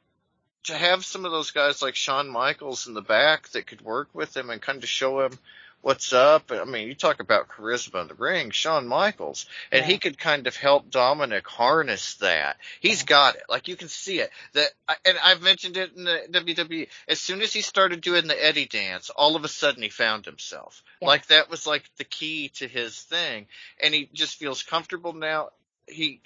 to 0.65 0.75
have 0.77 1.05
some 1.05 1.25
of 1.25 1.31
those 1.31 1.51
guys 1.51 1.81
like 1.81 1.95
Shawn 1.95 2.29
Michaels 2.29 2.87
in 2.87 2.93
the 2.93 3.01
back 3.01 3.49
that 3.49 3.67
could 3.67 3.81
work 3.81 4.09
with 4.13 4.35
him 4.35 4.49
and 4.49 4.61
kind 4.61 4.81
of 4.83 4.89
show 4.89 5.21
him 5.25 5.37
what's 5.81 6.13
up. 6.13 6.51
I 6.51 6.63
mean, 6.63 6.87
you 6.87 6.95
talk 6.95 7.19
about 7.19 7.47
charisma 7.47 8.01
in 8.01 8.07
the 8.07 8.15
ring, 8.15 8.49
Shawn 8.49 8.87
Michaels, 8.87 9.45
and 9.71 9.81
Yeah. 9.81 9.87
he 9.87 9.99
could 9.99 10.17
kind 10.17 10.47
of 10.47 10.55
help 10.55 10.89
Dominic 10.89 11.47
harness 11.47 12.15
that. 12.15 12.57
He's 12.79 13.03
got 13.03 13.35
it. 13.35 13.43
Like 13.47 13.67
you 13.67 13.75
can 13.75 13.87
see 13.87 14.19
it. 14.19 14.31
That, 14.53 14.71
and 15.05 15.17
I've 15.23 15.43
mentioned 15.43 15.77
it 15.77 15.93
in 15.95 16.05
the 16.05 16.23
WWE. 16.31 16.87
As 17.07 17.19
soon 17.19 17.43
as 17.43 17.53
he 17.53 17.61
started 17.61 18.01
doing 18.01 18.25
the 18.25 18.43
Eddie 18.45 18.65
dance, 18.65 19.11
all 19.11 19.35
of 19.35 19.43
a 19.43 19.47
sudden 19.47 19.83
he 19.83 19.89
found 19.89 20.25
himself. 20.25 20.83
Yeah. 21.01 21.07
Like 21.09 21.27
that 21.27 21.51
was 21.51 21.67
like 21.67 21.83
the 21.97 22.03
key 22.03 22.49
to 22.55 22.67
his 22.67 22.99
thing, 22.99 23.45
and 23.79 23.93
he 23.93 24.09
just 24.11 24.37
feels 24.39 24.63
comfortable 24.63 25.13
now. 25.13 25.49
He 25.87 26.21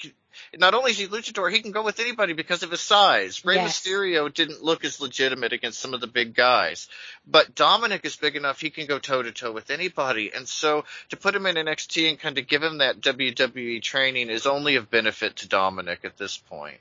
not 0.58 0.74
only 0.74 0.92
is 0.92 0.98
he 0.98 1.08
luchador, 1.08 1.52
he 1.52 1.62
can 1.62 1.72
go 1.72 1.84
with 1.84 2.00
anybody 2.00 2.34
because 2.34 2.64
of 2.64 2.72
his 2.72 2.82
size. 2.82 3.44
Rey 3.44 3.56
Yes. 3.56 3.82
Mysterio 3.82 4.34
didn't 4.34 4.64
look 4.64 4.86
as 4.86 5.02
legitimate 5.02 5.54
against 5.54 5.80
some 5.80 5.94
of 5.94 6.02
the 6.02 6.08
big 6.08 6.34
guys, 6.34 6.88
but 7.28 7.56
Dominic 7.56 8.06
is 8.06 8.16
big 8.16 8.36
enough 8.36 8.62
he 8.62 8.70
can 8.70 8.86
go 8.86 9.00
toe 9.00 9.22
to 9.22 9.32
toe 9.32 9.52
with 9.52 9.70
anybody. 9.70 10.32
And 10.34 10.48
so 10.48 10.86
to 11.10 11.18
put 11.18 11.36
him 11.36 11.46
in 11.46 11.56
NXT 11.56 12.10
and 12.10 12.20
kind 12.20 12.38
of 12.38 12.48
give 12.48 12.64
him 12.64 12.78
that 12.78 13.02
WWE 13.02 13.82
training 13.82 14.30
is 14.30 14.46
only 14.46 14.76
of 14.76 14.90
benefit 14.90 15.38
to 15.38 15.48
Dominic 15.48 16.00
at 16.04 16.18
this 16.18 16.38
point. 16.38 16.80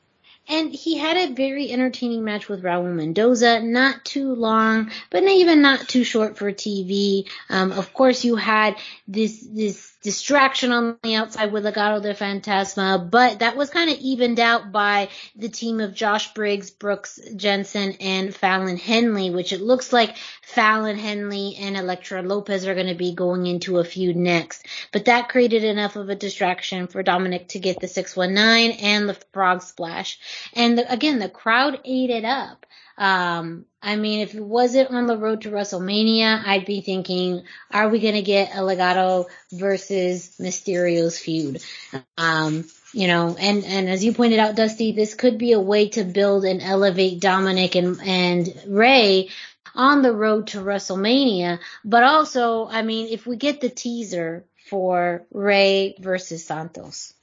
And 0.50 0.72
he 0.72 0.96
had 0.96 1.18
a 1.18 1.34
very 1.34 1.70
entertaining 1.70 2.24
match 2.24 2.48
with 2.48 2.62
Raul 2.62 2.94
Mendoza, 2.94 3.60
not 3.60 4.02
too 4.06 4.34
long, 4.34 4.90
but 5.10 5.22
even 5.22 5.60
not 5.60 5.86
too 5.88 6.04
short 6.04 6.38
for 6.38 6.50
TV. 6.52 7.28
Um, 7.50 7.70
of 7.70 7.92
course, 7.92 8.24
you 8.24 8.36
had 8.36 8.76
this 9.06 9.40
this 9.40 9.92
distraction 10.08 10.72
on 10.72 10.96
the 11.02 11.16
outside 11.16 11.52
with 11.52 11.64
Legado 11.64 12.00
de 12.00 12.14
Fantasma, 12.14 13.10
but 13.10 13.40
that 13.40 13.58
was 13.58 13.68
kind 13.68 13.90
of 13.90 13.98
evened 13.98 14.40
out 14.40 14.72
by 14.72 15.10
the 15.36 15.50
team 15.50 15.80
of 15.80 15.92
Josh 15.92 16.32
Briggs, 16.32 16.70
Brooks 16.70 17.20
Jensen, 17.36 17.92
and 18.00 18.34
Fallon 18.34 18.78
Henley, 18.78 19.28
which 19.28 19.52
it 19.52 19.60
looks 19.60 19.92
like 19.92 20.16
Fallon 20.40 20.96
Henley 20.96 21.56
and 21.60 21.76
Elektra 21.76 22.22
Lopez 22.22 22.66
are 22.66 22.74
going 22.74 22.86
to 22.86 22.94
be 22.94 23.12
going 23.12 23.46
into 23.46 23.80
a 23.80 23.84
feud 23.84 24.16
next. 24.16 24.64
But 24.94 25.04
that 25.04 25.28
created 25.28 25.62
enough 25.62 25.96
of 25.96 26.08
a 26.08 26.14
distraction 26.14 26.86
for 26.86 27.02
Dominic 27.02 27.48
to 27.48 27.58
get 27.58 27.78
the 27.78 27.86
619 27.86 28.78
and 28.80 29.06
the 29.10 29.18
frog 29.34 29.60
splash. 29.60 30.18
And 30.54 30.78
the, 30.78 30.90
again, 30.90 31.18
the 31.18 31.28
crowd 31.28 31.80
ate 31.84 32.08
it 32.08 32.24
up. 32.24 32.64
Um, 32.98 33.64
I 33.80 33.94
mean, 33.94 34.20
if 34.20 34.34
it 34.34 34.44
wasn't 34.44 34.90
on 34.90 35.06
the 35.06 35.16
road 35.16 35.42
to 35.42 35.50
WrestleMania, 35.50 36.42
I'd 36.44 36.66
be 36.66 36.80
thinking, 36.80 37.44
are 37.70 37.88
we 37.88 38.00
going 38.00 38.14
to 38.14 38.22
get 38.22 38.50
a 38.50 38.58
Legado 38.58 39.26
versus 39.52 40.36
Mysterio's 40.40 41.16
feud? 41.16 41.62
Um, 42.16 42.64
you 42.92 43.06
know, 43.06 43.36
and, 43.38 43.64
and 43.64 43.88
as 43.88 44.04
you 44.04 44.12
pointed 44.12 44.40
out, 44.40 44.56
Dusty, 44.56 44.92
this 44.92 45.14
could 45.14 45.38
be 45.38 45.52
a 45.52 45.60
way 45.60 45.90
to 45.90 46.02
build 46.02 46.44
and 46.44 46.60
elevate 46.60 47.20
Dominic 47.20 47.76
and, 47.76 48.00
and 48.02 48.48
Rey 48.66 49.28
on 49.76 50.02
the 50.02 50.12
road 50.12 50.48
to 50.48 50.58
WrestleMania. 50.58 51.60
But 51.84 52.02
also, 52.02 52.66
I 52.66 52.82
mean, 52.82 53.08
if 53.12 53.26
we 53.26 53.36
get 53.36 53.60
the 53.60 53.70
teaser 53.70 54.44
for 54.68 55.24
Rey 55.32 55.96
versus 56.00 56.44
Santos. 56.44 57.14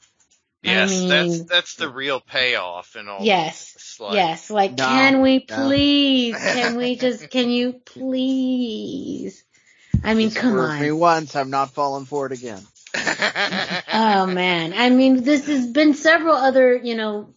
I 0.65 0.71
Yes, 0.71 0.89
mean- 0.91 1.09
that's 1.09 1.39
that's 1.43 1.75
the 1.75 1.89
real 1.89 2.19
payoff 2.19 2.95
in 2.95 3.07
all 3.07 3.23
Yes. 3.23 3.73
this. 3.73 3.99
Like, 3.99 4.13
Yes, 4.15 4.49
like 4.49 4.71
No, 4.77 4.85
can 4.85 5.21
we 5.21 5.45
no. 5.49 5.55
please? 5.55 6.35
Can 6.35 6.75
we 6.75 6.95
just? 7.05 7.29
Can 7.29 7.49
you 7.49 7.73
please? 7.73 9.43
I 10.03 10.13
mean, 10.13 10.31
come 10.31 10.51
Swerve 10.53 10.79
me 10.81 10.91
once, 10.91 11.35
I'm 11.35 11.49
not 11.49 11.71
falling 11.71 12.05
for 12.05 12.25
it 12.25 12.31
again. 12.31 12.61
Oh 13.97 14.25
man, 14.25 14.73
I 14.75 14.89
mean, 14.89 15.23
this 15.23 15.47
has 15.47 15.67
been 15.67 15.93
several 15.93 16.35
other, 16.35 16.75
you 16.75 16.95
know, 16.95 17.29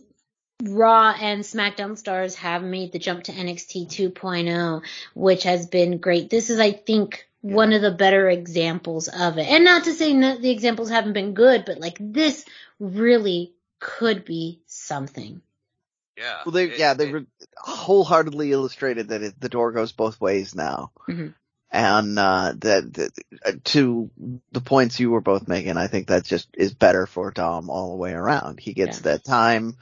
Raw 0.62 1.14
and 1.20 1.42
SmackDown 1.42 1.96
stars 1.96 2.34
have 2.36 2.62
made 2.64 2.90
the 2.92 2.98
jump 2.98 3.24
to 3.24 3.32
NXT 3.32 3.86
2.0, 4.12 4.82
which 5.14 5.44
has 5.44 5.66
been 5.66 5.98
great. 5.98 6.30
This 6.30 6.50
is, 6.50 6.58
I 6.58 6.72
think, 6.72 7.27
one 7.54 7.72
of 7.72 7.82
the 7.82 7.90
better 7.90 8.28
examples 8.28 9.08
of 9.08 9.38
it. 9.38 9.46
And 9.48 9.64
not 9.64 9.84
to 9.84 9.92
say 9.92 10.18
that 10.20 10.40
the 10.42 10.50
examples 10.50 10.90
haven't 10.90 11.12
been 11.14 11.34
good, 11.34 11.64
but 11.66 11.78
like 11.78 11.96
this 12.00 12.44
really 12.78 13.54
could 13.80 14.24
be 14.24 14.60
something. 14.66 15.40
yeah. 16.16 16.38
Well, 16.44 16.52
they 16.52 16.64
It- 16.64 16.78
yeah 16.78 16.94
they 16.94 17.10
it- 17.10 17.26
wholeheartedly 17.56 18.52
illustrated 18.52 19.08
that 19.08 19.22
it, 19.22 19.40
the 19.40 19.48
door 19.48 19.72
goes 19.72 19.92
both 19.92 20.20
ways 20.20 20.54
now, 20.54 20.90
Mhm. 21.08 21.34
and 21.70 22.18
uh, 22.18 22.54
that, 22.58 22.92
that 22.94 23.12
uh, 23.44 23.52
to 23.64 24.10
the 24.52 24.60
points 24.60 24.98
you 24.98 25.10
were 25.10 25.20
both 25.20 25.46
making, 25.48 25.76
I 25.76 25.86
think 25.86 26.08
that 26.08 26.24
just 26.24 26.48
is 26.54 26.74
better 26.74 27.06
for 27.06 27.30
Dom 27.30 27.70
all 27.70 27.90
the 27.90 27.96
way 27.96 28.12
around. 28.12 28.58
He 28.60 28.72
gets 28.74 28.98
Yeah. 28.98 29.12
that 29.12 29.24
time 29.24 29.76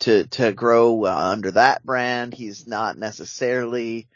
to 0.00 0.26
to 0.28 0.52
grow 0.52 1.04
uh, 1.04 1.14
under 1.14 1.50
that 1.52 1.84
brand. 1.84 2.32
He's 2.34 2.66
not 2.66 2.96
necessarily 2.96 4.08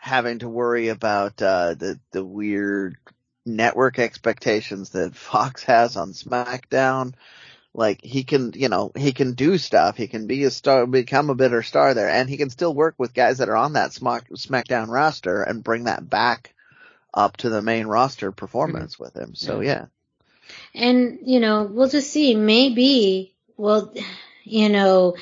having 0.00 0.40
to 0.40 0.48
worry 0.48 0.88
about 0.88 1.40
uh, 1.42 1.74
the 1.74 2.00
the 2.10 2.24
weird 2.24 2.96
network 3.46 3.98
expectations 3.98 4.90
that 4.90 5.14
Fox 5.16 5.62
has 5.64 5.96
on 5.96 6.12
SmackDown. 6.12 7.14
Like 7.72 8.02
he 8.02 8.24
can, 8.24 8.52
you 8.56 8.68
know, 8.68 8.90
he 8.96 9.12
can 9.12 9.34
do 9.34 9.56
stuff. 9.56 9.96
He 9.96 10.08
can 10.08 10.26
be 10.26 10.42
a 10.42 10.50
star, 10.50 10.86
become 10.86 11.30
a 11.30 11.36
better 11.36 11.62
star 11.62 11.94
there, 11.94 12.08
and 12.08 12.28
he 12.28 12.36
can 12.36 12.50
still 12.50 12.74
work 12.74 12.96
with 12.98 13.14
guys 13.14 13.38
that 13.38 13.48
are 13.48 13.56
on 13.56 13.74
that 13.74 13.92
Smack, 13.92 14.28
SmackDown 14.30 14.88
roster 14.88 15.42
and 15.42 15.62
bring 15.62 15.84
that 15.84 16.08
back 16.08 16.52
up 17.14 17.36
to 17.38 17.48
the 17.48 17.62
main 17.62 17.86
roster 17.86 18.32
performance 18.32 18.98
with 18.98 19.14
him. 19.14 19.36
So 19.36 19.60
yeah, 19.60 19.86
And, 20.74 21.20
you 21.24 21.40
know, 21.40 21.64
we'll 21.64 21.88
just 21.88 22.10
see. 22.10 22.34
Maybe, 22.34 23.34
well, 23.56 23.94
you 24.44 24.68
know, 24.68 25.14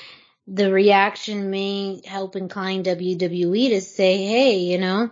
the 0.50 0.72
reaction 0.72 1.50
may 1.50 2.00
help 2.04 2.34
incline 2.34 2.82
WWE 2.82 3.68
to 3.70 3.80
say, 3.80 4.24
hey, 4.24 4.58
you 4.60 4.78
know, 4.78 5.10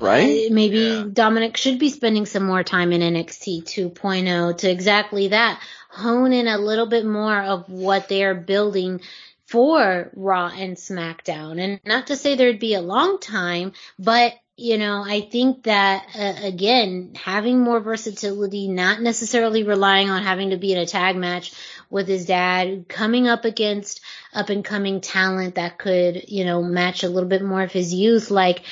right? 0.00 0.50
uh, 0.50 0.54
maybe 0.54 0.78
Yeah. 0.78 1.04
Dominic 1.12 1.56
should 1.56 1.78
be 1.78 1.90
spending 1.90 2.26
some 2.26 2.44
more 2.44 2.64
time 2.64 2.92
in 2.92 3.02
NXT 3.02 3.64
2.0 3.64 4.58
to 4.58 4.70
exactly 4.70 5.28
that. 5.28 5.60
Hone 5.90 6.32
in 6.32 6.48
a 6.48 6.58
little 6.58 6.86
bit 6.86 7.04
more 7.04 7.38
of 7.38 7.68
what 7.68 8.08
they 8.08 8.24
are 8.24 8.34
building 8.34 9.02
for 9.46 10.10
Raw 10.14 10.48
and 10.48 10.76
SmackDown. 10.76 11.60
And 11.60 11.80
not 11.84 12.08
to 12.08 12.16
say 12.16 12.34
there'd 12.34 12.58
be 12.58 12.74
a 12.74 12.80
long 12.80 13.18
time, 13.20 13.72
but 13.98 14.34
you 14.58 14.78
know, 14.78 15.04
I 15.06 15.20
think 15.20 15.64
that 15.64 16.06
uh, 16.18 16.46
again, 16.46 17.12
having 17.14 17.60
more 17.60 17.78
versatility, 17.78 18.68
not 18.68 19.02
necessarily 19.02 19.64
relying 19.64 20.08
on 20.08 20.22
having 20.22 20.50
to 20.50 20.56
be 20.56 20.72
in 20.72 20.78
a 20.78 20.86
tag 20.86 21.14
match 21.14 21.52
with 21.90 22.08
his 22.08 22.26
dad, 22.26 22.86
coming 22.88 23.28
up 23.28 23.44
against 23.44 24.00
up 24.32 24.50
and 24.50 24.64
coming 24.64 25.00
talent 25.00 25.54
that 25.56 25.78
could, 25.78 26.28
you 26.28 26.44
know, 26.44 26.62
match 26.62 27.02
a 27.02 27.08
little 27.08 27.28
bit 27.28 27.42
more 27.42 27.62
of 27.62 27.72
his 27.72 27.94
youth, 27.94 28.30
like 28.30 28.62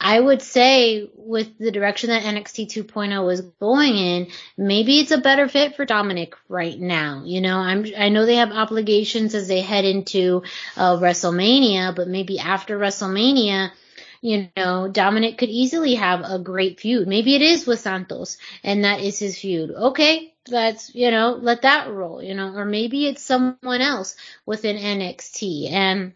I 0.00 0.20
would 0.20 0.42
say 0.42 1.08
with 1.14 1.56
the 1.58 1.70
direction 1.70 2.10
that 2.10 2.24
NXT 2.24 2.66
2.0 2.66 3.32
is 3.32 3.40
going 3.40 3.96
in, 3.96 4.26
maybe 4.56 4.98
it's 4.98 5.12
a 5.12 5.18
better 5.18 5.48
fit 5.48 5.76
for 5.76 5.86
Dominic 5.86 6.34
right 6.48 6.78
now. 6.78 7.22
You 7.24 7.40
know, 7.40 7.56
I'm, 7.56 7.86
I 7.96 8.10
know 8.10 8.26
they 8.26 8.36
have 8.36 8.52
obligations 8.52 9.34
as 9.34 9.48
they 9.48 9.62
head 9.62 9.86
into 9.86 10.42
uh, 10.76 10.96
WrestleMania, 10.96 11.96
but 11.96 12.08
maybe 12.08 12.38
after 12.38 12.78
WrestleMania, 12.78 13.70
you 14.20 14.50
know, 14.56 14.88
Dominic 14.88 15.38
could 15.38 15.48
easily 15.48 15.94
have 15.94 16.22
a 16.22 16.38
great 16.38 16.80
feud. 16.80 17.06
Maybe 17.08 17.34
it 17.34 17.42
is 17.42 17.66
with 17.66 17.80
Santos 17.80 18.36
and 18.62 18.84
that 18.84 19.00
is 19.00 19.18
his 19.18 19.38
feud. 19.38 19.70
Okay. 19.70 20.33
That's, 20.46 20.94
you 20.94 21.10
know, 21.10 21.38
let 21.40 21.62
that 21.62 21.90
roll, 21.90 22.22
you 22.22 22.34
know, 22.34 22.54
or 22.54 22.64
maybe 22.64 23.06
it's 23.06 23.22
someone 23.22 23.80
else 23.80 24.16
within 24.46 24.76
NXT 24.76 25.70
and, 25.70 26.12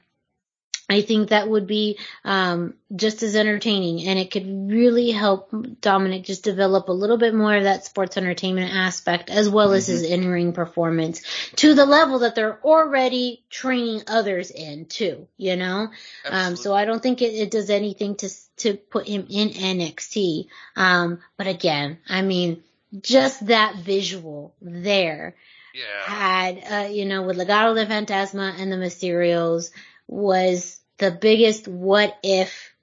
I 0.91 1.03
think 1.03 1.29
that 1.29 1.49
would 1.49 1.67
be 1.67 1.99
um, 2.25 2.73
just 2.97 3.23
as 3.23 3.37
entertaining, 3.37 4.09
and 4.09 4.19
it 4.19 4.31
could 4.31 4.71
really 4.71 5.11
help 5.11 5.53
Dominic 5.83 6.25
just 6.25 6.45
develop 6.45 6.89
a 6.89 6.93
little 6.93 7.19
bit 7.19 7.35
more 7.35 7.55
of 7.55 7.65
that 7.65 7.85
sports 7.85 8.17
entertainment 8.17 8.75
aspect, 8.75 9.29
as 9.29 9.51
well 9.51 9.69
mm-hmm. 9.69 9.77
as 9.77 9.87
his 9.87 10.03
mm-hmm. 10.03 10.23
in-ring 10.23 10.53
performance, 10.55 11.23
to 11.57 11.75
the 11.75 11.85
level 11.85 12.21
that 12.21 12.35
they're 12.35 12.59
already 12.65 13.45
training 13.51 14.03
others 14.07 14.51
in 14.51 14.87
too. 14.87 15.29
You 15.37 15.57
know, 15.57 15.89
um, 16.25 16.57
so 16.57 16.75
I 16.75 16.87
don't 16.87 17.03
think 17.03 17.21
it, 17.21 17.35
it, 17.35 17.51
does 17.51 17.69
anything 17.69 18.17
to 18.17 18.31
to 18.59 18.75
put 18.75 19.07
him 19.07 19.27
in 19.29 19.51
NXT. 19.51 20.47
Um, 20.75 21.19
but 21.37 21.47
again, 21.47 21.99
I 22.09 22.23
mean, 22.23 22.63
just 23.01 23.47
that 23.47 23.77
visual 23.77 24.55
there. 24.61 25.35
Yeah. 25.75 26.13
Had, 26.13 26.65
uh, 26.71 26.89
you 26.89 27.05
know, 27.05 27.23
with 27.23 27.37
Legado 27.37 27.75
de 27.75 27.87
Fantasma 27.87 28.59
and 28.59 28.73
the 28.73 28.77
Mysterios 28.77 29.71
was 30.07 30.81
the 30.99 31.11
biggest 31.11 31.69
what 31.69 32.17
if 32.23 32.75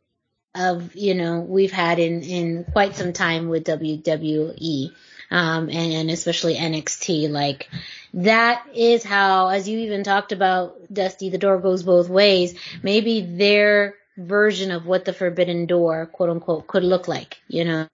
of 0.56 0.96
you 0.96 1.14
know 1.14 1.42
we've 1.42 1.72
had 1.72 2.00
in 2.00 2.22
in 2.22 2.64
quite 2.64 2.96
some 2.96 3.12
time 3.14 3.50
with 3.50 3.66
WWE 3.66 4.92
um 5.30 5.70
and, 5.70 5.94
and 5.94 6.10
especially 6.10 6.56
NXT 6.56 7.30
like 7.30 7.70
that 8.14 8.66
is 8.74 9.04
how 9.04 9.50
as 9.50 9.68
you 9.68 9.80
even 9.80 10.04
talked 10.04 10.32
about 10.32 10.78
Dusty 10.92 11.30
the 11.30 11.38
door 11.38 11.60
goes 11.60 11.84
both 11.84 12.08
ways 12.08 12.58
maybe 12.82 13.22
their 13.22 13.96
version 14.18 14.72
of 14.72 14.86
what 14.86 15.06
the 15.06 15.14
forbidden 15.14 15.66
door 15.66 16.06
quote 16.06 16.30
unquote 16.30 16.68
could 16.68 16.84
look 16.84 17.08
like 17.08 17.42
you 17.48 17.66
know 17.66 17.88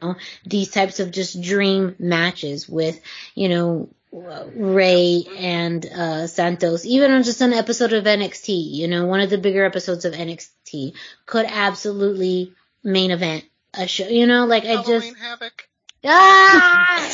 these 0.46 0.70
types 0.70 1.00
of 1.00 1.12
just 1.12 1.42
dream 1.42 1.96
matches 2.00 2.70
with 2.70 3.00
you 3.36 3.50
know 3.50 3.90
Rey 4.14 5.24
and 5.38 5.86
uh, 5.86 6.28
Santos, 6.28 6.86
even 6.86 7.12
on 7.12 7.24
just 7.24 7.40
an 7.40 7.54
episode 7.54 7.94
of 7.94 8.04
NXT, 8.04 8.74
you 8.74 8.90
know, 8.90 9.06
one 9.06 9.22
of 9.22 9.30
the 9.30 9.38
bigger 9.38 9.64
episodes 9.64 10.04
of 10.04 10.14
NXT, 10.14 10.96
could 11.26 11.46
absolutely 11.46 12.54
main 12.84 13.12
event 13.12 13.46
a 13.74 13.88
show. 13.88 14.08
You 14.08 14.28
know, 14.28 14.46
like 14.46 14.66
I 14.66 14.84
just 14.84 15.16
Havoc. 15.16 15.68
Ah! 16.04 17.10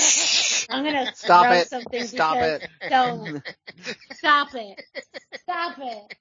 I'm 0.70 0.84
gonna 0.84 1.12
stop 1.16 1.54
it. 1.54 1.68
Something 1.68 2.04
stop 2.06 2.38
it. 2.38 2.68
Don't 2.90 3.44
stop 4.14 4.56
it. 4.56 4.82
Stop 5.42 5.78
it. 5.80 6.18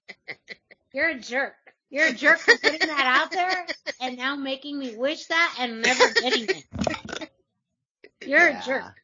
You're 0.93 1.11
a 1.11 1.19
jerk. 1.19 1.55
You're 1.91 2.09
a 2.09 2.13
jerk 2.13 2.39
for 2.39 2.57
putting 2.59 2.89
that 2.89 3.07
out 3.07 3.31
there 3.31 3.67
and 4.01 4.17
now 4.17 4.37
making 4.37 4.79
me 4.79 4.97
wish 4.97 5.27
that 5.27 5.57
and 5.61 5.83
never 5.83 6.13
getting 6.15 6.47
it. 6.49 7.31
You're 8.27 8.49
yeah. 8.49 8.61
a 8.61 8.65
jerk. 8.65 8.95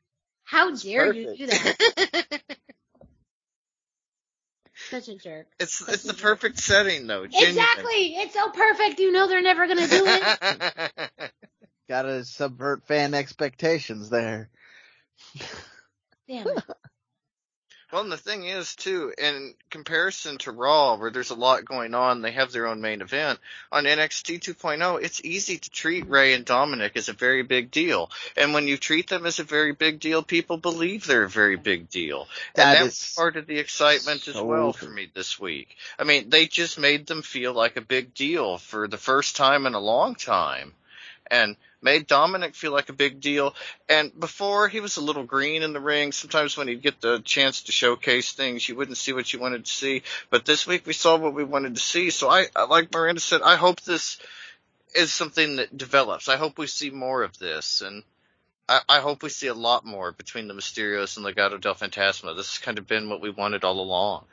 How 0.42 0.74
dare 0.74 1.06
perfect. 1.06 1.38
you 1.38 1.46
do 1.46 1.52
that? 1.52 2.42
Such 4.90 5.08
a 5.08 5.16
jerk. 5.16 5.46
It's 5.60 5.78
Such 5.78 5.94
it's 5.94 6.02
the 6.02 6.12
jerk. 6.12 6.22
perfect 6.22 6.58
setting 6.58 7.06
though. 7.06 7.26
Genuinely. 7.26 7.60
Exactly. 7.60 8.16
It's 8.16 8.34
so 8.34 8.50
perfect. 8.50 8.98
You 8.98 9.12
know 9.12 9.28
they're 9.28 9.42
never 9.42 9.68
gonna 9.68 9.86
do 9.86 10.04
it. 10.04 11.32
Gotta 11.88 12.24
subvert 12.24 12.86
fan 12.86 13.14
expectations 13.14 14.10
there. 14.10 14.50
Damn 16.28 16.48
it. 16.48 16.64
Well, 17.92 18.00
and 18.00 18.10
the 18.10 18.16
thing 18.16 18.46
is 18.46 18.74
too, 18.74 19.12
in 19.18 19.52
comparison 19.68 20.38
to 20.38 20.50
Raw, 20.50 20.96
where 20.96 21.10
there's 21.10 21.28
a 21.28 21.34
lot 21.34 21.66
going 21.66 21.94
on, 21.94 22.22
they 22.22 22.32
have 22.32 22.50
their 22.50 22.66
own 22.66 22.80
main 22.80 23.02
event. 23.02 23.38
On 23.70 23.84
NXT 23.84 24.40
2.0, 24.40 25.02
it's 25.02 25.22
easy 25.22 25.58
to 25.58 25.70
treat 25.70 26.08
Rey 26.08 26.32
and 26.32 26.46
Dominic 26.46 26.96
as 26.96 27.10
a 27.10 27.12
very 27.12 27.42
big 27.42 27.70
deal, 27.70 28.10
and 28.34 28.54
when 28.54 28.66
you 28.66 28.78
treat 28.78 29.10
them 29.10 29.26
as 29.26 29.40
a 29.40 29.44
very 29.44 29.72
big 29.72 30.00
deal, 30.00 30.22
people 30.22 30.56
believe 30.56 31.06
they're 31.06 31.24
a 31.24 31.28
very 31.28 31.56
big 31.56 31.90
deal, 31.90 32.28
that 32.54 32.78
and 32.78 32.86
that's 32.86 33.14
part 33.14 33.36
of 33.36 33.46
the 33.46 33.58
excitement 33.58 34.22
so 34.22 34.30
as 34.30 34.40
well 34.40 34.72
for 34.72 34.88
me 34.88 35.10
this 35.12 35.38
week. 35.38 35.76
I 35.98 36.04
mean, 36.04 36.30
they 36.30 36.46
just 36.46 36.78
made 36.78 37.06
them 37.06 37.20
feel 37.20 37.52
like 37.52 37.76
a 37.76 37.82
big 37.82 38.14
deal 38.14 38.56
for 38.56 38.88
the 38.88 38.96
first 38.96 39.36
time 39.36 39.66
in 39.66 39.74
a 39.74 39.80
long 39.80 40.14
time, 40.14 40.72
and 41.30 41.56
made 41.82 42.06
Dominic 42.06 42.54
feel 42.54 42.72
like 42.72 42.88
a 42.88 42.94
big 42.94 43.20
deal. 43.20 43.54
And 43.88 44.18
before 44.18 44.68
he 44.68 44.80
was 44.80 44.96
a 44.96 45.02
little 45.02 45.24
green 45.24 45.62
in 45.62 45.72
the 45.72 45.80
ring. 45.80 46.12
Sometimes 46.12 46.56
when 46.56 46.68
he'd 46.68 46.82
get 46.82 47.00
the 47.00 47.20
chance 47.20 47.62
to 47.62 47.72
showcase 47.72 48.32
things, 48.32 48.68
you 48.68 48.76
wouldn't 48.76 48.96
see 48.96 49.12
what 49.12 49.32
you 49.32 49.38
wanted 49.38 49.64
to 49.64 49.72
see. 49.72 50.02
But 50.30 50.44
this 50.44 50.66
week 50.66 50.86
we 50.86 50.92
saw 50.92 51.16
what 51.16 51.34
we 51.34 51.44
wanted 51.44 51.74
to 51.74 51.82
see. 51.82 52.10
So 52.10 52.28
I, 52.28 52.46
like 52.68 52.92
Miranda 52.92 53.20
said, 53.20 53.42
I 53.42 53.56
hope 53.56 53.80
this 53.80 54.18
is 54.94 55.12
something 55.12 55.56
that 55.56 55.76
develops. 55.76 56.28
I 56.28 56.36
hope 56.36 56.58
we 56.58 56.66
see 56.66 56.90
more 56.90 57.22
of 57.22 57.38
this 57.38 57.80
and 57.80 58.02
I, 58.68 59.00
hope 59.00 59.22
we 59.22 59.28
see 59.28 59.48
a 59.48 59.54
lot 59.54 59.84
more 59.84 60.12
between 60.12 60.48
the 60.48 60.54
Mysterios 60.54 61.16
and 61.16 61.26
Legado 61.26 61.60
del 61.60 61.74
Fantasma. 61.74 62.34
This 62.34 62.54
has 62.54 62.58
kind 62.58 62.78
of 62.78 62.86
been 62.86 63.10
what 63.10 63.20
we 63.20 63.28
wanted 63.28 63.64
all 63.64 63.80
along. 63.80 64.24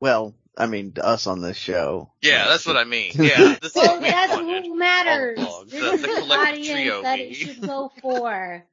Well, 0.00 0.34
I 0.56 0.66
mean, 0.66 0.92
us 1.00 1.26
on 1.26 1.40
this 1.40 1.56
show. 1.56 2.10
Yeah, 2.22 2.46
that's 2.48 2.66
what 2.66 2.76
I 2.76 2.84
mean. 2.84 3.12
Yeah, 3.16 3.56
this 3.60 3.74
well, 3.74 4.00
that's 4.00 4.34
who 4.34 4.76
matters. 4.76 5.38
This 5.68 5.80
the, 5.80 5.92
is 5.92 6.00
the, 6.02 6.06
the 6.06 6.34
audience 6.34 7.02
that 7.02 7.18
it 7.18 7.34
should 7.34 7.60
go 7.60 7.90
for. 8.00 8.64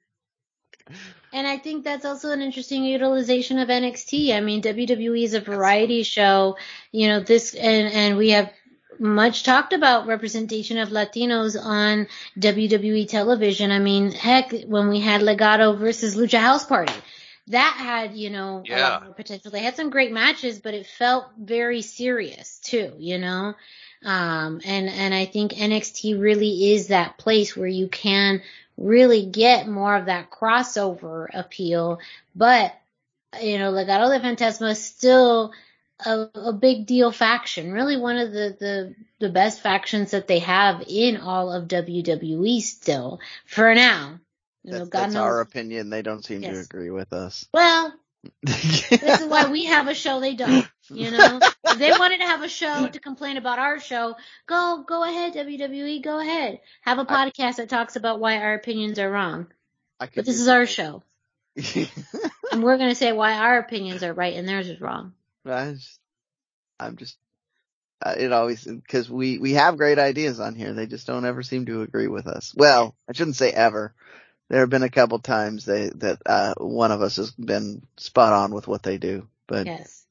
And 1.33 1.47
I 1.47 1.57
think 1.57 1.83
that's 1.83 2.05
also 2.05 2.31
an 2.31 2.41
interesting 2.41 2.83
utilization 2.83 3.59
of 3.59 3.69
NXT. 3.69 4.35
I 4.35 4.41
mean, 4.41 4.61
WWE 4.61 5.23
is 5.23 5.33
a 5.33 5.39
variety 5.39 6.03
show. 6.03 6.57
You 6.91 7.07
know, 7.07 7.19
this 7.21 7.55
and 7.55 7.93
and 7.93 8.17
we 8.17 8.31
have 8.31 8.51
much 8.99 9.43
talked 9.43 9.73
about 9.73 10.07
representation 10.07 10.77
of 10.77 10.89
Latinos 10.89 11.59
on 11.59 12.07
WWE 12.37 13.07
television. 13.07 13.71
I 13.71 13.79
mean, 13.79 14.11
heck, 14.11 14.51
when 14.63 14.89
we 14.89 14.99
had 14.99 15.21
Legado 15.21 15.77
versus 15.77 16.15
Lucha 16.15 16.39
House 16.39 16.65
Party, 16.65 16.93
that 17.51 17.75
had, 17.77 18.15
you 18.15 18.29
know, 18.29 18.63
yeah. 18.65 18.79
a 18.79 18.81
lot 18.81 19.03
more 19.05 19.13
potential. 19.13 19.51
They 19.51 19.61
had 19.61 19.75
some 19.75 19.89
great 19.89 20.11
matches, 20.11 20.59
but 20.59 20.73
it 20.73 20.85
felt 20.85 21.27
very 21.39 21.81
serious 21.81 22.59
too, 22.59 22.93
you 22.97 23.17
know? 23.17 23.53
Um, 24.03 24.61
and, 24.65 24.89
and 24.89 25.13
I 25.13 25.25
think 25.25 25.53
NXT 25.53 26.19
really 26.19 26.73
is 26.73 26.87
that 26.87 27.17
place 27.17 27.55
where 27.55 27.67
you 27.67 27.87
can 27.87 28.41
really 28.77 29.25
get 29.25 29.67
more 29.67 29.95
of 29.95 30.07
that 30.07 30.31
crossover 30.31 31.27
appeal, 31.33 31.99
but, 32.35 32.73
you 33.41 33.59
know, 33.59 33.71
Legado 33.71 34.09
de 34.09 34.19
Fantasma 34.19 34.71
is 34.71 34.83
still 34.83 35.53
a, 36.05 36.27
a 36.33 36.53
big 36.53 36.87
deal 36.87 37.11
faction, 37.11 37.71
really 37.71 37.97
one 37.97 38.17
of 38.17 38.31
the, 38.31 38.55
the, 38.59 38.95
the 39.19 39.29
best 39.29 39.61
factions 39.61 40.11
that 40.11 40.27
they 40.27 40.39
have 40.39 40.83
in 40.87 41.17
all 41.17 41.51
of 41.51 41.67
WWE 41.67 42.61
still, 42.61 43.19
for 43.45 43.75
now. 43.75 44.19
You 44.63 44.73
know, 44.73 44.85
that's, 44.85 45.15
our 45.15 45.41
opinion. 45.41 45.89
They 45.89 46.01
don't 46.01 46.23
seem 46.23 46.43
yes. 46.43 46.53
to 46.53 46.61
agree 46.61 46.91
with 46.91 47.13
us. 47.13 47.47
Well, 47.53 47.93
this 48.43 48.91
is 48.91 49.27
why 49.27 49.49
we 49.49 49.65
have 49.65 49.87
a 49.87 49.95
show. 49.95 50.19
They 50.19 50.35
don't. 50.35 50.67
You 50.89 51.09
know, 51.09 51.39
if 51.65 51.79
they 51.79 51.91
wanted 51.91 52.19
to 52.19 52.27
have 52.27 52.43
a 52.43 52.49
show 52.49 52.87
to 52.87 52.99
complain 52.99 53.37
about 53.37 53.57
our 53.57 53.79
show, 53.79 54.15
go 54.45 54.83
go 54.87 55.03
ahead, 55.03 55.33
WWE. 55.33 56.03
Go 56.03 56.19
ahead. 56.19 56.59
Have 56.81 56.99
a 56.99 57.05
podcast 57.05 57.53
I, 57.53 57.63
that 57.63 57.69
talks 57.69 57.95
about 57.95 58.19
why 58.19 58.37
our 58.37 58.53
opinions 58.53 58.99
are 58.99 59.09
wrong. 59.09 59.47
But 59.99 60.25
this 60.25 60.39
is 60.39 60.47
our 60.47 60.65
show, 60.65 61.03
and 61.55 62.63
we're 62.63 62.77
gonna 62.77 62.95
say 62.95 63.13
why 63.13 63.33
our 63.33 63.57
opinions 63.59 64.03
are 64.03 64.13
right 64.13 64.35
and 64.35 64.47
theirs 64.47 64.67
is 64.67 64.81
wrong. 64.81 65.13
I 65.45 65.71
just, 65.71 65.99
I'm 66.79 66.97
just 66.97 67.17
uh, 68.03 68.15
it 68.17 68.31
always 68.31 68.63
because 68.65 69.09
we 69.09 69.37
we 69.37 69.53
have 69.53 69.77
great 69.77 69.97
ideas 69.99 70.39
on 70.39 70.55
here. 70.55 70.73
They 70.73 70.87
just 70.87 71.07
don't 71.07 71.25
ever 71.25 71.41
seem 71.41 71.65
to 71.67 71.81
agree 71.81 72.07
with 72.07 72.27
us. 72.27 72.53
Well, 72.55 72.95
I 73.09 73.13
shouldn't 73.13 73.35
say 73.35 73.51
ever 73.51 73.93
there 74.51 74.59
have 74.59 74.69
been 74.69 74.83
a 74.83 74.89
couple 74.89 75.17
times 75.17 75.63
they 75.63 75.89
that 75.95 76.21
uh, 76.25 76.53
one 76.57 76.91
of 76.91 77.01
us 77.01 77.15
has 77.15 77.31
been 77.31 77.83
spot 77.95 78.33
on 78.33 78.53
with 78.53 78.67
what 78.67 78.83
they 78.83 78.97
do. 78.97 79.25
But 79.47 79.65
yes. 79.65 80.05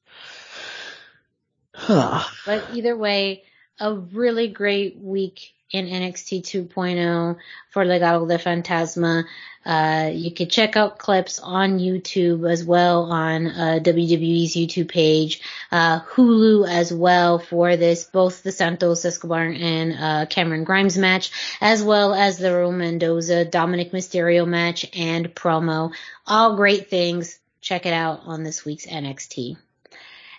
but 1.87 2.65
either 2.73 2.97
way, 2.97 3.43
a 3.79 3.93
really 3.93 4.47
great 4.47 4.97
week 4.97 5.53
in 5.71 5.87
NXT 5.87 6.41
2.0 6.41 7.37
for 7.69 7.85
Legado 7.85 8.27
de 8.27 8.37
Fantasma. 8.37 9.25
Uh, 9.63 10.09
you 10.11 10.31
can 10.31 10.49
check 10.49 10.75
out 10.75 10.97
clips 10.97 11.39
on 11.39 11.77
YouTube 11.77 12.49
as 12.51 12.65
well 12.65 13.11
on 13.11 13.47
uh, 13.47 13.79
WWE's 13.81 14.55
YouTube 14.55 14.89
page, 14.89 15.39
uh, 15.71 16.01
Hulu 16.01 16.67
as 16.67 16.91
well 16.91 17.37
for 17.37 17.77
this, 17.77 18.05
both 18.05 18.41
the 18.41 18.51
Santos 18.51 19.05
Escobar 19.05 19.43
and 19.43 19.93
uh, 19.93 20.25
Cameron 20.25 20.63
Grimes 20.63 20.97
match, 20.97 21.31
as 21.61 21.83
well 21.83 22.13
as 22.13 22.39
the 22.39 22.47
Raul 22.47 22.75
Mendoza 22.75 23.45
Dominic 23.45 23.91
Mysterio 23.91 24.47
match 24.47 24.85
and 24.97 25.33
promo. 25.35 25.91
All 26.25 26.55
great 26.55 26.89
things. 26.89 27.39
Check 27.61 27.85
it 27.85 27.93
out 27.93 28.21
on 28.25 28.43
this 28.43 28.65
week's 28.65 28.87
NXT. 28.87 29.57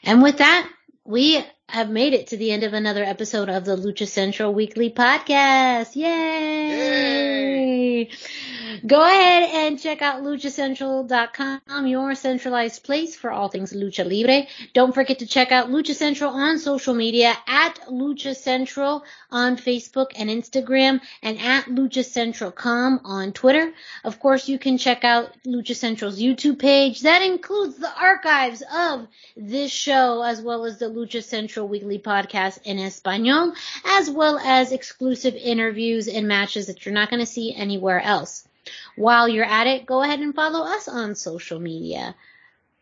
And 0.02 0.20
with 0.20 0.38
that, 0.38 0.68
we 1.04 1.44
have 1.68 1.90
made 1.90 2.14
it 2.14 2.28
to 2.28 2.36
the 2.36 2.52
end 2.52 2.62
of 2.62 2.74
another 2.74 3.02
episode 3.02 3.48
of 3.48 3.64
the 3.64 3.76
Lucha 3.76 4.06
Central 4.06 4.54
Weekly 4.54 4.90
Podcast. 4.90 5.96
Yay! 5.96 8.04
Yay! 8.04 8.10
Go 8.86 9.02
ahead 9.02 9.50
and 9.52 9.78
check 9.78 10.00
out 10.00 10.22
luchacentral.com, 10.22 11.86
your 11.86 12.14
centralized 12.14 12.82
place 12.84 13.14
for 13.14 13.30
all 13.30 13.48
things 13.48 13.72
Lucha 13.72 14.04
Libre. 14.08 14.46
Don't 14.72 14.94
forget 14.94 15.18
to 15.18 15.26
check 15.26 15.52
out 15.52 15.68
Lucha 15.68 15.94
Central 15.94 16.30
on 16.30 16.58
social 16.58 16.94
media 16.94 17.34
at 17.46 17.80
Lucha 17.88 18.34
Central 18.34 19.04
on 19.30 19.56
Facebook 19.56 20.12
and 20.16 20.30
Instagram 20.30 21.00
and 21.22 21.38
at 21.38 21.66
Lucha 21.66 22.04
Central.com 22.04 23.00
on 23.04 23.32
Twitter. 23.32 23.72
Of 24.04 24.20
course, 24.20 24.48
you 24.48 24.58
can 24.58 24.78
check 24.78 25.04
out 25.04 25.30
Lucha 25.44 25.76
Central's 25.76 26.20
YouTube 26.20 26.58
page. 26.58 27.02
That 27.02 27.22
includes 27.22 27.76
the 27.76 27.92
archives 27.94 28.62
of 28.74 29.06
this 29.36 29.70
show 29.70 30.22
as 30.22 30.40
well 30.40 30.64
as 30.64 30.78
the 30.78 30.86
Lucha 30.86 31.22
Central 31.22 31.68
weekly 31.68 31.98
podcast 31.98 32.62
in 32.64 32.78
Espanol, 32.78 33.52
as 33.84 34.08
well 34.08 34.38
as 34.38 34.72
exclusive 34.72 35.34
interviews 35.34 36.08
and 36.08 36.26
matches 36.26 36.68
that 36.68 36.86
you're 36.86 36.94
not 36.94 37.10
going 37.10 37.20
to 37.20 37.26
see 37.26 37.54
anywhere 37.54 38.00
else. 38.00 38.46
While 38.96 39.28
you're 39.28 39.44
at 39.44 39.66
it, 39.66 39.86
go 39.86 40.02
ahead 40.02 40.20
and 40.20 40.34
follow 40.34 40.64
us 40.64 40.88
on 40.88 41.14
social 41.14 41.58
media. 41.58 42.14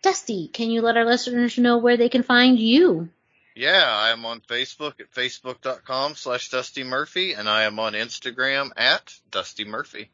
Dusty, 0.02 0.48
can 0.48 0.70
you 0.70 0.82
let 0.82 0.96
our 0.96 1.04
listeners 1.04 1.58
know 1.58 1.78
where 1.78 1.96
they 1.96 2.08
can 2.08 2.22
find 2.22 2.58
you? 2.58 3.08
Yeah, 3.54 3.84
I 3.84 4.10
am 4.10 4.24
on 4.24 4.40
Facebook 4.40 5.00
at 5.00 5.12
facebook.com 5.12 6.14
slash 6.14 6.48
Dusty 6.48 6.84
Murphy, 6.84 7.34
and 7.34 7.48
I 7.48 7.64
am 7.64 7.78
on 7.78 7.92
Instagram 7.92 8.70
at 8.76 9.12
Dusty 9.30 9.64
Murphy. 9.64 10.10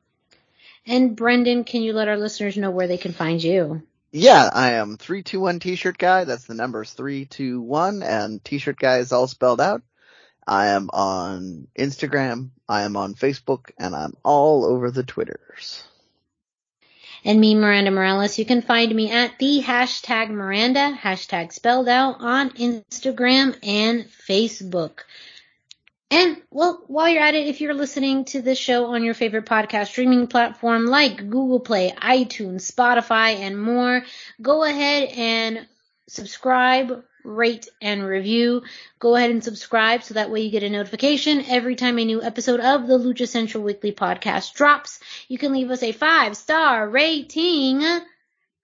And 0.87 1.17
Brendan, 1.17 1.65
can 1.65 1.83
you 1.83 1.93
let 1.93 2.09
our 2.09 2.17
listeners 2.17 2.57
know 2.57 2.71
where 2.71 2.89
they 2.89 2.99
can 2.99 3.13
find 3.13 3.43
you? 3.43 3.83
Yeah, 4.13 4.49
I 4.53 4.73
am 4.73 4.97
321 4.97 5.61
T-shirt 5.61 5.99
guy. 5.99 6.25
That's 6.25 6.45
the 6.45 6.55
numbers 6.55 6.93
321 6.93 8.03
and 8.03 8.43
T-shirt 8.43 8.79
guy 8.79 8.99
is 8.99 9.13
all 9.13 9.27
spelled 9.27 9.61
out. 9.61 9.83
I 10.47 10.69
am 10.69 10.91
on 10.93 11.67
Instagram, 11.77 12.51
I 12.69 12.83
am 12.83 12.97
on 12.97 13.15
Facebook, 13.15 13.71
and 13.79 13.95
I'm 13.95 14.15
all 14.23 14.65
over 14.65 14.91
the 14.91 15.03
Twitters. 15.03 15.83
And 17.25 17.41
me, 17.41 17.57
Miranda 17.57 17.91
Morales, 17.91 18.39
you 18.39 18.45
can 18.45 18.63
find 18.63 18.95
me 18.95 19.11
at 19.11 19.39
the 19.41 19.61
hashtag 19.61 20.31
Miranda, 20.31 20.97
hashtag 20.97 21.53
spelled 21.53 21.89
out 21.89 22.21
on 22.21 22.51
Instagram 22.51 23.57
and 23.65 24.05
Facebook. 24.05 25.01
And 26.09 26.41
well, 26.53 26.85
while 26.87 27.09
you're 27.09 27.25
at 27.25 27.35
it, 27.35 27.49
if 27.49 27.61
you're 27.61 27.75
listening 27.75 28.27
to 28.27 28.41
this 28.41 28.59
show 28.59 28.87
on 28.87 29.03
your 29.03 29.15
favorite 29.15 29.47
podcast 29.47 29.89
streaming 29.89 30.29
platform 30.29 30.87
like 30.87 31.17
Google 31.17 31.59
Play, 31.59 31.91
iTunes, 31.91 32.71
Spotify, 32.71 33.41
and 33.41 33.61
more, 33.61 34.05
go 34.41 34.63
ahead 34.63 35.09
and 35.17 35.67
subscribe, 36.07 37.03
rate, 37.27 37.69
and 37.83 38.05
review. 38.05 38.63
Go 38.99 39.17
ahead 39.17 39.31
and 39.31 39.43
subscribe 39.43 40.03
so 40.03 40.15
that 40.15 40.31
way 40.31 40.41
you 40.41 40.51
get 40.51 40.63
a 40.63 40.71
notification 40.71 41.45
every 41.49 41.77
time 41.77 41.99
a 41.99 42.05
new 42.05 42.23
episode 42.23 42.61
of 42.61 42.87
the 42.87 42.99
Lucha 42.99 43.29
Central 43.29 43.65
Weekly 43.65 43.93
podcast 43.93 44.55
drops. 44.55 45.01
You 45.29 45.37
can 45.37 45.53
leave 45.53 45.71
us 45.71 45.83
a 45.83 45.93
five 45.93 46.37
star 46.37 46.89
rating. 46.89 47.83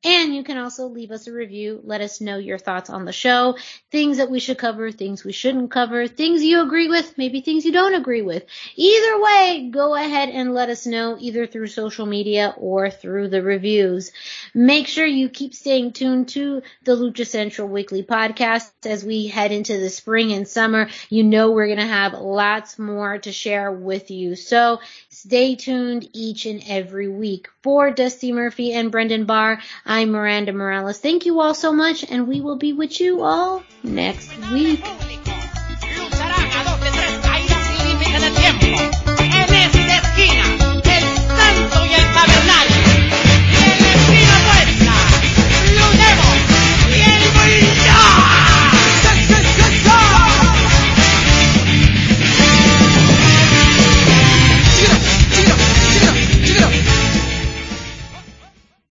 And 0.05 0.35
you 0.35 0.43
can 0.43 0.59
also 0.59 0.89
leave 0.89 1.12
us 1.12 1.29
a 1.29 1.33
review. 1.33 1.81
Let 1.85 2.01
us 2.01 2.20
know 2.20 2.37
your 2.37 2.59
thoughts 2.59 2.91
on 2.91 3.05
the 3.05 3.12
show, 3.12 3.57
things 3.93 4.16
that 4.16 4.31
we 4.31 4.41
should 4.41 4.59
cover, 4.59 4.91
things 4.91 5.24
we 5.24 5.31
shouldn't 5.31 5.70
cover, 5.70 6.09
things 6.09 6.43
you 6.43 6.61
agree 6.61 6.89
with, 6.89 7.16
maybe 7.16 7.41
things 7.41 7.65
you 7.65 7.70
don't 7.70 7.95
agree 7.95 8.23
with. 8.23 8.45
Either 8.74 9.23
way, 9.23 9.69
go 9.70 9.95
ahead 9.95 10.29
and 10.29 10.55
let 10.55 10.70
us 10.70 10.87
know 10.87 11.16
either 11.20 11.47
through 11.47 11.69
social 11.69 12.05
media 12.05 12.53
or 12.57 12.91
through 12.91 13.29
the 13.29 13.43
reviews. 13.43 14.11
Make 14.55 14.89
sure 14.89 15.07
you 15.07 15.29
keep 15.29 15.55
staying 15.55 15.93
tuned 15.93 16.31
to 16.31 16.62
the 16.83 16.97
Lucha 16.97 17.24
Central 17.24 17.69
Weekly 17.69 18.03
podcast 18.03 18.73
as 18.85 19.05
we 19.05 19.29
head 19.29 19.53
into 19.53 19.79
the 19.79 19.91
spring 19.91 20.33
and 20.33 20.49
summer. 20.49 20.89
You 21.11 21.23
know 21.23 21.53
we're 21.53 21.66
going 21.66 21.79
to 21.79 21.87
have 21.87 22.15
lots 22.15 22.77
more 22.77 23.19
to 23.19 23.31
share 23.31 23.70
with 23.70 24.11
you. 24.11 24.35
So 24.35 24.81
Stay 25.24 25.55
tuned 25.55 26.09
each 26.15 26.47
and 26.47 26.65
every 26.66 27.07
week. 27.07 27.49
For 27.62 27.93
Dusty 27.93 28.32
Murphy 28.32 28.73
and 28.73 28.90
Brendan 28.90 29.24
Barr, 29.24 29.61
I'm 29.86 30.11
Miranda 30.11 30.53
Morales. 30.53 30.99
Thank 30.99 31.27
you 31.27 31.40
all 31.40 31.55
so 31.55 31.73
much, 31.73 32.03
and 32.03 32.27
we 32.27 32.40
will 32.40 32.57
be 32.57 32.73
with 32.73 33.01
you 33.01 33.23
all 33.23 33.62
next 33.85 34.36
week. 34.51 34.85